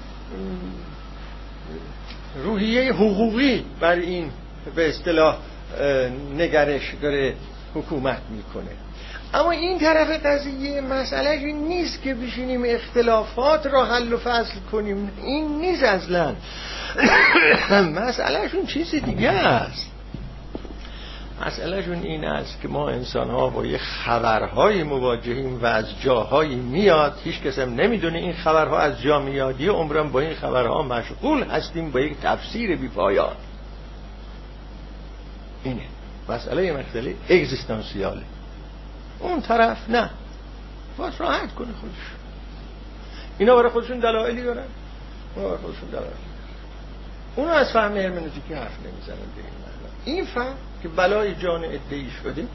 روحیه 2.44 2.94
حقوقی 2.94 3.66
بر 3.80 3.96
این 3.96 4.32
به 4.76 4.90
اصطلاح 4.90 5.38
نگرش 6.38 6.94
داره 7.02 7.36
حکومت 7.76 8.22
می‌کنه. 8.30 8.72
اما 9.34 9.52
این 9.52 9.80
طرف 9.80 10.26
قضیه 10.26 10.82
مسئله 10.82 11.54
نیست 11.54 12.02
که 12.02 12.14
بشینیم 12.14 12.64
اختلافات 12.66 13.66
را 13.66 13.86
حل 13.86 14.14
و 14.14 14.18
فصل 14.18 14.60
کنیم. 14.72 15.12
این 15.24 15.60
نیست 15.60 15.84
اصلا. 15.84 16.36
مسئلهشون 18.06 18.66
چیز 18.66 18.96
دیگه 18.96 19.30
است. 19.30 19.92
مسئلهشون 21.46 22.04
این 22.04 22.26
است 22.26 22.62
که 22.62 22.68
ما 22.68 22.90
انسان 22.90 23.30
ها 23.30 23.50
با 23.50 23.66
یه 23.66 23.78
خبرهای 23.78 24.84
مواجهیم 24.84 25.62
و 25.62 25.66
از 25.66 26.02
جاهایی 26.02 26.56
میاد. 26.56 27.18
هیچ 27.24 27.42
کسم 27.42 27.74
نمی‌دونه 27.74 28.18
این 28.18 28.34
خبرها 28.34 28.80
از 28.80 29.02
جا 29.02 29.20
میاد. 29.20 29.62
یه 29.62 29.72
عمرم 29.72 30.12
با 30.12 30.20
این 30.20 30.36
خبرها 30.36 30.84
مشغول 30.84 31.44
هستیم 31.44 31.92
با 31.92 32.00
یک 32.00 32.18
تفسیر 32.22 32.76
بی 32.76 32.88
پایان. 32.88 33.36
اینه. 35.64 35.82
مسئله 36.30 36.72
مسئله 36.72 37.16
اگزیستانسیاله. 37.30 38.22
اون 39.20 39.42
طرف 39.42 39.90
نه. 39.90 40.10
باید 40.98 41.14
راحت 41.20 41.56
کنه 41.56 41.68
خودش. 41.82 41.96
اینا 43.38 43.56
برای 43.56 43.70
خودشون 43.70 44.00
دلایلی 44.00 44.44
دارن. 44.44 44.64
اونا 45.36 45.48
برای 45.48 45.62
خودشون 45.62 45.90
دلایلی 45.90 46.30
اونو 47.36 47.52
از 47.52 47.72
فهم 47.72 47.98
هرمنوتیکی 47.98 48.54
حرف 48.54 48.80
نمی‌زنن 48.80 49.18
به 49.36 49.42
این 50.06 50.16
این 50.16 50.26
فهم 50.26 50.56
که 50.84 50.90
بلای 50.90 51.36
جان 51.36 51.64
ادهی 51.64 52.08
شده 52.24 52.48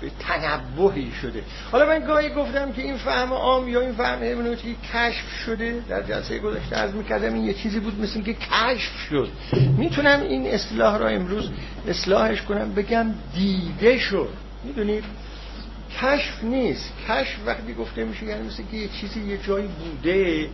به 0.00 0.10
تنبهی 0.20 1.12
شده. 1.22 1.42
حالا 1.72 1.86
من 1.86 2.06
گاهی 2.06 2.28
گفتم 2.28 2.72
که 2.72 2.82
این 2.82 2.96
فهم 2.96 3.32
عام 3.32 3.68
یا 3.68 3.80
این 3.80 3.92
فهم 3.92 4.22
هرمنوتیکی 4.22 4.76
کشف 4.94 5.24
شده 5.46 5.82
در 5.88 6.02
جلسه 6.02 6.38
گذشته 6.38 6.76
از 6.76 6.94
می‌کردم 6.94 7.34
این 7.34 7.44
یه 7.44 7.54
چیزی 7.54 7.80
بود 7.80 8.00
مثل 8.00 8.22
که 8.22 8.34
کشف 8.34 8.92
شد. 9.10 9.28
می‌تونم 9.78 10.20
این 10.20 10.46
اصلاح 10.46 10.98
را 10.98 11.08
امروز 11.08 11.50
اصلاحش 11.88 12.42
کنم 12.42 12.74
بگم 12.74 13.06
دیده 13.34 13.98
شد. 13.98 14.28
می‌دونید؟ 14.64 15.04
کشف 16.02 16.44
نیست. 16.44 16.92
کشف 17.08 17.36
وقتی 17.46 17.74
گفته 17.74 18.04
میشه 18.04 18.26
یعنی 18.26 18.46
مثل 18.46 18.62
که 18.70 18.76
یه 18.76 18.88
چیزی 19.00 19.20
یه 19.20 19.38
جایی 19.38 19.68
بوده 19.68 20.48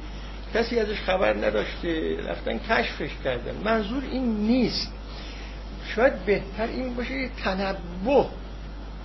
کسی 0.54 0.78
ازش 0.78 1.00
خبر 1.06 1.36
نداشته 1.36 2.16
رفتن 2.28 2.58
کشفش 2.58 3.10
کردن. 3.24 3.54
منظور 3.64 4.02
این 4.10 4.36
نیست. 4.36 4.92
شاید 5.96 6.24
بهتر 6.26 6.66
این 6.66 6.94
باشه 6.94 7.14
یه 7.14 7.30
تنبه 7.44 8.24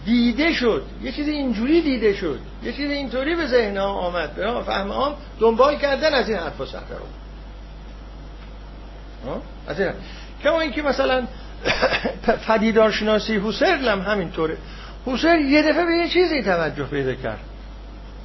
دیده 0.05 0.53
شد. 0.53 0.83
یه 1.01 1.11
چیز 1.11 1.27
اینجوری 1.27 1.81
دیده 1.81 2.13
شد. 2.13 2.39
یه 2.63 2.73
چیز 2.73 2.91
اینطوری 2.91 3.35
به 3.35 3.45
ذهن 3.45 3.77
ها 3.77 3.87
آمد. 3.87 4.35
به 4.35 4.61
فهم 4.61 4.91
هم 4.91 5.15
دنبال 5.39 5.77
کردن 5.77 6.13
از 6.13 6.29
این 6.29 6.37
حرفا 6.37 6.65
سهره 6.65 6.97
رو. 6.99 7.05
از 9.67 9.79
این 9.79 9.91
کما 10.43 10.59
اینکه 10.61 10.81
مثلا 10.81 11.27
پدیدارشناسی 12.47 13.37
حسرل 13.37 13.87
هم 13.87 14.01
همینطوره. 14.01 14.57
حسین 15.05 15.49
یه 15.49 15.61
دفعه 15.61 15.85
به 15.85 15.91
یه 15.91 16.09
چیزی 16.09 16.43
توجه 16.43 16.83
پیدا 16.83 17.13
کرد. 17.13 17.39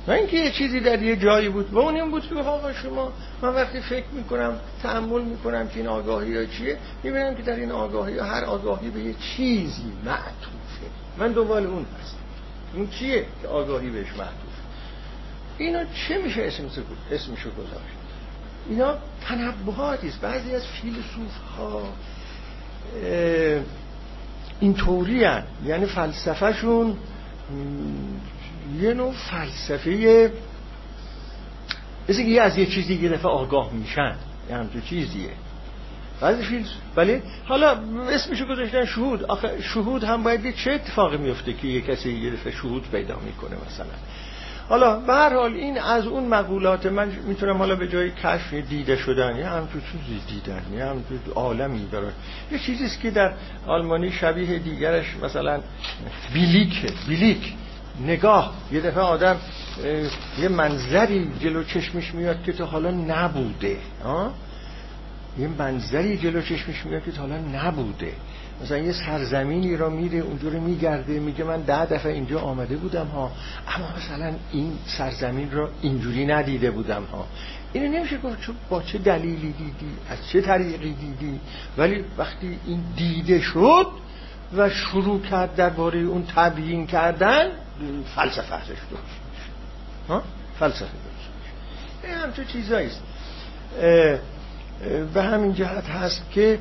نه 0.08 0.14
اینکه 0.14 0.36
یه 0.36 0.50
چیزی 0.50 0.80
در 0.80 1.02
یه 1.02 1.16
جایی 1.16 1.48
بود. 1.48 1.72
و 1.72 1.78
اون 1.78 1.94
این 1.94 2.10
بود 2.10 2.28
که 2.28 2.34
آقا 2.34 2.72
شما 2.72 3.12
من 3.42 3.54
وقتی 3.54 3.80
فکر 3.80 4.06
می‌کنم 4.12 4.56
تعمل 4.82 5.22
می‌کنم 5.22 5.68
که 5.68 5.76
این 5.76 5.88
آگاهی 5.88 6.36
ها 6.36 6.44
چیه 6.44 6.78
می‌بینم 7.02 7.34
که 7.34 7.42
در 7.42 7.56
این 7.56 7.72
آگاهی 7.72 8.18
ها 8.18 8.26
هر 8.26 8.44
آگاهی 8.44 8.90
به 8.90 9.00
یه 9.00 9.14
چیزی 9.14 9.92
معطوفه. 10.04 10.86
من 11.18 11.32
دنبال 11.32 11.66
اون 11.66 11.86
هستم. 12.02 12.18
اون 12.74 12.88
چیه 12.88 13.26
که 13.42 13.48
آگاهی 13.48 13.90
بهش 13.90 14.08
معطوفه؟ 14.08 14.34
اینا 15.58 15.84
چه 15.84 16.18
میشه 16.18 16.42
اسم 16.42 16.64
اسمشو 17.10 17.50
گذاشت؟ 17.50 17.94
اینا 18.68 18.94
تنبهاتی 19.28 20.08
است. 20.08 20.20
بعضی 20.20 20.54
از 20.54 20.66
فیلسوف 20.66 21.36
ها 21.58 21.82
این 24.60 24.74
طوری 24.74 25.24
هن. 25.24 25.44
یعنی 25.64 25.86
فلسفهشون 25.86 26.96
یه 28.80 28.94
نوع 28.94 29.12
فلسفه 29.12 30.30
مثل 32.08 32.20
یه 32.20 32.42
از 32.42 32.58
یه 32.58 32.66
چیزی 32.66 32.94
یه 32.94 33.08
دفعه 33.08 33.30
آگاه 33.30 33.72
میشن 33.72 34.14
یه 34.50 34.56
همچون 34.56 34.82
چیزیه. 34.82 35.30
بعضی 36.20 36.42
فیلس 36.42 36.68
بله؟ 36.94 37.22
حالا 37.44 37.78
اسمشو 38.08 38.46
گذاشتن 38.46 38.84
شهود. 38.84 39.24
آخه 39.24 39.62
شهود 39.62 40.04
هم 40.04 40.22
باید 40.22 40.54
چه 40.54 40.72
اتفاقی 40.72 41.16
میفته 41.16 41.52
که 41.52 41.68
یه 41.68 41.80
کسی 41.80 42.12
یه 42.12 42.30
دفعه 42.30 42.52
شهود 42.52 42.90
پیدا 42.90 43.18
می‌کنه 43.26 43.56
مثلا. 43.66 43.86
حالا 44.68 45.00
به 45.00 45.12
هر 45.14 45.34
حال 45.34 45.52
این 45.52 45.78
از 45.78 46.06
اون 46.06 46.28
مقولات 46.28 46.86
من 46.86 47.12
می‌تونم 47.26 47.56
حالا 47.56 47.74
به 47.74 47.88
جای 47.88 48.10
کشف 48.10 48.54
دیده 48.54 48.96
شدن 48.96 49.36
یه 49.36 49.46
همچون 49.46 49.82
چیزی 49.92 50.20
دیدن 50.28 50.62
یه 50.72 50.84
همچون 50.84 51.18
عالمی 51.34 51.88
داره 51.92 52.12
یه 52.52 52.58
چیزیست 52.58 53.00
که 53.00 53.10
در 53.10 53.32
آلمانی 53.66 54.12
شبیه 54.12 54.58
دیگرش 54.58 55.16
مثلا 55.22 55.60
بیلیک 56.34 56.92
بیلیک. 57.08 57.54
نگاه. 58.00 58.54
یه 58.72 58.80
دفعه 58.80 59.02
آدم 59.02 59.36
یه 60.38 60.48
منظری 60.48 61.30
جلو 61.40 61.64
چشمش 61.64 62.14
میاد 62.14 62.42
که 62.42 62.52
تو 62.52 62.64
حالا 62.64 62.90
نبوده. 62.90 63.76
یه 65.38 65.48
منظری 65.58 66.18
جلو 66.18 66.42
چشمش 66.42 66.86
میاد 66.86 67.04
که 67.04 67.12
تا 67.12 67.20
حالا 67.20 67.38
نبوده. 67.38 68.12
مثلا 68.62 68.78
یه 68.78 68.92
سرزمینی 68.92 69.76
را 69.76 69.90
میره 69.90 70.18
اونجا 70.18 70.48
رو 70.48 70.60
میگرده 70.60 71.20
میگه 71.20 71.44
من 71.44 71.60
ده 71.60 71.86
دفعه 71.86 72.12
اینجا 72.12 72.40
آمده 72.40 72.76
بودم 72.76 73.06
ها 73.06 73.32
اما 73.76 73.88
مثلا 73.96 74.32
این 74.52 74.72
سرزمین 74.86 75.50
را 75.50 75.70
اینجوری 75.82 76.26
ندیده 76.26 76.70
بودم 76.70 77.02
ها. 77.12 77.26
اینو 77.72 77.98
نمیشه 77.98 78.18
گفت 78.18 78.40
چون 78.40 78.54
با 78.70 78.82
چه 78.82 78.98
دلیلی 78.98 79.52
دیدی 79.52 79.92
از 80.10 80.18
چه 80.32 80.40
طریقی 80.40 80.92
دیدی. 80.92 81.40
ولی 81.78 82.04
وقتی 82.18 82.58
این 82.66 82.80
دیده 82.96 83.40
شد 83.40 83.86
و 84.56 84.70
شروع 84.70 85.20
کرد 85.20 85.54
درباره 85.54 85.98
اون 85.98 86.24
تبیین 86.36 86.86
کردن 86.86 87.46
فلسفه 88.16 88.54
ازش 88.54 88.78
ها؟ 90.08 90.22
فلسفه 90.58 90.80
درست 90.80 92.04
این 92.04 92.14
همچون 92.14 92.44
چیزایی 92.44 92.86
است. 92.88 93.02
به 95.14 95.22
همین 95.22 95.54
جهت 95.54 95.84
هست 95.84 96.30
که 96.30 96.58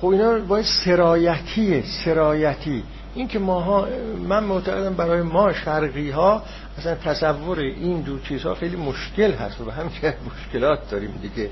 خب 0.00 0.06
اینا 0.06 0.38
باید 0.38 0.64
سرایتی 0.84 1.82
سرایتی 2.04 2.84
این 3.14 3.28
که 3.28 3.38
ماها 3.38 3.88
من 4.28 4.44
معتقدم 4.44 4.94
برای 4.94 5.22
ما 5.22 5.52
شرقی 5.52 6.10
ها 6.10 6.42
مثلا 6.78 6.94
تصور 6.94 7.58
این 7.58 8.00
دو 8.00 8.18
چیزها 8.18 8.54
خیلی 8.54 8.76
مشکل 8.76 9.32
هست. 9.32 9.60
و 9.60 9.70
همین 9.70 9.90
مشکلات 10.26 10.90
داریم 10.90 11.18
دیگه. 11.22 11.50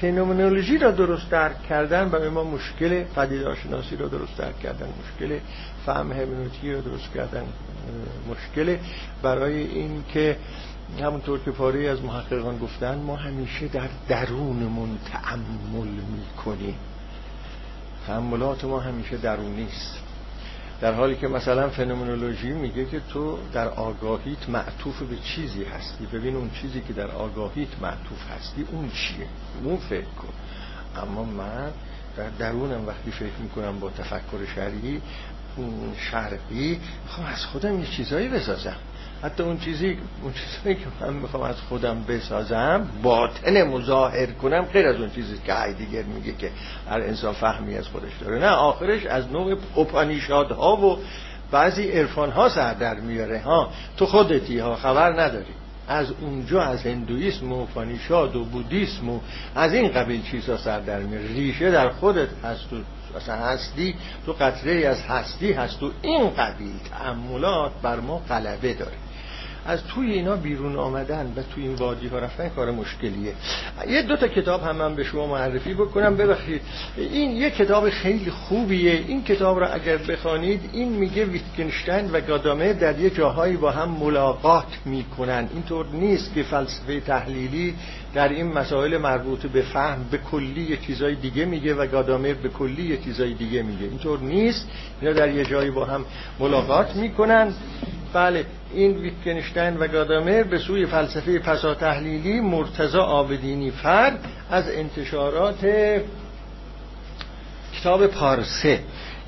فنومنولوژی 0.00 0.78
را 0.78 0.90
درست 0.90 1.30
درک 1.30 1.62
کردن 1.62 2.08
برای 2.08 2.28
ما 2.28 2.44
مشکل 2.44 3.04
پدیدارشناسی 3.04 3.96
را 3.96 4.08
درست 4.08 4.36
درک 4.36 4.58
کردن 4.58 4.86
مشکل 4.86 5.38
فهم 5.86 6.12
هرمنوتیکی 6.12 6.72
را 6.72 6.80
درست 6.80 7.12
کردن 7.14 7.44
مشکل 8.30 8.76
برای 9.22 9.62
این 9.62 10.04
که 10.12 10.36
همونطور 11.00 11.38
که 11.38 11.50
پاره 11.50 11.88
از 11.88 12.02
محققان 12.02 12.58
گفتن 12.58 12.98
ما 12.98 13.16
همیشه 13.16 13.68
در 13.68 13.88
درونمون 14.08 14.98
تعمل 15.12 15.88
می‌کنیم. 15.88 16.74
تعملات 18.06 18.64
ما 18.64 18.80
همیشه 18.80 19.16
درونی 19.16 19.66
است. 19.72 20.05
در 20.80 20.94
حالی 20.94 21.16
که 21.16 21.28
مثلا 21.28 21.70
فنومنولوژی 21.70 22.52
میگه 22.52 22.84
که 22.84 23.00
تو 23.00 23.38
در 23.52 23.68
آگاهیت 23.68 24.48
معطوف 24.48 25.02
به 25.02 25.16
چیزی 25.16 25.64
هستی. 25.64 26.06
ببین 26.06 26.36
اون 26.36 26.50
چیزی 26.50 26.80
که 26.80 26.92
در 26.92 27.10
آگاهیت 27.10 27.68
معطوف 27.82 28.30
هستی 28.30 28.66
اون 28.72 28.90
چیه؟ 28.90 29.26
اون 29.64 29.76
فکر 29.76 30.04
کن. 30.04 30.32
اما 31.02 31.24
من 31.24 31.70
در 32.16 32.28
درونم 32.28 32.86
وقتی 32.86 33.10
فکر 33.10 33.38
می‌کنم 33.42 33.80
با 33.80 33.90
تفکر 33.90 34.46
شرعی 34.54 35.02
شرقی 36.10 36.80
می‌خوام 37.04 37.26
از 37.26 37.44
خودم 37.44 37.80
یه 37.80 37.86
چیزایی 37.86 38.28
بسازم. 38.28 38.76
حتی 39.22 39.42
اون 39.42 39.58
چیزی 39.58 39.98
اون 40.22 40.32
چیزی 40.32 40.74
که 40.74 40.86
من 41.00 41.12
می‌خوام 41.12 41.42
از 41.42 41.60
خودم 41.60 42.04
بسازم 42.08 42.88
باطن 43.02 43.62
مظاهر 43.62 44.26
کنم 44.26 44.62
غیر 44.62 44.86
از 44.86 44.96
اون 44.96 45.10
چیزی 45.10 45.38
که 45.46 45.52
هایدگر 45.52 46.02
میگه 46.02 46.32
که 46.32 46.50
هر 46.90 47.00
انسان 47.00 47.32
فهمی 47.32 47.76
از 47.76 47.88
خودش 47.88 48.12
داره. 48.20 48.38
نه 48.38 48.48
آخرش 48.48 49.06
از 49.06 49.32
نوع 49.32 49.58
ها 50.54 50.76
و 50.76 50.98
بعضی 51.50 51.90
عرفان 51.90 52.30
ها 52.30 52.48
سر 52.48 52.74
در 52.74 52.94
میاره 52.94 53.40
ها. 53.40 53.70
تو 53.96 54.06
خودتی 54.06 54.58
ها. 54.58 54.76
خبر 54.76 55.20
نداری. 55.20 55.54
از 55.88 56.06
اونجا 56.20 56.62
از 56.62 56.82
هندویسم 56.82 57.52
و 57.52 57.66
پانیشاد 57.66 58.36
و 58.36 58.44
بودیسم 58.44 59.08
و 59.08 59.20
از 59.54 59.74
این 59.74 59.88
قبیل 59.88 60.22
چیزها 60.22 60.56
سر 60.56 60.80
در 60.80 60.98
میاره. 60.98 61.26
ریشه 61.26 61.70
در 61.70 61.88
خودت 61.88 62.28
هست 62.44 62.72
و 62.72 62.76
مثلا 63.16 63.36
هستی 63.36 63.94
تو 64.26 64.32
قطره 64.32 64.86
از 64.86 65.02
هستی 65.02 65.52
هست 65.52 65.82
و 65.82 65.90
این 66.02 66.30
قبیل 66.30 66.74
تعملات 66.90 67.72
بر 67.82 68.00
ما 68.00 68.18
غلبه 68.28 68.74
داره. 68.74 69.05
از 69.66 69.84
توی 69.84 70.12
اینا 70.12 70.36
بیرون 70.36 70.76
آمدن 70.76 71.32
و 71.36 71.42
توی 71.54 71.62
این 71.62 71.74
وادی 71.74 72.08
ها 72.08 72.18
رفتن 72.18 72.48
کار 72.48 72.70
مشکلیه. 72.70 73.32
یه 73.88 74.02
دو 74.02 74.16
تا 74.16 74.28
کتاب 74.28 74.62
هم 74.62 74.76
من 74.76 74.94
به 74.94 75.04
شما 75.04 75.26
معرفی 75.26 75.74
بکنم. 75.74 76.16
ببخشید 76.16 76.62
این 76.96 77.30
یه 77.30 77.50
کتاب 77.50 77.90
خیلی 77.90 78.30
خوبیه. 78.30 78.92
این 78.92 79.24
کتاب 79.24 79.60
را 79.60 79.68
اگر 79.68 79.96
بخوانید 79.96 80.70
این 80.72 80.88
میگه 80.88 81.24
ویتگنشتین 81.24 82.10
و 82.10 82.20
گادامه 82.20 82.72
در 82.72 82.98
یه 82.98 83.10
جاهایی 83.10 83.56
با 83.56 83.70
هم 83.70 83.88
ملاقات 83.88 84.66
می‌کنن. 84.84 85.48
اینطور 85.54 85.86
نیست 85.92 86.34
که 86.34 86.42
فلسفه 86.42 87.00
تحلیلی 87.00 87.74
در 88.14 88.28
این 88.28 88.52
مسائل 88.52 88.96
مربوط 88.96 89.46
به 89.46 89.62
فهم 89.62 90.04
به 90.10 90.18
کلی 90.18 90.62
یه 90.62 90.76
چیزای 90.76 91.14
دیگه 91.14 91.44
میگه 91.44 91.74
و 91.74 91.86
گادامر 91.86 92.32
به 92.32 92.48
کلی 92.48 92.82
یه 92.82 92.96
چیزای 92.96 93.34
دیگه 93.34 93.62
میگه. 93.62 93.84
اینطور 93.84 94.18
نیست. 94.18 94.68
اینا 95.00 95.12
در 95.12 95.28
یه 95.34 95.44
جایی 95.44 95.70
با 95.70 95.84
هم 95.84 96.04
ملاقات 96.38 96.96
می‌کنن. 96.96 97.52
بله 98.12 98.44
این 98.74 98.96
ویتگنشتین 98.96 99.76
و 99.76 99.86
گادامر 99.86 100.42
به 100.42 100.58
سوی 100.58 100.86
فلسفه 100.86 101.38
پسا 101.38 101.74
تحلیلی 101.74 102.40
مرتضا 102.40 103.02
آبدینی 103.02 103.70
فرد 103.70 104.18
از 104.50 104.68
انتشارات 104.68 105.66
کتاب 107.80 108.06
پارسه 108.06 108.80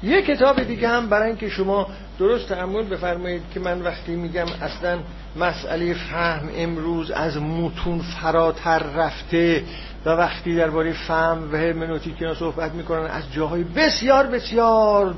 یه 0.02 0.22
کتاب 0.22 0.62
دیگه 0.62 0.88
هم 0.88 1.08
برای 1.08 1.28
اینکه 1.28 1.48
شما 1.48 1.86
درست 2.18 2.48
تعمل 2.48 2.82
بفرمایید 2.82 3.42
که 3.54 3.60
من 3.60 3.82
وقتی 3.82 4.16
میگم 4.16 4.46
اصلا 4.62 4.98
مسئله 5.36 5.94
فهم 5.94 6.48
امروز 6.56 7.10
از 7.10 7.36
متون 7.36 7.98
فراتر 7.98 8.78
رفته 8.78 9.64
و 10.06 10.10
وقتی 10.10 10.56
درباره 10.56 10.92
فهم 10.92 11.52
و 11.52 11.56
هرمنوتیک 11.56 12.32
صحبت 12.38 12.72
می‌کنن 12.72 13.06
از 13.06 13.32
جاهای 13.32 13.64
بسیار 13.64 14.26
بسیار 14.26 15.14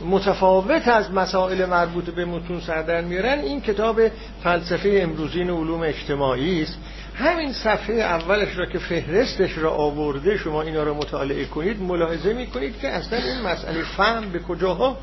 متفاوت 0.00 0.88
از 0.88 1.12
مسائل 1.12 1.64
مربوط 1.64 2.10
به 2.10 2.24
متون 2.24 2.60
سردر 2.60 3.00
میارن 3.00 3.38
این 3.38 3.60
کتاب 3.60 4.00
فلسفه 4.42 4.98
امروزین 5.02 5.50
علوم 5.50 5.80
اجتماعی 5.80 6.62
است. 6.62 6.78
همین 7.14 7.52
صفحه 7.52 7.94
اولش 7.94 8.58
را 8.58 8.66
که 8.66 8.78
فهرستش 8.78 9.58
را 9.58 9.70
آورده 9.70 10.36
شما 10.36 10.62
اینا 10.62 10.82
را 10.82 10.94
مطالعه 10.94 11.44
کنید 11.44 11.82
ملاحظه 11.82 12.32
می‌کنید 12.32 12.78
که 12.78 12.88
اصلا 12.88 13.18
این 13.18 13.40
مسئله 13.40 13.82
فهم 13.96 14.32
به 14.32 14.38
کجاها 14.38 14.98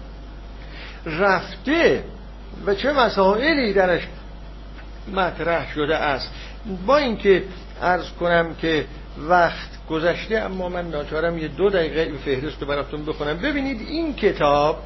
رفته 1.05 2.03
و 2.65 2.75
چه 2.75 2.91
مسائلی 2.91 3.73
درش 3.73 4.07
مطرح 5.13 5.73
شده 5.73 5.97
است. 5.97 6.31
با 6.85 6.97
اینکه 6.97 7.43
عرض 7.81 8.09
کنم 8.19 8.55
که 8.55 8.85
وقت 9.17 9.69
گذشته 9.89 10.37
اما 10.37 10.69
من 10.69 10.89
ناچارم 10.89 11.37
یه 11.37 11.47
دو 11.47 11.69
دقیقه 11.69 12.01
این 12.01 12.17
فهرست 12.17 12.61
رو 12.61 12.67
براتون 12.67 13.05
بخونم. 13.05 13.37
ببینید 13.37 13.81
این 13.81 14.15
کتاب 14.15 14.83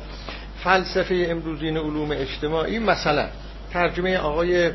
فلسفه 0.64 1.28
امروزین 1.30 1.78
علوم 1.78 2.12
اجتماعی 2.12 2.80
مثلا 2.80 3.28
ترجمه 3.72 4.18
آقای 4.18 4.72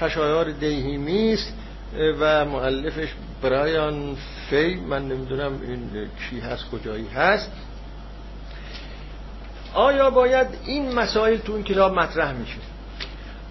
خشایار 0.00 0.50
دیهیمی 0.50 1.32
است. 1.32 1.52
و 1.98 2.44
معلفش 2.44 3.08
برایان 3.42 4.16
فی 4.50 4.74
من 4.74 5.08
نمی‌دونم 5.08 5.60
این 5.62 5.90
چی 6.30 6.40
هست 6.40 6.70
کجایی 6.70 7.08
هست. 7.08 7.52
آیا 9.74 10.10
باید 10.10 10.46
این 10.64 10.94
مسائل 10.94 11.36
تو 11.36 11.52
این 11.52 11.64
کتاب 11.64 11.94
مطرح 11.94 12.32
میشه؟ 12.32 12.58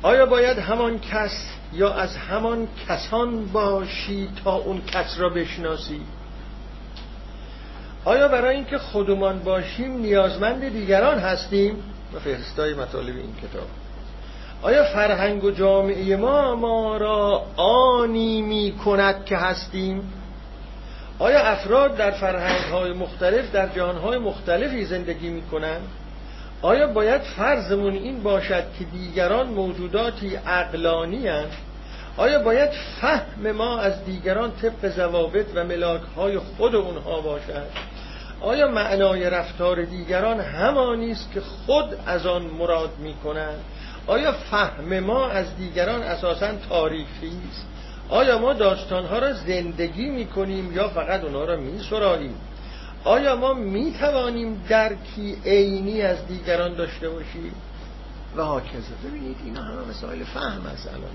آیا 0.02 0.26
باید 0.26 0.58
همان 0.58 1.00
کس 1.00 1.46
یا 1.74 1.94
از 1.94 2.18
همان 2.18 2.68
کسان 2.88 3.46
باشی 3.46 4.30
تا 4.44 4.56
اون 4.56 4.82
کس 4.82 5.16
را 5.20 5.30
بشناسی؟ 5.30 6.02
آیا 8.06 8.28
برای 8.28 8.56
اینکه 8.56 8.78
خودمان 8.78 9.40
باشیم 9.40 9.98
نیازمند 9.98 10.70
دیگران 10.70 11.20
هستیم؟ 11.20 11.84
و 12.14 12.20
فهرستای 12.20 12.74
مطالب 12.74 13.16
این 13.16 13.36
کتاب. 13.36 13.68
آیا 14.62 14.84
فرهنگ 14.84 15.44
و 15.44 15.52
جامعه 15.52 16.16
ما 16.16 16.56
ما 16.56 16.98
را 16.98 17.46
آنی 17.58 18.42
می 18.42 18.74
کند 18.86 19.26
که 19.26 19.38
هستیم؟ 19.38 20.14
آیا 21.20 21.40
افراد 21.40 21.98
در 21.98 22.12
فرهنگ 22.12 22.62
های 22.72 22.94
مختلف 22.94 23.52
در 23.52 23.68
جهان 23.68 23.96
های 23.96 24.18
مختلفی 24.18 24.86
زندگی 24.86 25.30
می 25.30 25.42
کنند؟ 25.42 25.88
آیا 26.62 26.88
باید 26.88 27.22
فرضمون 27.22 27.94
این 27.94 28.24
باشد 28.24 28.64
که 28.80 28.84
دیگران 28.84 29.48
موجوداتی 29.48 30.38
اقلانی 30.48 31.30
آیا 32.18 32.40
باید 32.40 32.70
فهم 33.02 33.52
ما 33.52 33.80
از 33.80 34.06
دیگران 34.06 34.52
طبق 34.52 34.90
زوابط 34.90 35.46
و 35.56 35.64
ملاک 35.64 36.02
های 36.16 36.40
خود 36.40 36.76
اونها 36.76 37.22
باشد؟ 37.22 37.68
آیا 38.42 38.68
معنای 38.68 39.30
رفتار 39.30 39.84
دیگران 39.84 40.40
همانی 40.40 41.12
است 41.12 41.32
که 41.34 41.42
خود 41.42 41.86
از 42.06 42.26
آن 42.26 42.42
مراد 42.42 42.90
می 43.00 43.14
کنند؟ 43.14 43.60
آیا 44.08 44.32
فهم 44.32 45.00
ما 45.00 45.28
از 45.28 45.58
دیگران 45.58 46.04
اساسا 46.04 46.52
تاریخی 46.70 47.32
است؟ 47.52 47.66
آیا 48.10 48.38
ما 48.38 48.54
داستانها 48.54 49.20
را 49.20 49.34
زندگی 49.34 50.10
می 50.10 50.26
کنیم 50.26 50.74
یا 50.76 50.90
فقط 50.90 51.24
اونها 51.24 51.46
را 51.46 51.58
می 51.58 51.80
سراییم 51.90 52.36
آیا 53.04 53.36
ما 53.36 53.54
می 53.54 53.96
توانیم 54.00 54.64
درکی 54.70 55.38
عینی 55.46 56.02
از 56.02 56.28
دیگران 56.28 56.74
داشته 56.74 57.10
باشیم؟ 57.10 57.54
و 58.36 58.44
هاکذا 58.44 58.96
ببینید 59.06 59.38
اینا 59.46 59.62
همه 59.62 59.90
مسائل 59.90 60.24
فهم 60.24 60.66
است 60.66 60.88
الان 60.88 61.10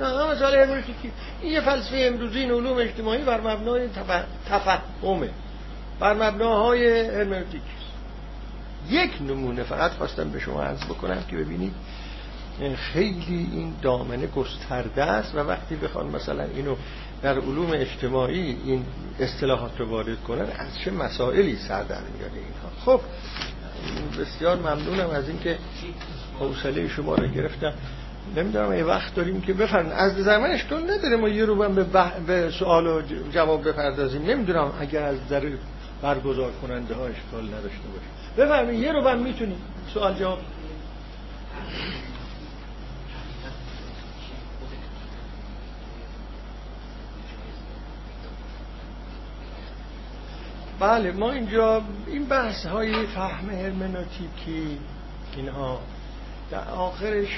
نه 0.00 0.32
مسائل 0.32 0.62
امروزی 0.62 0.94
این 1.42 1.52
یه 1.52 1.60
فلسفه 1.60 1.96
امروزی 1.96 2.38
این 2.38 2.50
علوم 2.50 2.76
اجتماعی 2.78 3.22
بر 3.22 3.40
مبنای 3.40 3.88
تفهمه. 4.48 5.30
بر 6.00 6.14
مبناهای 6.14 7.00
هرمنوتیک. 7.00 7.62
یک 8.90 9.10
نمونه 9.20 9.62
فقط 9.62 9.90
خواستم 9.90 10.30
به 10.30 10.40
شما 10.40 10.62
عرض 10.62 10.84
بکنم 10.84 11.22
که 11.30 11.36
ببینید 11.36 11.72
خیلی 12.76 13.48
این 13.52 13.72
دامنه 13.82 14.26
گسترده 14.26 15.04
است 15.04 15.34
و 15.34 15.38
وقتی 15.38 15.76
بخوان 15.76 16.06
مثلا 16.06 16.42
اینو 16.42 16.76
در 17.22 17.38
علوم 17.38 17.70
اجتماعی 17.72 18.56
این 18.64 18.84
اصطلاحات 19.20 19.80
رو 19.80 19.88
وارد 19.88 20.22
کنن 20.28 20.46
از 20.58 20.78
چه 20.84 20.90
مسائلی 20.90 21.56
سر 21.56 21.82
در 21.82 22.00
میاره 22.16 22.32
اینها؟ 22.34 22.70
خب 22.84 23.00
بسیار 24.20 24.56
ممنونم 24.56 25.10
از 25.10 25.28
اینکه 25.28 25.58
حوصله 26.40 26.88
شما 26.88 27.14
رو 27.14 27.28
گرفتم. 27.28 27.72
نمی‌دونم 28.36 28.74
یه 28.74 28.84
وقت 28.84 29.14
داریم 29.14 29.40
که 29.40 29.52
بفرمایید. 29.52 29.92
از 29.92 30.12
زمان 30.12 30.50
اشکال 30.50 30.90
نداره 30.90 31.16
ما 31.16 31.28
یه 31.28 31.44
رو 31.44 31.56
به, 31.68 31.84
به 32.26 32.50
سوال 32.58 32.86
و 32.86 33.02
جواب 33.32 33.68
بپردازیم. 33.68 34.22
نمی‌دونم 34.22 34.72
اگر 34.80 35.02
از 35.02 35.28
در 35.28 35.42
برگزار 36.02 36.52
کننده 36.62 36.94
ها 36.94 37.06
اشکال 37.06 37.44
نداشته 37.44 37.88
باشه. 37.88 38.46
بفرمایید 38.46 38.82
یه 38.82 38.92
رو 38.92 39.18
می‌تونیم. 39.18 39.58
سوال 39.94 40.14
جواب. 40.14 40.38
بله 50.80 51.12
ما 51.12 51.32
اینجا 51.32 51.82
این 52.06 52.24
بحث 52.24 52.66
های 52.66 53.06
فهم 53.06 53.50
هرمنوتیکی 53.50 54.78
اینها 55.36 55.80
در 56.50 56.68
آخرش 56.68 57.28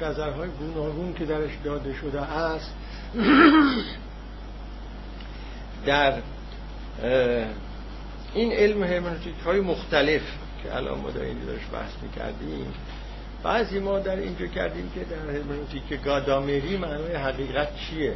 نظرهای 0.00 0.48
گوناگون 0.48 1.14
که 1.14 1.24
درش 1.24 1.50
داده 1.64 1.94
شده 1.94 2.20
است 2.20 2.74
در 5.86 6.14
این 8.34 8.52
علم 8.52 8.84
هرمنوتیک 8.84 9.34
های 9.44 9.60
مختلف 9.60 10.22
که 10.62 10.76
الان 10.76 10.98
ما 10.98 11.08
این 11.08 11.44
داشت 11.46 11.70
بحث 11.72 11.92
می‌کردیم. 12.02 12.74
بعضی 13.42 13.78
ما 13.78 13.98
در 13.98 14.16
اینجا 14.16 14.46
کردیم 14.46 14.90
که 14.94 15.00
در 15.00 15.34
هرمنوتیک 15.34 16.02
گادامری 16.04 16.76
معنای 16.76 17.14
حقیقت 17.14 17.68
چیه؟ 17.76 18.14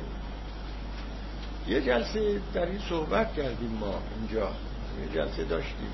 یه 1.71 1.81
جلسه 1.81 2.41
در 2.55 2.67
این 2.67 2.81
صحبت 2.89 3.35
کردیم 3.35 3.79
ما 3.81 3.95
اینجا 4.19 4.51
یه 5.03 5.15
جلسه 5.15 5.45
داشتیم 5.45 5.93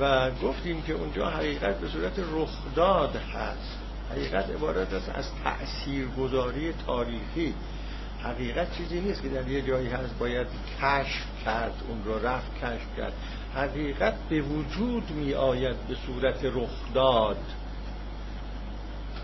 و 0.00 0.30
گفتیم 0.30 0.82
که 0.82 0.92
اونجا 0.92 1.30
حقیقت 1.30 1.80
به 1.80 1.88
صورت 1.88 2.12
رخداد 2.32 3.16
هست. 3.16 3.78
حقیقت 4.10 4.50
عبارت 4.50 4.92
است 4.92 5.08
از 5.14 5.28
تأثیرگذاری 5.44 6.72
تاریخی. 6.86 7.54
حقیقت 8.22 8.76
چیزی 8.76 9.00
نیست 9.00 9.22
که 9.22 9.28
در 9.28 9.48
یه 9.48 9.62
جایی 9.62 9.88
هست 9.88 10.18
باید 10.18 10.46
کشف 10.80 11.44
کرد 11.44 11.74
اون 11.88 12.04
رو 12.04 12.26
رفت 12.26 12.54
کشف 12.58 12.96
کرد. 12.96 13.12
حقیقت 13.54 14.14
به 14.28 14.40
وجود 14.40 15.10
می 15.10 15.34
آید 15.34 15.76
به 15.88 15.96
صورت 16.06 16.44
رخداد. 16.44 17.38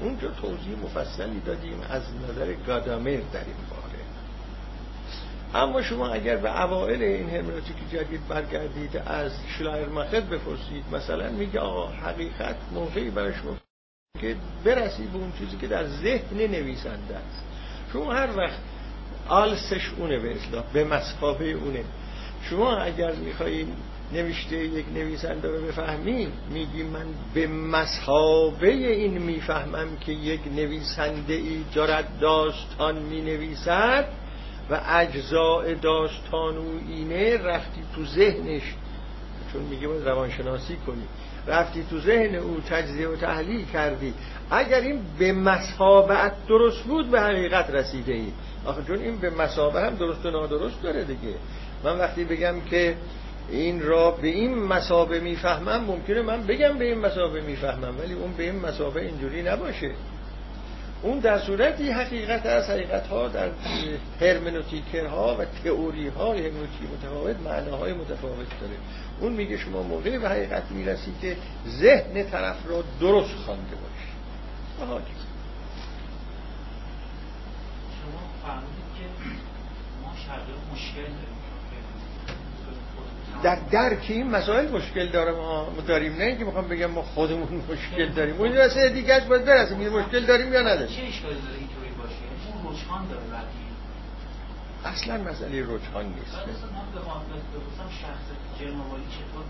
اونجا 0.00 0.30
توضیح 0.30 0.78
مفصلی 0.84 1.40
دادیم 1.40 1.80
از 1.90 2.02
نظر 2.30 2.54
گادامر 2.66 3.20
در 3.32 3.44
این 3.44 3.56
اما 5.54 5.82
شما 5.82 6.08
اگر 6.08 6.36
به 6.36 6.62
اوائل 6.62 7.02
این 7.02 7.30
هرمنوتیک 7.30 7.76
جدید 7.92 8.28
برگردید 8.28 8.96
از 9.06 9.32
شلایر 9.58 9.88
مخد 9.88 10.28
بپرسید 10.28 10.84
مثلا 10.92 11.30
میگه 11.30 11.60
آقا 11.60 11.86
حقیقت 11.88 12.56
موقعی 12.72 13.10
برای 13.10 13.34
شما 13.34 13.56
که 14.20 14.36
برسید 14.64 15.12
به 15.12 15.18
اون 15.18 15.32
چیزی 15.38 15.56
که 15.56 15.66
در 15.66 15.86
ذهن 15.86 16.36
نویسنده 16.36 17.16
است. 17.16 17.44
شما 17.92 18.12
هر 18.12 18.28
وقت 18.36 18.58
آلسش 19.28 19.90
اونه 19.98 20.18
به 20.18 20.34
اصلاح 20.36 20.64
به 20.72 20.84
مسابه 20.84 21.52
اونه. 21.52 21.84
شما 22.42 22.76
اگر 22.76 23.12
می‌خواهید 23.12 23.68
نوشته 24.12 24.56
یک 24.56 24.86
نویسنده 24.94 25.48
رو 25.48 25.66
بفهمیم 25.66 26.32
میگی 26.50 26.82
من 26.82 27.06
به 27.34 27.46
مسابه 27.46 28.72
این 28.72 29.18
می‌فهمم 29.18 29.96
که 30.00 30.12
یک 30.12 30.40
نویسنده 30.56 31.34
ای 31.34 31.64
دارد 31.74 32.18
داستان 32.20 32.98
می‌نویسد. 32.98 34.08
و 34.70 34.80
اجزاء 34.88 35.74
داستان 35.74 36.56
او 36.56 36.80
اینه 36.88 37.42
رفتی 37.42 37.80
تو 37.94 38.04
ذهنش 38.04 38.62
چون 39.52 39.62
میگه 39.62 39.88
باید 39.88 40.08
روانشناسی 40.08 40.76
کنی. 40.86 41.02
رفتی 41.46 41.84
تو 41.90 42.00
ذهن 42.00 42.34
او 42.34 42.60
تجزیه 42.68 43.08
و 43.08 43.16
تحلیل 43.16 43.64
کردی. 43.64 44.14
اگر 44.50 44.80
این 44.80 45.00
به 45.18 45.32
مسابعت 45.32 46.32
درست 46.48 46.82
بود 46.82 47.10
به 47.10 47.20
حقیقت 47.20 47.70
رسیده 47.70 48.12
ای. 48.12 48.26
آخه 48.64 48.82
چون 48.82 48.98
این 48.98 49.16
به 49.16 49.30
مسابه 49.30 49.80
هم 49.80 49.94
درست 49.94 50.26
و 50.26 50.30
نادرست 50.30 50.82
داره 50.82 51.04
دیگه. 51.04 51.34
من 51.84 51.98
وقتی 51.98 52.24
بگم 52.24 52.60
که 52.60 52.96
این 53.50 53.82
را 53.82 54.10
به 54.10 54.28
این 54.28 54.58
مسابه 54.58 55.20
می‌فهمم 55.20 55.84
ممکنه 55.84 56.22
من 56.22 56.42
بگم 56.42 56.78
به 56.78 56.84
این 56.84 56.98
مسابه 56.98 57.40
می‌فهمم 57.40 57.98
ولی 57.98 58.14
اون 58.14 58.32
به 58.32 58.42
این 58.42 58.60
مسابه 58.60 59.00
اینجوری 59.00 59.42
نباشه. 59.42 59.90
اون 61.02 61.18
در 61.18 61.38
صورتی 61.38 61.90
حقیقت 61.90 62.46
از 62.46 62.70
حقیقت 62.70 63.06
ها 63.06 63.28
در 63.28 63.50
هرمنوتیکر 64.20 65.06
ها 65.06 65.36
و 65.38 65.44
تئوری 65.44 66.08
های 66.08 66.46
هرمنوتیک 66.46 66.90
متفاوت 66.94 67.36
معناهای 67.40 67.92
متفاوت 67.92 68.60
داره. 68.60 68.76
اون 69.20 69.32
میگه 69.32 69.56
شما 69.56 69.82
موقعی 69.82 70.18
به 70.18 70.28
حقیقت 70.28 70.70
می‌رسی 70.70 71.12
که 71.20 71.36
ذهن 71.68 72.30
طرف 72.30 72.56
را 72.68 72.84
درست 73.00 73.34
خوانده 73.34 73.76
باشی. 73.76 74.06
شما 78.02 78.20
فهمیدید 78.42 78.86
که 78.98 79.04
ما 80.02 80.12
شرقی 80.26 80.52
مشکل 80.72 81.02
داریم. 81.02 81.45
در 83.42 83.58
درک 83.70 84.06
این 84.08 84.30
مسائل 84.30 84.68
مشکل 84.72 85.08
داره 85.08 85.32
ما 85.32 85.68
داریم. 85.86 86.16
نه 86.16 86.24
اینکه 86.24 86.44
می‌خوام 86.44 86.68
بگم 86.68 86.86
ما 86.86 87.02
خودمون 87.02 87.62
مشکل 87.70 88.08
داریم. 88.08 88.36
اون 88.36 88.56
واسه 88.56 88.88
دیگه 88.88 89.20
باید 89.28 89.44
برسیم 89.44 89.82
یه 89.82 89.88
مشکل 89.88 90.26
داریم 90.26 90.52
یا 90.52 90.62
نداریم. 90.62 90.96
چه 90.96 91.02
اشکالی 91.02 91.34
داره 91.34 91.58
اینطوری 91.58 91.90
باشه؟ 91.98 92.14
اون 92.52 92.74
رجحان 92.74 93.08
داره 93.08 93.22
اصلا 94.84 95.30
مسئله 95.30 95.62
رجحان 95.62 96.06
نیست. 96.06 96.34
اصلا 96.34 96.70
من 96.76 97.00
بخوام 97.00 97.22
بپرسم 97.22 97.90
شخص 98.02 98.26
جنوالی 98.60 99.06
چطور 99.16 99.44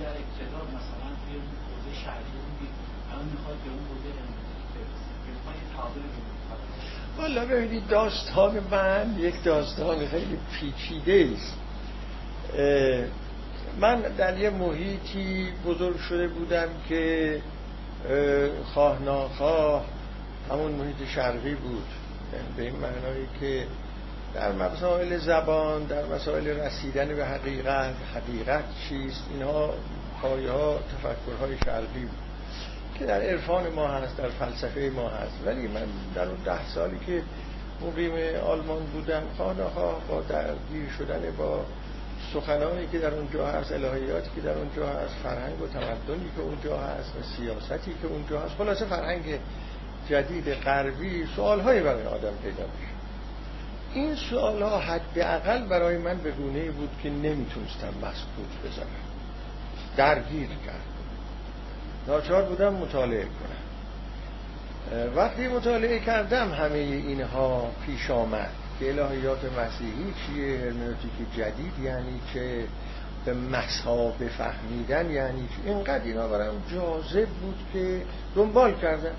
در 0.00 0.14
ابتدا 0.22 0.60
مثلا 0.76 1.08
توی 1.22 1.34
حوزه 1.34 1.92
شهری 2.04 2.36
بودی 2.44 2.68
الان 3.12 3.26
می‌خواد 3.34 3.56
به 3.64 3.70
اون 3.70 3.84
حوزه 3.90 4.10
والا 7.18 7.44
ببینید 7.44 7.88
داستان 7.88 8.60
من 8.70 9.14
یک 9.18 9.44
داستان 9.44 10.06
خیلی 10.06 10.38
پیچیده 10.52 11.30
است 11.36 11.59
من 13.80 14.00
در 14.00 14.38
یه 14.38 14.50
محیطی 14.50 15.48
بزرگ 15.66 15.96
شده 15.96 16.28
بودم 16.28 16.68
که 16.88 17.40
خواه 18.74 19.02
ناخواه 19.02 19.84
همون 20.50 20.72
محیط 20.72 21.08
شرقی 21.08 21.54
بود. 21.54 21.86
به 22.56 22.62
این 22.62 22.76
معنایی 22.76 23.28
که 23.40 23.66
در 24.34 24.52
مسائل 24.52 25.18
زبان 25.18 25.84
در 25.84 26.06
مسائل 26.06 26.46
رسیدن 26.46 27.08
به 27.16 27.26
حقیقت 27.26 27.94
حقیقت 28.14 28.64
چیست؟ 28.88 29.24
اینها 29.34 29.74
پایه 30.22 30.50
ها 30.50 30.78
تفکرهای 30.78 31.56
شرقی 31.64 32.00
بود 32.00 32.18
که 32.98 33.06
در 33.06 33.20
عرفان 33.20 33.68
ما 33.68 33.88
هست 33.88 34.16
در 34.16 34.28
فلسفه 34.28 34.90
ما 34.96 35.08
هست. 35.08 35.34
ولی 35.46 35.68
من 35.68 35.86
در 36.14 36.28
اون 36.28 36.38
ده 36.44 36.68
سالی 36.74 36.98
که 37.06 37.22
مقیم 37.86 38.12
آلمان 38.44 38.82
بودم 38.82 39.22
خواه 39.36 39.54
با 40.08 40.20
درگیر 40.20 40.90
شدن 40.98 41.20
با 41.38 41.64
سخنانی 42.34 42.86
که 42.92 42.98
در 42.98 43.14
اونجا 43.14 43.46
هست 43.46 43.72
الهیاتی 43.72 44.30
که 44.34 44.40
در 44.40 44.52
اونجا 44.58 44.86
هست 44.86 45.14
فرهنگ 45.22 45.62
و 45.62 45.66
تمدنی 45.66 46.30
که 46.36 46.42
اونجا 46.42 46.78
هست 46.78 47.12
و 47.16 47.22
سیاستی 47.36 47.94
که 48.02 48.06
اونجا 48.06 48.40
هست. 48.40 48.54
خلاصه 48.58 48.84
فرهنگ 48.84 49.38
جدید 50.08 50.48
غربی 50.48 51.26
سوالهایی 51.36 51.80
برای 51.80 52.06
آدم 52.06 52.32
پیدا 52.42 52.64
میشه. 52.64 52.90
این 53.94 54.14
سوال 54.14 54.62
ها 54.62 54.78
حداقل 54.78 55.68
برای 55.68 55.98
من 55.98 56.18
به 56.18 56.30
گونه 56.30 56.70
بود 56.70 56.90
که 57.02 57.10
نمی‌تونستم 57.10 57.88
مسکوت 57.88 58.72
بزنم 58.72 58.86
درگیر 59.96 60.48
کرد 60.48 60.84
ناچار 62.06 62.42
بودم 62.42 62.74
مطالعه 62.74 63.24
کنم. 63.24 63.60
وقتی 65.16 65.48
مطالعه 65.48 65.98
کردم 65.98 66.52
همه 66.52 66.78
اینها 66.78 67.70
پیش 67.86 68.10
آمد. 68.10 68.50
که 68.80 68.88
الهیات 68.88 69.38
مسیحی 69.44 70.14
چیه؟ 70.26 70.58
هرمنوتیک 70.58 71.36
جدید 71.36 71.78
یعنی 71.82 72.20
که 72.34 72.64
به 73.24 73.34
مسابه 73.34 74.28
فهمیدن 74.28 75.10
یعنی 75.10 75.48
چه 75.48 75.70
اینقدر 75.70 76.04
اینا 76.04 76.28
برام 76.28 76.62
جاذب 76.72 77.28
بود 77.28 77.58
که 77.72 78.02
دنبال 78.34 78.74
کردم. 78.74 79.14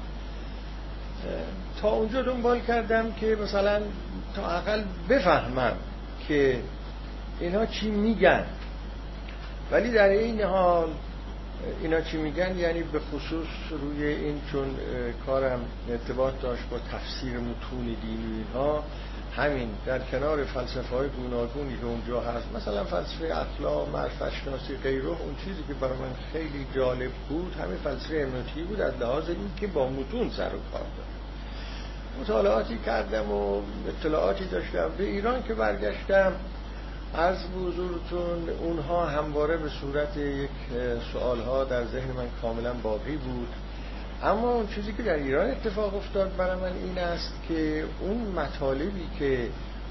تا 1.81 1.89
اونجا 1.89 2.21
دنبال 2.21 2.59
کردم 2.59 3.11
که 3.11 3.37
مثلا 3.43 3.81
تا 4.35 4.47
اقل 4.47 4.83
بفهمم 5.09 5.75
که 6.27 6.59
اینا 7.39 7.65
چی 7.65 7.91
میگن. 7.91 8.45
ولی 9.71 9.91
در 9.91 10.09
این 10.09 10.41
حال 10.41 10.89
اینا 11.81 12.01
چی 12.01 12.17
میگن؟ 12.17 12.57
یعنی 12.57 12.83
به 12.83 12.99
خصوص 12.99 13.47
روی 13.69 14.05
این 14.05 14.41
چون 14.51 14.75
کارم 15.25 15.59
ارتباط 15.89 16.33
داشت 16.41 16.63
با 16.71 16.77
تفسیر 16.79 17.37
متون 17.37 17.85
دینی 18.01 18.37
اینها. 18.37 18.83
همین 19.35 19.69
در 19.85 19.99
کنار 19.99 20.43
فلسفه 20.43 20.95
های 20.95 21.09
گوناگونی 21.09 21.77
که 21.77 21.85
اونجا 21.85 22.21
هست 22.21 22.45
مثلا 22.55 22.83
فلسفه 22.83 23.37
اخلاق 23.37 23.89
معرفت 23.89 24.29
شناسی 24.29 24.77
غیره 24.83 25.07
اون 25.07 25.35
چیزی 25.45 25.63
که 25.67 25.73
برای 25.73 25.97
من 25.97 26.13
خیلی 26.33 26.67
جالب 26.75 27.11
بود 27.29 27.55
همین 27.63 27.77
فلسفه 27.77 28.15
امنوتی 28.15 28.63
بود 28.63 28.81
از 28.81 28.93
لحاظ 28.99 29.29
این 29.29 29.51
که 29.59 29.67
با 29.67 29.89
متون 29.89 30.29
سر 30.29 30.45
و 30.55 30.71
کار 30.71 30.81
دارم 30.81 31.11
مطالعاتی 32.21 32.77
کردم 32.77 33.31
و 33.31 33.61
اطلاعاتی 33.87 34.45
داشتم. 34.45 34.91
به 34.97 35.03
ایران 35.03 35.43
که 35.43 35.53
برگشتم 35.53 36.33
از 37.13 37.37
بزرگتون 37.51 38.49
اونها 38.59 39.05
همواره 39.05 39.57
به 39.57 39.69
صورت 39.69 40.17
یک 40.17 40.49
سوالها 41.13 41.63
در 41.63 41.85
ذهن 41.85 42.11
من 42.11 42.27
کاملا 42.41 42.73
باقی 42.73 43.17
بود. 43.17 43.47
اما 44.23 44.51
اون 44.51 44.67
چیزی 44.67 44.93
که 44.93 45.03
در 45.03 45.15
ایران 45.15 45.51
اتفاق 45.51 45.95
افتاد 45.95 46.35
برای 46.37 46.55
من 46.55 46.77
این 46.83 46.97
است 46.97 47.33
که 47.47 47.85
اون 47.99 48.17
مطالبی 48.17 49.09
که 49.19 49.49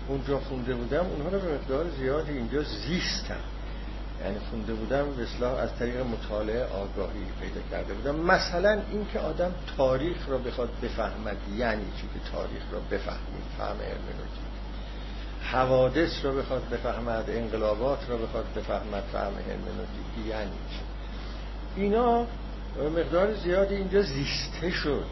اونجا 0.09 0.39
خونده 0.39 0.75
بودم 0.75 1.07
اونها 1.07 1.29
رو 1.29 1.41
به 1.41 1.55
مقدار 1.55 1.87
زیادی 1.99 2.33
اینجا 2.33 2.63
زیستم. 2.63 3.41
یعنی 4.25 4.37
خونده 4.51 4.75
بودم 4.75 5.07
به 5.41 5.47
از 5.47 5.77
طریق 5.79 5.97
مطالعه 6.07 6.65
آگاهی 6.65 7.25
پیدا 7.41 7.61
کرده 7.71 7.95
بودم. 7.95 8.17
مثلا 8.17 8.81
اینکه 8.91 9.19
آدم 9.19 9.55
تاریخ 9.77 10.29
را 10.29 10.39
بخواد 10.39 10.69
بفهمد 10.83 11.37
یعنی 11.57 11.85
چی 11.97 12.03
که 12.03 12.31
تاریخ 12.33 12.63
را 12.73 12.79
بفهمید 12.81 13.45
فهم 13.59 13.77
هرمنوتیک 13.77 14.51
حوادث 15.43 16.25
را 16.25 16.33
بخواد 16.33 16.63
بفهمد 16.69 17.25
انقلابات 17.31 17.99
را 18.09 18.17
بخواد 18.17 18.45
بفهمد 18.57 19.03
فهم 19.13 19.33
هرمنوتیک 19.33 20.27
یعنی 20.29 20.51
چی. 20.71 20.81
اینا 21.77 22.27
مقدار 22.79 23.35
زیادی 23.35 23.75
اینجا 23.75 24.03
زیسته 24.03 24.71
شد. 24.71 25.05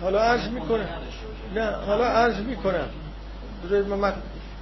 حالا 0.00 0.20
عرض 0.22 0.48
می‌کنم. 0.48 0.88
نه 1.54 1.70
حالا 1.70 2.04
عرض 2.04 2.36
می‌کنم. 2.40 2.88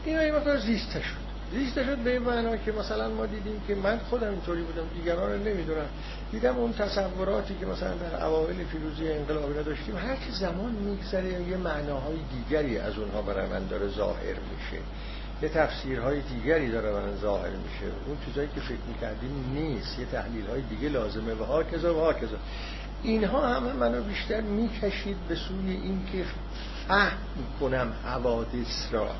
این 0.04 0.18
این 0.18 0.34
مقدار 0.34 0.56
زیسته 0.56 1.02
شد. 1.02 1.26
زیسته 1.52 1.84
شد 1.84 1.98
به 1.98 2.12
این 2.12 2.22
معنا 2.22 2.56
که 2.56 2.72
مثلا 2.72 3.08
ما 3.08 3.26
دیدیم 3.26 3.62
که 3.68 3.74
من 3.74 3.98
خودم 4.10 4.30
اینطوری 4.30 4.62
بودم 4.62 4.88
دیگران 4.94 5.32
رو 5.32 5.38
نمی‌دونم. 5.38 5.86
دیدم 6.32 6.56
اون 6.56 6.72
تصوراتی 6.72 7.54
که 7.60 7.66
مثلا 7.66 7.94
در 7.94 8.24
اوایل 8.24 8.64
فیروزی 8.64 9.12
انقلابی 9.12 9.54
را 9.54 9.62
داشتیم 9.62 9.96
هر 9.96 10.16
چه 10.16 10.30
زمان 10.30 10.72
میگذره 10.72 11.42
یه 11.42 11.56
معناهای 11.56 12.16
دیگری 12.32 12.78
از 12.78 12.98
اونها 12.98 13.22
برای 13.22 13.48
من 13.48 13.66
داره 13.66 13.88
ظاهر 13.88 14.36
میشه. 14.52 14.82
یه 15.42 15.48
تفسیرهای 15.48 16.20
دیگری 16.20 16.70
داره 16.70 16.92
برای 16.92 17.16
ظاهر 17.16 17.50
میشه. 17.50 17.86
اون 18.06 18.16
چیزایی 18.26 18.48
که 18.54 18.60
فکر 18.60 18.86
می‌کردیم 18.88 19.52
نیست. 19.54 19.98
یه 19.98 20.06
تحلیل 20.06 20.46
های 20.46 20.62
دیگه 20.62 20.88
لازمه. 20.88 21.34
و 21.34 21.44
ها 21.44 21.62
کذا 21.62 21.94
و 21.94 22.00
ها 22.00 22.12
کذا. 22.12 22.36
اینها 23.02 23.48
همه 23.48 23.72
منو 23.72 24.02
بیشتر 24.02 24.40
می‌کشید 24.40 25.16
به 25.28 25.34
سوی 25.34 25.70
اینکه 25.70 26.24
فهم 26.88 27.18
کنم 27.60 27.92
حوادث 28.04 28.88
را. 28.92 29.10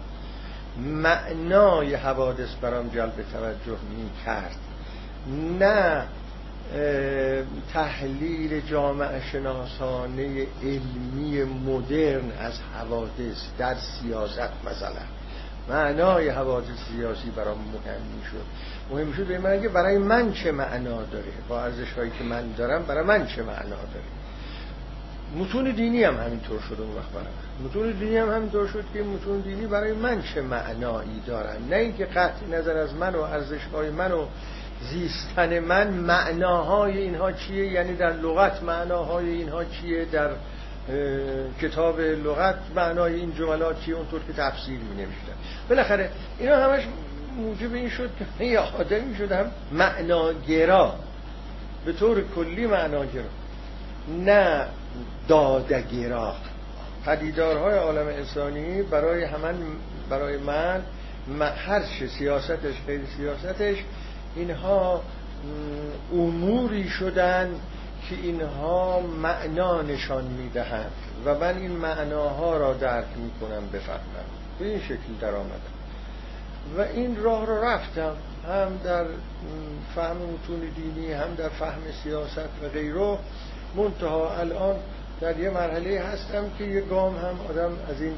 معنای 0.79 1.95
حوادث 1.95 2.55
برام 2.55 2.89
جلب 2.89 3.25
توجه 3.33 3.79
می‌کرد. 3.97 4.57
نه 5.59 6.07
تحلیل 7.73 8.61
جامعه 8.61 9.23
شناسانه 9.33 10.47
علمی 10.63 11.45
مدرن 11.45 12.31
از 12.39 12.61
حوادث 12.75 13.43
در 13.59 13.75
سیاست 13.75 14.53
مثلا. 14.67 15.03
معنای 15.69 16.29
حوادث 16.29 16.79
سیاسی 16.93 17.31
برام 17.31 17.59
مهم 17.59 18.03
می‌شد. 18.19 18.47
مهم 18.91 19.13
شد 19.13 19.27
به 19.27 19.39
من 19.39 19.63
که 19.63 19.69
برای 19.69 19.99
من 19.99 20.33
چه 20.33 20.53
معنا 20.53 21.03
داره؟ 21.03 21.33
با 21.49 21.63
ارزش 21.63 21.93
هایی 21.93 22.11
که 22.19 22.25
من 22.25 22.53
دارم 22.53 22.83
برای 22.83 23.05
من 23.05 23.27
چه 23.27 23.43
معنا 23.43 23.77
داره؟ 23.77 24.07
متون 25.37 25.71
دینی 25.71 26.05
هم 26.05 26.17
همینطور 26.17 26.61
شد 26.61 26.77
اون 26.81 26.97
وقت 26.97 27.11
برای 27.13 27.27
متون 27.65 27.91
دینی 27.99 28.17
هم 28.17 28.31
همینطور 28.31 28.67
شد 28.67 28.85
که 28.93 29.03
متون 29.03 29.41
دینی 29.41 29.67
برای 29.67 29.93
من 29.93 30.23
چه 30.23 30.43
معنایی 30.43 31.23
دارن؟ 31.27 31.57
نه 31.71 31.77
اینکه 31.77 32.05
قطع 32.05 32.47
نظر 32.51 32.77
از 32.77 32.95
من 32.95 33.15
و 33.15 33.21
ارزش 33.21 33.65
های 33.73 33.91
من 33.91 34.13
و 34.13 34.27
زیستن 34.91 35.59
من 35.59 35.89
معناهای 35.89 36.99
اینها 36.99 37.33
چیه؟ 37.33 37.73
یعنی 37.73 37.97
در 37.97 38.13
لغت 38.13 38.63
معناهای 38.63 39.31
اینها 39.31 39.65
چیه؟ 39.65 40.05
در 40.05 40.31
کتاب 41.61 42.01
لغت 42.01 42.59
معنای 42.77 43.15
این 43.15 43.35
جملات 43.35 43.81
چیه 43.81 43.95
اونطور 43.97 44.21
که 44.27 44.33
تفسیر 44.33 44.79
می 44.79 44.97
نوشتن 44.97 45.33
بالاخره 45.69 46.11
اینا 46.39 46.57
همش 46.57 46.83
موجب 47.37 47.75
این 47.75 47.89
شد 47.89 48.11
که 48.39 48.45
یه 48.45 48.59
آدمی 48.59 49.17
شدم 49.17 49.51
معناگرا. 49.73 50.95
به 51.85 51.93
طور 51.93 52.25
کلی 52.35 52.67
معناگرا. 52.67 53.25
نه 54.25 54.67
دادگرا. 55.29 56.35
پدیدارهای 57.07 57.79
عالم 57.79 58.07
انسانی 58.07 58.83
برای 58.83 59.25
همان 59.25 59.57
برای 60.11 60.39
من 60.39 60.83
هر 61.67 61.83
سیاستش 62.19 62.75
غیر 62.87 63.01
سیاستش 63.17 63.77
اینها 64.37 65.03
اموری 66.13 66.89
شدن 66.89 67.51
که 68.11 68.17
اینها 68.23 69.01
معنا 69.01 69.83
نشان 69.83 70.25
می‌دهند 70.25 70.93
و 71.25 71.35
من 71.35 71.57
این 71.57 71.73
معناها 71.73 72.57
را 72.57 72.73
درک 72.73 73.07
می‌کنم 73.17 73.67
بفهمم. 73.73 74.27
به 74.59 74.67
این 74.67 74.81
شکل 74.81 75.15
در 75.21 75.35
آمدم. 75.35 75.77
و 76.79 76.81
این 76.81 77.23
راه 77.23 77.47
را 77.47 77.63
رفتم 77.63 78.17
هم 78.49 78.77
در 78.85 79.07
فهم 79.95 80.17
متون 80.17 80.61
دینی 80.77 81.13
هم 81.13 81.35
در 81.35 81.49
فهم 81.49 81.81
سیاست 82.05 82.49
و 82.63 82.69
غیره. 82.69 83.19
منتها 83.77 84.37
الان 84.39 84.77
در 85.21 85.39
یه 85.39 85.51
مرحله 85.51 86.01
هستم 86.01 86.45
که 86.59 86.65
یه 86.65 86.81
گام 86.81 87.17
هم 87.17 87.41
آدم 87.51 87.73
از 87.89 88.03
این 88.03 88.15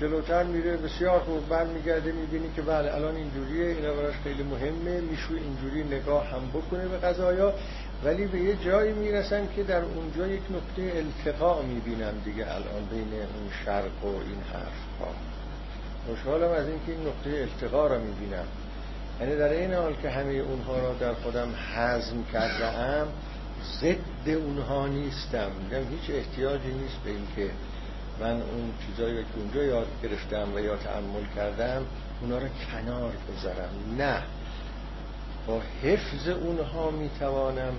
جلوتر 0.00 0.44
میره 0.44 0.76
بسیار 0.76 1.20
خوب 1.20 1.48
برمیگرده 1.48 2.12
می‌بینی 2.12 2.50
که 2.56 2.62
بله 2.62 2.94
الان 2.94 3.16
اینجوریه 3.16 3.66
اینا 3.66 3.94
براش 3.94 4.14
خیلی 4.24 4.42
مهمه 4.42 5.00
میشو 5.00 5.34
اینجوری 5.34 5.84
نگاه 5.84 6.26
هم 6.26 6.48
بکنه 6.48 6.88
به 6.88 6.96
قضایا. 6.96 7.54
ولی 8.04 8.26
به 8.26 8.38
یه 8.38 8.56
جایی 8.56 8.92
می‌رسم 8.92 9.46
که 9.56 9.62
در 9.62 9.82
اونجا 9.82 10.26
یک 10.26 10.42
نقطه 10.50 10.92
التقاء 10.96 11.62
می‌بینم 11.62 12.12
دیگه 12.24 12.46
الان 12.46 12.84
بین 12.90 13.12
اون 13.12 13.50
شرق 13.64 14.04
و 14.04 14.06
این 14.06 14.42
حرف 14.52 15.00
ها 15.00 15.08
خوشحالم 16.06 16.50
از 16.50 16.68
اینکه 16.68 16.92
این 16.92 17.00
نقطه 17.00 17.30
التقا 17.30 17.86
را 17.86 17.98
می‌بینم. 17.98 18.44
یعنی 19.20 19.36
در 19.36 19.48
این 19.48 19.74
حال 19.74 19.94
که 20.02 20.10
همه 20.10 20.32
اونها 20.32 20.78
را 20.78 20.94
در 20.94 21.14
خودم 21.14 21.48
حزم 21.74 22.24
کرده 22.32 23.06
ضد 23.80 24.28
اونها 24.28 24.86
نیستم. 24.86 25.50
میگم 25.62 25.88
هیچ 25.90 26.10
احتیاجی 26.10 26.72
نیست 26.72 26.96
به 27.04 27.10
اینکه 27.10 27.54
من 28.20 28.32
اون 28.32 28.72
چیزایی 28.86 29.16
که 29.16 29.28
اونجا 29.36 29.62
یاد 29.62 29.86
گرفتم 30.02 30.54
و 30.54 30.58
یا 30.58 30.76
تعمل 30.76 31.24
کردم 31.36 31.82
اونا 32.20 32.38
رو 32.38 32.48
کنار 32.72 33.12
بذارم. 33.28 33.70
نه. 33.98 34.22
با 35.46 35.60
حفظ 35.82 36.28
اونها 36.28 36.90
می‌توانم 36.90 37.72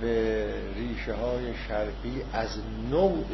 به 0.00 0.46
ریشه 0.74 1.14
های 1.14 1.54
شرقی 1.68 2.22
از 2.32 2.48
نوع 2.90 3.24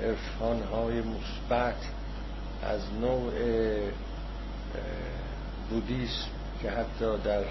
ارفان 0.00 0.62
های 0.62 1.00
مثبت 1.00 1.76
از 2.62 2.80
نوع 3.00 3.32
بودیسم 5.70 6.28
که 6.62 6.70
حتی 6.70 7.18
در 7.24 7.44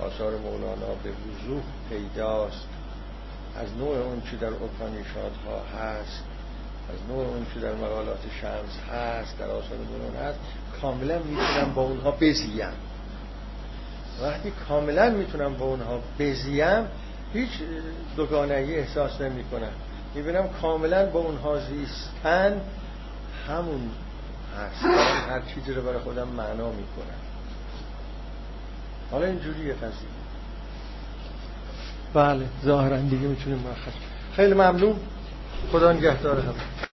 آثار 0.00 0.38
مولانا 0.38 0.94
به 1.02 1.10
وضوح 1.10 1.62
پیداست 1.90 2.66
از 3.56 3.76
نوع 3.78 3.96
اون 3.96 4.22
چی 4.30 4.36
در 4.36 4.48
اپانیشاد 4.48 5.32
ها 5.46 5.78
هست 5.78 6.22
از 6.92 7.08
نوع 7.08 7.26
اون 7.26 7.46
چی 7.54 7.60
در 7.60 7.74
مقالات 7.74 8.20
شمس 8.40 8.94
هست 8.94 9.38
در 9.38 9.50
آثار 9.50 9.78
مولانا 9.78 10.28
هست 10.28 10.38
کاملا 10.80 11.18
می‌تونم 11.18 11.72
با 11.74 11.82
اونها 11.82 12.10
بزیم. 12.10 12.72
وقتی 14.22 14.52
کاملا 14.68 15.10
می‌تونم 15.10 15.54
با 15.54 15.66
اونها 15.66 16.00
بزیم 16.18 16.86
هیچ 17.32 17.50
دوگانهی 18.16 18.74
احساس 18.74 19.20
نمی 19.20 19.44
کنم 19.44 19.72
می‌بینم 20.14 20.48
کاملا 20.62 21.06
با 21.06 21.20
اونها 21.20 21.58
زیستن 21.58 22.60
همون 23.48 23.90
هست. 24.58 24.84
هر 25.30 25.40
چیزی 25.54 25.72
رو 25.72 25.82
برای 25.82 25.98
خودم 25.98 26.28
معنا 26.28 26.70
می‌کنم 26.70 27.20
حالا 29.10 29.26
اینجوریه 29.26 29.74
قضیه 29.74 30.08
بله 32.14 32.46
ظاهرا 32.64 32.96
دیگه 32.96 33.26
می‌تونیم 33.26 33.58
مرخص. 33.58 33.92
خیلی 34.36 34.54
ممنون. 34.54 34.96
خدا 35.72 35.92
نگهدار 35.92 36.40
هم 36.40 36.54